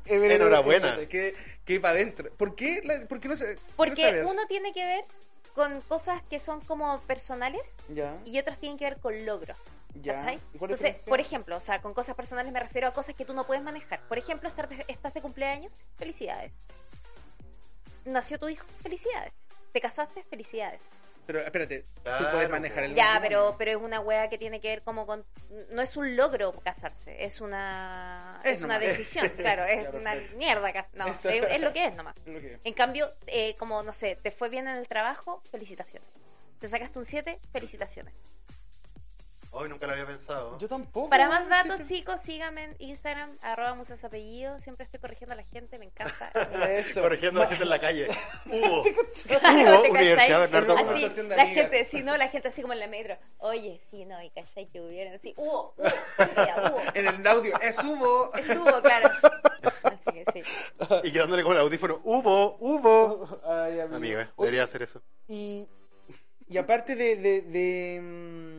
Enhorabuena. 0.07 1.07
Que, 1.09 1.35
que 1.65 1.81
para 1.81 1.95
adentro. 1.95 2.31
¿Por 2.37 2.55
qué? 2.55 2.81
la- 2.85 3.07
¿Por 3.07 3.21
qué 3.21 3.29
no 3.29 3.37
se.? 3.37 3.59
Porque 3.77 4.23
uno 4.27 4.47
tiene 4.47 4.73
que 4.73 4.85
ver 4.85 5.05
con 5.55 5.81
cosas 5.83 6.23
que 6.29 6.41
son 6.41 6.61
como 6.63 7.01
personales 7.03 7.77
Ya. 7.89 8.19
y 8.25 8.39
otras 8.39 8.59
tienen 8.59 8.77
que 8.79 8.85
ver 8.85 8.99
con 8.99 9.25
logros. 9.25 9.57
Ya. 10.03 10.15
¿cachai? 10.15 10.41
¿Y 10.53 10.59
cuál 10.59 10.73
es 10.73 10.81
la 10.83 10.89
Entonces, 10.89 11.07
por 11.09 11.21
ejemplo, 11.21 11.57
o 11.57 11.61
sea, 11.61 11.81
con 11.81 11.95
cosas 11.95 12.17
personales 12.17 12.53
me 12.53 12.59
refiero 12.59 12.89
a 12.89 12.93
cosas 12.93 13.15
que 13.15 13.25
tú 13.25 13.33
no 13.33 13.45
puedes 13.45 13.63
manejar. 13.63 14.01
Por 14.09 14.19
ejemplo, 14.19 14.49
estar 14.49 14.69
de- 14.69 14.85
estás 14.89 15.15
de 15.15 15.23
cumpleaños, 15.23 15.73
felicidades. 15.97 16.53
Nació 18.05 18.39
tu 18.39 18.49
hijo, 18.49 18.67
felicidades. 18.83 19.33
Te 19.73 19.81
casaste, 19.81 20.23
felicidades. 20.25 20.81
Pero 21.27 21.41
espérate, 21.41 21.81
tú 21.95 22.03
Claro, 22.03 22.31
puedes 22.33 22.51
manejar 22.51 22.85
el 22.85 22.95
Ya, 22.95 23.19
pero, 23.23 23.55
pero 23.57 23.71
es 23.71 23.77
una 23.79 24.01
wea 24.01 24.29
que 24.29 24.37
tiene 24.37 24.61
que 24.61 24.69
ver 24.69 24.83
como 24.83 25.07
con... 25.07 25.25
No 25.71 25.81
es 25.81 25.97
un 25.97 26.17
logro 26.17 26.53
casarse, 26.61 27.25
es 27.25 27.41
una, 27.41 28.41
Es 28.45 28.57
es 28.57 28.63
una 28.63 28.79
decisión, 28.79 29.29
claro, 29.37 29.65
es 29.65 29.85
Ya, 29.85 29.91
una 29.91 30.15
mierda. 30.37 30.71
No, 30.93 31.07
es, 31.07 31.61
lo 31.61 31.73
que 31.73 31.87
es 31.87 31.95
nomás. 31.95 32.15
Que- 32.25 32.59
En 32.63 32.75
cambio, 32.75 33.13
eh, 33.27 33.57
como, 33.57 33.83
no 33.83 33.93
sé, 33.93 34.17
te 34.17 34.31
fue 34.31 34.49
bien 34.51 34.69
en 34.69 34.77
el 34.77 34.87
trabajo, 34.87 35.43
felicitaciones. 35.51 36.09
Te 36.59 36.69
sacaste 36.69 36.99
un 36.99 37.05
7, 37.07 37.39
felicitaciones. 37.53 38.15
Hoy 39.57 39.69
nunca 39.69 39.87
lo 39.87 39.93
había 39.93 40.07
pensado. 40.07 40.59
Yo 40.59 40.69
tampoco. 40.69 41.09
Para 41.11 41.29
más 41.29 41.49
datos, 41.49 41.77
Siempre- 41.77 41.97
chicos, 41.97 42.21
síganme 42.21 42.65
en 42.65 42.77
Instagram, 42.81 43.39
arroba 43.41 43.75
musas 43.75 44.03
apellido. 44.05 44.59
Siempre 44.61 44.85
estoy 44.85 44.99
corrigiendo 45.01 45.33
a 45.33 45.37
la 45.37 45.45
gente, 45.45 45.79
me 45.79 45.85
encanta. 45.87 46.31
Eso. 46.77 47.03
Corrigiendo 47.03 47.41
a 47.41 47.45
la 47.45 47.49
gente 47.51 47.63
en 47.65 47.71
la 47.71 47.79
calle. 47.81 48.09
Hubo. 48.47 48.85
Claro, 49.29 49.75
Hubo 49.75 49.83
¿te 49.83 49.91
Universidad? 49.91 50.41
Bernardo 50.41 50.77
Así, 50.77 51.09
de 51.09 51.37
la 51.37 51.43
amigas. 51.43 51.49
gente, 51.55 51.85
sí, 51.85 52.03
no, 52.03 52.17
la 52.17 52.29
gente 52.29 52.49
así 52.49 52.63
como 52.63 52.73
en 52.75 52.81
la 52.81 52.89
metro. 52.89 53.17
Oye, 53.39 53.81
sí, 53.91 54.05
no, 54.05 54.21
y 54.23 54.31
cachai 54.31 54.67
que 54.69 54.81
hubieran 54.81 55.15
así. 55.15 55.35
Hubo, 55.37 55.75
hubo, 55.79 56.69
hubo. 56.69 56.81
En 56.95 57.07
el 57.07 57.27
audio, 57.27 57.55
es 57.61 57.79
hubo. 57.85 58.33
Es 58.35 58.49
hubo, 58.57 58.83
claro. 58.83 59.09
Así 59.83 60.05
que 60.13 60.25
sí. 60.33 60.43
Y 61.05 61.13
quedándole 61.13 61.43
con 61.43 61.53
el 61.53 61.61
audífono. 61.61 62.01
Hubo, 62.05 62.57
hubo. 62.61 63.41
Ay, 63.47 63.81
amigo. 63.81 63.97
Amiga, 63.97 64.33
Oye, 64.37 64.47
debería 64.47 64.65
hacer 64.65 64.83
eso. 64.83 65.01
Y, 65.29 65.67
y 66.49 66.59
aparte 66.59 66.97
de, 66.97 67.17
de, 67.17 67.41
de, 67.43 68.01
mm, 68.03 68.54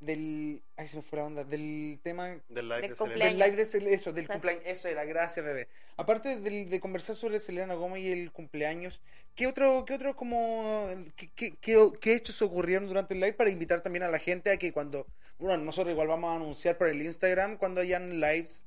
del 0.00 0.62
ay 0.76 0.86
se 0.86 0.96
me 0.96 1.02
fue 1.02 1.18
la 1.18 1.24
onda 1.24 1.44
del 1.44 1.98
tema 2.02 2.28
Del 2.48 2.68
live 2.68 2.80
Del 2.82 2.90
de 2.90 2.96
cumpleaños. 2.96 2.98
Selena. 2.98 3.24
del 3.30 3.38
live 3.38 3.56
de 3.56 3.64
Sel- 3.66 3.86
eso 3.88 4.12
del 4.12 4.26
Gracias. 4.26 4.28
cumpleaños 4.42 4.62
eso 4.66 4.88
era 4.88 5.04
gracias 5.04 5.44
bebé 5.44 5.68
aparte 5.96 6.38
del- 6.38 6.70
de 6.70 6.80
conversar 6.80 7.16
sobre 7.16 7.38
Selena 7.40 7.74
Gómez 7.74 8.02
y 8.04 8.12
el 8.12 8.30
cumpleaños 8.30 9.00
qué 9.34 9.46
otro 9.48 9.84
qué 9.84 9.94
otro 9.94 10.14
como 10.14 10.88
qué, 11.16 11.30
qué, 11.34 11.56
qué- 11.60 11.92
qué 12.00 12.14
hechos 12.14 12.40
ocurrieron 12.42 12.86
durante 12.86 13.14
el 13.14 13.20
live 13.20 13.32
para 13.32 13.50
invitar 13.50 13.80
también 13.82 14.04
a 14.04 14.08
la 14.08 14.18
gente 14.20 14.50
a 14.50 14.56
que 14.56 14.72
cuando 14.72 15.06
bueno 15.38 15.64
nosotros 15.64 15.92
igual 15.92 16.08
vamos 16.08 16.30
a 16.32 16.36
anunciar 16.36 16.78
por 16.78 16.88
el 16.88 17.02
Instagram 17.02 17.56
cuando 17.58 17.80
hayan 17.80 18.20
lives 18.20 18.64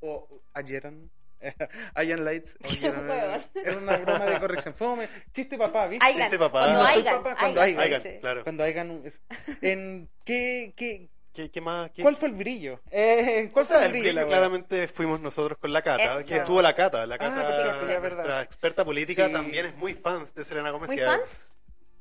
o 0.00 0.28
ayeran 0.52 1.10
hayan 1.94 2.24
lights 2.24 2.56
huevón. 2.82 3.42
era 3.54 3.76
una 3.78 3.96
broma 3.98 4.24
de 4.26 4.38
corrección 4.40 4.74
un 4.78 5.06
chiste 5.32 5.56
papá 5.58 5.86
¿viste? 5.86 6.06
Aigan, 6.06 6.22
Chiste, 6.22 6.38
papá. 6.38 6.60
cuando 6.60 6.82
aigan, 6.84 7.22
papá, 7.22 7.36
cuando 7.38 7.60
aigan, 7.60 7.80
aigan. 7.82 8.02
sí. 8.02 8.08
Oigan, 8.08 8.20
claro. 8.20 8.42
cuando 8.44 8.64
hagan 8.64 8.90
un- 8.90 9.06
eso. 9.06 9.20
en 9.60 10.08
qué, 10.24 10.72
qué 10.76 11.08
¿Qué, 11.34 11.50
qué 11.50 11.62
más? 11.62 11.90
¿Qué? 11.92 12.02
¿Cuál 12.02 12.16
fue 12.18 12.28
el 12.28 12.34
brillo? 12.34 12.80
Eh, 12.90 13.48
¿Cuál 13.54 13.64
O 13.64 13.66
sea, 13.66 13.78
fue 13.78 13.86
el 13.86 13.92
brillo 13.92 14.12
wea? 14.20 14.26
claramente 14.26 14.86
fuimos 14.86 15.18
nosotros 15.18 15.56
con 15.56 15.72
la 15.72 15.80
Cata, 15.80 16.18
Eso. 16.18 16.26
que 16.28 16.36
estuvo 16.36 16.60
la 16.60 16.74
Cata, 16.74 17.06
la 17.06 17.16
Cata, 17.16 17.40
Ah, 17.40 17.64
ya, 17.64 17.72
nuestra 17.78 18.00
verdad. 18.00 18.42
experta 18.42 18.84
política, 18.84 19.28
Sí. 19.28 19.32
también 19.32 19.64
es 19.64 19.74
muy 19.76 19.94
fans 19.94 20.34
de 20.34 20.44
Selena 20.44 20.68
Gómez. 20.70 20.88
¿Muy 20.88 20.98
y 20.98 21.00
fans? 21.00 21.54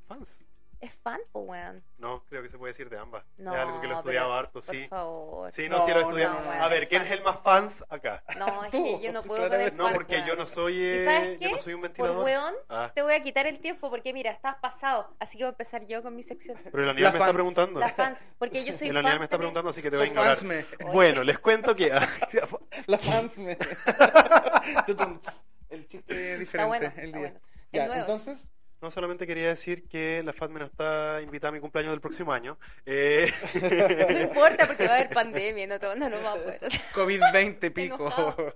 ¿Fans? 0.09 0.41
¿Es 0.81 0.91
fan 0.95 1.21
o 1.33 1.41
weón? 1.41 1.83
No, 1.99 2.23
creo 2.25 2.41
que 2.41 2.49
se 2.49 2.57
puede 2.57 2.71
decir 2.71 2.89
de 2.89 2.97
ambas. 2.97 3.23
No, 3.37 3.53
es 3.53 3.59
algo 3.61 3.79
que 3.81 3.87
lo 3.87 3.97
estudiado 3.99 4.33
harto, 4.33 4.53
por 4.53 4.63
sí. 4.63 4.87
favor. 4.87 5.53
Sí, 5.53 5.69
no, 5.69 5.77
No, 5.77 5.85
sí 5.85 5.91
lo 5.93 6.17
he 6.17 6.23
no, 6.25 6.31
a 6.51 6.67
ver, 6.69 6.83
es 6.83 6.89
¿quién 6.89 7.03
fan. 7.03 7.11
es 7.11 7.17
el 7.19 7.23
más 7.23 7.39
fans 7.41 7.85
acá? 7.87 8.23
No, 8.39 8.63
es 8.63 8.71
que 8.71 8.99
yo 8.99 9.13
no 9.13 9.21
puedo 9.21 9.41
claramente. 9.47 9.71
poner 9.71 9.77
No, 9.77 9.83
fans, 9.85 9.95
porque 9.95 10.17
yo 10.21 10.25
weón. 10.25 10.37
no 10.39 10.45
soy, 10.47 10.73
¿Y 10.77 10.85
eh, 10.87 11.05
sabes 11.05 11.37
qué? 11.37 11.45
yo 11.45 11.51
no 11.51 11.57
soy 11.59 11.73
un 11.75 11.81
ventilador. 11.81 12.15
Por 12.15 12.25
weón, 12.25 12.55
Ah, 12.67 12.91
te 12.95 13.03
voy 13.03 13.13
a 13.13 13.21
quitar 13.21 13.45
el 13.45 13.59
tiempo 13.59 13.91
porque 13.91 14.11
mira, 14.11 14.31
estás 14.31 14.55
pasado. 14.55 15.07
Así 15.19 15.37
que 15.37 15.43
voy 15.43 15.49
a 15.49 15.51
empezar 15.51 15.85
yo 15.85 16.01
con 16.01 16.15
mi 16.15 16.23
sección. 16.23 16.57
pero 16.63 16.81
el 16.83 16.89
animal 16.89 17.03
La 17.03 17.11
me 17.11 17.17
está 17.17 17.25
fans. 17.25 17.35
preguntando. 17.35 17.79
Las 17.79 17.93
fans, 17.93 18.17
porque 18.39 18.63
yo 18.65 18.73
soy 18.73 18.89
El 18.89 18.97
animal 18.97 19.19
me 19.19 19.25
está 19.25 19.37
preguntando, 19.37 19.69
así 19.69 19.83
que 19.83 19.91
te 19.91 19.97
voy 19.97 20.05
a 20.07 20.09
ignorar. 20.09 20.35
fansme. 20.35 20.65
Bueno, 20.91 21.23
les 21.23 21.37
cuento 21.37 21.75
que... 21.75 21.91
La 22.87 22.97
fans 22.97 23.37
me... 23.37 23.55
El 25.69 25.87
chiste 25.87 26.13
diferente. 26.37 26.43
Está 26.43 26.65
bueno, 26.65 26.85
el 26.85 26.89
está 26.91 27.01
día. 27.03 27.17
bueno. 27.19 27.39
Ya, 27.71 27.81
Es 27.83 27.87
nuevo. 27.87 28.01
entonces... 28.01 28.47
No 28.81 28.89
solamente 28.89 29.27
quería 29.27 29.47
decir 29.49 29.87
que 29.87 30.23
la 30.23 30.33
FATME 30.33 30.59
nos 30.61 30.71
está 30.71 31.21
invitada 31.21 31.49
a 31.49 31.51
mi 31.51 31.59
cumpleaños 31.59 31.91
del 31.93 32.01
próximo 32.01 32.33
año. 32.33 32.57
Eh, 32.85 33.31
No 34.09 34.19
importa 34.19 34.65
porque 34.65 34.85
va 34.87 34.93
a 34.93 34.95
haber 34.95 35.09
pandemia, 35.09 35.67
no, 35.67 35.79
te- 35.79 35.95
no 35.95 36.09
nos 36.09 36.23
va 36.23 36.31
a 36.31 36.35
poder. 36.35 36.59
COVID-20 36.95 37.73
pico. 37.73 37.95
Enojado. 37.95 38.55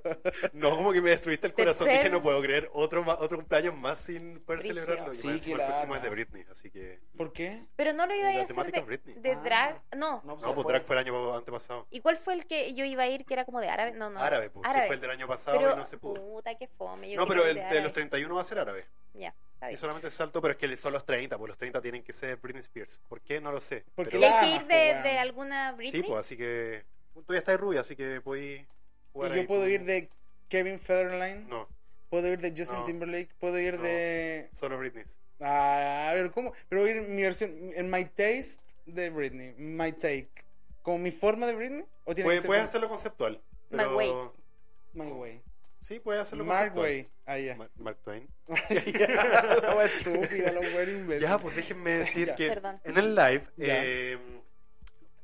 no, 0.53 0.76
como 0.76 0.93
que 0.93 1.01
me 1.01 1.11
destruiste 1.11 1.47
el 1.47 1.53
corazón. 1.53 1.88
Dije, 1.89 2.09
no 2.09 2.21
puedo 2.23 2.41
creer 2.41 2.69
otro, 2.73 3.03
otro 3.19 3.38
cumpleaños 3.38 3.76
más 3.76 3.99
sin 3.99 4.39
poder 4.41 4.59
Brígido. 4.61 4.84
celebrarlo. 4.84 5.13
Y 5.13 5.15
Sí, 5.15 5.28
encima 5.30 5.57
que 5.57 5.63
el 5.63 5.67
próximo 5.69 5.95
es 5.95 6.01
de 6.01 6.09
Britney, 6.09 6.45
así 6.51 6.71
que... 6.71 6.99
¿Por 7.15 7.32
qué? 7.32 7.63
Pero 7.76 7.93
no 7.93 8.05
lo 8.07 8.15
iba 8.15 8.30
a 8.30 8.41
hacer 8.41 8.71
de, 8.71 8.97
de 9.21 9.32
Ah. 9.32 9.41
drag. 9.43 9.82
No. 9.95 10.21
No, 10.26 10.38
No, 10.38 10.55
pues 10.55 10.67
drag 10.67 10.84
fue 10.86 10.95
el 10.95 10.99
año 11.01 11.36
antepasado. 11.36 11.86
¿Y 11.91 11.99
cuál 12.01 12.17
fue 12.17 12.34
el 12.34 12.47
que 12.47 12.73
yo 12.73 12.84
iba 12.84 13.03
a 13.03 13.07
ir 13.07 13.26
que 13.26 13.34
era 13.36 13.45
como 13.45 13.59
de 13.61 13.69
árabe? 13.69 13.91
No, 13.91 14.09
no. 14.09 14.19
Árabe, 14.19 14.49
pues, 14.49 14.63
que 14.63 14.69
Árabe. 14.69 14.88
fue 14.88 14.95
el 14.95 15.01
del 15.01 15.11
año 15.11 15.28
pasado 15.28 15.57
Pero, 15.59 15.73
y 15.73 15.76
no 15.78 15.86
se 15.86 15.97
pudo. 15.97 16.15
puta, 16.15 16.55
qué 16.55 16.67
fome. 16.67 17.11
yo 17.11 17.19
No, 17.19 17.28
pero 17.28 17.45
el 17.45 17.55
de 17.55 17.61
de 17.61 17.67
los 17.67 17.76
árabe. 17.78 17.93
31 17.93 18.34
va 18.36 18.41
a 18.41 18.45
ser 18.45 18.59
árabe. 18.59 18.86
Ya, 19.13 19.34
está 19.66 19.70
Y 19.70 19.74
bien. 19.74 19.80
solamente 19.80 20.07
es 20.07 20.13
salto, 20.13 20.41
pero 20.41 20.53
es 20.53 20.57
que 20.57 20.78
son 20.78 20.93
los 20.93 21.05
30, 21.05 21.38
pues 21.38 21.49
los 21.49 21.57
30 21.57 21.82
tienen 21.82 22.03
que 22.03 22.13
ser 22.13 22.38
Britney 22.38 22.61
Spears. 22.61 22.99
¿Por 23.07 23.22
qué? 23.22 23.39
No 23.41 23.51
lo 23.51 23.61
sé. 23.61 23.84
Porque 23.95 24.11
Pero- 24.11 24.22
¿Y 24.22 24.26
hay 24.26 24.49
que 24.49 24.55
ir 24.61 24.68
de, 24.68 24.91
weón. 24.91 25.03
de 25.03 25.18
alguna 25.20 25.72
Britney? 25.74 26.01
Sí, 26.03 26.07
pues 26.07 26.20
así 26.22 26.38
que... 26.38 26.84
Tú 27.26 27.34
ya 27.34 27.39
estás 27.39 27.59
rubia, 27.59 27.80
así 27.82 27.95
que 27.95 28.20
podéis 28.22 28.66
jugar 29.13 29.32
Y 29.32 29.34
ahí 29.36 29.41
yo 29.41 29.47
puedo 29.47 29.61
con- 29.61 29.72
ir 29.72 29.84
de 29.86 30.09
Kevin 30.49 30.80
Federline, 30.80 31.47
No, 31.47 31.68
puedo 32.09 32.28
ir 32.28 32.39
de 32.39 32.49
Justin 32.49 32.80
No. 32.80 32.84
Timberlake, 32.86 33.30
puedo 33.39 33.57
ir 33.59 33.76
No. 33.78 33.84
de... 33.84 34.49
solo 34.53 34.78
Britney. 34.78 35.05
Ah, 35.39 36.09
a 36.09 36.13
ver, 36.13 36.32
¿cómo? 36.32 36.53
Pero 36.70 36.82
voy 36.82 36.91
a 36.91 36.95
ir 36.95 37.01
en 37.03 37.16
mi 37.16 37.22
versión, 37.22 37.51
en 37.74 37.89
My 37.89 38.05
Taste 38.05 38.57
de 38.86 39.09
Britney, 39.09 39.53
My 39.57 39.91
Take. 39.93 40.30
¿Como 40.82 40.99
mi 40.99 41.11
forma 41.11 41.47
de 41.47 41.55
Britney? 41.55 41.86
¿O 42.03 42.13
tiene 42.13 42.26
Puedes, 42.28 42.39
que 42.39 42.41
ser 42.43 42.47
puedes 42.47 42.61
como- 42.61 42.70
hacerlo 42.70 42.89
conceptual. 42.89 43.41
My 43.70 43.78
Pero... 43.78 43.95
way. 43.97 44.13
My 44.93 45.11
Way? 45.11 45.41
Sí, 45.86 45.99
puedes 45.99 46.23
hacerlo 46.23 46.45
Mark. 46.45 46.75
Way. 46.75 47.07
Ah, 47.27 47.38
ya. 47.38 47.55
Ma- 47.55 47.69
Mark 47.75 47.99
Twain. 48.03 48.27
estúpida, 48.47 50.59
wea 50.59 50.83
imbécil. 50.83 51.21
Ya, 51.21 51.38
pues 51.38 51.55
déjenme 51.55 51.91
decir 51.99 52.33
que 52.33 52.47
Perdón. 52.47 52.79
en 52.83 52.97
el 52.97 53.13
live, 53.13 53.43
eh, 53.59 54.17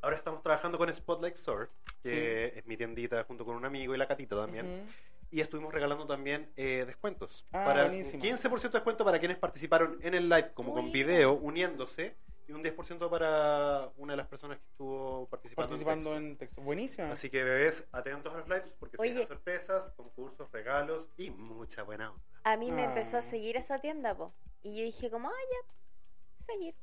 ahora 0.01 0.17
estamos 0.17 0.43
trabajando 0.43 0.77
con 0.77 0.93
Spotlight 0.93 1.33
Store, 1.33 1.69
que 2.03 2.53
es 2.55 2.67
mi 2.67 2.77
tiendita 2.77 3.23
junto 3.23 3.43
con 3.43 3.55
un 3.55 3.65
amigo 3.65 3.95
y 3.95 3.97
la 3.97 4.07
catita 4.07 4.35
también. 4.35 4.85
Y 5.31 5.41
estuvimos 5.41 5.73
regalando 5.73 6.05
también 6.05 6.51
eh, 6.55 6.83
descuentos. 6.85 7.43
Ah, 7.53 7.65
para 7.65 7.87
buenísimo. 7.87 8.23
15% 8.23 8.61
de 8.61 8.69
descuento 8.69 9.03
para 9.03 9.17
quienes 9.17 9.39
participaron 9.39 9.97
en 10.03 10.13
el 10.13 10.29
live, 10.29 10.51
como 10.53 10.75
con 10.75 10.91
video, 10.91 11.33
uniéndose. 11.33 12.17
Y 12.51 12.53
un 12.53 12.63
10% 12.65 13.09
para 13.09 13.89
una 13.95 14.11
de 14.11 14.17
las 14.17 14.27
personas 14.27 14.57
que 14.59 14.65
estuvo 14.65 15.25
participando, 15.27 15.69
Participando 15.69 16.17
en 16.17 16.25
en 16.31 16.37
texto. 16.37 16.61
Buenísimo. 16.61 17.07
texto. 17.07 17.13
Así 17.13 17.29
que 17.29 17.43
bebés, 17.43 17.87
atentos 17.93 18.33
a 18.33 18.39
los 18.39 18.49
lives 18.49 18.73
porque 18.77 18.97
se 18.97 19.01
Oye. 19.01 19.11
vienen 19.11 19.27
sorpresas, 19.27 19.91
concursos, 19.91 20.51
regalos 20.51 21.07
y 21.15 21.29
mucha 21.29 21.83
buena 21.83 22.11
onda. 22.11 22.21
A 22.43 22.57
mí 22.57 22.69
me 22.71 22.81
Ah. 22.81 22.85
empezó 22.89 23.17
a 23.17 23.21
seguir 23.21 23.55
esa 23.55 23.79
tienda, 23.79 24.13
po. 24.15 24.33
Y 24.63 24.75
yo 24.77 24.83
dije 24.83 25.09
como, 25.09 25.29
ah, 25.29 25.31
ya, 25.31 26.45
seguir. 26.53 26.75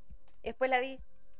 Después 0.42 0.70
la 0.70 0.80
vi, 0.80 0.98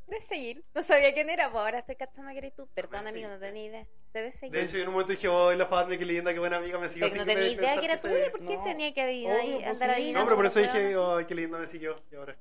de 0.09 0.21
seguir. 0.21 0.63
No 0.75 0.83
sabía 0.83 1.15
quién 1.15 1.31
era, 1.31 1.51
pues 1.51 1.63
ahora 1.63 1.79
estoy 1.79 1.97
cachando 1.97 2.31
que 2.33 2.39
eres 2.39 2.55
tú. 2.55 2.69
Perdón, 2.75 3.05
me 3.05 3.09
amigo, 3.09 3.29
no 3.31 3.39
tenía 3.39 3.65
idea. 3.65 3.87
Te 4.13 4.21
de 4.23 4.33
seguir. 4.33 4.53
De 4.55 4.63
hecho, 4.63 4.77
yo 4.77 4.83
en 4.83 4.89
un 4.89 4.93
momento 4.95 5.13
dije, 5.13 5.29
oh, 5.29 5.53
la 5.55 5.67
Fatme, 5.67 5.97
qué 5.99 6.05
linda, 6.05 6.35
qué 6.35 6.39
buena 6.39 6.59
amiga, 6.59 6.79
me 6.79 6.91
siguió 6.91 7.09
Pero 7.11 7.25
no 7.25 7.27
tenía 7.27 7.49
idea 7.49 7.79
que 7.79 7.85
era 7.87 7.97
se- 7.97 8.09
tuya, 8.11 8.31
¿por 8.31 8.41
qué 8.41 8.57
No. 8.59 8.65
tenía 8.65 8.93
que 8.93 9.01
adivinar- 9.03 9.41
Obvio, 9.41 9.55
pues 9.57 9.67
andar 9.69 9.91
adivinando? 9.91 10.21
No, 10.21 10.27
pero 10.27 10.37
por 10.37 10.47
eso 10.47 10.61
dije, 10.61 10.95
ay, 10.99 11.25
qué 11.25 11.35
linda 11.35 11.59
me 11.59 11.67
siguió. 11.67 11.97
Y 12.13 12.17
ahora, 12.17 12.37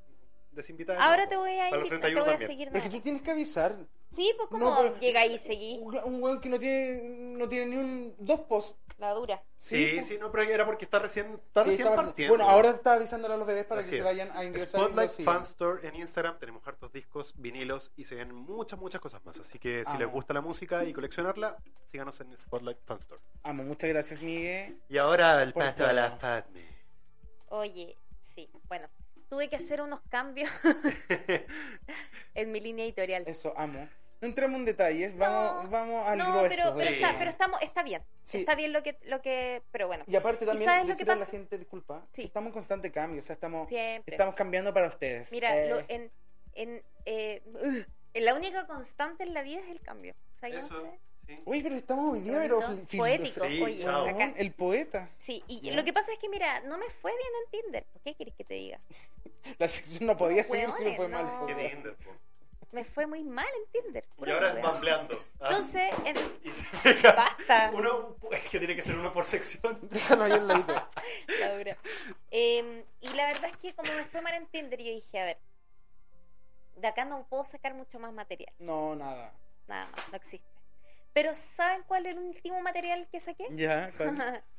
desinvitada. 0.57 1.01
Ahora 1.03 1.23
no, 1.23 1.29
te 1.29 1.37
voy 1.37 1.57
a 1.57 1.69
Para 1.69 1.77
los 1.81 1.91
invitar, 1.91 1.99
te 1.99 2.01
31 2.01 2.25
voy 2.25 2.29
a 2.29 2.31
también. 2.37 2.47
seguir. 2.49 2.67
Pero 2.67 2.77
es 2.77 2.83
que 2.83 2.89
nada. 2.89 2.97
tú 2.99 3.03
tienes 3.03 3.21
que 3.21 3.31
avisar. 3.31 3.75
Sí, 4.11 4.33
pues 4.37 4.49
como 4.49 4.65
No, 4.69 4.77
pero- 4.81 4.99
llega 4.99 5.21
ahí 5.21 5.33
y 5.33 5.37
seguí. 5.37 5.79
Un 5.81 6.21
weón 6.23 6.39
que 6.41 6.49
no 6.49 6.57
tiene, 6.59 7.09
no 7.37 7.47
tiene 7.47 7.65
ni 7.67 7.75
un 7.77 8.15
dos 8.19 8.41
posts. 8.41 8.75
La 8.97 9.11
dura. 9.11 9.43
Sí, 9.57 10.01
sí, 10.01 10.17
no, 10.19 10.31
pero 10.31 10.49
era 10.49 10.65
porque 10.65 10.85
está 10.85 10.97
recién, 10.97 11.33
está 11.35 11.61
Sí, 11.63 11.69
recién 11.69 11.87
estaba- 11.87 12.03
partiendo. 12.07 12.35
Bueno, 12.35 12.49
ahora 12.49 12.71
está 12.71 12.93
avisándole 12.93 13.35
a 13.35 13.37
los 13.37 13.45
bebés 13.45 13.65
para 13.67 13.81
Así 13.81 13.91
que 13.91 13.97
es. 13.97 14.01
se 14.01 14.05
vayan 14.05 14.35
a 14.35 14.43
ingresar. 14.43 14.81
Spotlight. 14.81 15.11
Fan 15.23 15.41
Store 15.43 15.87
en 15.87 15.95
Instagram. 15.97 16.39
Tenemos 16.39 16.67
hartos 16.67 16.91
discos, 16.91 17.33
vinilos 17.37 17.91
y 17.95 18.05
se 18.05 18.15
ven 18.15 18.33
muchas, 18.33 18.79
muchas 18.79 18.99
cosas 18.99 19.23
más. 19.23 19.39
Así 19.39 19.59
que 19.59 19.83
si 19.85 19.91
Amo. 19.91 19.99
les 19.99 20.11
gusta 20.11 20.33
la 20.33 20.41
música 20.41 20.83
y 20.83 20.93
coleccionarla, 20.93 21.57
síganos 21.91 22.19
en 22.21 22.35
Spotlight 22.35 22.79
Fan 22.85 22.97
Store. 22.97 23.21
Amo, 23.43 23.63
muchas 23.65 23.87
gracias, 23.91 24.19
Miguel. 24.23 24.79
Y 24.89 24.97
ahora 24.97 25.43
el 25.43 25.53
paso 25.53 25.85
a 25.85 25.93
la. 25.93 26.11
Fatme. 26.17 26.65
Oye, 27.49 27.97
sí. 28.23 28.49
Bueno, 28.67 28.87
tuve 29.29 29.49
que 29.49 29.55
hacer 29.57 29.81
unos 29.81 30.01
cambios 30.09 30.49
en 32.35 32.51
mi 32.51 32.59
línea 32.59 32.85
editorial. 32.85 33.23
Eso, 33.27 33.53
amo. 33.57 33.87
No 34.19 34.27
entremos 34.27 34.57
en 34.59 34.65
detalles, 34.65 35.15
vamos, 35.15 35.65
No, 35.65 35.69
vamos 35.69 36.07
al 36.07 36.17
no, 36.17 36.31
grueso. 36.39 36.49
pero, 36.49 36.73
pero, 36.75 36.89
Sí. 36.89 36.95
está, 36.95 37.15
pero 37.19 37.29
estamos, 37.29 37.61
está 37.61 37.83
bien. 37.83 38.01
Sí. 38.25 38.39
Está 38.39 38.55
bien 38.55 38.73
lo 38.73 38.81
que, 38.81 38.97
lo 39.03 39.21
que, 39.21 39.61
pero 39.71 39.85
bueno. 39.87 40.03
Y 40.07 40.15
aparte 40.15 40.43
también 40.45 40.65
sabes 40.65 40.81
lo 40.81 40.87
que 40.87 40.91
decirle 40.93 41.13
a 41.13 41.15
la 41.17 41.19
pasa? 41.19 41.31
gente, 41.31 41.57
disculpa, 41.59 42.07
Sí. 42.13 42.23
estamos 42.23 42.47
en 42.47 42.53
constante 42.53 42.91
cambio, 42.91 43.19
o 43.19 43.23
sea, 43.23 43.35
estamos, 43.35 43.69
Siempre. 43.69 44.15
estamos 44.15 44.33
cambiando 44.33 44.73
para 44.73 44.87
ustedes. 44.87 45.31
Mira, 45.31 45.55
Eh, 45.55 45.69
lo- 45.69 45.79
en, 45.87 46.11
en, 46.55 46.83
eh, 47.05 47.43
en 48.15 48.25
la 48.25 48.33
única 48.33 48.65
constante 48.65 49.21
en 49.23 49.35
la 49.35 49.43
vida 49.43 49.59
es 49.59 49.69
el 49.69 49.81
cambio. 49.81 50.15
¿Sabían 50.41 50.61
Eso, 50.65 50.75
ustedes? 50.77 50.99
Sí. 51.27 51.39
Uy, 51.45 51.61
pero 51.61 51.75
estamos 51.75 52.13
hoy 52.13 52.21
día, 52.21 52.37
pero 52.39 52.59
Poético, 52.97 53.45
Sí, 53.45 53.61
oye, 53.61 53.77
chao. 53.77 54.07
acá. 54.07 54.33
El 54.37 54.51
poeta. 54.53 55.09
Sí, 55.17 55.43
y 55.47 55.71
lo 55.71 55.83
que 55.83 55.93
pasa 55.93 56.11
es 56.13 56.19
que, 56.19 56.29
mira, 56.29 56.61
no 56.61 56.77
me 56.77 56.89
fue 56.89 57.11
bien 57.15 57.29
en 57.43 57.61
Tinder. 57.61 57.83
¿Por 57.93 58.01
qué 58.01 58.15
querés 58.15 58.33
que 58.35 58.43
te 58.43 58.53
diga? 58.55 58.79
La 59.59 59.67
sección 59.67 60.07
no 60.07 60.17
podía 60.17 60.43
seguir 60.43 60.71
si 60.71 60.83
me 60.83 60.95
fue 60.95 61.07
mal. 61.07 61.25
no. 61.25 61.45
Qué 61.45 61.55
Tinder. 61.55 61.95
Me 62.73 62.83
fue 62.83 63.07
muy 63.07 63.23
mal 63.23 63.47
en 63.47 63.81
Tinder. 63.81 64.03
Y 64.25 64.29
ahora 64.29 64.51
es 64.51 64.61
bambleando. 64.61 65.17
¿ah? 65.39 65.47
Entonces, 65.49 65.89
en- 66.03 67.01
Basta. 67.03 67.71
Uno, 67.73 68.17
es 68.29 68.43
que 68.49 68.59
tiene 68.59 68.75
que 68.75 68.81
ser 68.81 68.97
uno 68.97 69.13
por 69.13 69.23
sección. 69.25 69.79
Déjalo 69.89 70.25
ahí 70.25 70.31
ladito. 70.39 70.73
la 71.39 71.57
dura. 71.57 71.77
Eh, 72.29 72.83
y 72.99 73.07
la 73.09 73.27
verdad 73.27 73.49
es 73.51 73.57
que 73.57 73.73
como 73.73 73.91
me 73.93 74.03
fue 74.03 74.21
mal 74.21 74.33
en 74.33 74.47
Tinder, 74.47 74.79
yo 74.79 74.91
dije, 74.91 75.17
a 75.19 75.23
ver, 75.25 75.37
de 76.75 76.87
acá 76.87 77.05
no 77.05 77.25
puedo 77.27 77.45
sacar 77.45 77.73
mucho 77.73 77.99
más 77.99 78.11
material. 78.13 78.53
No, 78.59 78.95
nada. 78.95 79.33
Nada 79.67 79.87
más, 79.95 80.09
no 80.09 80.15
existe. 80.17 80.47
Pero 81.17 81.33
¿saben 81.33 81.81
cuál 81.87 82.05
es 82.05 82.11
el 82.15 82.19
último 82.19 82.61
material 82.61 83.07
que 83.11 83.19
saqué? 83.19 83.47
Ya, 83.55 83.91
¿cuál? 83.97 84.43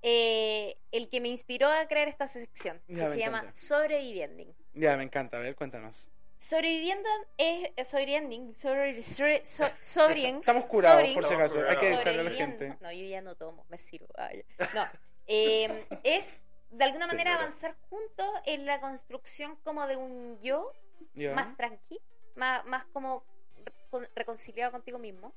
Eh, 0.00 0.78
el 0.92 1.08
que 1.10 1.20
me 1.20 1.26
inspiró 1.26 1.66
a 1.66 1.88
crear 1.88 2.06
esta 2.06 2.28
sección, 2.28 2.80
que 2.86 2.94
Ya, 2.94 3.08
se 3.08 3.18
llama 3.18 3.38
encanta. 3.38 3.58
Sobreviviendo. 3.60 4.44
ya, 4.74 4.96
me 4.96 5.02
encanta. 5.02 5.38
A 5.38 5.40
ver, 5.40 5.56
cuéntanos. 5.56 6.08
Sobreviviendo 6.38 7.08
es 7.36 7.70
eh, 7.76 7.84
sobreviviendo, 7.84 8.54
sobre, 8.54 9.02
sobre, 9.02 9.44
so- 9.44 9.64
sobrien- 9.80 10.36
Estamos 10.38 10.66
curados, 10.66 11.02
por 11.14 11.24
si 11.26 11.34
acaso. 11.34 11.64
Hay 11.68 11.78
que 11.78 11.88
avisarle 11.88 12.20
a 12.20 12.22
la 12.22 12.30
gente. 12.30 12.76
No, 12.80 12.92
yo 12.92 13.04
ya 13.06 13.20
no 13.22 13.34
tomo, 13.34 13.66
me 13.68 13.76
sirvo. 13.78 14.06
Ah, 14.16 14.30
ya. 14.32 14.44
No, 14.72 14.84
eh, 15.26 15.84
es 16.04 16.38
de 16.70 16.84
alguna 16.84 17.08
manera 17.08 17.34
avanzar 17.34 17.74
juntos 17.90 18.28
en 18.46 18.66
la 18.66 18.80
construcción 18.80 19.56
como 19.64 19.84
de 19.88 19.96
un 19.96 20.38
yo 20.42 20.72
Ya. 21.14 21.34
más 21.34 21.56
tranqui, 21.56 21.98
más, 22.36 22.64
más 22.66 22.84
como 22.92 23.24
re- 23.64 23.72
con- 23.90 24.08
reconciliado 24.14 24.70
contigo 24.70 25.00
mismo. 25.00 25.34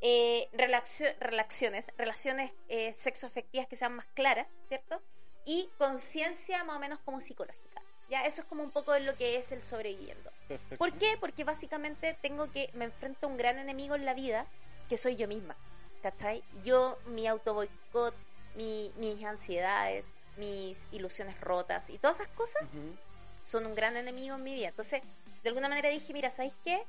Eh, 0.00 0.48
relacio- 0.52 1.12
relaciones, 1.18 1.90
relaciones 1.98 2.52
eh, 2.68 2.92
sexoafectivas 2.94 3.66
que 3.66 3.76
sean 3.76 3.94
más 3.96 4.06
claras, 4.14 4.46
¿cierto? 4.68 5.00
Y 5.44 5.68
conciencia 5.78 6.62
más 6.64 6.76
o 6.76 6.78
menos 6.78 7.00
como 7.00 7.20
psicológica. 7.20 7.82
Ya, 8.08 8.24
eso 8.24 8.42
es 8.42 8.46
como 8.48 8.62
un 8.62 8.70
poco 8.70 8.92
de 8.92 9.00
lo 9.00 9.16
que 9.16 9.36
es 9.36 9.50
el 9.52 9.62
sobreviviendo. 9.62 10.30
Perfecto. 10.46 10.76
¿Por 10.78 10.92
qué? 10.94 11.16
Porque 11.20 11.44
básicamente 11.44 12.16
tengo 12.22 12.50
que, 12.52 12.70
me 12.74 12.84
enfrento 12.86 13.26
a 13.26 13.28
un 13.30 13.36
gran 13.36 13.58
enemigo 13.58 13.96
en 13.96 14.04
la 14.04 14.14
vida, 14.14 14.46
que 14.88 14.96
soy 14.96 15.16
yo 15.16 15.26
misma. 15.28 15.56
¿Cachai? 16.02 16.42
Yo, 16.64 16.96
mi 17.06 17.26
auto 17.26 17.52
boicot, 17.54 18.14
mi, 18.54 18.92
mis 18.96 19.22
ansiedades, 19.24 20.04
mis 20.36 20.80
ilusiones 20.92 21.38
rotas 21.40 21.90
y 21.90 21.98
todas 21.98 22.20
esas 22.20 22.32
cosas 22.34 22.62
son 23.44 23.66
un 23.66 23.74
gran 23.74 23.96
enemigo 23.96 24.36
en 24.36 24.42
mi 24.44 24.54
vida. 24.54 24.68
Entonces, 24.68 25.02
de 25.42 25.48
alguna 25.48 25.68
manera 25.68 25.88
dije, 25.88 26.12
mira, 26.12 26.30
¿sabéis 26.30 26.54
qué? 26.64 26.82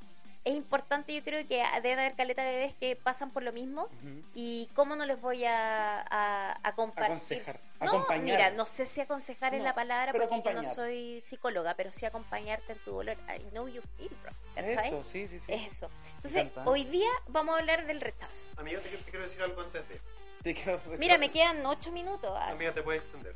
Es 0.46 0.56
importante, 0.56 1.14
yo 1.14 1.22
creo 1.24 1.46
que 1.48 1.64
deben 1.84 2.00
haber 2.00 2.16
caleta 2.16 2.42
de 2.44 2.52
bebés 2.54 2.74
que 2.76 2.96
pasan 2.96 3.30
por 3.32 3.44
lo 3.44 3.52
mismo 3.52 3.88
y 4.34 4.70
cómo 4.74 4.96
no 4.96 5.06
les 5.06 5.20
voy 5.20 5.44
a, 5.46 6.00
a, 6.02 6.58
a 6.64 6.76
compartir. 6.76 7.06
Aconsejar, 7.12 7.60
No, 7.82 7.88
acompañar. 7.90 8.24
mira, 8.24 8.50
no 8.52 8.66
sé 8.66 8.86
si 8.86 9.02
aconsejar 9.02 9.54
es 9.54 9.62
la 9.62 9.76
palabra 9.76 10.14
porque 10.14 10.42
yo 10.44 10.54
no 10.62 10.74
soy 10.74 11.22
psicóloga, 11.22 11.74
pero 11.76 11.92
sí 11.92 12.06
acompañarte 12.06 12.72
en 12.72 12.80
tu 12.80 12.92
dolor. 12.92 13.18
I 13.36 13.40
know 13.52 13.68
you 13.68 13.82
feel, 13.98 14.10
bro. 14.24 14.32
Eso, 14.56 15.04
sí, 15.04 15.28
sí, 15.28 15.40
sí. 15.40 15.52
Es 15.52 15.74
eso. 15.74 15.90
Entonces, 16.16 16.48
hoy 16.66 16.86
día 16.86 17.10
vamos 17.28 17.56
a 17.56 17.60
hablar 17.60 17.86
del 17.86 18.00
rechazo. 18.02 18.42
Amiga, 18.58 18.80
te, 18.80 18.90
te 18.90 19.12
quiero 19.12 19.26
decir 19.26 19.42
algo 19.42 19.62
antes 19.62 19.88
de. 19.90 20.00
Te 20.42 20.54
quiero- 20.56 20.80
Mira, 20.98 21.18
me 21.18 21.30
quedan 21.30 21.66
ocho 21.66 21.92
minutos. 21.92 22.32
ah. 22.34 22.52
Amiga, 22.52 22.72
te 22.74 22.82
puedes 22.82 23.02
extender. 23.04 23.36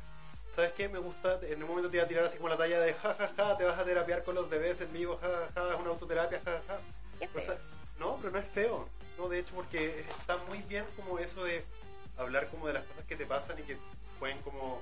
¿Sabes 0.54 0.72
qué? 0.72 0.88
Me 0.88 1.00
gusta, 1.00 1.40
en 1.42 1.60
un 1.64 1.68
momento 1.68 1.90
te 1.90 1.96
iba 1.96 2.04
a 2.04 2.08
tirar 2.08 2.24
así 2.26 2.36
como 2.36 2.48
la 2.48 2.56
talla 2.56 2.78
de 2.78 2.94
ja, 2.94 3.12
ja, 3.14 3.28
ja, 3.36 3.56
te 3.56 3.64
vas 3.64 3.76
a 3.76 3.84
terapiar 3.84 4.22
con 4.22 4.36
los 4.36 4.48
bebés 4.48 4.80
en 4.82 4.92
vivo, 4.92 5.18
ja, 5.20 5.26
ja, 5.28 5.48
ja, 5.52 5.74
es 5.74 5.80
una 5.80 5.90
autoterapia, 5.90 6.40
ja, 6.44 6.53
no, 7.98 8.16
pero 8.20 8.32
no 8.32 8.38
es 8.38 8.46
feo. 8.46 8.88
No, 9.18 9.28
de 9.28 9.38
hecho, 9.38 9.54
porque 9.54 10.00
está 10.00 10.36
muy 10.48 10.58
bien 10.62 10.84
como 10.96 11.18
eso 11.18 11.44
de 11.44 11.64
hablar 12.16 12.48
como 12.48 12.66
de 12.66 12.74
las 12.74 12.84
cosas 12.84 13.04
que 13.04 13.16
te 13.16 13.26
pasan 13.26 13.58
y 13.58 13.62
que 13.62 13.76
pueden 14.18 14.38
como 14.42 14.80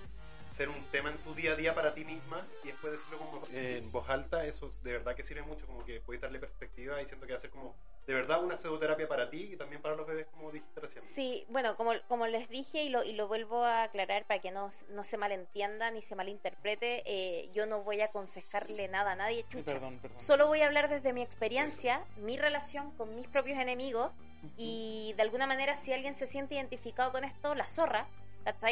ser 0.51 0.69
un 0.69 0.85
tema 0.91 1.11
en 1.11 1.17
tu 1.19 1.35
día 1.35 1.53
a 1.53 1.57
día 1.57 1.75
para 1.75 1.95
ti 1.95 2.05
misma 2.05 2.47
y 2.63 2.69
después 2.69 2.93
decirlo 2.93 3.19
como 3.19 3.43
eh, 3.53 3.81
en 3.83 3.91
voz 3.91 4.09
alta, 4.11 4.45
eso 4.45 4.71
de 4.83 4.93
verdad 4.93 5.15
que 5.15 5.23
sirve 5.23 5.43
mucho, 5.43 5.67
como 5.67 5.85
que 5.85 6.01
puedes 6.01 6.21
darle 6.21 6.39
perspectiva 6.39 7.01
y 7.01 7.07
siento 7.07 7.27
que 7.27 7.33
va 7.33 7.39
a 7.39 7.41
ser 7.41 7.51
como 7.51 7.75
de 8.07 8.15
verdad 8.15 8.43
una 8.43 8.57
pseudoterapia 8.57 9.07
para 9.07 9.31
ti 9.31 9.51
y 9.53 9.57
también 9.57 9.81
para 9.81 9.95
los 9.95 10.07
bebés 10.07 10.27
como 10.27 10.51
dijiste 10.51 10.81
recién. 10.81 11.05
Sí, 11.05 11.45
bueno, 11.49 11.77
como, 11.77 11.93
como 12.09 12.27
les 12.27 12.49
dije 12.49 12.83
y 12.83 12.89
lo, 12.89 13.05
y 13.05 13.13
lo 13.13 13.29
vuelvo 13.29 13.65
a 13.65 13.85
aclarar 13.85 14.25
para 14.25 14.41
que 14.41 14.51
no, 14.51 14.71
no 14.91 15.05
se 15.05 15.17
malentienda 15.17 15.91
ni 15.91 16.03
se 16.03 16.17
malinterprete, 16.17 17.03
eh, 17.07 17.51
yo 17.55 17.67
no 17.67 17.83
voy 17.83 18.01
a 18.01 18.07
aconsejarle 18.07 18.89
nada 18.89 19.13
a 19.13 19.17
nadie, 19.17 19.45
chucha. 19.49 19.73
Perdón, 19.73 19.99
perdón. 20.03 20.19
Solo 20.19 20.49
voy 20.49 20.63
a 20.63 20.67
hablar 20.67 20.89
desde 20.89 21.13
mi 21.13 21.23
experiencia, 21.23 22.05
mi 22.17 22.37
relación 22.37 22.91
con 22.93 23.15
mis 23.15 23.29
propios 23.29 23.59
enemigos 23.59 24.11
y 24.57 25.15
de 25.17 25.23
alguna 25.23 25.47
manera 25.47 25.77
si 25.77 25.93
alguien 25.93 26.15
se 26.15 26.27
siente 26.27 26.57
identificado 26.57 27.13
con 27.13 27.25
esto, 27.25 27.55
la 27.55 27.69
zorra. 27.69 28.09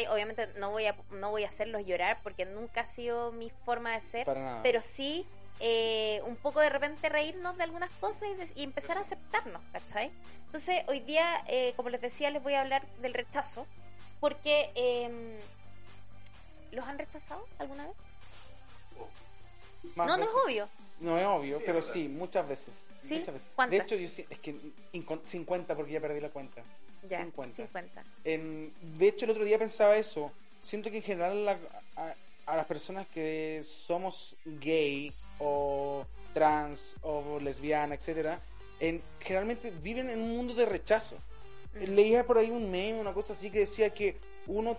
Obviamente 0.09 0.47
no 0.57 0.69
voy 0.71 0.87
a 0.87 0.97
no 1.11 1.31
voy 1.31 1.45
a 1.45 1.47
hacerlos 1.47 1.85
llorar 1.85 2.19
porque 2.23 2.45
nunca 2.45 2.81
ha 2.81 2.87
sido 2.89 3.31
mi 3.31 3.49
forma 3.49 3.93
de 3.93 4.01
ser, 4.01 4.27
pero 4.63 4.81
sí 4.81 5.25
eh, 5.59 6.21
un 6.25 6.35
poco 6.37 6.59
de 6.59 6.69
repente 6.69 7.09
reírnos 7.09 7.57
de 7.57 7.63
algunas 7.63 7.91
cosas 7.95 8.23
y, 8.31 8.35
de- 8.35 8.51
y 8.55 8.63
empezar 8.63 8.97
a 8.97 9.01
aceptarnos, 9.01 9.61
¿cachai? 9.71 10.11
Entonces 10.45 10.83
hoy 10.87 10.99
día, 11.01 11.43
eh, 11.47 11.73
como 11.75 11.89
les 11.89 12.01
decía, 12.01 12.29
les 12.31 12.41
voy 12.41 12.53
a 12.55 12.61
hablar 12.61 12.85
del 13.01 13.13
rechazo 13.13 13.65
porque 14.19 14.71
em, 14.75 15.37
¿los 16.71 16.85
han 16.87 16.97
rechazado 16.97 17.45
alguna 17.59 17.87
vez? 17.87 17.95
Más 19.95 20.07
no, 20.07 20.17
no 20.17 20.23
es 20.23 20.29
veces. 20.29 20.35
obvio. 20.45 20.69
No 20.99 21.17
es 21.17 21.25
obvio, 21.25 21.57
Sí, 21.57 21.63
pero 21.65 21.79
es 21.79 21.85
sí, 21.85 22.07
muchas 22.07 22.47
veces. 22.47 22.87
¿Sí? 23.01 23.15
Muchas 23.19 23.33
veces. 23.33 23.49
¿Cuántas? 23.55 23.77
De 23.79 23.83
hecho, 23.83 23.95
yo 23.95 24.07
sí- 24.07 24.25
es 24.29 24.39
que 24.39 24.55
incon- 24.93 25.21
50 25.25 25.75
porque 25.75 25.91
ya 25.93 25.99
perdí 25.99 26.19
la 26.19 26.29
cuenta. 26.29 26.61
Ya, 27.09 27.19
50. 27.23 27.55
50. 27.55 28.03
En- 28.23 28.71
de 28.99 29.07
hecho, 29.07 29.25
el 29.25 29.31
otro 29.31 29.43
día 29.43 29.57
pensaba 29.57 29.95
eso. 29.97 30.31
Siento 30.61 30.91
que 30.91 30.97
en 30.97 31.03
general 31.03 31.45
la- 31.45 31.57
a, 31.95 32.13
a 32.45 32.55
las 32.55 32.65
personas 32.67 33.07
que 33.07 33.61
somos 33.63 34.35
gay 34.45 35.11
o 35.41 36.05
trans 36.33 36.95
o 37.01 37.39
lesbiana, 37.39 37.95
etcétera, 37.95 38.39
en, 38.79 39.01
generalmente 39.19 39.71
viven 39.81 40.09
en 40.09 40.21
un 40.21 40.37
mundo 40.37 40.53
de 40.53 40.65
rechazo. 40.65 41.17
Leía 41.73 42.25
por 42.25 42.37
ahí 42.37 42.51
un 42.51 42.69
meme, 42.69 42.99
una 42.99 43.13
cosa 43.13 43.33
así 43.33 43.49
que 43.49 43.59
decía 43.59 43.89
que 43.91 44.17
uno 44.47 44.77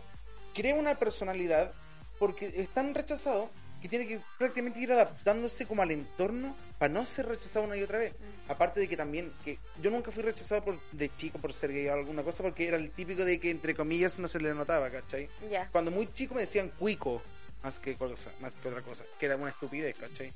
crea 0.54 0.74
una 0.74 0.94
personalidad 0.98 1.72
porque 2.18 2.52
es 2.54 2.68
tan 2.68 2.94
rechazado 2.94 3.50
que 3.80 3.88
tiene 3.88 4.06
que 4.06 4.20
prácticamente 4.38 4.78
ir 4.78 4.92
adaptándose 4.92 5.66
como 5.66 5.82
al 5.82 5.90
entorno 5.90 6.54
para 6.78 6.92
no 6.92 7.04
ser 7.04 7.26
rechazado 7.26 7.64
una 7.64 7.76
y 7.76 7.82
otra 7.82 7.98
vez. 7.98 8.14
Aparte 8.46 8.78
de 8.78 8.88
que 8.88 8.96
también, 8.96 9.32
que 9.44 9.58
yo 9.80 9.90
nunca 9.90 10.12
fui 10.12 10.22
rechazado 10.22 10.62
por, 10.62 10.78
de 10.92 11.10
chico 11.16 11.38
por 11.38 11.52
ser 11.52 11.72
gay 11.72 11.88
o 11.88 11.94
alguna 11.94 12.22
cosa 12.22 12.44
porque 12.44 12.68
era 12.68 12.76
el 12.76 12.90
típico 12.92 13.24
de 13.24 13.40
que 13.40 13.50
entre 13.50 13.74
comillas 13.74 14.20
no 14.20 14.28
se 14.28 14.38
le 14.38 14.54
notaba, 14.54 14.88
¿cachai? 14.90 15.28
Ya. 15.50 15.68
Cuando 15.72 15.90
muy 15.90 16.12
chico 16.12 16.34
me 16.34 16.42
decían 16.42 16.70
cuico, 16.78 17.22
más 17.64 17.80
que 17.80 17.96
cosa, 17.96 18.30
más 18.40 18.52
que 18.54 18.68
otra 18.68 18.82
cosa, 18.82 19.02
que 19.18 19.26
era 19.26 19.36
una 19.36 19.50
estupidez, 19.50 19.96
¿cachai? 19.96 20.32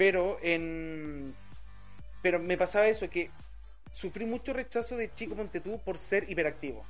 Pero 0.00 0.38
en 0.40 1.34
pero 2.22 2.38
me 2.38 2.56
pasaba 2.56 2.86
eso 2.86 3.10
que 3.10 3.30
sufrí 3.92 4.24
mucho 4.24 4.54
rechazo 4.54 4.96
de 4.96 5.12
chico 5.12 5.34
ponte 5.36 5.60
tú 5.60 5.78
por 5.84 5.98
ser 5.98 6.24
hiperactivo, 6.30 6.86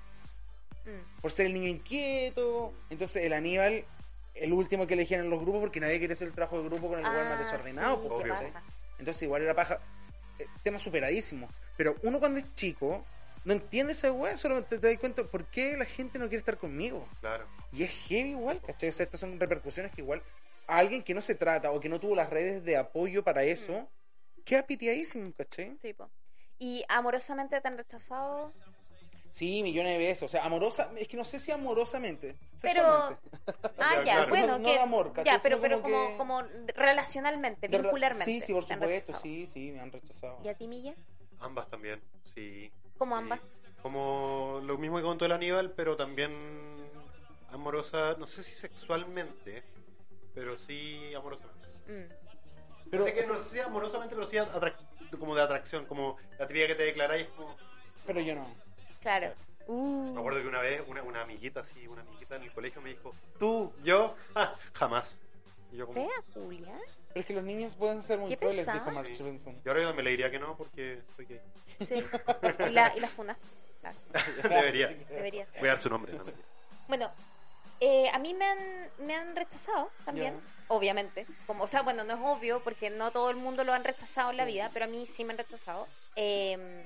Mm. 0.84 1.20
por 1.20 1.32
ser 1.32 1.46
el 1.46 1.54
niño 1.54 1.66
inquieto, 1.66 2.72
entonces 2.88 3.24
el 3.24 3.32
Aníbal 3.32 3.84
el 4.36 4.52
último 4.52 4.86
que 4.86 4.94
elegían 4.94 5.22
en 5.22 5.30
los 5.30 5.40
grupos 5.40 5.60
porque 5.60 5.80
nadie 5.80 5.98
quería 5.98 6.12
hacer 6.14 6.28
el 6.28 6.34
trabajo 6.34 6.58
de 6.62 6.68
grupo 6.68 6.86
con 6.88 7.00
el 7.00 7.04
lugar 7.04 7.24
más 7.28 7.40
Ah, 7.40 7.42
desordenado, 7.42 8.00
sí, 8.00 8.08
pues. 8.08 8.40
Entonces 9.00 9.22
igual 9.24 9.42
era 9.42 9.54
paja. 9.54 9.80
eh, 10.38 10.46
tema 10.62 10.78
superadísimo. 10.78 11.48
Pero 11.76 11.96
uno 12.04 12.20
cuando 12.20 12.38
es 12.38 12.54
chico 12.54 13.04
no 13.44 13.52
entiende 13.54 13.92
esa 13.92 14.12
weá, 14.12 14.36
solo 14.36 14.62
te, 14.62 14.78
te 14.78 14.88
das 14.88 14.98
cuenta 14.98 15.24
por 15.24 15.46
qué 15.46 15.76
la 15.76 15.84
gente 15.84 16.16
no 16.20 16.28
quiere 16.28 16.38
estar 16.38 16.58
conmigo. 16.58 17.08
Claro. 17.20 17.44
Y 17.72 17.82
es 17.82 17.90
heavy 18.06 18.30
igual, 18.30 18.60
¿cachai? 18.64 18.88
O 18.88 18.92
sea, 18.92 19.02
estas 19.04 19.18
son 19.20 19.38
repercusiones 19.40 19.90
que 19.92 20.00
igual 20.00 20.22
a 20.70 20.78
alguien 20.78 21.02
que 21.02 21.14
no 21.14 21.20
se 21.22 21.34
trata 21.34 21.70
o 21.72 21.80
que 21.80 21.88
no 21.88 21.98
tuvo 22.00 22.14
las 22.14 22.30
redes 22.30 22.64
de 22.64 22.76
apoyo 22.76 23.22
para 23.24 23.42
eso, 23.44 23.88
queda 24.44 24.62
pitiadísimo, 24.66 25.32
¿cachai? 25.36 25.76
Sí, 25.82 25.92
po. 25.94 26.10
¿Y 26.58 26.84
amorosamente 26.88 27.60
te 27.60 27.68
han 27.68 27.76
rechazado? 27.78 28.52
Sí, 29.30 29.62
millones 29.62 29.92
de 29.92 29.98
veces. 29.98 30.22
O 30.24 30.28
sea, 30.28 30.44
amorosa, 30.44 30.90
es 30.96 31.06
que 31.06 31.16
no 31.16 31.24
sé 31.24 31.38
si 31.38 31.52
amorosamente. 31.52 32.36
Pero. 32.60 33.18
Ah, 33.78 33.94
Ya, 33.96 34.02
claro. 34.02 34.28
bueno, 34.28 34.46
No- 34.46 34.58
no 34.58 34.64
que. 34.66 34.72
de 34.72 34.78
amor, 34.80 35.12
¿cachai? 35.12 35.24
ya, 35.36 35.40
pero, 35.42 35.56
Sino 35.56 35.62
pero 35.62 35.82
como 35.82 35.94
como, 36.16 36.42
que- 36.42 36.50
como 36.50 36.72
relacionalmente, 36.74 37.68
De 37.68 37.78
vincularmente. 37.78 38.24
Sí, 38.24 38.40
sí, 38.40 38.52
por 38.52 38.64
supuesto, 38.64 39.14
sí, 39.20 39.46
sí, 39.46 39.70
me 39.72 39.80
han 39.80 39.90
rechazado. 39.92 40.38
¿Y 40.44 40.48
a 40.48 40.54
ti, 40.54 40.66
Milla? 40.68 40.94
Ambas 41.38 41.68
también, 41.70 42.00
sí. 42.34 42.70
¿Cómo 42.98 43.16
Sí. 43.16 43.22
ambas? 43.22 43.40
Como 43.82 44.60
lo 44.64 44.76
mismo 44.78 44.98
que 44.98 45.02
contó 45.04 45.24
el 45.24 45.32
Aníbal, 45.32 45.72
pero 45.72 45.96
también 45.96 46.30
amorosa, 47.52 48.14
no 48.18 48.26
sé 48.26 48.42
si 48.42 48.52
sexualmente, 48.52 49.62
pero 50.34 50.58
sí 50.58 51.12
amorosamente. 51.14 51.68
Mm. 51.86 52.12
Pero- 52.90 53.04
Así 53.04 53.12
que 53.12 53.26
no 53.26 53.38
sé 53.38 53.44
si 53.44 53.60
amorosamente, 53.60 54.14
pero 54.14 54.26
sí 54.26 54.36
atrac- 54.36 54.76
como 55.18 55.34
de 55.34 55.42
atracción, 55.42 55.86
como 55.86 56.16
la 56.38 56.46
típica 56.46 56.66
que 56.66 56.74
te 56.74 56.82
declaráis 56.84 57.28
como... 57.36 57.56
Pero 58.06 58.20
yo 58.20 58.34
no. 58.34 58.46
Claro. 59.00 59.32
Uh. 59.66 60.12
Me 60.14 60.18
acuerdo 60.20 60.40
que 60.42 60.48
una 60.48 60.60
vez 60.60 60.82
una, 60.88 61.02
una 61.02 61.22
amiguita 61.22 61.60
así, 61.60 61.86
una 61.86 62.02
amiguita 62.02 62.36
en 62.36 62.42
el 62.42 62.52
colegio 62.52 62.80
me 62.82 62.90
dijo, 62.90 63.14
tú, 63.38 63.72
yo, 63.84 64.16
ja, 64.34 64.54
jamás. 64.72 65.20
Y 65.72 65.76
yo 65.76 65.86
como... 65.86 66.00
Vea, 66.04 66.22
Julia. 66.34 66.74
Pero 67.08 67.20
es 67.20 67.26
que 67.26 67.34
los 67.34 67.44
niños 67.44 67.74
pueden 67.76 68.02
ser 68.02 68.18
muy 68.18 68.36
crueles, 68.36 68.72
dijo 68.72 68.90
Mark 68.90 69.06
Sí. 69.08 69.22
Y 69.64 69.68
ahora 69.68 69.82
yo 69.82 69.94
me 69.94 70.02
le 70.02 70.10
diría 70.10 70.30
que 70.30 70.38
no 70.38 70.56
porque 70.56 71.00
soy 71.16 71.26
gay. 71.26 71.40
Sí. 71.86 72.02
Y 72.68 72.72
la, 72.72 72.92
y 72.96 73.00
la 73.00 73.08
funa. 73.08 73.36
Claro, 73.80 73.96
Debería. 74.42 74.88
debería. 75.08 75.46
Voy 75.58 75.68
a 75.68 75.72
dar 75.72 75.80
su 75.82 75.88
nombre, 75.88 76.12
no. 76.12 76.24
Bueno, 76.88 77.10
eh, 77.80 78.08
a 78.12 78.18
mí 78.18 78.34
me 78.34 78.44
han, 78.44 78.58
me 78.98 79.14
han 79.14 79.34
rechazado 79.34 79.90
también, 80.04 80.40
obviamente. 80.68 81.26
Como, 81.46 81.64
o 81.64 81.66
sea, 81.66 81.82
bueno, 81.82 82.04
no 82.04 82.14
es 82.14 82.20
obvio 82.22 82.60
porque 82.62 82.90
no 82.90 83.10
todo 83.10 83.30
el 83.30 83.36
mundo 83.36 83.64
lo 83.64 83.72
han 83.72 83.84
rechazado 83.84 84.30
en 84.30 84.36
la 84.36 84.44
vida, 84.44 84.70
pero 84.72 84.84
a 84.84 84.88
mí 84.88 85.06
sí 85.06 85.24
me 85.24 85.32
han 85.32 85.38
rechazado. 85.38 85.86
Eh, 86.16 86.84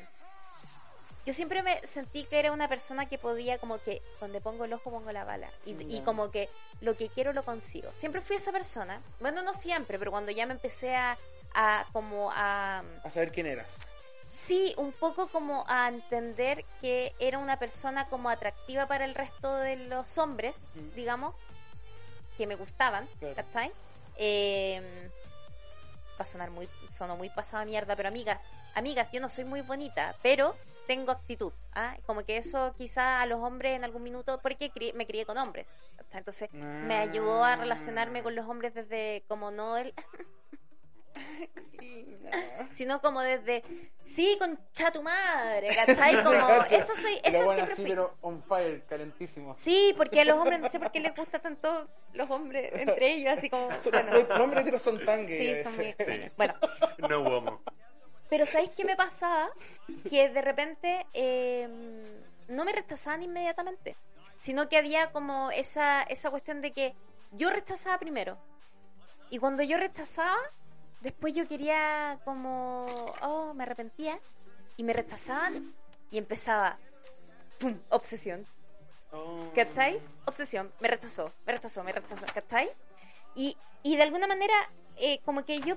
yo 1.27 1.33
siempre 1.33 1.63
me 1.63 1.85
sentí 1.87 2.25
que 2.25 2.39
era 2.39 2.53
una 2.53 2.69
persona 2.69 3.07
que 3.07 3.17
podía 3.17 3.57
como 3.59 3.79
que 3.79 4.03
donde 4.21 4.43
pongo 4.43 4.67
el 4.67 4.73
ojo 4.75 4.91
pongo 4.91 5.11
la 5.11 5.25
bala 5.25 5.49
y, 5.65 5.73
y 5.97 6.03
como 6.03 6.31
que 6.31 6.51
lo 6.83 6.99
que 6.99 7.09
quiero 7.09 7.33
lo 7.33 7.43
consigo. 7.45 7.91
Siempre 7.97 8.21
fui 8.21 8.37
esa 8.37 8.53
persona. 8.53 9.01
Bueno, 9.21 9.43
no 9.43 9.55
siempre, 9.55 9.99
pero 9.99 10.11
cuando 10.11 10.33
ya 10.33 10.45
me 10.45 10.53
empecé 10.53 10.95
a, 10.95 11.17
a 11.55 11.87
como 11.93 12.31
a 12.31 12.83
A 13.03 13.11
saber 13.11 13.33
quién 13.33 13.47
eras. 13.47 13.91
Sí, 14.35 14.75
un 14.77 14.93
poco 14.93 15.29
como 15.29 15.65
a 15.69 15.89
entender 15.89 16.65
que 16.81 17.13
era 17.19 17.39
una 17.39 17.57
persona 17.59 18.07
como 18.09 18.29
atractiva 18.29 18.87
para 18.87 19.05
el 19.05 19.15
resto 19.15 19.55
de 19.57 19.77
los 19.77 20.19
hombres, 20.19 20.57
digamos, 20.95 21.35
que 22.37 22.47
me 22.47 22.57
gustaban, 22.57 23.07
Claro. 23.21 23.37
¿cachai? 23.37 23.73
Eh, 24.19 25.11
va 26.19 26.23
a 26.23 26.25
sonar 26.25 26.51
muy, 26.51 26.69
sonó 26.93 27.17
muy 27.17 27.29
pasada 27.29 27.65
mierda, 27.65 27.97
pero 27.97 28.09
amigas, 28.09 28.43
amigas, 28.75 29.11
yo 29.13 29.21
no 29.21 29.29
soy 29.29 29.45
muy 29.45 29.61
bonita, 29.63 30.15
pero 30.23 30.55
tengo 30.87 31.13
actitud, 31.13 31.53
¿ah? 31.75 31.97
Como 32.07 32.25
que 32.25 32.37
eso 32.37 32.75
quizá 32.77 33.21
a 33.23 33.27
los 33.27 33.41
hombres 33.41 33.75
en 33.77 33.85
algún 33.85 34.03
minuto, 34.03 34.39
porque 34.43 34.71
cri- 34.73 34.93
me 34.95 35.07
crié 35.07 35.25
con 35.25 35.39
hombres, 35.39 35.67
¿cachai? 35.97 36.19
entonces 36.19 36.51
me 36.83 36.97
ayudó 36.97 37.43
a 37.45 37.57
relacionarme 37.57 38.23
con 38.23 38.35
los 38.35 38.47
hombres 38.49 38.75
desde 38.75 39.25
como 39.29 39.51
no 39.51 39.77
el 39.77 39.95
sino 42.73 43.01
como 43.01 43.21
desde 43.21 43.63
sí 44.03 44.37
concha 44.39 44.91
tu 44.93 45.03
madre 45.03 45.69
¿cachai? 45.75 46.23
como 46.25 46.63
eso 46.71 46.97
soy 46.97 47.21
eso 47.23 47.45
bueno, 47.45 47.55
siempre 47.55 47.77
fui 47.77 47.85
pero 47.87 48.15
on 48.23 48.43
fire, 48.43 48.83
calentísimo. 48.89 49.55
sí 49.57 49.95
porque 49.97 50.21
a 50.21 50.25
los 50.25 50.37
hombres 50.37 50.61
no 50.61 50.69
sé 50.69 50.79
por 50.79 50.91
qué 50.91 51.01
les 51.01 51.15
gusta 51.15 51.39
tanto 51.39 51.89
los 52.13 52.31
hombres 52.31 52.71
entre 52.75 53.15
ellos 53.15 53.37
así 53.39 53.49
como 53.51 53.69
bueno 53.69 54.13
Los 54.29 54.41
hombres 54.41 54.63
heteros 54.63 54.83
son 54.83 55.05
tan 55.05 55.27
gays. 55.27 55.59
sí 55.59 55.63
son 55.65 55.77
muy 55.77 55.87
extraños 55.87 56.25
Sí. 56.27 56.33
bueno 56.37 56.55
No 57.09 57.21
homo. 57.23 57.61
pero 58.31 58.47
¿sabéis 58.47 58.71
qué 58.71 58.85
me 58.85 58.97
pasaba? 58.97 59.51
Que 60.09 60.29
de 60.31 60.41
repente 60.43 61.07
eh, 61.13 61.69
no 62.49 62.65
me 62.65 62.73
rechazaban 62.73 63.23
inmediatamente, 63.23 63.97
sino 64.41 64.69
que 64.69 64.77
había 64.79 65.13
como 65.13 65.51
esa, 65.51 66.03
esa 66.03 66.31
cuestión 66.31 66.61
de 66.63 66.73
que 66.73 66.95
yo 67.33 67.51
rechazaba 67.51 67.99
primero. 67.99 68.39
Y 69.31 69.39
cuando 69.39 69.63
yo 69.63 69.77
rechazaba, 69.77 70.37
después 71.05 71.35
yo 71.35 71.47
quería 71.47 72.19
como, 72.25 73.15
oh, 73.23 73.55
me 73.55 73.63
arrepentía, 73.63 74.19
y 74.77 74.83
me 74.83 74.93
rechazaban 74.93 75.73
y 76.11 76.19
empezaba, 76.19 76.79
¡pum!, 77.61 77.79
obsesión. 77.91 78.45
Oh. 79.13 79.53
¿Cachai? 79.55 80.01
Obsesión. 80.25 80.73
Me 80.81 80.89
rechazó, 80.89 81.31
me 81.47 81.53
rechazó, 81.53 81.85
me 81.85 81.93
rechazó. 81.93 82.27
¿Cachai? 82.35 82.69
Y, 83.37 83.57
y 83.85 83.97
de 83.97 84.03
alguna 84.03 84.27
manera, 84.27 84.55
eh, 84.97 85.21
como 85.25 85.45
que 85.45 85.61
yo, 85.61 85.77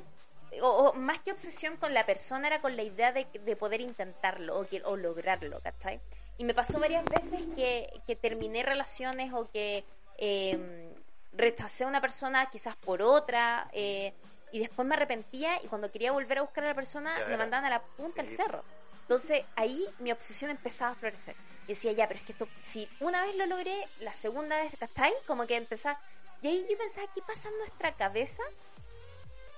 o, 0.64 0.68
o 0.68 0.94
más 0.94 1.20
que 1.20 1.32
obsesión 1.32 1.78
con 1.78 1.94
la 1.94 2.08
persona, 2.08 2.48
era 2.48 2.60
con 2.60 2.76
la 2.76 2.82
idea 2.82 3.12
de, 3.12 3.28
de 3.32 3.56
poder 3.56 3.82
intentarlo 3.82 4.60
o, 4.60 4.66
que, 4.66 4.82
o 4.84 4.96
lograrlo, 4.96 5.60
¿cachai? 5.62 6.00
Y 6.40 6.44
me 6.44 6.56
pasó 6.56 6.80
varias 6.80 7.06
veces 7.06 7.42
que, 7.56 8.02
que 8.08 8.16
terminé 8.16 8.64
relaciones 8.64 9.32
o 9.34 9.50
que 9.52 9.84
eh, 10.18 10.96
rechacé 11.34 11.84
a 11.84 11.88
una 11.88 12.02
persona 12.02 12.50
quizás 12.50 12.76
por 12.78 13.04
otra. 13.04 13.70
eh, 13.74 14.14
y 14.52 14.60
después 14.60 14.88
me 14.88 14.96
arrepentía 14.96 15.62
y 15.64 15.68
cuando 15.68 15.92
quería 15.92 16.12
volver 16.12 16.40
a 16.40 16.42
buscar 16.42 16.64
a 16.64 16.68
la 16.68 16.76
persona 16.76 17.26
me 17.28 17.38
mandaban 17.38 17.66
a 17.66 17.70
la 17.70 17.82
punta 17.82 18.22
del 18.22 18.30
Sí. 18.30 18.38
cerro. 18.38 18.64
Entonces 19.02 19.46
ahí 19.56 19.88
mi 20.00 20.12
obsesión 20.12 20.52
empezaba 20.52 20.92
a 20.92 20.96
florecer. 20.96 21.36
Y 21.66 21.74
decía, 21.74 21.92
ya, 21.92 22.08
pero 22.08 22.20
es 22.20 22.26
que 22.26 22.32
esto, 22.32 22.48
si 22.64 22.90
una 23.00 23.26
vez 23.26 23.36
lo 23.36 23.46
logré, 23.46 23.88
la 24.00 24.16
segunda 24.16 24.56
vez, 24.62 24.74
¿cachai? 24.80 25.14
Como 25.26 25.46
que 25.48 25.58
empezaba. 25.58 26.00
Y 26.42 26.48
ahí 26.48 26.66
yo 26.70 26.78
pensaba, 26.78 27.08
¿qué 27.14 27.22
pasa 27.22 27.50
en 27.50 27.58
nuestra 27.58 27.92
cabeza? 27.94 28.42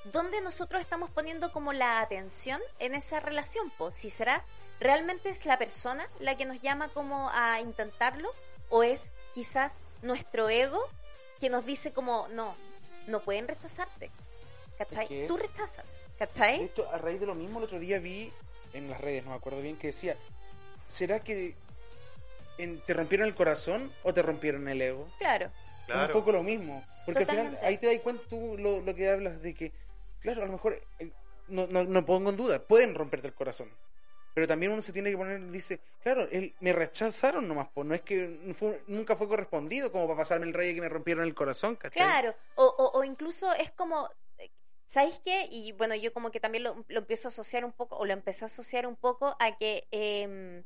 ¿Dónde 0.06 0.42
nosotros 0.42 0.82
estamos 0.82 1.10
poniendo 1.12 1.52
como 1.52 1.74
la 1.74 2.00
atención 2.00 2.62
en 2.80 2.96
esa 2.96 3.20
relación? 3.20 3.72
Pues, 3.78 3.96
si 3.96 4.10
será 4.10 4.44
realmente 4.80 5.30
es 5.30 5.46
la 5.46 5.58
persona 5.58 6.08
la 6.20 6.36
que 6.38 6.46
nos 6.46 6.62
llama 6.62 6.88
como 6.90 7.30
a 7.32 7.60
intentarlo, 7.60 8.30
o 8.70 8.82
es 8.84 9.12
quizás 9.34 9.74
nuestro 10.02 10.50
ego 10.50 10.82
que 11.40 11.50
nos 11.50 11.66
dice 11.66 11.92
como, 11.92 12.28
no, 12.30 12.56
no 13.08 13.20
pueden 13.20 13.48
rechazarte. 13.48 14.10
¿Cachai? 14.80 15.04
Es 15.04 15.10
que 15.10 15.28
Tú 15.28 15.38
rechazas. 15.38 15.86
De 15.86 16.26
¿Cachai? 16.26 16.64
hecho, 16.64 16.90
a 16.92 16.98
raíz 16.98 17.20
de 17.20 17.26
lo 17.26 17.36
mismo, 17.36 17.60
el 17.60 17.66
otro 17.66 17.78
día 17.80 18.00
vi 18.00 18.32
en 18.74 18.90
las 18.90 19.00
redes, 19.00 19.24
no 19.26 19.32
me 19.32 19.36
acuerdo 19.38 19.62
bien, 19.62 19.78
que 19.78 19.88
decía, 19.88 20.16
¿será 20.88 21.20
que 21.20 21.54
en- 22.58 22.80
te 22.82 22.94
rompieron 22.94 23.28
el 23.28 23.36
corazón 23.36 23.92
o 24.04 24.14
te 24.14 24.22
rompieron 24.22 24.68
el 24.68 24.82
ego? 24.82 25.06
Claro. 25.20 25.52
Es 25.88 25.96
un 25.96 26.12
poco 26.12 26.32
lo 26.32 26.44
mismo. 26.44 26.84
Porque 27.06 27.24
al 27.24 27.28
final 27.30 27.60
ahí 27.64 27.78
te 27.78 27.88
das 27.88 28.02
cuenta 28.02 28.24
tú 28.30 28.56
lo, 28.58 28.82
lo 28.82 28.96
que 28.96 29.10
hablas 29.10 29.42
de 29.42 29.54
que, 29.56 29.72
claro, 30.22 30.44
a 30.44 30.46
lo 30.46 30.52
mejor, 30.54 30.80
eh, 31.00 31.12
no, 31.48 31.66
no, 31.68 31.84
no 31.84 32.06
pongo 32.06 32.30
en 32.30 32.38
duda, 32.38 32.60
pueden 32.60 32.94
romperte 32.96 33.28
el 33.28 33.34
corazón. 33.34 33.70
Pero 34.36 34.48
también 34.48 34.72
uno 34.72 34.82
se 34.84 34.94
tiene 34.94 35.10
que 35.10 35.18
poner, 35.18 35.42
dice, 35.50 35.80
claro, 36.04 36.28
él, 36.32 36.54
me 36.60 36.72
rechazaron 36.72 37.48
nomás, 37.48 37.70
pues 37.74 37.88
no 37.88 37.96
es 37.96 38.02
que 38.02 38.54
fue- 38.56 38.84
nunca 38.88 39.16
fue 39.16 39.28
correspondido 39.28 39.92
como 39.92 40.06
para 40.06 40.20
pasarme 40.20 40.46
el 40.46 40.54
rey 40.54 40.76
que 40.76 40.82
me 40.82 40.88
rompieron 40.90 41.24
el 41.26 41.34
corazón, 41.34 41.76
¿cachai? 41.76 42.06
Claro, 42.06 42.36
o, 42.56 42.64
o, 42.66 43.00
o 43.00 43.04
incluso 43.04 43.52
es 43.54 43.72
como, 43.72 44.08
¿sabéis 44.90 45.22
qué? 45.24 45.48
Y 45.52 45.72
bueno, 45.74 45.94
yo 45.96 46.12
como 46.12 46.32
que 46.32 46.40
también 46.42 46.64
lo, 46.66 46.84
lo 46.88 47.00
empiezo 47.00 47.28
a 47.28 47.30
asociar 47.30 47.64
un 47.64 47.72
poco, 47.72 47.96
o 47.96 48.06
lo 48.06 48.12
empecé 48.14 48.44
a 48.44 48.48
asociar 48.48 48.86
un 48.88 48.96
poco 48.98 49.36
a 49.40 49.56
que 49.58 49.88
em, 49.92 50.64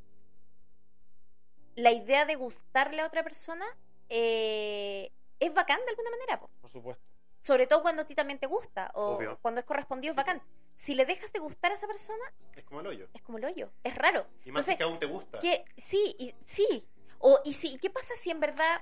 la 1.75 1.91
idea 1.91 2.25
de 2.25 2.35
gustarle 2.35 3.01
a 3.01 3.05
otra 3.07 3.23
persona 3.23 3.65
eh, 4.09 5.11
es 5.39 5.53
bacán 5.53 5.79
de 5.85 5.89
alguna 5.89 6.09
manera, 6.11 6.39
po. 6.39 6.49
Por 6.61 6.69
supuesto. 6.71 7.03
sobre 7.41 7.67
todo 7.67 7.81
cuando 7.81 8.03
a 8.03 8.05
ti 8.05 8.15
también 8.15 8.39
te 8.39 8.47
gusta, 8.47 8.91
o 8.93 9.15
Obvio. 9.17 9.37
cuando 9.41 9.59
es 9.59 9.65
correspondido 9.65 10.11
es 10.13 10.15
bacán. 10.17 10.41
Si 10.75 10.95
le 10.95 11.05
dejas 11.05 11.31
de 11.33 11.39
gustar 11.39 11.71
a 11.71 11.75
esa 11.75 11.85
persona, 11.87 12.23
Es 12.55 12.63
como 12.63 12.79
el 12.81 12.87
hoyo. 12.87 13.07
es 13.13 13.21
como 13.21 13.37
el 13.37 13.45
hoyo, 13.45 13.71
es 13.83 13.93
raro. 13.95 14.25
Y 14.45 14.51
más 14.51 14.67
Entonces, 14.67 14.77
que 14.77 14.83
aún 14.83 14.99
te 14.99 15.05
gusta. 15.05 15.39
que 15.39 15.65
sí, 15.77 16.15
y, 16.17 16.33
sí. 16.45 16.87
O, 17.19 17.39
y 17.43 17.53
sí, 17.53 17.77
¿qué 17.81 17.89
pasa 17.89 18.15
si 18.17 18.31
en 18.31 18.39
verdad 18.39 18.81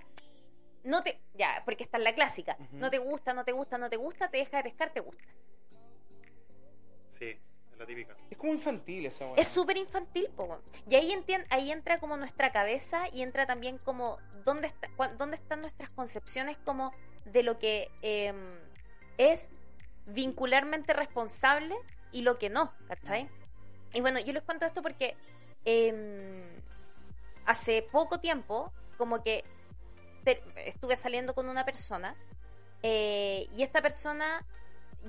no 0.84 1.04
te. 1.04 1.20
Ya, 1.34 1.62
porque 1.66 1.84
está 1.84 1.98
en 1.98 2.04
la 2.04 2.14
clásica. 2.16 2.58
No 2.72 2.90
te 2.90 2.98
gusta, 2.98 3.34
no 3.34 3.44
te 3.46 3.52
gusta, 3.52 3.78
no 3.78 3.90
te 3.90 3.98
gusta, 3.98 4.30
te 4.30 4.38
deja 4.38 4.58
de 4.58 4.64
pescar, 4.64 4.92
te 4.94 5.00
gusta. 5.00 5.24
Sí, 7.08 7.38
es 7.72 7.78
la 7.78 7.86
típica. 7.86 8.16
Es 8.30 8.38
como 8.38 8.54
infantil 8.54 9.06
esa 9.06 9.26
weá. 9.28 9.36
Es 9.42 9.48
súper 9.48 9.78
infantil, 9.78 10.30
po. 10.36 10.44
weón. 10.46 10.62
Y 10.90 10.96
ahí, 10.96 11.12
entien- 11.12 11.46
ahí 11.50 11.72
entra 11.72 12.00
como 12.00 12.18
nuestra 12.18 12.52
cabeza 12.52 13.04
y 13.12 13.22
entra 13.22 13.46
también 13.46 13.78
como 13.80 14.18
dónde, 14.46 14.68
está, 14.68 14.90
dónde 15.18 15.36
están 15.38 15.62
nuestras 15.62 15.90
concepciones 15.92 16.58
como 16.66 16.92
de 17.26 17.44
lo 17.44 17.60
que 17.60 17.90
eh, 18.02 18.34
es 19.18 19.50
vincularmente 20.08 20.94
responsable 20.94 21.76
y 22.12 22.24
lo 22.24 22.38
que 22.40 22.50
no, 22.50 22.74
¿cachai? 22.88 23.30
Y 23.94 24.02
bueno, 24.02 24.20
yo 24.20 24.34
les 24.34 24.42
cuento 24.44 24.66
esto 24.66 24.82
porque 24.82 25.16
eh, 25.66 26.60
hace 27.46 27.84
poco 27.84 28.20
tiempo, 28.20 28.72
como 28.98 29.22
que 29.24 29.44
te- 30.24 30.42
estuve 30.68 30.96
saliendo 30.96 31.34
con 31.34 31.50
una 31.50 31.66
persona 31.66 32.16
eh, 32.84 33.48
y 33.56 33.64
esta 33.64 33.82
persona, 33.82 34.46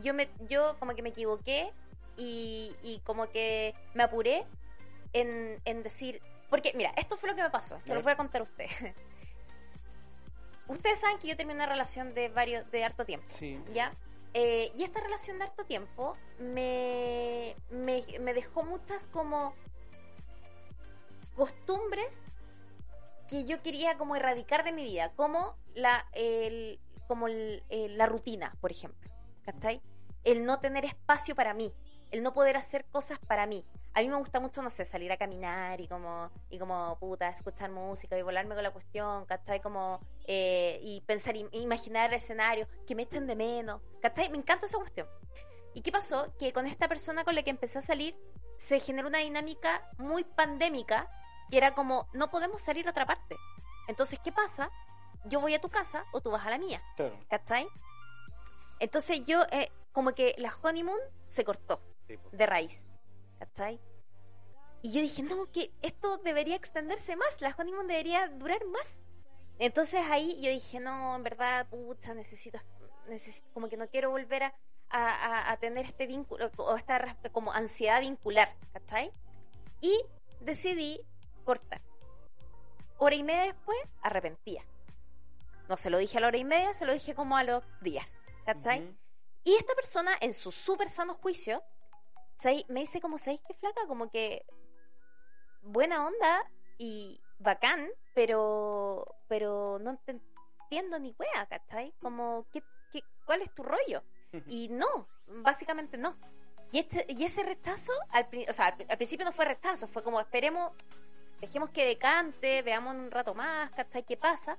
yo, 0.02 0.12
me, 0.14 0.28
yo 0.48 0.76
como 0.78 0.94
que 0.94 1.02
me 1.02 1.08
equivoqué 1.10 1.72
y, 2.16 2.74
y 2.82 3.00
como 3.00 3.28
que 3.30 3.74
me 3.94 4.02
apuré 4.02 4.44
en, 5.12 5.60
en 5.64 5.82
decir, 5.82 6.20
porque 6.50 6.72
mira, 6.74 6.92
esto 6.96 7.16
fue 7.16 7.30
lo 7.30 7.34
que 7.36 7.42
me 7.42 7.50
pasó, 7.50 7.78
se 7.80 7.92
A 7.92 7.94
lo 7.94 8.00
ver. 8.00 8.02
voy 8.04 8.12
a 8.12 8.16
contar 8.16 8.40
a 8.42 8.44
ustedes. 8.44 8.72
Ustedes 10.68 11.00
saben 11.00 11.18
que 11.18 11.28
yo 11.28 11.36
terminé 11.36 11.56
una 11.56 11.66
relación 11.66 12.14
de 12.14 12.28
varios, 12.28 12.70
de 12.70 12.84
harto 12.84 13.04
tiempo. 13.04 13.26
Sí. 13.28 13.60
¿ya? 13.74 13.92
Eh, 14.32 14.72
y 14.76 14.84
esta 14.84 15.00
relación 15.00 15.38
de 15.38 15.44
harto 15.44 15.64
tiempo 15.64 16.16
me, 16.38 17.54
me, 17.70 18.02
me 18.20 18.32
dejó 18.32 18.62
muchas 18.62 19.06
como 19.08 19.54
costumbres 21.34 22.22
que 23.33 23.45
yo 23.47 23.62
quería 23.62 23.97
como 23.97 24.14
erradicar 24.14 24.62
de 24.62 24.72
mi 24.72 24.85
vida, 24.85 25.11
como 25.16 25.57
la, 25.74 26.05
el, 26.12 26.78
como 27.09 27.28
el- 27.28 27.62
el- 27.70 27.97
la 27.97 28.05
rutina, 28.05 28.55
por 28.61 28.70
ejemplo, 28.70 29.11
¿cachai? 29.43 29.80
El 30.22 30.45
no 30.45 30.61
tener 30.61 30.85
espacio 30.85 31.35
para 31.35 31.55
mí, 31.55 31.72
el 32.11 32.22
no 32.22 32.35
poder 32.35 32.59
hacer 32.59 32.85
cosas 32.85 33.18
para 33.26 33.47
mí. 33.47 33.64
A 33.95 34.03
mí 34.03 34.09
me 34.11 34.16
gusta 34.16 34.39
mucho, 34.39 34.61
no 34.61 34.68
sé, 34.68 34.85
salir 34.85 35.11
a 35.12 35.16
caminar 35.16 35.80
y 35.80 35.89
como, 35.89 36.30
y 36.51 36.59
como 36.59 36.99
puta, 36.99 37.30
escuchar 37.30 37.70
música 37.70 38.18
y 38.18 38.22
volarme 38.22 38.55
con 38.55 38.64
la 38.64 38.70
cuestión, 38.70 39.24
¿cachai? 39.24 39.61
Como, 39.62 39.99
eh, 40.26 40.78
y 40.83 41.01
pensar, 41.01 41.35
im- 41.35 41.49
imaginar 41.53 42.12
escenarios 42.12 42.68
que 42.87 42.95
me 42.95 43.05
echen 43.05 43.26
de 43.26 43.35
menos, 43.35 43.80
¿cachai? 44.03 44.28
Me 44.28 44.37
encanta 44.37 44.66
esa 44.66 44.76
cuestión. 44.76 45.07
¿Y 45.72 45.80
qué 45.80 45.91
pasó? 45.91 46.35
Que 46.39 46.53
con 46.53 46.66
esta 46.66 46.87
persona 46.87 47.24
con 47.24 47.35
la 47.35 47.43
que 47.43 47.51
empecé 47.51 47.78
a 47.78 47.83
salir 47.83 48.14
se 48.59 48.78
generó 48.78 49.09
una 49.09 49.20
dinámica 49.20 49.89
muy 49.97 50.22
pandémica 50.22 51.09
y 51.53 51.59
era 51.59 51.74
como, 51.74 52.09
no 52.14 52.30
podemos 52.30 52.62
salir 52.62 52.86
a 52.86 52.90
otra 52.90 53.05
parte. 53.05 53.36
Entonces, 53.86 54.18
¿qué 54.24 54.32
pasa? 54.32 54.70
Yo 55.26 55.38
voy 55.38 55.55
a 55.55 55.61
tu 55.61 55.68
casa 55.68 56.07
o 56.12 56.22
tú 56.22 56.30
vas 56.30 56.46
a 56.46 56.50
la 56.50 56.57
mía. 56.57 56.82
Claro. 56.96 57.14
¿Cachai? 57.28 57.68
Entonces 58.80 59.20
yo, 59.26 59.42
eh, 59.53 59.70
como 59.92 60.14
que 60.14 60.34
la 60.38 60.53
honeymoon 60.62 60.98
se 61.28 61.44
cortó 61.44 61.80
Sí, 62.09 62.18
de 62.32 62.46
raíz. 62.46 62.86
¿Cachai? 63.38 63.78
Y 64.80 64.92
yo 64.92 65.03
dije, 65.03 65.22
no, 65.22 65.44
que 65.53 65.70
esto 65.82 66.16
debería 66.18 66.57
extenderse 66.57 67.16
más, 67.16 67.38
la 67.42 67.55
honeymoon 67.57 67.86
debería 67.86 68.28
durar 68.28 68.64
más. 68.66 68.98
Entonces 69.59 70.00
ahí 70.11 70.40
yo 70.40 70.50
dije, 70.50 70.80
no, 70.80 71.14
en 71.14 71.22
verdad, 71.22 71.66
puta, 71.68 72.14
necesito, 72.14 72.59
necesito 73.09 73.46
como 73.53 73.68
que 73.68 73.76
no 73.76 73.88
quiero 73.88 74.11
volver 74.11 74.44
a, 74.44 74.55
a- 74.88 75.53
a- 75.53 75.57
tener 75.59 75.84
este 75.84 76.07
vínculo, 76.07 76.50
o 76.57 76.76
esta 76.76 77.14
como 77.30 77.53
ansiedad 77.53 78.00
vincular, 78.00 78.57
¿cachai? 78.72 79.12
Y 79.82 80.00
decidí 80.40 81.00
cortar. 81.43 81.80
Hora 82.99 83.14
y 83.14 83.22
media 83.22 83.45
después, 83.45 83.78
arrepentía. 84.03 84.64
No 85.68 85.76
se 85.76 85.90
lo 85.90 85.99
dije 85.99 86.18
a 86.18 86.20
la 86.20 86.28
hora 86.28 86.38
y 86.38 86.45
media, 86.45 86.74
se 86.74 86.86
lo 86.86 86.93
dije 86.93 87.14
como 87.14 87.36
a 87.36 87.45
los 87.45 87.64
días, 87.80 88.16
¿cachai? 88.45 88.97
Y 89.45 89.55
esta 89.57 89.74
persona, 89.74 90.12
en 90.20 90.34
su 90.34 90.53
súper 90.53 90.90
sano 90.90 91.14
juicio, 91.14 91.62
¿sabes? 92.38 92.64
me 92.68 92.80
dice 92.80 93.01
como, 93.01 93.18
¿sabéis 93.18 93.40
qué 93.47 93.55
flaca? 93.55 93.86
Como 93.86 94.11
que 94.11 94.45
buena 95.62 96.07
onda 96.07 96.51
y 96.78 97.20
bacán, 97.38 97.88
pero 98.14 99.05
pero 99.28 99.78
no 99.78 99.97
te 100.05 100.12
entiendo 100.12 100.99
ni 100.99 101.14
wea, 101.18 101.47
¿cachai? 101.47 101.93
Como, 102.01 102.47
¿qué, 102.53 102.62
qué, 102.93 103.03
cuál 103.24 103.43
es 103.43 103.55
tu 103.55 103.62
rollo? 103.62 104.03
Y 104.47 104.68
no, 104.68 105.09
básicamente 105.26 105.99
no. 105.99 106.16
Y, 106.70 106.78
este, 106.78 107.05
y 107.09 107.24
ese 107.24 107.43
rechazo, 107.43 107.93
al, 108.11 108.26
o 108.49 108.53
sea, 108.53 108.66
al, 108.68 108.86
al 108.88 108.97
principio 108.97 109.26
no 109.26 109.32
fue 109.32 109.45
rechazo, 109.45 109.86
fue 109.86 110.03
como, 110.03 110.20
esperemos, 110.20 110.72
dejemos 111.43 111.70
que 111.70 111.84
decante, 111.86 112.62
veamos 112.62 112.95
un 112.95 113.11
rato 113.11 113.34
más, 113.34 113.70
¿cachai? 113.72 114.05
¿Qué 114.05 114.16
pasa? 114.16 114.57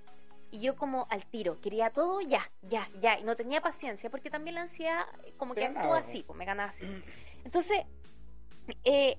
Y 0.51 0.59
yo 0.59 0.75
como 0.75 1.07
al 1.09 1.25
tiro, 1.25 1.59
quería 1.61 1.89
todo 1.89 2.21
ya, 2.21 2.51
ya, 2.61 2.88
ya, 3.01 3.17
y 3.17 3.23
no 3.23 3.36
tenía 3.36 3.61
paciencia, 3.61 4.09
porque 4.11 4.29
también 4.29 4.55
la 4.55 4.61
ansiedad 4.61 5.05
como 5.38 5.55
que 5.55 5.61
actúa 5.65 5.97
así, 5.99 6.23
pues 6.23 6.38
me 6.38 6.45
ganaba 6.45 6.69
así. 6.69 6.86
Entonces, 7.43 7.79
eh, 8.84 9.17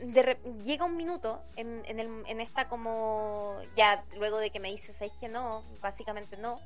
de 0.00 0.22
re- 0.22 0.40
llega 0.64 0.84
un 0.84 0.96
minuto 0.96 1.42
en, 1.56 1.84
en, 1.86 2.00
el- 2.00 2.24
en 2.26 2.40
esta 2.40 2.68
como, 2.68 3.60
ya 3.76 4.02
luego 4.16 4.38
de 4.38 4.50
que 4.50 4.58
me 4.58 4.70
dice, 4.70 4.92
¿sabéis 4.92 5.12
que 5.20 5.28
no? 5.28 5.62
Básicamente 5.80 6.36
no. 6.38 6.56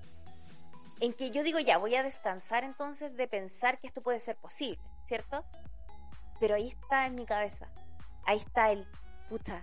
En 1.00 1.12
que 1.12 1.30
yo 1.30 1.42
digo, 1.42 1.58
ya, 1.58 1.78
voy 1.78 1.94
a 1.96 2.02
descansar 2.02 2.64
entonces 2.64 3.14
de 3.16 3.28
pensar 3.28 3.78
que 3.78 3.88
esto 3.88 4.00
puede 4.02 4.20
ser 4.20 4.36
posible, 4.36 4.78
¿cierto? 5.06 5.44
Pero 6.40 6.54
ahí 6.54 6.68
está 6.68 7.06
en 7.06 7.14
mi 7.16 7.26
cabeza. 7.26 7.68
Ahí 8.24 8.38
está 8.38 8.72
el, 8.72 8.86
puta, 9.28 9.62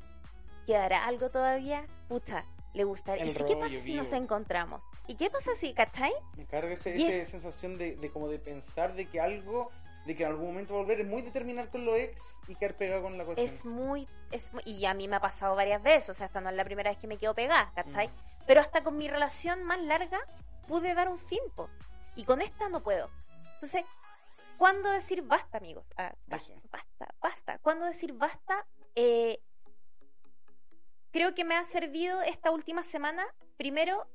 ¿quedará 0.65 1.05
algo 1.05 1.29
todavía? 1.29 1.85
Puta, 2.07 2.45
le 2.73 2.83
gustaría. 2.83 3.23
El 3.23 3.29
¿Y 3.29 3.33
si 3.33 3.45
qué 3.45 3.55
pasa 3.55 3.79
si 3.79 3.93
nos 3.95 4.11
encontramos? 4.13 4.81
¿Y 5.07 5.15
qué 5.15 5.29
pasa 5.29 5.55
si, 5.55 5.73
cachai? 5.73 6.13
Me 6.35 6.45
carga 6.45 6.73
ese, 6.73 6.93
Yes. 6.93 7.13
esa 7.13 7.31
sensación 7.31 7.77
de, 7.77 7.95
de 7.95 8.11
como 8.11 8.27
de 8.27 8.39
pensar 8.39 8.93
de 8.95 9.07
que 9.07 9.19
algo, 9.21 9.71
de 10.05 10.15
que 10.15 10.23
en 10.23 10.29
algún 10.29 10.47
momento 10.47 10.73
volver, 10.73 10.99
es 11.01 11.07
muy 11.07 11.21
determinar 11.21 11.69
con 11.69 11.85
lo 11.85 11.95
ex 11.95 12.39
y 12.47 12.55
quedar 12.55 12.75
pegado 12.75 13.03
con 13.03 13.17
la 13.17 13.25
cuestión. 13.25 13.47
Es 13.47 13.65
muy, 13.65 14.07
es 14.31 14.51
muy- 14.53 14.63
y 14.65 14.85
a 14.85 14.93
mí 14.93 15.07
me 15.07 15.15
ha 15.17 15.19
pasado 15.21 15.55
varias 15.55 15.81
veces, 15.83 16.09
o 16.09 16.13
sea, 16.13 16.27
esta 16.27 16.41
no 16.41 16.49
es 16.49 16.55
la 16.55 16.63
primera 16.65 16.89
vez 16.91 16.99
que 16.99 17.07
me 17.07 17.17
quedo 17.17 17.33
pegada, 17.33 17.71
¿cachai? 17.75 18.07
Mm. 18.09 18.11
Pero 18.47 18.61
hasta 18.61 18.83
con 18.83 18.97
mi 18.97 19.07
relación 19.07 19.63
más 19.63 19.81
larga 19.81 20.19
pude 20.67 20.93
dar 20.93 21.09
un 21.09 21.17
fin, 21.19 21.39
po. 21.55 21.69
Y 22.15 22.23
con 22.25 22.41
esta 22.41 22.69
no 22.69 22.81
puedo. 22.81 23.09
Entonces, 23.55 23.83
¿cuándo 24.57 24.89
decir 24.91 25.21
basta, 25.23 25.57
amigos? 25.57 25.85
Ah, 25.97 26.13
basta, 26.27 26.53
basta, 26.71 27.13
basta. 27.21 27.57
¿Cuándo 27.59 27.85
decir 27.85 28.13
basta? 28.13 28.65
Eh, 28.95 29.39
creo 31.15 31.33
que 31.33 31.45
me 31.45 31.55
ha 31.55 31.63
servido 31.63 32.21
esta 32.23 32.51
última 32.51 32.83
semana, 32.83 33.25
primero, 33.55 34.05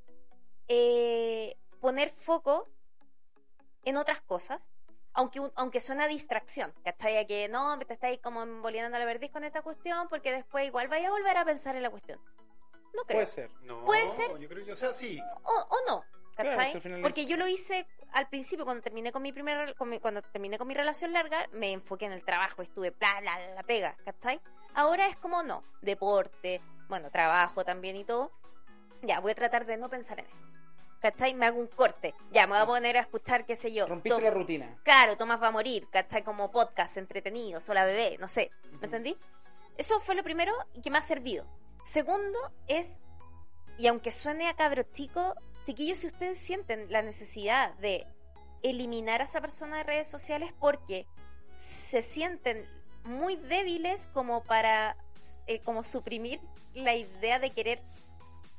eh, 0.69 1.57
poner 1.81 2.11
foco 2.11 2.69
en 3.85 3.97
otras 3.97 4.21
cosas, 4.21 4.61
aunque, 5.15 5.41
un- 5.41 5.51
aunque 5.57 5.81
suena 5.81 6.07
distracción, 6.09 6.75
¿cachai? 6.85 7.17
A 7.17 7.27
que 7.27 7.49
no, 7.49 7.79
te 7.79 7.95
estáis 7.95 8.21
como 8.21 8.43
emboliando 8.43 8.99
la 8.99 9.07
verdad 9.07 9.31
con 9.33 9.45
esta 9.45 9.63
cuestión, 9.63 10.09
porque 10.11 10.31
después 10.31 10.67
igual 10.67 10.89
vaya 10.89 11.09
a 11.09 11.11
volver 11.11 11.39
a 11.39 11.45
pensar 11.47 11.75
en 11.75 11.85
la 11.85 11.89
cuestión. 11.91 12.21
No 12.93 13.03
creo. 13.05 13.17
Puede 13.21 13.27
ser. 13.27 13.51
No, 13.63 13.83
Puede 13.87 14.07
ser. 14.09 14.39
Yo 14.39 14.49
creo 14.51 14.63
que, 14.67 14.73
o 14.73 14.77
sea, 14.77 14.93
sí. 14.93 15.19
O, 15.43 15.53
o 15.71 15.77
no, 15.89 16.05
¿cachai? 16.43 16.73
al 16.75 16.81
final- 16.81 17.03
Porque 17.03 17.27
yo 17.27 17.37
lo 17.37 17.47
hice 17.47 17.87
al 18.13 18.29
principio, 18.29 18.65
cuando 18.65 18.83
terminé 18.83 19.13
con 19.13 19.23
mi 19.23 19.33
primera, 19.33 19.73
con 19.75 19.89
mi- 19.89 19.99
cuando 20.01 20.23
terminé 20.23 20.59
con 20.59 20.67
mi 20.69 20.75
relación 20.75 21.13
larga, 21.13 21.47
me 21.53 21.73
enfoqué 21.73 22.07
en 22.07 22.13
el 22.13 22.25
trabajo, 22.25 22.63
estuve 22.63 22.91
bla, 22.91 23.21
bla, 23.21 23.37
bla, 23.37 23.55
la 23.55 23.63
pega, 23.63 23.97
¿cachai? 24.05 24.41
Ahora 24.75 25.07
es 25.09 25.17
como 25.17 25.43
no, 25.43 25.63
deporte, 25.83 26.61
bueno, 26.89 27.11
trabajo 27.11 27.65
también 27.65 27.97
y 27.97 28.05
todo. 28.05 28.31
Ya, 29.03 29.21
voy 29.21 29.33
a 29.33 29.35
tratar 29.35 29.65
de 29.67 29.77
no 29.77 29.89
pensar 29.89 30.19
en 30.21 30.27
eso. 30.27 30.37
¿Cachai? 31.01 31.33
Me 31.33 31.47
hago 31.47 31.59
un 31.59 31.67
corte. 31.69 32.15
Ya, 32.31 32.47
me 32.47 32.53
voy 32.53 32.63
a 32.63 32.67
poner 32.67 32.99
a 32.99 33.01
escuchar, 33.01 33.47
qué 33.47 33.57
sé 33.57 33.73
yo. 33.73 33.87
Rompiste 33.87 34.15
Tom- 34.17 34.23
la 34.25 34.31
rutina. 34.31 34.79
Claro, 34.83 35.17
Tomás 35.17 35.43
va 35.43 35.47
a 35.47 35.51
morir, 35.51 35.89
¿cachai? 35.91 36.23
Como 36.23 36.51
podcast 36.51 36.99
entretenido, 36.99 37.59
sola 37.63 37.87
bebé, 37.87 38.19
no 38.21 38.29
sé. 38.29 38.51
¿Me 38.65 38.77
Ujú. 38.77 38.85
entendí? 38.85 39.17
Eso 39.79 39.99
fue 40.01 40.15
lo 40.15 40.23
primero 40.23 40.53
y 40.75 40.83
que 40.83 40.91
me 40.91 40.99
ha 40.99 41.03
servido. 41.03 41.47
Segundo 41.87 42.39
es, 42.69 43.01
y 43.79 43.87
aunque 43.87 44.13
suene 44.13 44.49
a 44.51 44.55
cabros 44.57 44.91
chico, 44.93 45.35
chiquillos, 45.67 45.99
si 45.99 46.07
ustedes 46.09 46.39
sienten 46.39 46.91
la 46.91 47.03
necesidad 47.03 47.75
de 47.75 48.07
eliminar 48.63 49.21
a 49.23 49.25
esa 49.25 49.41
persona 49.41 49.79
de 49.79 49.83
redes 49.85 50.09
sociales 50.09 50.53
porque 50.59 51.07
se 51.59 52.03
sienten 52.03 52.67
muy 53.05 53.37
débiles 53.37 54.07
como 54.09 54.43
para 54.45 54.97
eh, 55.47 55.61
como 55.61 55.83
suprimir 55.85 56.41
la 56.75 56.95
idea 56.95 57.39
de 57.39 57.51
querer 57.51 57.81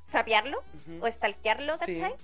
sapearlo 0.07 0.63
o 0.99 1.09
stalkearlo, 1.09 1.77
Sí. 1.85 1.99
¿cachai? 1.99 2.15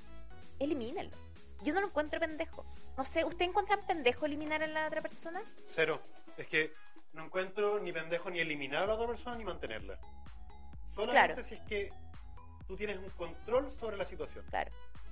Elimínenlo. 0.60 1.16
Yo 1.64 1.74
no 1.74 1.82
lo 1.82 1.88
encuentro 1.88 2.20
pendejo. 2.20 2.66
No 2.98 3.06
sé, 3.06 3.24
¿usted 3.24 3.46
encuentra 3.46 3.78
pendejo 3.82 4.26
eliminar 4.26 4.64
a 4.64 4.68
la 4.68 4.88
otra 4.88 5.02
persona? 5.02 5.42
Cero. 5.68 6.02
Es 6.36 6.48
que 6.48 6.74
no 7.14 7.26
encuentro 7.26 7.80
ni 7.80 7.92
pendejo 7.94 8.30
ni 8.30 8.40
eliminar 8.40 8.84
a 8.84 8.88
la 8.88 8.94
otra 8.96 9.08
persona 9.08 9.36
ni 9.38 9.44
mantenerla. 9.46 9.98
Solamente 10.94 11.34
Claro. 11.34 11.44
si 11.44 11.56
es 11.56 11.62
que 11.62 11.92
tú 12.68 12.76
tienes 12.76 12.98
un 12.98 13.10
control 13.12 13.72
sobre 13.72 13.98
la 13.98 14.06
situación. 14.06 14.46
Claro. 14.50 14.72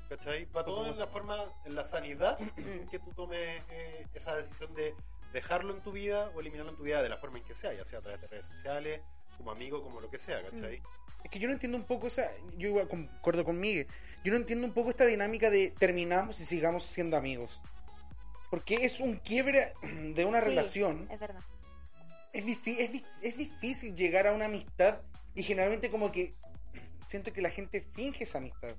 ¿Cachai? 0.10 0.46
Va 0.56 0.64
todo 0.64 0.92
en 0.92 1.00
la 1.00 1.08
forma, 1.08 1.38
en 1.66 1.74
la 1.74 1.84
sanidad 1.84 2.38
en 2.58 2.88
que 2.92 3.00
tú 3.00 3.12
tomes 3.14 3.64
eh, 3.72 4.06
esa 4.14 4.36
decisión 4.36 4.74
de 4.76 4.94
dejarlo 5.34 5.74
en 5.74 5.82
tu 5.82 5.92
vida 5.92 6.32
o 6.36 6.42
eliminarlo 6.42 6.72
en 6.72 6.78
tu 6.78 6.84
vida 6.84 7.02
de 7.02 7.10
la 7.10 7.18
forma 7.18 7.40
en 7.40 7.44
que 7.44 7.56
sea, 7.56 7.74
ya 7.74 7.86
sea 7.86 8.00
a 8.00 8.02
través 8.02 8.22
de 8.22 8.28
redes 8.28 8.46
sociales, 8.46 9.02
como 9.38 9.52
amigo, 9.52 9.82
como 9.84 10.00
lo 10.00 10.10
que 10.10 10.20
sea, 10.20 10.42
¿cachai? 10.44 10.82
Es 11.24 11.32
que 11.32 11.40
yo 11.40 11.48
no 11.48 11.54
entiendo 11.54 11.78
un 11.78 11.86
poco 11.86 12.06
esa. 12.08 12.30
Yo 12.56 12.70
igual 12.70 12.88
concuerdo 12.88 13.44
con 13.44 13.60
Miguel. 13.60 13.88
Yo 14.24 14.32
no 14.32 14.38
entiendo 14.38 14.68
un 14.68 14.74
poco 14.74 14.92
esta 14.92 15.06
dinámica 15.06 15.50
de 15.50 15.72
terminamos 15.72 16.40
y 16.40 16.46
sigamos 16.46 16.84
siendo 16.84 17.18
amigos. 17.18 17.60
Porque 18.52 18.76
es 18.86 19.00
un 19.00 19.16
quiebre 19.16 19.74
de 19.82 20.24
una 20.24 20.40
Sí, 20.40 20.46
relación. 20.46 21.08
Es 21.12 21.20
verdad. 21.20 21.42
Es, 22.32 22.46
es, 22.68 23.04
es 23.22 23.38
difícil 23.38 23.96
llegar 23.96 24.28
a 24.28 24.34
una 24.34 24.46
amistad 24.46 25.00
y 25.34 25.42
generalmente 25.42 25.90
como 25.90 26.12
que 26.12 26.34
siento 27.06 27.32
que 27.34 27.42
la 27.42 27.50
gente 27.50 27.82
finge 27.94 28.24
esa 28.24 28.38
amistad. 28.40 28.76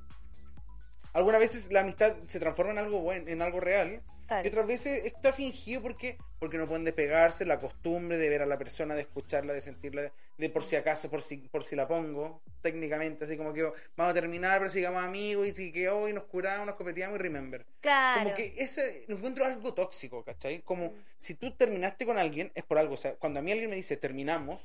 Algunas 1.13 1.41
veces 1.41 1.73
la 1.73 1.81
amistad 1.81 2.15
se 2.27 2.39
transforma 2.39 2.73
en 2.73 2.79
algo 2.79 3.01
bueno, 3.01 3.27
en 3.29 3.41
algo 3.41 3.59
real, 3.61 4.03
Claro. 4.27 4.45
y 4.45 4.49
otras 4.49 4.67
veces 4.67 5.05
está 5.05 5.33
fingido 5.33 5.81
porque 5.83 6.19
porque 6.41 6.59
no 6.59 6.67
pueden 6.67 6.85
despegarse, 6.85 7.47
la 7.47 7.59
costumbre 7.61 8.19
de 8.19 8.29
ver 8.29 8.43
a 8.43 8.47
la 8.47 8.59
persona, 8.59 8.95
de 8.95 9.03
escucharla, 9.03 9.55
de 9.55 9.61
sentirla, 9.63 10.13
de, 10.37 10.51
por 10.51 10.65
si 10.65 10.77
acaso, 10.77 11.09
por 11.09 11.23
si 11.23 11.37
por 11.39 11.65
si 11.65 11.75
la 11.77 11.87
pongo, 11.89 12.43
técnicamente, 12.61 13.25
así 13.25 13.37
como 13.39 13.55
que 13.55 13.63
vamos 13.63 14.11
a 14.11 14.15
terminar, 14.15 14.59
pero 14.59 14.69
sigamos 14.69 15.03
amigos 15.03 15.47
y 15.47 15.53
si 15.55 15.73
que 15.73 15.89
hoy 15.89 16.13
nos 16.13 16.25
curamos, 16.25 16.67
nos 16.67 16.75
copeteamos 16.75 17.19
y 17.19 17.23
remember. 17.23 17.65
Claro. 17.81 18.25
Como 18.25 18.35
que 18.35 18.53
ese 18.59 19.05
encuentro 19.09 19.45
algo 19.47 19.73
tóxico, 19.73 20.23
¿cachai? 20.25 20.61
Como 20.63 20.89
Mm. 20.89 20.95
si 21.17 21.35
tú 21.35 21.53
terminaste 21.57 22.05
con 22.05 22.19
alguien, 22.19 22.51
es 22.55 22.65
por 22.65 22.77
algo. 22.79 22.95
O 22.95 22.99
sea, 22.99 23.15
cuando 23.15 23.39
a 23.39 23.43
mí 23.43 23.53
alguien 23.53 23.71
me 23.71 23.77
dice 23.77 23.97
terminamos, 23.97 24.61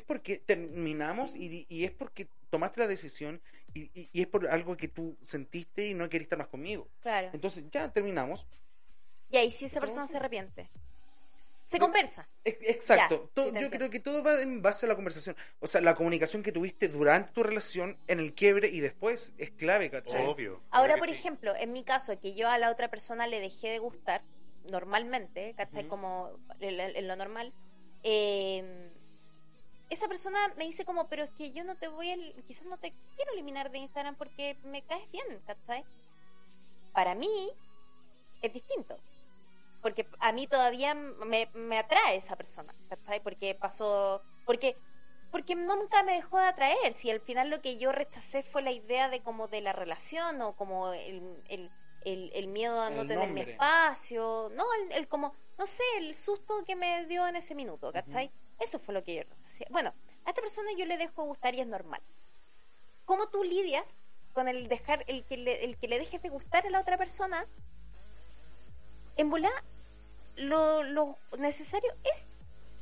es 0.00 0.04
porque 0.06 0.38
terminamos 0.38 1.34
y, 1.36 1.66
y 1.68 1.84
es 1.84 1.90
porque 1.92 2.26
tomaste 2.50 2.80
la 2.80 2.86
decisión 2.88 3.40
y, 3.74 3.82
y- 3.98 4.08
y 4.12 4.20
es 4.22 4.26
por 4.26 4.46
algo 4.48 4.76
que 4.76 4.88
tú 4.88 5.16
sentiste 5.22 5.86
y 5.86 5.94
no 5.94 6.08
querés 6.08 6.24
estar 6.26 6.38
más 6.38 6.48
conmigo. 6.48 6.88
Claro. 7.00 7.30
Entonces 7.32 7.64
ya 7.70 7.90
terminamos. 7.92 8.46
Y 9.30 9.36
ahí 9.36 9.50
si 9.50 9.66
esa 9.66 9.80
persona 9.80 10.06
se 10.08 10.16
arrepiente. 10.16 10.68
Se 11.66 11.78
conversa. 11.78 12.28
Ex- 12.44 12.58
Exacto. 12.68 13.22
Ya, 13.26 13.30
Todo- 13.32 13.44
sí, 13.44 13.50
yo 13.52 13.58
entiendo. 13.60 13.76
creo 13.76 13.90
que 13.90 14.00
todo 14.00 14.24
va 14.24 14.42
en 14.42 14.60
base 14.60 14.86
a 14.86 14.88
la 14.88 14.96
conversación. 14.96 15.36
O 15.60 15.68
sea, 15.68 15.80
la 15.80 15.94
comunicación 15.94 16.42
que 16.42 16.50
tuviste 16.50 16.88
durante 16.88 17.30
tu 17.30 17.44
relación, 17.44 17.96
en 18.08 18.18
el 18.18 18.34
quiebre 18.34 18.66
y 18.68 18.80
después 18.80 19.32
es 19.38 19.52
clave, 19.52 19.88
¿cachai? 19.88 20.26
Obvio. 20.26 20.60
Ahora, 20.72 20.96
por 20.96 21.06
sí. 21.06 21.12
ejemplo, 21.14 21.54
en 21.54 21.72
mi 21.72 21.84
caso, 21.84 22.18
que 22.18 22.34
yo 22.34 22.48
a 22.48 22.58
la 22.58 22.72
otra 22.72 22.88
persona 22.88 23.28
le 23.28 23.38
dejé 23.38 23.68
de 23.68 23.78
gustar, 23.78 24.22
normalmente, 24.64 25.54
¿cachai? 25.56 25.82
Ujú. 25.82 25.88
Como 25.90 26.40
en, 26.58 26.80
en 26.80 27.06
lo 27.06 27.14
normal, 27.14 27.52
eh, 28.02 28.90
esa 29.90 30.08
persona 30.08 30.38
me 30.56 30.64
dice 30.64 30.84
como, 30.84 31.08
pero 31.08 31.24
es 31.24 31.32
que 31.32 31.52
yo 31.52 31.64
no 31.64 31.76
te 31.76 31.88
voy 31.88 32.10
a, 32.10 32.16
quizás 32.46 32.66
no 32.66 32.78
te 32.78 32.94
quiero 33.16 33.32
eliminar 33.32 33.70
de 33.70 33.78
Instagram 33.78 34.16
porque 34.16 34.56
me 34.64 34.82
caes 34.82 35.10
bien, 35.12 35.40
¿cachai? 35.46 35.84
Para 36.92 37.14
mí 37.14 37.50
es 38.42 38.52
distinto. 38.52 39.00
porque 39.82 40.06
a 40.20 40.32
mí 40.32 40.46
todavía 40.46 40.94
me, 40.94 41.48
me 41.54 41.78
atrae 41.78 42.16
esa 42.16 42.36
persona, 42.36 42.74
¿cachai? 42.88 43.20
Porque 43.22 43.54
pasó, 43.54 44.22
porque 44.44 44.76
porque 45.30 45.54
nunca 45.54 46.02
me 46.02 46.14
dejó 46.14 46.38
de 46.38 46.46
atraer, 46.46 46.94
si 46.94 47.10
al 47.10 47.20
final 47.20 47.50
lo 47.50 47.60
que 47.62 47.78
yo 47.78 47.92
rechacé 47.92 48.42
fue 48.42 48.62
la 48.62 48.72
idea 48.72 49.08
de 49.08 49.22
como 49.22 49.48
de 49.48 49.60
la 49.60 49.72
relación 49.72 50.42
o 50.42 50.56
como 50.56 50.92
el, 50.92 51.42
el, 51.48 51.70
el, 52.02 52.32
el 52.34 52.48
miedo 52.48 52.80
a 52.82 52.90
no 52.90 53.06
tener 53.06 53.30
mi 53.30 53.42
espacio, 53.42 54.50
no, 54.54 54.64
el, 54.82 54.92
el 54.92 55.08
como, 55.08 55.34
no 55.58 55.66
sé, 55.68 55.84
el 55.98 56.16
susto 56.16 56.64
que 56.66 56.76
me 56.76 57.06
dio 57.06 57.26
en 57.28 57.36
ese 57.36 57.54
minuto, 57.54 57.92
¿cachai? 57.92 58.32
Eso 58.58 58.78
fue 58.80 58.92
lo 58.94 59.04
que 59.04 59.14
yo 59.16 59.22
rechacé. 59.22 59.49
Bueno, 59.70 59.92
a 60.24 60.30
esta 60.30 60.40
persona 60.40 60.70
yo 60.78 60.86
le 60.86 60.96
dejo 60.96 61.24
gustar 61.24 61.54
y 61.54 61.60
es 61.60 61.66
normal. 61.66 62.00
¿Cómo 63.04 63.28
tú 63.28 63.42
lidias 63.44 63.94
con 64.32 64.48
el 64.48 64.68
dejar, 64.68 65.04
el 65.08 65.24
que 65.24 65.36
le, 65.36 65.64
el 65.64 65.76
que 65.76 65.88
le 65.88 65.98
dejes 65.98 66.22
de 66.22 66.28
gustar 66.28 66.66
a 66.66 66.70
la 66.70 66.80
otra 66.80 66.96
persona? 66.96 67.46
En 69.16 69.28
volar, 69.30 69.52
lo, 70.36 70.82
lo 70.82 71.18
necesario 71.38 71.92
es 72.14 72.28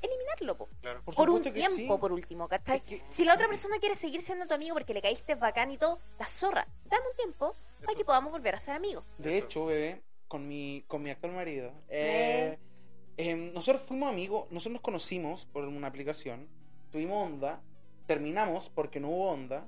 eliminarlo, 0.03 0.57
po. 0.57 0.69
Claro. 0.81 1.03
Por 1.03 1.15
Por, 1.15 1.31
un 1.31 1.43
tiempo, 1.43 1.75
sí. 1.75 1.87
por 1.99 2.13
último, 2.13 2.47
¿cachai? 2.49 2.77
Es 2.79 2.83
que- 2.85 3.03
Si 3.11 3.25
la 3.25 3.35
otra 3.35 3.49
persona 3.49 3.79
quiere 3.81 3.97
seguir 3.97 4.23
siendo 4.23 4.47
tu 4.47 4.55
amigo 4.55 4.75
porque 4.75 4.95
le 4.95 5.03
caíste 5.03 5.35
bacán 5.35 5.71
y 5.73 5.79
todo, 5.79 5.99
la 6.19 6.29
zorra. 6.29 6.69
Dame 6.85 7.09
un 7.11 7.17
tiempo 7.17 7.57
para 7.85 7.97
que 7.97 8.05
podamos 8.05 8.31
volver 8.31 8.55
a 8.55 8.61
ser 8.61 8.75
amigos. 8.75 9.05
De 9.19 9.39
hecho, 9.39 9.67
bebé, 9.67 10.03
con 10.29 10.47
mi, 10.47 10.85
con 10.87 11.03
mi 11.03 11.11
actual 11.11 11.33
marido, 11.33 11.73
eh, 11.89 12.59
eh, 13.17 13.35
nosotros 13.35 13.83
fuimos 13.83 14.09
amigos, 14.11 14.47
nosotros 14.53 14.75
nos 14.75 14.83
conocimos 14.83 15.47
por 15.47 15.65
una 15.65 15.89
aplicación, 15.89 16.47
tuvimos 16.91 17.27
onda, 17.27 17.61
terminamos 18.07 18.71
porque 18.71 19.01
no 19.01 19.09
hubo 19.09 19.29
onda, 19.31 19.67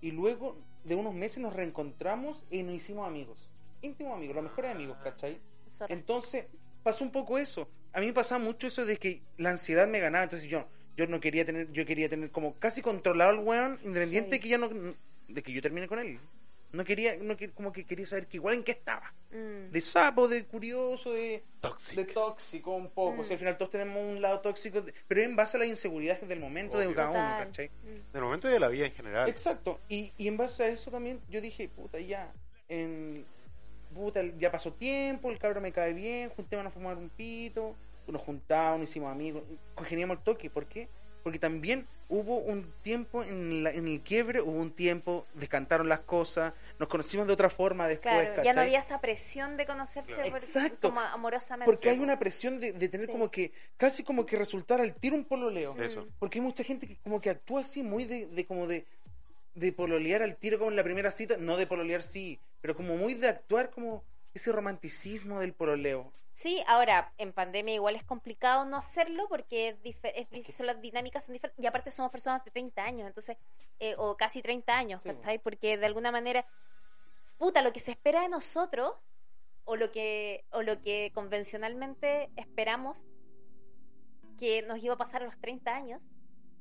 y 0.00 0.12
luego 0.12 0.56
de 0.84 0.94
unos 0.94 1.14
meses 1.14 1.38
nos 1.38 1.52
reencontramos 1.54 2.44
y 2.50 2.62
nos 2.62 2.74
hicimos 2.74 3.06
amigos. 3.06 3.50
Íntimos 3.82 4.16
amigos, 4.16 4.34
los 4.36 4.44
mejores 4.44 4.70
amigos, 4.70 4.96
¿cachai? 5.02 5.40
Zorra. 5.72 5.92
Entonces, 5.94 6.46
pasó 6.82 7.04
un 7.04 7.10
poco 7.12 7.38
eso. 7.38 7.68
A 7.92 8.00
mí 8.00 8.06
me 8.06 8.12
pasaba 8.12 8.42
mucho 8.42 8.66
eso 8.66 8.84
de 8.84 8.96
que 8.96 9.22
la 9.36 9.50
ansiedad 9.50 9.86
me 9.86 10.00
ganaba, 10.00 10.24
entonces 10.24 10.48
yo 10.48 10.66
yo 10.96 11.06
no 11.06 11.20
quería 11.20 11.44
tener, 11.44 11.70
yo 11.70 11.86
quería 11.86 12.08
tener 12.08 12.32
como 12.32 12.54
casi 12.58 12.82
controlado 12.82 13.30
al 13.30 13.38
weón, 13.38 13.78
independiente 13.84 14.30
Sí. 14.30 14.32
de 14.32 14.40
que 14.40 14.48
ya 14.48 14.58
no 14.58 14.68
de 15.28 15.42
que 15.44 15.52
yo 15.52 15.62
termine 15.62 15.86
con 15.86 16.00
él. 16.00 16.18
No 16.70 16.84
quería, 16.84 17.16
no 17.16 17.36
que- 17.36 17.50
como 17.50 17.72
que 17.72 17.84
quería 17.84 18.04
saber 18.06 18.26
que 18.26 18.36
igual 18.36 18.54
en 18.56 18.62
qué 18.64 18.72
estaba. 18.72 19.12
Mm. 19.30 19.70
De 19.72 19.80
sapo, 19.80 20.28
de 20.28 20.44
curioso, 20.44 21.12
de, 21.12 21.42
Tóxico. 21.60 22.00
de 22.00 22.04
tóxico 22.12 22.74
un 22.76 22.90
poco. 22.90 23.16
Mm. 23.16 23.20
O 23.20 23.24
sea, 23.24 23.34
al 23.34 23.38
final 23.38 23.56
todos 23.56 23.70
tenemos 23.70 23.96
un 24.04 24.20
lado 24.20 24.40
tóxico, 24.40 24.82
de- 24.82 24.92
pero 25.06 25.22
en 25.22 25.34
base 25.34 25.56
a 25.56 25.60
las 25.60 25.68
inseguridades 25.68 26.28
del 26.28 26.40
momento 26.40 26.78
de 26.78 26.92
cada 26.94 27.10
uno. 27.10 27.44
¿cachai? 27.46 27.68
Mm. 27.68 28.12
Del 28.12 28.22
momento 28.22 28.48
y 28.48 28.52
de 28.52 28.60
la 28.60 28.68
vida 28.68 28.86
en 28.86 28.92
general. 28.92 29.28
Exacto. 29.28 29.80
Y, 29.88 30.12
y 30.18 30.28
en 30.28 30.36
base 30.36 30.64
a 30.64 30.68
eso 30.68 30.90
también 30.90 31.20
yo 31.30 31.40
dije, 31.40 31.68
puta, 31.68 31.98
ya, 32.00 32.30
en, 32.68 33.24
puta, 33.94 34.22
ya 34.38 34.50
pasó 34.52 34.70
tiempo, 34.72 35.30
el 35.30 35.38
cabro 35.38 35.60
me 35.62 35.72
cae 35.72 35.94
bien, 35.94 36.28
juntémonos 36.30 36.70
a 36.70 36.74
fumar 36.74 36.96
un 36.98 37.08
pito, 37.08 37.74
nos 38.06 38.20
juntamos, 38.22 38.80
nos 38.80 38.90
hicimos 38.90 39.10
amigos, 39.10 39.42
congeniamos 39.74 40.18
el 40.18 40.22
toque. 40.22 40.50
¿Por 40.50 40.66
qué? 40.66 40.88
Porque 41.22 41.38
también 41.38 41.86
hubo 42.08 42.38
un 42.38 42.72
tiempo 42.82 43.22
en, 43.22 43.62
la- 43.64 43.70
en 43.70 43.86
el 43.88 44.00
quiebre, 44.00 44.40
hubo 44.40 44.52
un 44.58 44.70
tiempo, 44.70 45.26
descantaron 45.34 45.88
las 45.88 46.00
cosas, 46.00 46.54
nos 46.78 46.88
conocimos 46.88 47.26
de 47.26 47.32
otra 47.32 47.50
forma 47.50 47.86
después, 47.86 48.28
Claro, 48.28 48.42
ya 48.42 48.52
no 48.52 48.60
había 48.62 48.78
esa 48.78 49.00
presión 49.00 49.56
de 49.56 49.66
conocerse 49.66 50.14
Claro. 50.14 50.30
por- 50.30 50.38
Exacto. 50.38 50.88
como 50.88 51.00
amorosamente. 51.00 51.66
Porque 51.70 51.90
hay 51.90 51.98
una 51.98 52.18
presión 52.18 52.60
de, 52.60 52.72
de 52.72 52.88
tener 52.88 53.06
Sí. 53.06 53.12
como 53.12 53.30
que, 53.30 53.52
casi 53.76 54.02
como 54.04 54.24
que 54.24 54.36
resultar 54.38 54.80
al 54.80 54.94
tiro 54.94 55.16
un 55.16 55.24
pololeo. 55.24 55.74
Eso. 55.82 56.06
Porque 56.18 56.38
hay 56.38 56.44
mucha 56.44 56.64
gente 56.64 56.86
que 56.86 56.96
como 56.96 57.20
que 57.20 57.30
actúa 57.30 57.60
así, 57.60 57.82
muy 57.82 58.04
de, 58.04 58.26
de 58.26 58.46
como 58.46 58.66
de, 58.66 58.86
de 59.54 59.72
pololear 59.72 60.22
al 60.22 60.36
tiro 60.36 60.58
como 60.58 60.70
en 60.70 60.76
la 60.76 60.84
primera 60.84 61.10
cita, 61.10 61.36
no 61.36 61.56
de 61.56 61.66
pololear 61.66 62.02
sí, 62.02 62.38
pero 62.60 62.74
como 62.76 62.96
muy 62.96 63.14
de 63.14 63.28
actuar 63.28 63.70
como 63.70 64.02
ese 64.34 64.52
romanticismo 64.52 65.40
del 65.40 65.54
pololeo. 65.54 66.12
Sí, 66.34 66.62
ahora 66.68 67.12
en 67.18 67.32
pandemia 67.32 67.74
igual 67.74 67.96
es 67.96 68.04
complicado 68.04 68.64
no 68.64 68.76
hacerlo 68.76 69.26
porque 69.28 69.76
es 69.82 69.96
es 70.02 70.54
son 70.54 70.66
las 70.66 70.80
dinámicas 70.80 71.24
son 71.24 71.32
diferentes 71.32 71.62
y 71.62 71.66
aparte 71.66 71.90
somos 71.90 72.12
personas 72.12 72.44
de 72.44 72.50
30 72.50 72.82
años, 72.84 73.06
entonces 73.08 73.36
eh, 73.80 73.94
o 73.98 74.16
casi 74.16 74.40
30 74.42 74.76
años, 74.76 75.02
Sí, 75.02 75.08
¿cachai? 75.08 75.38
Porque 75.38 75.76
de 75.76 75.86
alguna 75.86 76.12
manera 76.12 76.46
puta 77.38 77.62
lo 77.62 77.72
que 77.72 77.80
se 77.80 77.90
espera 77.90 78.22
de 78.22 78.28
nosotros 78.28 78.94
o 79.64 79.76
lo 79.76 79.90
que 79.90 80.44
o 80.52 80.62
lo 80.62 80.80
que 80.80 81.10
convencionalmente 81.14 82.30
esperamos 82.36 83.04
que 84.38 84.62
nos 84.62 84.78
iba 84.78 84.94
a 84.94 84.98
pasar 84.98 85.22
a 85.22 85.26
los 85.26 85.38
30 85.40 85.74
años, 85.74 86.00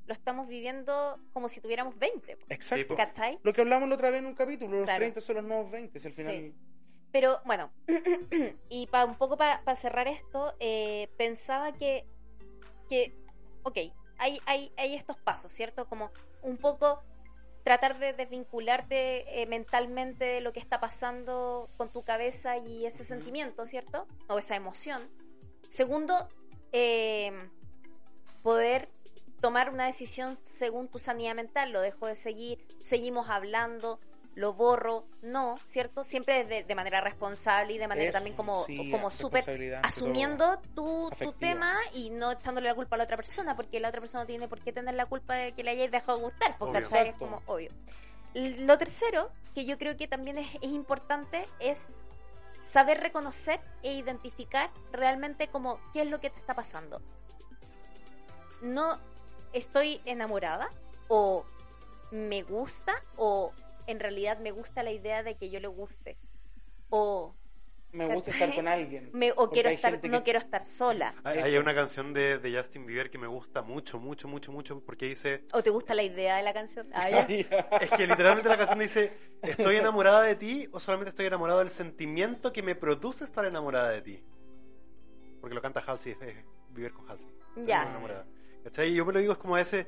lo 0.07 0.13
estamos 0.13 0.47
viviendo 0.47 1.19
como 1.33 1.47
si 1.49 1.61
tuviéramos 1.61 1.97
20, 1.99 2.37
Exacto. 2.49 2.95
¿cachai? 2.95 3.37
Lo 3.43 3.53
que 3.53 3.61
hablamos 3.61 3.87
la 3.89 3.95
otra 3.95 4.09
vez 4.09 4.19
en 4.21 4.25
un 4.25 4.33
capítulo, 4.35 4.77
los 4.77 4.85
Claro. 4.85 4.99
30 5.01 5.21
son 5.21 5.35
los 5.35 5.43
nuevos 5.45 5.69
20, 5.69 5.99
si 5.99 6.07
al 6.07 6.13
final... 6.13 6.33
Sí. 6.33 6.55
Pero 7.17 7.41
bueno, 7.45 7.71
y 8.69 8.85
para 8.85 9.05
un 9.05 9.15
poco 9.15 9.37
para 9.37 9.75
cerrar 9.75 10.07
esto, 10.07 10.53
eh, 10.59 11.09
pensaba 11.17 11.73
que, 11.73 12.05
que 12.91 13.11
ok, 13.63 13.75
hay, 14.19 14.39
hay, 14.45 14.71
hay 14.77 14.93
estos 14.93 15.17
pasos, 15.17 15.51
¿cierto? 15.51 15.87
Como 15.87 16.11
un 16.43 16.57
poco 16.57 17.01
tratar 17.63 17.97
de 17.97 18.13
desvincularte 18.13 19.41
eh, 19.41 19.47
mentalmente 19.47 20.25
de 20.25 20.41
lo 20.41 20.53
que 20.53 20.59
está 20.59 20.79
pasando 20.79 21.71
con 21.75 21.91
tu 21.91 22.03
cabeza 22.03 22.57
y 22.57 22.85
ese 22.85 23.03
sentimiento, 23.03 23.65
¿cierto? 23.65 24.05
O 24.27 24.37
esa 24.37 24.55
emoción. 24.55 25.09
Segundo, 25.69 26.29
eh, 26.71 27.31
poder 28.43 28.89
tomar 29.41 29.71
una 29.71 29.87
decisión 29.87 30.35
según 30.35 30.87
tu 30.87 30.99
sanidad 30.99 31.33
mental. 31.33 31.71
Lo 31.71 31.81
dejo 31.81 32.05
de 32.05 32.15
seguir, 32.15 32.63
seguimos 32.83 33.27
hablando, 33.27 33.99
lo 34.37 34.53
borro, 34.53 35.05
no, 35.23 35.55
¿cierto? 35.65 36.03
Siempre 36.03 36.45
de, 36.45 36.63
de 36.63 36.75
manera 36.75 37.01
responsable 37.01 37.73
y 37.73 37.79
de 37.79 37.87
manera 37.87 38.11
también 38.11 38.35
como, 38.35 38.63
sí, 38.65 38.91
como 38.91 39.09
súper 39.09 39.43
asumiendo 39.81 40.59
tu, 40.75 41.09
tu 41.17 41.33
tema 41.33 41.75
y 41.91 42.11
no 42.11 42.33
echándole 42.33 42.67
la 42.67 42.75
culpa 42.75 42.95
a 42.95 42.99
la 42.99 43.05
otra 43.05 43.17
persona, 43.17 43.55
porque 43.55 43.79
la 43.79 43.89
otra 43.89 43.99
persona 43.99 44.23
no 44.23 44.27
tiene 44.27 44.47
por 44.47 44.59
qué 44.61 44.71
tener 44.71 44.93
la 44.93 45.07
culpa 45.07 45.33
de 45.33 45.53
que 45.53 45.63
le 45.63 45.71
hayáis 45.71 45.89
dejado 45.89 46.19
gustar, 46.19 46.55
porque 46.59 46.77
es 46.77 47.17
como 47.17 47.41
obvio. 47.47 47.71
Lo 48.35 48.77
tercero, 48.77 49.31
que 49.55 49.65
yo 49.65 49.79
creo 49.79 49.97
que 49.97 50.07
también 50.07 50.37
es, 50.37 50.53
es 50.61 50.69
importante, 50.69 51.47
es 51.59 51.87
saber 52.61 52.99
reconocer 52.99 53.59
e 53.81 53.95
identificar 53.95 54.69
realmente 54.91 55.47
como 55.47 55.79
qué 55.93 56.01
es 56.01 56.07
lo 56.07 56.19
que 56.19 56.29
te 56.29 56.39
está 56.39 56.53
pasando. 56.53 57.01
No 58.61 58.99
estoy 59.51 59.99
enamorada 60.05 60.69
o 61.07 61.43
me 62.11 62.43
gusta 62.43 62.93
o 63.15 63.51
en 63.87 63.99
realidad 63.99 64.39
me 64.39 64.51
gusta 64.51 64.83
la 64.83 64.91
idea 64.91 65.23
de 65.23 65.35
que 65.35 65.49
yo 65.49 65.59
le 65.59 65.67
guste 65.67 66.17
o 66.89 67.35
Me 67.91 68.05
gusta 68.13 68.31
estar 68.31 68.53
con 68.53 68.67
alguien. 68.67 69.09
me, 69.13 69.31
o 69.35 69.49
quiero 69.49 69.69
hay 69.69 69.75
estar 69.75 69.93
no 69.93 70.17
que- 70.19 70.23
quiero 70.23 70.39
estar 70.39 70.65
sola 70.65 71.15
Hay, 71.23 71.37
Eso. 71.39 71.47
hay 71.47 71.57
una 71.57 71.73
canción 71.73 72.13
de, 72.13 72.37
de 72.37 72.55
Justin 72.57 72.85
Bieber 72.85 73.09
que 73.09 73.17
me 73.17 73.27
gusta 73.27 73.61
mucho, 73.61 73.99
mucho, 73.99 74.27
mucho, 74.27 74.51
mucho, 74.51 74.81
porque 74.85 75.05
dice... 75.07 75.45
o 75.53 75.63
te 75.63 75.69
gusta 75.69 75.93
la 75.95 76.03
idea 76.03 76.35
de 76.37 76.43
la 76.43 76.53
canción 76.53 76.89
Ah. 76.93 77.09
Es 77.81 77.89
que 77.91 78.05
literalmente 78.07 78.49
la 78.49 78.57
canción 78.57 78.79
dice, 78.79 79.13
¿estoy 79.41 79.77
enamorada 79.77 80.21
de 80.23 80.35
ti 80.35 80.67
o 80.71 80.79
solamente 80.79 81.09
estoy 81.09 81.25
enamorado 81.27 81.59
del 81.59 81.69
sentimiento 81.69 82.51
que 82.53 82.61
me 82.61 82.75
produce 82.75 83.23
estar 83.23 83.45
enamorada 83.45 83.89
de 83.89 84.01
ti? 84.01 84.23
Porque 85.39 85.55
lo 85.55 85.61
canta 85.61 85.79
Halsey, 85.85 86.13
es, 86.13 86.21
es 86.21 86.35
Bieber 86.71 86.91
con 86.93 87.09
Halsey. 87.09 87.29
Estoy 87.49 87.65
Ya. 87.67 87.83
enamorada. 87.83 88.25
¿Cachai? 88.63 88.89
Y 88.89 88.95
yo 88.95 89.05
me 89.05 89.13
lo 89.13 89.19
digo, 89.19 89.31
es 89.33 89.39
como 89.39 89.57
ese... 89.57 89.87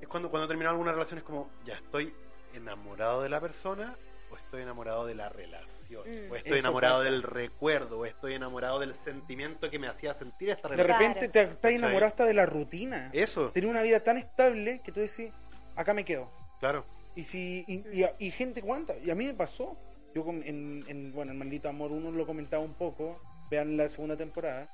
Es 0.00 0.08
cuando, 0.08 0.28
cuando 0.30 0.46
termino 0.46 0.68
alguna 0.68 0.92
relación, 0.92 1.18
es 1.18 1.24
como, 1.24 1.50
ya 1.64 1.74
estoy 1.76 2.12
enamorado 2.54 3.22
de 3.22 3.28
la 3.28 3.40
persona 3.40 3.96
o 4.30 4.36
estoy 4.36 4.62
enamorado 4.62 5.06
de 5.06 5.14
la 5.14 5.28
relación. 5.28 6.02
Mm. 6.08 6.32
O 6.32 6.36
estoy 6.36 6.58
enamorado 6.58 6.94
pasa. 6.98 7.04
del 7.10 7.22
recuerdo, 7.22 8.00
o 8.00 8.06
estoy 8.06 8.34
enamorado 8.34 8.80
del 8.80 8.94
sentimiento 8.94 9.70
que 9.70 9.78
me 9.78 9.86
hacía 9.86 10.14
sentir 10.14 10.50
esta 10.50 10.68
De 10.68 10.76
relación. 10.76 11.14
repente 11.14 11.28
te 11.28 11.42
estás 11.52 11.70
enamorado 11.72 12.06
hasta 12.06 12.24
de 12.24 12.34
la 12.34 12.46
rutina. 12.46 13.10
Eso, 13.12 13.50
Tener 13.50 13.68
una 13.70 13.82
vida 13.82 14.00
tan 14.00 14.16
estable 14.18 14.80
que 14.84 14.92
tú 14.92 15.00
decís, 15.00 15.30
acá 15.76 15.94
me 15.94 16.04
quedo. 16.04 16.28
claro. 16.60 16.84
Y 17.16 17.22
si 17.22 17.64
y, 17.68 17.74
y- 18.02 18.06
y 18.26 18.30
gente 18.32 18.60
cuánta, 18.60 18.96
y 18.98 19.08
a 19.10 19.14
mí 19.14 19.24
me 19.26 19.34
pasó. 19.34 19.76
Yo 20.16 20.24
con- 20.24 20.42
en, 20.42 20.84
en, 20.88 21.12
bueno, 21.12 21.30
el 21.30 21.38
maldito 21.38 21.68
amor 21.68 21.92
uno 21.92 22.10
lo 22.10 22.26
comentaba 22.26 22.62
un 22.64 22.74
poco, 22.74 23.20
vean 23.50 23.76
la 23.76 23.88
segunda 23.90 24.16
temporada. 24.16 24.66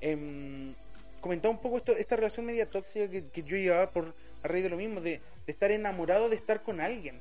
em, 0.00 0.74
comentaba 1.20 1.52
un 1.52 1.60
poco 1.60 1.76
esto, 1.76 1.92
esta 1.92 2.16
relación 2.16 2.46
media 2.46 2.66
tóxica 2.66 3.08
que, 3.10 3.28
que 3.28 3.42
yo 3.42 3.56
llevaba 3.56 3.90
por 3.90 4.14
a 4.42 4.48
raíz 4.48 4.62
de 4.62 4.70
lo 4.70 4.76
mismo, 4.76 5.00
de, 5.00 5.20
de 5.46 5.52
estar 5.52 5.70
enamorado 5.70 6.28
de 6.28 6.36
estar 6.36 6.62
con 6.62 6.80
alguien. 6.80 7.20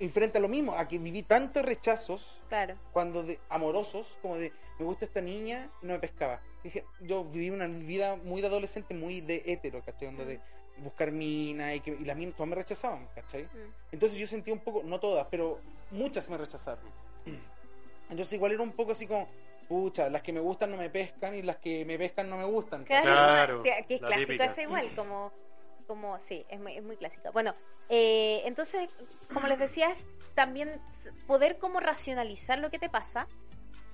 Y 0.00 0.08
frente 0.08 0.38
a 0.38 0.40
lo 0.40 0.48
mismo, 0.48 0.74
a 0.74 0.86
que 0.86 0.98
viví 0.98 1.22
tantos 1.22 1.64
rechazos 1.64 2.40
claro 2.48 2.76
cuando 2.92 3.24
de 3.24 3.40
amorosos, 3.48 4.16
como 4.22 4.36
de 4.36 4.52
me 4.78 4.84
gusta 4.84 5.06
esta 5.06 5.20
niña 5.20 5.70
y 5.82 5.86
no 5.86 5.94
me 5.94 5.98
pescaba. 5.98 6.40
Dije, 6.62 6.84
yo 7.00 7.24
viví 7.24 7.50
una 7.50 7.66
vida 7.66 8.16
muy 8.16 8.40
de 8.40 8.46
adolescente, 8.46 8.94
muy 8.94 9.20
de 9.20 9.42
hetero, 9.46 9.82
¿cachai? 9.84 10.08
Onda 10.08 10.24
de 10.24 10.40
buscar 10.78 11.10
mina 11.10 11.74
y 11.74 11.80
que 11.80 11.90
y 11.90 12.04
las 12.04 12.16
minas 12.16 12.36
todas 12.36 12.48
me 12.48 12.54
rechazaban, 12.54 13.08
¿cachai? 13.14 13.44
Mm. 13.44 13.72
Entonces 13.92 14.18
yo 14.18 14.28
sentía 14.28 14.54
un 14.54 14.60
poco, 14.60 14.82
no 14.84 15.00
todas, 15.00 15.26
pero 15.30 15.60
muchas 15.90 16.28
me 16.30 16.36
rechazaron. 16.36 16.84
Entonces 18.10 18.32
igual 18.34 18.52
era 18.52 18.62
un 18.62 18.72
poco 18.72 18.92
así 18.92 19.06
como, 19.06 19.28
pucha, 19.68 20.08
las 20.08 20.22
que 20.22 20.32
me 20.32 20.40
gustan 20.40 20.70
no 20.70 20.76
me 20.76 20.90
pescan 20.90 21.34
y 21.34 21.42
las 21.42 21.58
que 21.58 21.84
me 21.84 21.98
pescan 21.98 22.28
no 22.28 22.36
me 22.38 22.44
gustan. 22.44 22.84
Claro, 22.84 23.04
Claro, 23.04 23.62
que, 23.62 23.70
es 23.88 24.00
clásico 24.00 24.26
típica. 24.26 24.44
esa 24.46 24.62
igual, 24.62 24.94
como, 24.96 25.32
como 25.86 26.18
sí, 26.18 26.44
es 26.48 26.58
muy, 26.58 26.76
es 26.76 26.82
muy 26.82 26.96
clásica. 26.96 27.30
Bueno, 27.30 27.54
eh, 27.88 28.42
entonces, 28.44 28.90
como 29.32 29.46
les 29.46 29.58
decía, 29.58 29.90
es 29.90 30.06
también 30.34 30.80
poder 31.26 31.58
como 31.58 31.80
racionalizar 31.80 32.58
lo 32.58 32.70
que 32.70 32.78
te 32.78 32.88
pasa 32.88 33.26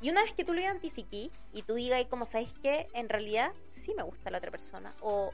Y 0.02 0.10
una 0.10 0.22
vez 0.22 0.32
que 0.32 0.44
tú 0.44 0.52
lo 0.52 0.60
identifiquís 0.60 1.30
y 1.52 1.62
tú 1.62 1.74
digas, 1.74 2.04
como 2.10 2.26
sabéis 2.26 2.52
que 2.62 2.86
en 2.92 3.08
realidad 3.08 3.52
sí 3.70 3.94
me 3.94 4.02
gusta 4.02 4.30
la 4.30 4.38
otra 4.38 4.50
persona, 4.50 4.94
o 5.00 5.30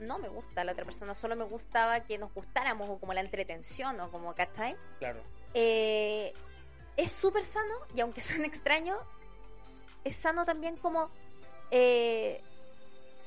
no 0.00 0.18
me 0.18 0.28
gusta 0.28 0.64
la 0.64 0.72
otra 0.72 0.84
persona, 0.84 1.14
solo 1.14 1.36
me 1.36 1.44
gustaba 1.44 2.00
que 2.00 2.16
nos 2.18 2.32
gustáramos, 2.32 2.88
o 2.88 2.98
como 2.98 3.12
la 3.12 3.20
entretención, 3.20 4.00
o 4.00 4.10
como, 4.10 4.34
¿cachai? 4.34 4.76
Claro. 4.98 5.20
Eh, 5.52 6.32
es 6.96 7.12
súper 7.12 7.46
sano, 7.46 7.74
y 7.94 8.00
aunque 8.00 8.20
suene 8.22 8.46
extraño, 8.46 8.96
es 10.04 10.16
sano 10.16 10.44
también 10.44 10.76
como 10.76 11.08
eh, 11.70 12.40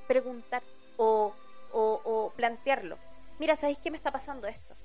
preguntar 0.07 0.61
o, 0.97 1.33
o- 1.71 2.01
o 2.03 2.31
plantearlo. 2.35 2.97
Mira, 3.39 3.55
¿sabéis 3.55 3.77
qué 3.79 3.91
me 3.91 3.97
está 3.97 4.11
pasando 4.11 4.47
esto? 4.47 4.75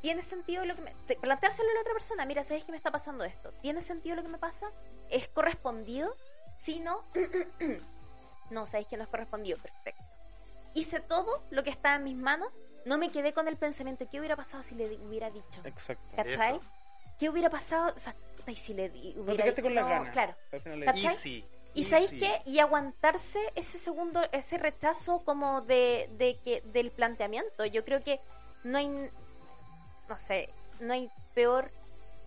¿Tiene 0.00 0.22
sentido 0.22 0.64
lo 0.64 0.74
que 0.74 0.80
me... 0.82 0.94
Planteárselo 1.20 1.68
a 1.70 1.74
la 1.74 1.80
otra 1.80 1.92
persona. 1.92 2.24
Mira, 2.24 2.42
¿sabéis 2.42 2.64
qué 2.64 2.70
me 2.72 2.78
está 2.78 2.90
pasando 2.90 3.22
esto? 3.24 3.50
¿Tiene 3.60 3.82
sentido 3.82 4.16
lo 4.16 4.22
que 4.22 4.28
me 4.28 4.38
pasa? 4.38 4.66
¿Es 5.10 5.28
correspondido? 5.28 6.16
Si 6.58 6.80
no... 6.80 7.04
no, 8.50 8.66
¿sabéis 8.66 8.88
que 8.88 8.96
no 8.96 9.02
es 9.04 9.08
correspondido? 9.10 9.58
Perfecto. 9.58 10.02
Hice 10.72 11.00
todo 11.00 11.42
lo 11.50 11.62
que 11.64 11.70
estaba 11.70 11.96
en 11.96 12.04
mis 12.04 12.16
manos. 12.16 12.48
No 12.86 12.96
me 12.96 13.10
quedé 13.12 13.34
con 13.34 13.46
el 13.46 13.56
pensamiento. 13.58 14.08
¿Qué 14.10 14.18
hubiera 14.20 14.36
pasado 14.36 14.62
si 14.62 14.74
le 14.74 14.86
hubiera 14.96 15.30
dicho? 15.30 15.60
Exacto. 15.64 16.02
¿Cachai? 16.16 16.56
Eso. 16.56 16.62
¿Qué 17.20 17.28
hubiera 17.28 17.50
pasado? 17.50 17.92
O 17.94 17.98
sea, 17.98 18.14
y 18.46 18.56
si 18.56 18.74
le 18.74 18.88
di- 18.88 19.12
No 19.14 19.26
te 19.36 19.42
hubiera 19.42 19.62
con 19.62 19.74
las 19.74 19.86
ganas. 19.88 20.12
Claro. 20.12 20.34
Al 20.52 20.60
final 20.60 20.80
le- 20.80 20.86
¿Cachai? 20.86 21.04
Easy. 21.06 21.44
¿Y 21.74 21.84
sabéis 21.84 22.10
qué? 22.10 22.40
Y 22.46 22.58
aguantarse 22.58 23.38
ese 23.54 23.78
segundo, 23.78 24.20
ese 24.32 24.58
rechazo 24.58 25.22
como 25.24 25.60
de, 25.60 26.08
de 26.18 26.36
que 26.42 26.62
del 26.72 26.90
planteamiento. 26.90 27.64
Yo 27.66 27.84
creo 27.84 28.02
que 28.02 28.18
no 28.64 28.78
hay, 28.78 28.88
no 28.88 30.18
sé, 30.18 30.48
no 30.80 30.92
hay 30.94 31.08
peor 31.34 31.70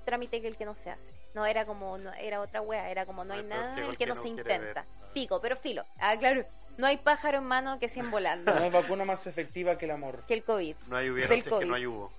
trámite 0.06 0.40
que 0.42 0.48
el 0.48 0.56
que 0.56 0.64
no 0.66 0.76
se 0.76 0.92
hace. 0.92 1.12
No 1.34 1.46
era 1.46 1.66
como, 1.66 1.98
no, 1.98 2.14
era 2.14 2.40
otra 2.40 2.62
wea, 2.62 2.90
era 2.90 3.06
como 3.06 3.26
no 3.26 3.34
hay 3.34 3.44
No 3.44 3.56
hay 3.56 3.62
nada 3.62 3.80
el 3.88 3.98
que 3.98 4.06
no 4.06 4.16
se 4.16 4.30
intenta. 4.30 4.86
Pico, 5.14 5.42
pero 5.42 5.56
filo. 5.58 5.84
Ah, 6.00 6.16
claro. 6.18 6.46
No 6.78 6.88
hay 6.88 6.98
pájaro 6.98 7.40
en 7.40 7.44
mano 7.46 7.80
que 7.80 7.90
100 7.90 8.12
volando. 8.12 8.54
No 8.54 8.62
hay 8.64 8.70
vacuna 8.70 9.04
más 9.04 9.28
efectiva 9.28 9.78
que 9.78 9.86
el 9.86 9.92
amor. 9.92 10.24
que 10.28 10.36
el 10.36 10.44
COVID. 10.44 10.76
No 10.88 10.96
hay 10.98 11.10
hubiera, 11.10 11.30
Del 11.30 11.38
si 11.40 11.40
es 11.42 11.44
que 11.46 11.50
COVID. 11.50 11.66
no 11.68 11.76
hay 11.76 11.86
hubo. 11.86 12.12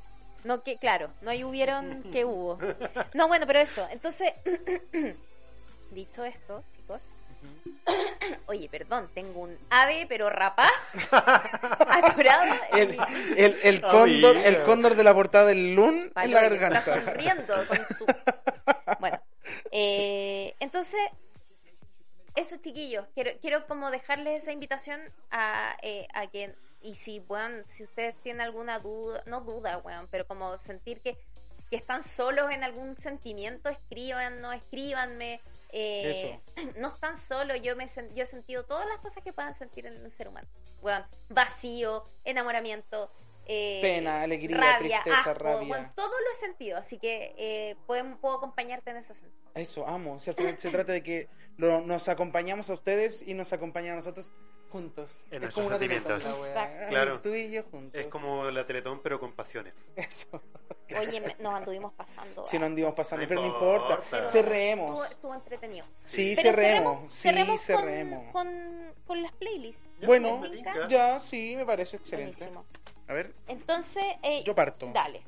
No, 0.45 0.62
que 0.62 0.77
claro, 0.77 1.11
no 1.23 1.31
hay 1.31 1.43
hubieron 1.43 2.03
que 2.12 2.25
hubo. 2.25 2.59
No, 3.15 3.29
bueno, 3.29 3.47
pero 3.47 3.59
eso. 3.61 3.87
Entonces, 3.91 4.33
dicho 5.91 6.25
esto, 6.25 6.62
chicos. 6.77 7.03
Oye, 8.47 8.69
perdón, 8.69 9.09
tengo 9.15 9.41
un 9.41 9.59
ave, 9.71 10.07
pero 10.09 10.31
rapaz, 10.31 10.71
atorado 11.11 12.55
en 12.73 12.79
El, 12.79 12.99
el, 13.37 13.59
el 13.62 13.81
cóndor, 13.81 14.37
el 14.37 14.62
cóndor 14.62 14.95
de 14.95 15.05
la 15.05 15.15
portada 15.15 15.47
del 15.47 15.75
Loon 15.75 16.12
en 16.15 16.31
la 16.31 16.43
garganta. 16.43 16.79
Está 16.79 17.05
sonriendo 17.05 17.55
con 17.66 17.79
su. 17.87 18.07
Bueno, 19.01 19.21
eh, 19.71 20.55
entonces, 20.61 21.01
eso, 22.35 22.56
chiquillos, 22.56 23.06
quiero, 23.15 23.31
quiero 23.40 23.66
como 23.66 23.90
dejarles 23.90 24.43
esa 24.43 24.52
invitación 24.52 25.01
a, 25.31 25.77
eh, 25.82 26.06
a 26.15 26.27
que, 26.27 26.55
y 26.82 26.94
si, 26.94 27.20
weón, 27.20 27.62
si 27.66 27.85
ustedes 27.85 28.16
tienen 28.23 28.40
alguna 28.40 28.78
duda, 28.81 29.23
no 29.27 29.40
duda, 29.40 29.78
weón, 29.78 30.09
pero 30.11 30.27
como 30.27 30.59
sentir 30.59 31.01
que, 31.01 31.16
que 31.70 31.77
están 31.77 32.02
solos 32.02 32.51
en 32.51 32.65
algún 32.65 32.97
sentimiento, 32.97 33.69
escriban, 33.69 34.40
no 34.40 34.52
escríbanme. 34.52 35.40
eh, 35.70 36.39
no 36.77 36.89
están 36.89 37.16
solos, 37.16 37.61
yo 37.62 37.74
me 37.77 37.86
yo 38.15 38.23
he 38.23 38.27
sentido 38.27 38.65
todas 38.65 38.86
las 38.86 38.98
cosas 38.98 39.23
que 39.23 39.32
puedan 39.32 39.55
sentir 39.55 39.86
en 39.86 40.01
un 40.02 40.11
ser 40.11 40.28
humano. 40.28 40.47
Weón, 40.82 41.05
vacío, 41.28 42.05
enamoramiento, 42.24 43.11
eh, 43.47 43.79
Pena, 43.83 44.23
alegría, 44.23 44.57
rabia, 44.57 45.01
tristeza, 45.03 45.31
asco, 45.31 45.35
rabia. 45.35 45.69
bueno, 45.69 45.93
todo 45.95 46.09
lo 46.09 46.31
he 46.33 46.35
sentido, 46.35 46.79
así 46.79 46.99
que 46.99 47.35
eh, 47.37 47.77
pueden- 47.87 48.16
puedo 48.19 48.37
acompañarte 48.37 48.91
en 48.91 48.97
ese 48.99 49.15
sentido. 49.15 49.51
Eso, 49.55 49.87
amo. 49.87 50.19
Si 50.21 50.31
al 50.31 50.37
final 50.37 50.59
se 50.59 50.71
trata 50.71 50.93
de 50.93 51.03
que 51.03 51.29
lo- 51.57 51.81
nos 51.83 52.09
acompañamos 52.09 52.71
a 52.71 52.75
ustedes 52.75 53.23
y 53.27 53.35
nos 53.35 53.53
acompañan 53.53 53.93
a 53.93 53.97
nosotros 53.97 54.33
juntos. 54.71 55.25
En 55.31 55.35
es 55.37 55.41
nuestros 55.43 55.66
como 55.66 55.79
teletón, 55.79 56.21
sentimientos. 56.21 56.89
Claro. 56.89 57.21
Tú 57.21 57.33
y 57.33 57.49
yo 57.49 57.62
juntos. 57.62 58.01
Es 58.01 58.09
como 58.09 58.51
la 58.51 58.66
Teletón, 58.66 59.01
pero 59.03 59.21
con 59.21 59.33
pasiones. 59.33 59.93
Eso. 59.95 60.43
Oye, 60.99 61.21
me- 61.21 61.37
nos 61.39 61.55
anduvimos 61.55 61.93
pasando. 61.93 62.45
Si 62.45 62.59
no 62.59 62.65
ah. 62.65 62.66
andamos 62.66 62.95
pasando, 62.95 63.23
No 63.23 63.29
pero 63.29 63.41
no 63.43 63.47
importa. 63.47 63.95
importa. 64.03 64.29
Cerremos. 64.29 64.89
Estuvo, 64.91 65.05
estuvo 65.05 65.35
entretenido. 65.35 65.87
Sí, 65.99 66.33
Pero 66.35 66.49
cerremos. 66.57 67.12
Sí, 67.12 67.19
cerremos 67.29 67.61
con- 67.61 67.66
cerremos. 67.66 68.33
Con, 68.33 68.95
con 69.07 69.23
las 69.23 69.33
playlists. 69.35 69.85
Bueno, 70.05 70.41
¿Me 70.41 70.49
tinca? 70.51 70.89
ya, 70.89 71.21
sí, 71.21 71.55
me 71.57 71.65
parece 71.65 71.99
excelente. 71.99 72.39
Buenísimo. 72.39 72.66
A 73.09 73.13
ver, 73.13 73.35
Entonces, 73.49 74.05
eh, 74.23 74.43
yo 74.45 74.55
parto. 74.55 74.91
dale. 74.93 75.23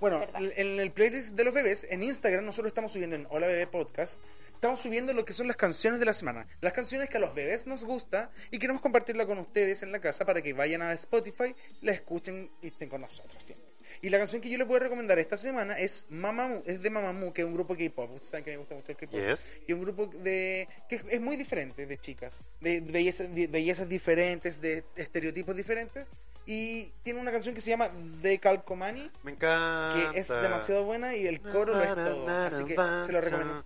Bueno, 0.00 0.24
en 0.38 0.78
el 0.78 0.92
playlist 0.92 1.30
de 1.34 1.44
los 1.44 1.52
bebés, 1.52 1.84
en 1.90 2.02
Instagram, 2.04 2.44
nosotros 2.44 2.68
estamos 2.70 2.92
subiendo 2.92 3.16
en 3.16 3.26
Hola 3.30 3.48
Bebé 3.48 3.66
Podcast, 3.66 4.20
estamos 4.54 4.80
subiendo 4.80 5.12
lo 5.12 5.24
que 5.24 5.32
son 5.32 5.48
las 5.48 5.56
canciones 5.56 5.98
de 5.98 6.06
la 6.06 6.12
semana. 6.14 6.46
Las 6.60 6.72
canciones 6.72 7.08
que 7.10 7.16
a 7.16 7.20
los 7.20 7.34
bebés 7.34 7.66
nos 7.66 7.84
gusta 7.84 8.30
y 8.52 8.60
queremos 8.60 8.80
compartirla 8.80 9.26
con 9.26 9.38
ustedes 9.38 9.82
en 9.82 9.90
la 9.90 10.00
casa 10.00 10.24
para 10.24 10.40
que 10.40 10.52
vayan 10.52 10.82
a 10.82 10.92
Spotify, 10.92 11.54
la 11.80 11.92
escuchen 11.92 12.48
y 12.62 12.68
estén 12.68 12.88
con 12.88 13.00
nosotros 13.00 13.42
siempre. 13.42 13.67
Y 14.00 14.10
la 14.10 14.18
canción 14.18 14.40
que 14.40 14.48
yo 14.48 14.58
les 14.58 14.66
voy 14.66 14.76
a 14.76 14.80
recomendar 14.80 15.18
esta 15.18 15.36
semana 15.36 15.74
es 15.76 16.06
Mamamoo, 16.08 16.62
es 16.66 16.80
de 16.82 16.90
Mamamoo, 16.90 17.32
que 17.32 17.42
es 17.42 17.46
un 17.46 17.54
grupo 17.54 17.76
K-pop. 17.76 18.10
Ustedes 18.12 18.30
saben 18.30 18.44
que 18.44 18.50
me 18.52 18.56
gusta 18.58 18.74
mucho 18.74 18.92
el 18.92 18.96
K-pop. 18.98 19.20
Yes. 19.20 19.48
Y 19.66 19.72
un 19.72 19.80
grupo 19.82 20.06
de 20.06 20.68
que 20.88 20.96
es, 20.96 21.02
es 21.10 21.20
muy 21.20 21.36
diferente 21.36 21.86
de 21.86 21.98
chicas, 21.98 22.44
de, 22.60 22.80
de 22.80 22.92
bellezas, 22.92 23.34
de 23.34 23.46
bellezas 23.48 23.88
diferentes, 23.88 24.60
de 24.60 24.84
estereotipos 24.96 25.56
diferentes. 25.56 26.06
Y 26.46 26.92
tiene 27.02 27.20
una 27.20 27.30
canción 27.30 27.54
que 27.54 27.60
se 27.60 27.68
llama 27.70 27.90
The 28.22 28.38
Calcomani, 28.38 29.10
Me 29.22 29.32
encanta. 29.32 30.12
que 30.12 30.18
es 30.20 30.28
demasiado 30.28 30.84
buena 30.84 31.14
y 31.14 31.26
el 31.26 31.40
coro 31.42 31.74
lo 31.74 31.82
es 31.82 31.94
todo. 31.94 32.28
Así 32.28 32.64
que 32.64 32.74
se 33.04 33.12
lo 33.12 33.20
recomiendo. 33.20 33.64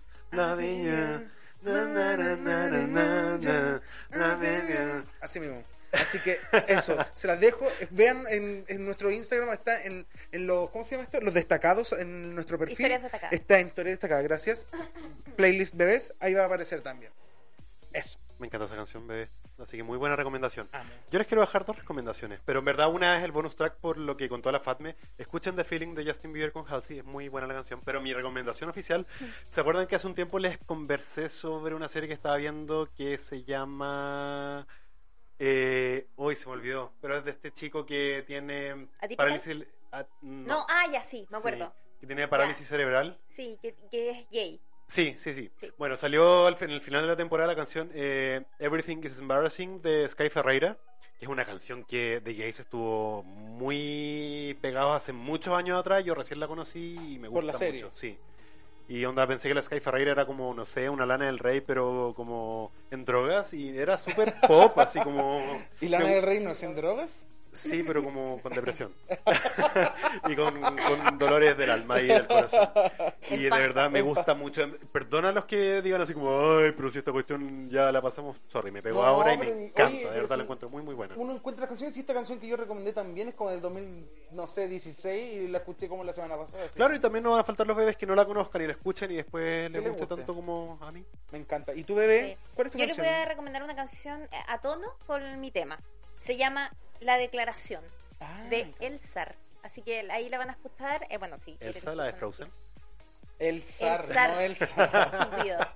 Así 5.21 5.39
mismo. 5.39 5.63
Así 5.93 6.19
que 6.19 6.37
eso, 6.67 6.97
se 7.13 7.27
las 7.27 7.39
dejo. 7.39 7.67
Vean 7.91 8.23
en, 8.29 8.65
en 8.67 8.85
nuestro 8.85 9.11
Instagram, 9.11 9.53
está 9.53 9.83
en, 9.83 10.05
en 10.31 10.47
los, 10.47 10.69
¿cómo 10.71 10.83
se 10.83 10.91
llama 10.91 11.03
esto? 11.03 11.21
Los 11.21 11.33
destacados 11.33 11.93
en 11.93 12.33
nuestro 12.33 12.57
perfil. 12.57 12.73
Historias 12.73 13.03
destacadas. 13.03 13.33
Está 13.33 13.59
en 13.59 13.67
historias 13.67 13.93
destacadas, 13.93 14.23
gracias. 14.23 14.65
Playlist 15.35 15.75
bebés, 15.75 16.13
ahí 16.19 16.33
va 16.33 16.43
a 16.43 16.45
aparecer 16.45 16.81
también. 16.81 17.11
Eso. 17.91 18.17
Me 18.39 18.47
encanta 18.47 18.65
esa 18.65 18.75
canción, 18.75 19.07
bebé. 19.07 19.29
Así 19.59 19.77
que 19.77 19.83
muy 19.83 19.99
buena 19.99 20.15
recomendación. 20.15 20.67
Yo 21.11 21.19
les 21.19 21.27
quiero 21.27 21.41
dejar 21.41 21.63
dos 21.63 21.77
recomendaciones, 21.77 22.41
pero 22.43 22.59
en 22.59 22.65
verdad 22.65 22.89
una 22.89 23.19
es 23.19 23.23
el 23.23 23.31
bonus 23.31 23.55
track 23.55 23.75
por 23.75 23.99
lo 23.99 24.17
que 24.17 24.27
contó 24.27 24.51
la 24.51 24.59
Fatme. 24.59 24.95
Escuchen 25.17 25.55
The 25.55 25.63
Feeling 25.63 25.93
de 25.93 26.05
Justin 26.05 26.33
Bieber 26.33 26.51
con 26.51 26.65
Halsey, 26.67 26.97
es 26.97 27.05
muy 27.05 27.29
buena 27.29 27.45
la 27.45 27.53
canción, 27.53 27.79
pero 27.85 28.01
mi 28.01 28.13
recomendación 28.13 28.71
oficial, 28.71 29.05
¿se 29.47 29.61
acuerdan 29.61 29.85
que 29.85 29.95
hace 29.95 30.07
un 30.07 30.15
tiempo 30.15 30.39
les 30.39 30.57
conversé 30.57 31.29
sobre 31.29 31.75
una 31.75 31.87
serie 31.87 32.07
que 32.07 32.15
estaba 32.15 32.35
viendo 32.37 32.89
que 32.97 33.19
se 33.19 33.43
llama... 33.43 34.65
Eh, 35.39 36.07
uy, 36.15 36.35
se 36.35 36.45
me 36.47 36.53
olvidó, 36.53 36.93
pero 37.01 37.17
es 37.17 37.25
de 37.25 37.31
este 37.31 37.51
chico 37.51 37.85
que 37.85 38.23
tiene 38.27 38.87
¿Atípica? 38.99 39.17
parálisis... 39.17 39.57
ah, 39.91 40.05
No, 40.21 40.65
ah, 40.69 40.87
ya 40.91 41.03
sí, 41.03 41.25
me 41.31 41.37
acuerdo. 41.37 41.73
Sí, 41.93 41.99
que 42.01 42.07
tiene 42.07 42.27
parálisis 42.27 42.67
cerebral. 42.67 43.19
Sí, 43.25 43.57
que, 43.61 43.75
que 43.89 44.09
es 44.11 44.29
gay. 44.29 44.61
Sí, 44.85 45.15
sí, 45.17 45.33
sí, 45.33 45.49
Sí. 45.55 45.71
Bueno, 45.77 45.97
salió 45.97 46.45
al 46.45 46.57
en 46.61 46.69
el 46.71 46.81
final 46.81 47.01
de 47.01 47.07
la 47.07 47.15
temporada 47.15 47.47
la 47.47 47.55
canción 47.55 47.89
eh, 47.93 48.43
Everything 48.59 48.97
is 49.03 49.19
Embarrassing 49.19 49.81
de 49.81 50.07
Sky 50.07 50.29
Ferreira, 50.29 50.77
que 51.17 51.25
es 51.25 51.29
una 51.29 51.45
canción 51.45 51.83
que 51.85 52.19
de 52.19 52.35
Jace 52.35 52.61
estuvo 52.61 53.23
muy 53.23 54.57
pegado 54.61 54.93
hace 54.93 55.13
muchos 55.13 55.53
años 55.57 55.79
atrás. 55.79 56.03
Yo 56.03 56.13
recién 56.13 56.39
la 56.39 56.47
conocí 56.47 56.95
y 56.95 57.17
me 57.19 57.27
gusta 57.27 57.33
Por 57.33 57.43
la 57.45 57.53
serie. 57.53 57.83
mucho. 57.83 57.95
Sí. 57.95 58.17
Y 58.87 59.05
onda, 59.05 59.25
pensé 59.25 59.47
que 59.47 59.53
la 59.55 59.61
Sky 59.61 59.79
Ferreira 59.79 60.11
era 60.11 60.25
como, 60.25 60.53
no 60.53 60.65
sé, 60.65 60.89
una 60.89 61.05
lana 61.05 61.25
del 61.25 61.39
rey, 61.39 61.61
pero 61.61 62.13
como 62.15 62.71
en 62.91 63.05
drogas 63.05 63.53
y 63.53 63.77
era 63.77 63.97
súper 63.97 64.35
pop, 64.47 64.77
así 64.77 64.99
como... 64.99 65.41
¿Y 65.81 65.87
Lana 65.87 66.07
del 66.07 66.23
Rey 66.23 66.39
no 66.41 66.51
es 66.51 66.61
en 66.63 66.75
drogas? 66.75 67.25
Sí, 67.53 67.83
pero 67.83 68.03
como 68.03 68.41
con 68.41 68.51
depresión. 68.53 68.93
y 70.27 70.35
con, 70.35 70.59
con 70.61 71.17
dolores 71.17 71.57
del 71.57 71.69
alma 71.69 72.01
y 72.01 72.07
del 72.07 72.27
corazón. 72.27 72.69
Y 73.29 73.37
de 73.43 73.49
verdad 73.49 73.89
me 73.89 74.01
gusta 74.01 74.33
mucho. 74.33 74.63
Perdona 74.91 75.29
a 75.29 75.31
los 75.31 75.45
que 75.45 75.81
digan 75.81 76.01
así 76.01 76.13
como, 76.13 76.57
ay, 76.57 76.71
pero 76.75 76.89
si 76.89 76.99
esta 76.99 77.11
cuestión 77.11 77.69
ya 77.69 77.91
la 77.91 78.01
pasamos. 78.01 78.37
Sorry, 78.47 78.71
me 78.71 78.81
pegó 78.81 79.01
No, 79.01 79.07
ahora 79.07 79.33
y 79.33 79.37
me 79.37 79.65
encanta. 79.67 79.83
oye, 79.97 79.99
de 79.99 80.09
verdad 80.19 80.35
si 80.35 80.37
la 80.37 80.43
encuentro 80.43 80.69
muy, 80.69 80.81
muy 80.83 80.95
buena. 80.95 81.15
Uno 81.17 81.33
encuentra 81.33 81.61
las 81.61 81.69
canciones 81.69 81.95
y 81.97 81.99
esta 81.99 82.13
canción 82.13 82.39
que 82.39 82.47
yo 82.47 82.57
recomendé 82.57 82.93
también 82.93 83.29
es 83.29 83.35
como 83.35 83.51
del 83.51 83.61
2000, 83.61 84.09
no 84.31 84.47
sé, 84.47 84.67
16 84.67 85.33
y 85.43 85.47
la 85.47 85.59
escuché 85.59 85.87
como 85.87 86.03
la 86.03 86.13
semana 86.13 86.35
pasada. 86.37 86.65
así 86.65 86.73
Claro, 86.75 86.95
y 86.95 86.99
también 86.99 87.23
no 87.23 87.31
van 87.31 87.41
a 87.41 87.43
faltar 87.43 87.67
los 87.67 87.77
bebés 87.77 87.97
que 87.97 88.05
no 88.05 88.15
la 88.15 88.25
conozcan 88.25 88.61
y 88.63 88.65
la 88.67 88.73
escuchen 88.73 89.11
y 89.11 89.15
después 89.17 89.71
les 89.71 89.81
les 89.81 89.81
guste 89.91 89.99
guste. 90.05 90.15
tanto 90.15 90.33
como 90.35 90.77
a 90.81 90.91
mí. 90.91 91.05
Me 91.31 91.37
encanta. 91.39 91.73
¿Y 91.73 91.83
tu 91.83 91.95
bebé? 91.95 92.31
Sí. 92.37 92.47
¿Cuál 92.55 92.67
es 92.67 92.71
tu 92.73 92.77
Yo 92.79 92.85
les 92.85 92.95
canción? 92.95 93.13
voy 93.15 93.21
a 93.23 93.25
recomendar 93.27 93.63
una 93.63 93.75
canción 93.75 94.23
eh, 94.23 94.27
a 94.47 94.59
tono 94.59 94.87
con 95.05 95.39
mi 95.39 95.51
tema. 95.51 95.79
Se 96.19 96.37
llama 96.37 96.71
La 97.03 97.17
Declaración 97.17 97.83
Ah, 98.19 98.43
de 98.49 98.59
encanta. 98.61 98.85
Elsar. 98.85 99.35
Así 99.63 99.81
que 99.81 100.09
ahí 100.11 100.29
la 100.29 100.37
van 100.37 100.49
a 100.49 100.53
escuchar. 100.53 101.05
Eh, 101.09 101.17
bueno, 101.17 101.37
sí. 101.37 101.57
Elsa, 101.59 101.93
la 101.95 102.03
de 102.05 102.13
Frozen. 102.13 102.49
El 103.39 103.63
zar, 103.63 103.99
El 104.01 104.05
zar. 104.07 104.29
no 104.31 104.39
el 104.39 104.55
zar. 104.55 105.75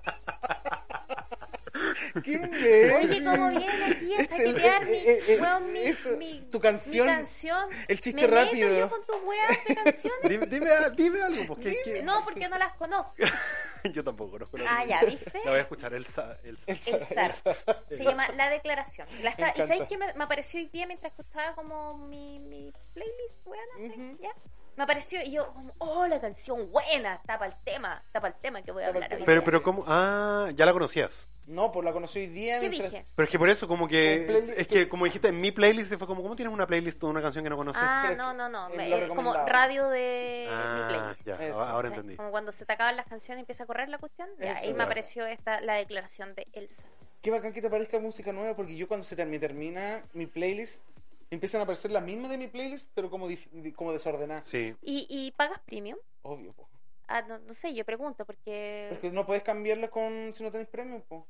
¡Qué 2.24 2.32
imbécil! 2.32 2.92
Oye, 2.92 3.24
¿cómo 3.24 3.48
viene 3.50 3.84
aquí 3.84 4.14
a 4.14 4.18
Este, 4.20 4.36
saquetear 4.38 4.84
mi, 4.86 4.92
eh, 4.92 5.02
eh, 5.06 5.24
eh, 5.28 5.38
weón, 5.40 5.72
mi, 5.72 5.80
esto, 5.82 6.16
mi- 6.16 6.40
tu 6.50 6.60
canción, 6.60 7.06
mi 7.06 7.12
canción? 7.12 7.70
el 7.88 8.00
chiste 8.00 8.20
¿Me 8.20 8.28
meto 8.28 8.44
rápido. 8.44 8.78
yo 8.78 8.90
con 8.90 9.04
tus 9.06 9.16
weas 9.24 9.64
de 9.66 9.74
canciones? 9.74 10.20
Dime, 10.28 10.46
dime, 10.46 10.70
dime 10.96 11.22
algo, 11.22 11.46
porque 11.46 12.02
No, 12.04 12.24
porque 12.24 12.48
no 12.48 12.58
las 12.58 12.74
conozco. 12.76 13.14
yo 13.92 14.02
tampoco 14.04 14.32
conozco 14.32 14.56
la 14.58 14.78
Ah, 14.78 14.84
ya, 14.84 15.02
¿viste? 15.04 15.32
La 15.44 15.50
voy 15.50 15.58
a 15.60 15.62
escuchar, 15.62 15.94
Elsa. 15.94 16.38
Elsa. 16.42 16.64
Elsa, 16.70 16.96
El 16.96 17.04
zar. 17.06 17.30
Elsa. 17.30 17.54
Se 17.88 18.04
llama 18.04 18.28
La 18.30 18.50
Declaración. 18.50 19.06
La 19.22 19.30
está- 19.30 19.46
Me 19.56 19.64
¿Y 19.64 19.66
sabéis 19.68 19.84
que 19.88 19.96
me, 19.96 20.12
me 20.14 20.24
apareció 20.24 20.60
hoy 20.60 20.66
día 20.68 20.86
mientras 20.86 21.12
escuchaba 21.12 21.54
como 21.54 21.96
mi, 21.96 22.38
mi 22.40 22.72
playlist, 22.94 23.36
weón? 23.46 23.90
Ujú. 23.90 24.18
¿Ya? 24.22 24.30
Me 24.78 24.84
apareció 24.84 25.20
y 25.24 25.32
yo, 25.32 25.52
como, 25.54 25.74
oh, 25.78 26.06
la 26.06 26.20
canción 26.20 26.70
buena, 26.70 27.20
tapa 27.26 27.46
el 27.46 27.54
tema, 27.64 28.00
tapa 28.12 28.28
el 28.28 28.34
tema 28.34 28.62
que 28.62 28.70
voy 28.70 28.84
a 28.84 28.86
hablar 28.86 29.10
Pero, 29.26 29.42
pero, 29.42 29.60
¿cómo? 29.60 29.82
Ah, 29.88 30.50
ya 30.54 30.64
la 30.64 30.72
conocías. 30.72 31.26
No, 31.46 31.72
pues 31.72 31.84
la 31.84 31.92
conocí 31.92 32.20
hoy 32.20 32.26
día. 32.28 32.60
¿Qué 32.60 32.70
mientras- 32.70 32.92
dije? 32.92 33.04
Pero 33.16 33.24
es 33.24 33.30
que 33.32 33.38
por 33.40 33.48
eso, 33.48 33.66
como 33.66 33.88
que. 33.88 34.54
Es 34.56 34.68
que, 34.68 34.88
como 34.88 35.06
dijiste, 35.06 35.28
en 35.28 35.40
mi 35.40 35.50
playlist 35.50 35.92
fue 35.94 36.06
como, 36.06 36.22
¿cómo 36.22 36.36
tienes 36.36 36.54
una 36.54 36.64
playlist 36.64 37.00
de 37.00 37.06
una 37.06 37.20
canción 37.20 37.42
que 37.42 37.50
no 37.50 37.56
conoces? 37.56 37.82
Ah, 37.84 38.14
no, 38.16 38.32
no, 38.32 38.48
no. 38.48 38.68
es 38.68 39.08
como 39.08 39.34
radio 39.34 39.88
de 39.88 40.44
mi 40.46 40.54
ah, 40.54 40.86
playlist. 40.88 41.26
ya, 41.26 41.34
Eso. 41.44 41.60
ahora 41.60 41.88
entendí. 41.88 42.14
Como 42.14 42.30
cuando 42.30 42.52
se 42.52 42.64
te 42.64 42.72
acaban 42.72 42.96
las 42.96 43.08
canciones 43.08 43.40
y 43.40 43.42
empieza 43.42 43.64
a 43.64 43.66
correr 43.66 43.88
la 43.88 43.98
cuestión. 43.98 44.28
Ya, 44.38 44.52
Eso, 44.52 44.64
ahí 44.64 44.74
me 44.74 44.84
apareció 44.84 45.26
esta, 45.26 45.60
la 45.60 45.74
declaración 45.74 46.36
de 46.36 46.46
Elsa. 46.52 46.84
Qué 47.20 47.32
bacán 47.32 47.52
que 47.52 47.62
te 47.62 47.68
parezca 47.68 47.98
música 47.98 48.32
nueva, 48.32 48.54
porque 48.54 48.76
yo 48.76 48.86
cuando 48.86 49.02
se 49.02 49.26
me 49.26 49.40
termina 49.40 50.04
mi 50.12 50.26
playlist, 50.26 50.84
empiezan 51.30 51.60
a 51.60 51.64
aparecer 51.64 51.90
las 51.90 52.02
mismas 52.02 52.30
de 52.30 52.38
mi 52.38 52.48
playlist, 52.48 52.90
pero 52.94 53.10
como, 53.10 53.28
como 53.76 53.92
desordenadas. 53.92 54.46
Sí. 54.46 54.74
¿Y, 54.82 55.06
y 55.08 55.32
pagas 55.32 55.60
premium? 55.60 55.98
Obvio, 56.22 56.52
po. 56.52 56.68
Ah, 57.06 57.22
no, 57.22 57.38
no 57.38 57.54
sé, 57.54 57.74
yo 57.74 57.84
pregunto 57.84 58.24
porque 58.26 58.90
Es 58.92 58.98
que 58.98 59.10
no 59.10 59.24
puedes 59.26 59.42
cambiarla 59.42 59.88
con 59.88 60.32
si 60.34 60.42
no 60.42 60.50
tenés 60.52 60.68
premio, 60.68 61.02
po. 61.04 61.26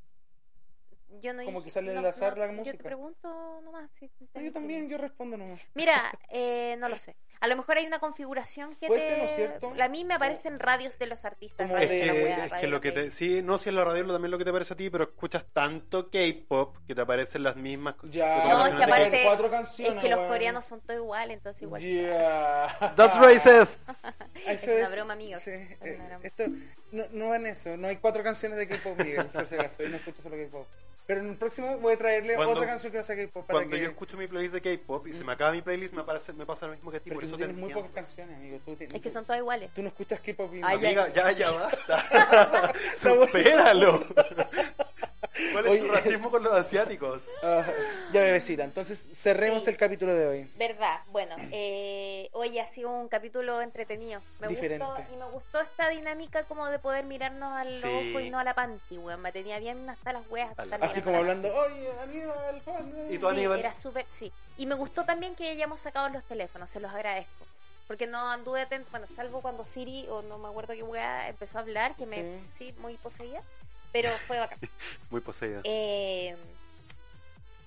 yo 1.23 1.33
no 1.33 1.45
como 1.45 1.62
que 1.62 1.70
sale 1.70 1.93
no, 1.93 2.01
al 2.01 2.07
azar 2.07 2.37
no, 2.37 2.41
la 2.41 2.47
Yo 2.47 2.53
te 2.53 2.59
música. 2.70 2.85
pregunto 2.85 3.61
nomás. 3.62 3.89
Si 3.99 4.11
yo 4.19 4.27
también, 4.33 4.53
premium. 4.53 4.89
yo 4.89 4.99
respondo 4.99 5.37
nomás. 5.37 5.61
Mira, 5.75 6.11
eh, 6.31 6.77
no 6.79 6.89
lo 6.89 6.99
sé. 6.99 7.15
A 7.40 7.47
lo 7.47 7.56
mejor 7.56 7.78
hay 7.78 7.86
una 7.86 7.98
configuración 7.98 8.74
que 8.77 8.86
Puede 8.89 9.01
te... 9.01 9.06
ser, 9.06 9.19
¿no 9.19 9.24
es 9.24 9.35
cierto? 9.35 9.73
A 9.82 9.89
mí 9.89 10.05
me 10.05 10.15
aparecen 10.15 10.59
radios 10.59 10.98
de 10.98 11.06
los 11.06 11.24
artistas. 11.24 11.66
Como 11.66 11.74
radios 11.74 11.90
de- 11.90 11.97
de 11.98 12.06
la 12.06 12.12
wea, 12.15 12.47
es 12.47 12.52
que 12.55 12.66
lo 12.66 12.81
que 12.81 12.93
te, 12.93 13.10
sí, 13.10 13.43
no 13.43 13.59
si 13.59 13.69
en 13.69 13.77
la 13.77 13.85
radio 13.85 14.06
también 14.06 14.31
lo 14.31 14.39
que 14.39 14.44
te 14.44 14.52
parece 14.52 14.74
a 14.74 14.77
ti, 14.77 14.90
pero 14.90 15.05
escuchas 15.05 15.44
tanto 15.52 16.10
K-pop 16.10 16.77
que 16.86 16.94
te 16.94 17.01
aparecen 17.01 17.43
las 17.43 17.56
mismas 17.56 17.94
Ya, 18.05 18.44
No, 18.48 18.66
es 18.66 18.74
que 18.74 18.82
aparte- 18.85 19.23
cuatro 19.24 19.47
Es 19.47 19.52
canciones, 19.52 20.02
que 20.02 20.09
los 20.09 20.19
weón. 20.19 20.31
coreanos 20.31 20.65
son 20.66 20.81
todos 20.81 20.97
iguales, 21.01 21.36
entonces 21.36 21.62
igual. 21.62 21.81
Yeah. 21.81 22.93
That's 22.97 23.19
racist. 23.19 23.81
Eso 24.47 24.70
Es 24.73 24.78
una 24.89 24.89
broma, 24.97 25.12
amigos. 25.15 25.40
Sí, 25.40 25.51
Es 25.52 25.77
eh, 25.82 25.94
una 25.97 26.09
broma. 26.09 26.20
esto 26.24 26.44
no, 26.93 27.05
no 27.12 27.28
va 27.28 27.36
en 27.36 27.47
eso. 27.47 27.77
No 27.77 27.89
hay 27.89 27.97
cuatro 27.98 28.23
canciones 28.23 28.59
de 28.59 28.66
K-pop, 28.69 28.98
Miguel, 28.98 29.27
por 29.27 29.47
si 29.47 29.55
acaso. 29.55 29.82
Y 29.85 29.89
no 29.90 29.97
escucho 29.97 30.23
solo 30.23 30.36
K-pop. 30.36 30.66
Pero 31.09 31.23
en 31.23 31.31
el 31.31 31.37
próximo 31.39 31.79
voy 31.79 31.95
a 31.95 31.97
traerle 31.97 32.35
Cuando- 32.35 32.53
otra 32.53 32.67
canción 32.67 32.93
que 32.93 32.99
no 32.99 33.03
sea 33.05 33.17
K-pop. 33.17 33.47
Para 33.47 33.61
Cuando 33.61 33.77
que... 33.77 33.83
yo 33.83 33.89
escucho 33.89 34.19
mi 34.19 34.27
playlist 34.29 34.53
de 34.53 34.61
K-pop 34.61 35.07
y 35.07 35.15
se 35.15 35.25
me 35.25 35.33
acaba 35.33 35.53
mi 35.53 35.63
playlist, 35.63 35.95
me, 35.95 36.03
parece, 36.05 36.35
me 36.35 36.45
pasa 36.45 36.67
lo 36.67 36.75
mismo 36.75 36.91
que 36.91 36.99
a 36.99 37.01
ti. 37.01 37.09
Pero 37.09 37.17
Por 37.17 37.25
eso 37.25 37.33
tú 37.33 37.39
te 37.39 37.45
tienes 37.47 37.59
muy 37.59 37.73
pocas 37.73 37.93
canciones, 37.93 38.37
amigo. 38.37 38.59
Tú, 38.63 38.77
tienes- 38.77 38.95
Es 38.95 39.01
que 39.01 39.09
son 39.09 39.25
todas 39.25 39.39
iguales. 39.41 39.71
tú 39.73 39.81
no 39.81 39.89
escuchas 39.89 40.21
K-pop 40.21 40.55
y 40.55 40.61
Ay, 40.63 40.77
Amiga, 40.77 41.09
ya, 41.09 41.33
ya 41.33 41.51
basta. 41.51 42.73
Supéralo. 42.97 44.05
¿Cuál 45.52 45.66
es 45.66 45.81
tu 45.81 45.85
Oye. 45.86 45.93
racismo 45.94 46.31
con 46.31 46.43
los 46.43 46.52
asiáticos? 46.52 47.28
Ah, 47.43 47.65
ya, 48.12 48.20
bebecita. 48.23 48.65
Entonces, 48.65 49.09
cerremos 49.12 49.65
Sí. 49.65 49.70
el 49.70 49.77
capítulo 49.77 50.15
de 50.15 50.27
hoy. 50.27 50.51
Verdad, 50.56 51.01
bueno, 51.10 51.36
eh, 51.52 52.28
hoy 52.32 52.59
ha 52.59 52.66
sido 52.66 52.90
un 52.90 53.09
capítulo 53.09 53.60
entretenido. 53.60 54.20
Me 54.40 54.48
Diferente. 54.48 54.85
gustó 54.85 55.02
y 55.12 55.16
me 55.16 55.24
gustó 55.27 55.60
esta 55.60 55.89
dinámica 55.89 56.43
como 56.44 56.66
de 56.66 56.78
poder 56.78 57.05
mirarnos 57.05 57.52
al 57.52 57.70
Sí. 57.70 57.86
ojo 57.86 58.20
y 58.20 58.31
no 58.31 58.39
a 58.39 58.44
la 58.44 58.55
panty, 58.55 58.98
weón. 58.98 59.20
Me 59.23 59.32
tenía 59.32 59.59
bien 59.59 59.89
hasta 59.89 60.12
las 60.12 60.28
weas. 60.31 60.51
hasta 60.51 60.62
Al- 60.62 60.73
estar 60.73 60.85
Así 60.85 61.01
como 61.01 61.12
la 61.15 61.19
hablando, 61.20 61.48
oye, 61.55 61.90
Aníbal, 62.02 62.62
Juan. 62.65 62.93
eh". 62.97 63.09
¿Y 63.15 63.19
tú, 63.19 63.28
Aníbal? 63.28 63.59
Sí, 63.59 63.65
era 63.65 63.74
súper, 63.74 64.05
sí. 64.09 64.32
Y 64.56 64.66
me 64.66 64.74
gustó 64.74 65.05
también 65.05 65.35
que 65.35 65.48
hayamos 65.51 65.81
sacado 65.81 66.09
los 66.09 66.24
teléfonos, 66.24 66.69
se 66.70 66.81
los 66.81 66.93
agradezco. 66.93 67.47
Porque 67.86 68.06
no 68.06 68.31
anduve 68.31 68.60
atento, 68.60 68.89
bueno, 68.90 69.06
salvo 69.16 69.40
cuando 69.40 69.65
Siri, 69.65 70.06
o 70.10 70.20
no 70.20 70.36
me 70.39 70.48
acuerdo 70.48 70.74
qué 70.74 70.82
wea, 70.82 71.28
empezó 71.28 71.56
a 71.56 71.62
hablar, 71.62 71.94
que 71.97 72.05
me, 72.05 72.40
sí, 72.59 72.74
muy 72.81 72.98
poseída. 72.98 73.40
Pero 73.93 74.10
fue 74.27 74.39
bacán. 74.39 74.59
Muy 75.10 75.20
poseída. 75.20 75.60
Eh, 75.65 76.36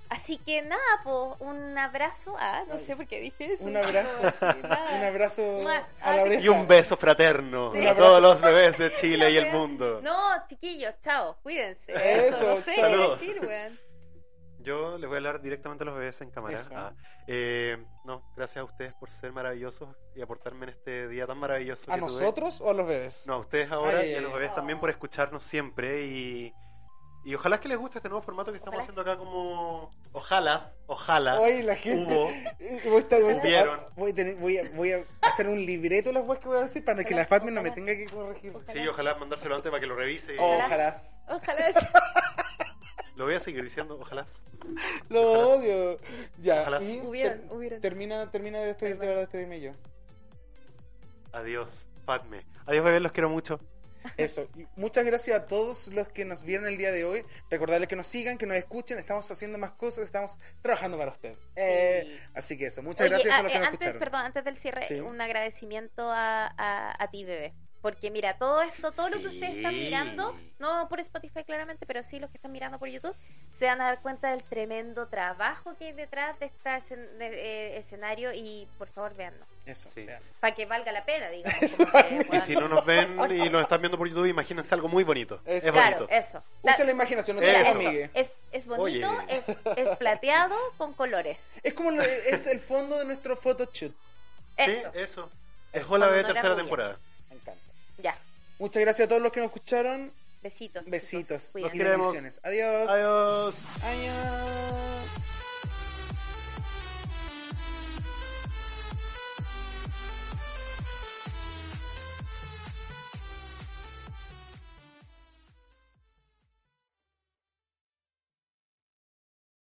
así 0.10 0.38
que 0.38 0.62
nada, 0.62 0.82
pues, 1.04 1.36
un 1.40 1.78
abrazo. 1.78 2.36
Ah, 2.40 2.64
no 2.68 2.78
sé 2.80 2.96
por 2.96 3.08
qué 3.08 3.20
dije 3.20 3.54
eso. 3.54 3.64
Un 3.64 3.78
abrazo. 3.78 4.20
Un 4.42 5.04
abrazo 5.04 5.70
a 5.70 5.84
Ah, 6.02 6.16
la 6.18 6.24
oreja. 6.24 6.42
Y 6.44 6.48
un 6.50 6.68
beso 6.68 6.98
fraterno 6.98 7.72
Sí. 7.74 7.86
a 7.88 7.96
todos 7.96 8.22
los 8.22 8.40
bebés 8.42 8.78
de 8.78 8.94
Chile 8.94 9.32
y 9.32 9.38
el 9.38 9.52
mundo. 9.52 10.00
No, 10.04 10.48
chiquillos, 10.48 10.94
chao, 11.02 11.38
cuídense. 11.44 11.92
Eso, 12.28 12.56
no 12.56 12.62
sé 12.62 12.72
qué 12.74 12.84
decir, 12.88 13.40
weón. 13.42 13.80
Yo 14.64 14.98
les 14.98 15.08
voy 15.08 15.16
a 15.16 15.18
hablar 15.18 15.42
directamente 15.42 15.84
a 15.84 15.86
los 15.86 15.96
bebés 15.96 16.22
en 16.22 16.32
cámara. 16.32 16.58
Ah, 16.74 16.94
eh, 17.28 17.78
no, 18.06 18.22
gracias 18.36 18.58
a 18.58 18.64
ustedes 18.64 18.94
por 19.00 19.10
ser 19.10 19.32
maravillosos 19.32 19.96
y 20.16 20.22
aportarme 20.22 20.64
en 20.64 20.70
este 20.70 21.08
día 21.08 21.26
tan 21.26 21.38
maravilloso 21.38 21.86
que 21.86 21.92
¿A 21.92 21.96
tuve. 21.96 22.08
nosotros 22.08 22.62
o 22.62 22.70
a 22.70 22.74
los 22.74 22.88
bebés? 22.88 23.26
No, 23.28 23.34
a 23.34 23.38
ustedes 23.40 23.72
ahora 23.72 24.00
Ay, 24.00 24.12
y 24.12 24.16
a 24.16 24.22
los 24.22 24.32
ay. 24.32 24.36
bebés 24.40 24.54
también 24.56 24.80
por 24.80 24.90
escucharnos 24.90 25.44
siempre 25.44 26.06
y, 26.06 26.54
y 27.24 27.36
ojalá 27.36 27.60
que 27.60 27.68
les 27.68 27.78
guste 27.78 28.00
este 28.00 28.10
nuevo 28.10 28.24
formato 28.24 28.52
que 28.52 28.58
estamos 28.58 28.80
Ojalá. 28.80 28.90
haciendo 28.92 29.12
acá 29.12 29.18
como... 29.20 29.92
Ojalá, 30.12 30.62
ojalá. 30.88 31.40
Oye, 31.40 31.62
la 31.64 31.76
gente. 31.76 32.12
Hubo. 32.14 32.26
Voy 32.90 32.96
a, 32.96 33.00
estar- 33.00 33.22
voy 33.22 33.34
a- 33.34 33.42
Vieron. 33.42 33.80
voy 33.96 34.12
a 34.12 34.16
tener- 34.16 34.36
voy 34.38 34.58
a- 34.58 34.70
voy 34.72 34.92
a 34.94 35.06
hacer 35.22 35.48
un 35.48 35.64
libreto 35.66 36.10
de 36.10 36.14
las 36.14 36.24
cosas 36.24 36.42
que 36.42 36.48
voy 36.50 36.58
a 36.58 36.64
decir 36.64 36.84
para 36.84 37.04
que 37.04 37.14
la 37.14 37.26
Fatme 37.26 37.52
no 37.52 37.62
me 37.62 37.70
tenga 37.72 37.94
que 37.96 38.08
corregir. 38.08 38.54
Sí, 38.66 38.88
ojalá 38.88 39.16
mandárselo 39.16 39.56
antes 39.56 39.70
para 39.70 39.80
que 39.80 39.88
lo 39.88 39.96
revise. 39.96 40.36
Ojalá. 40.40 40.96
Ojalá. 41.30 41.72
Lo 43.18 43.26
voy 43.26 43.36
a 43.36 43.40
seguir 43.42 43.62
diciendo, 43.64 44.00
ojalá. 44.02 44.26
Lo 45.10 45.22
Ojalá. 45.32 45.48
odio. 45.48 46.00
Ya. 46.42 46.62
Ojalá. 46.62 46.82
y 46.82 47.02
ter-. 47.12 47.82
Termina, 47.82 48.32
termina 48.32 48.60
de 48.60 48.68
despedirte 48.68 49.06
para 49.06 49.20
despedirme 49.20 49.60
yo. 49.62 49.74
Adiós, 51.34 51.86
Padme. 52.06 52.46
Adiós, 52.66 52.84
bebés, 52.84 53.02
los 53.02 53.12
quiero 53.12 53.30
mucho. 53.30 53.60
Eso. 54.18 54.48
Y 54.56 54.68
muchas 54.76 55.06
gracias 55.06 55.40
a 55.40 55.46
todos 55.46 55.88
los 55.90 56.08
que 56.10 56.26
nos 56.26 56.44
vieron 56.44 56.68
el 56.68 56.78
día 56.78 56.92
de 56.92 57.06
hoy. 57.06 57.24
Recordarles 57.50 57.88
que 57.90 57.96
nos 57.96 58.08
sigan, 58.08 58.38
que 58.38 58.46
nos 58.46 58.58
escuchen. 58.58 58.98
Estamos 58.98 59.30
haciendo 59.30 59.58
más 59.58 59.72
cosas, 59.72 60.06
estamos 60.06 60.40
trabajando 60.62 60.98
para 60.98 61.12
usted. 61.12 61.36
Eh, 61.56 62.20
así 62.34 62.58
que 62.58 62.66
eso. 62.68 62.82
Muchas 62.82 63.02
Oye, 63.06 63.10
gracias 63.12 63.34
a 63.34 63.38
ah, 63.40 63.44
los 63.44 63.52
que 63.52 63.58
eh, 63.58 63.60
nos 63.60 63.68
antes, 63.68 63.80
escucharon. 63.82 64.00
perdón, 64.00 64.22
antes 64.26 64.44
del 64.46 64.58
cierre, 64.58 64.86
Sí. 64.86 65.00
un 65.00 65.20
agradecimiento 65.22 66.10
a, 66.12 66.48
a, 66.58 67.04
a 67.04 67.10
ti, 67.12 67.24
bebé. 67.26 67.54
Porque 67.82 68.12
mira, 68.12 68.38
todo 68.38 68.62
esto, 68.62 68.92
todo 68.92 69.10
lo 69.10 69.20
que 69.20 69.28
ustedes 69.28 69.56
están 69.58 69.74
mirando, 69.74 70.38
no 70.60 70.88
por 70.88 71.00
Spotify 71.00 71.44
claramente, 71.44 71.86
pero 71.88 72.04
sí 72.04 72.20
los 72.20 72.30
que 72.30 72.38
están 72.38 72.52
mirando 72.52 72.78
por 72.78 72.88
YouTube, 72.90 73.16
se 73.54 73.66
van 73.66 73.82
a 73.82 73.86
dar 73.86 74.02
cuenta 74.02 74.30
del 74.30 74.44
tremendo 74.44 75.08
trabajo 75.08 75.76
que 75.78 75.86
hay 75.86 75.94
detrás 75.94 76.38
de 76.40 76.46
este 76.46 76.70
escen- 76.70 77.10
de, 77.18 77.28
eh, 77.28 77.78
escenario 77.78 78.34
y 78.34 78.68
por 78.78 78.88
favor 78.90 79.16
véanlo. 79.16 79.44
Eso. 79.66 79.90
Sí. 79.96 80.06
Para 80.40 80.54
que 80.54 80.66
valga 80.68 80.92
la 80.92 81.04
pena, 81.06 81.30
digamos. 81.30 81.60
Y 82.34 82.40
si 82.42 82.56
no 82.56 82.68
nos 82.68 82.86
ven 82.86 83.18
y 83.32 83.50
nos 83.50 83.64
están 83.64 83.82
viendo 83.82 83.98
por 83.98 84.08
YouTube, 84.08 84.28
imagínense 84.28 84.74
algo 84.76 84.88
muy 84.88 85.04
bonito. 85.04 85.42
Eso. 85.46 85.68
Es 85.68 85.74
Claro, 85.74 85.96
bonito. 86.06 86.14
eso. 86.14 86.44
Usa 86.62 86.84
la 86.84 86.92
imaginación, 86.92 87.38
no 87.38 87.42
Eso, 87.44 87.90
es, 88.14 88.32
es 88.52 88.68
bonito, 88.68 89.12
es, 89.28 89.46
es 89.78 89.98
plateado 89.98 90.56
con 90.78 90.94
colores. 90.94 91.40
Es 91.64 91.74
como 91.74 91.90
lo- 91.92 92.04
es 92.04 92.46
el 92.46 92.60
fondo 92.60 93.00
de 93.00 93.06
nuestro 93.06 93.36
photoshoot. 93.36 93.94
Eso, 94.58 94.72
Sí, 94.72 94.78
eso. 94.78 94.92
Eso. 94.94 95.30
Dejó 95.74 95.98
la 95.98 96.08
Cuando 96.08 96.28
de 96.28 96.34
tercera 96.34 96.56
temporada. 96.56 96.98
Ya. 98.02 98.18
Muchas 98.60 98.82
gracias 98.82 99.06
a 99.06 99.10
todos 99.10 99.22
los 99.22 99.32
que 99.32 99.40
nos 99.40 99.48
escucharon. 99.48 100.12
Besitos. 100.42 100.84
Besitos. 100.86 101.52
Y 101.56 101.70
queremos. 101.70 102.14
bendiciones. 102.14 102.40
Adiós. 102.44 102.90
Adiós. 102.90 103.56
Adiós. 103.84 105.51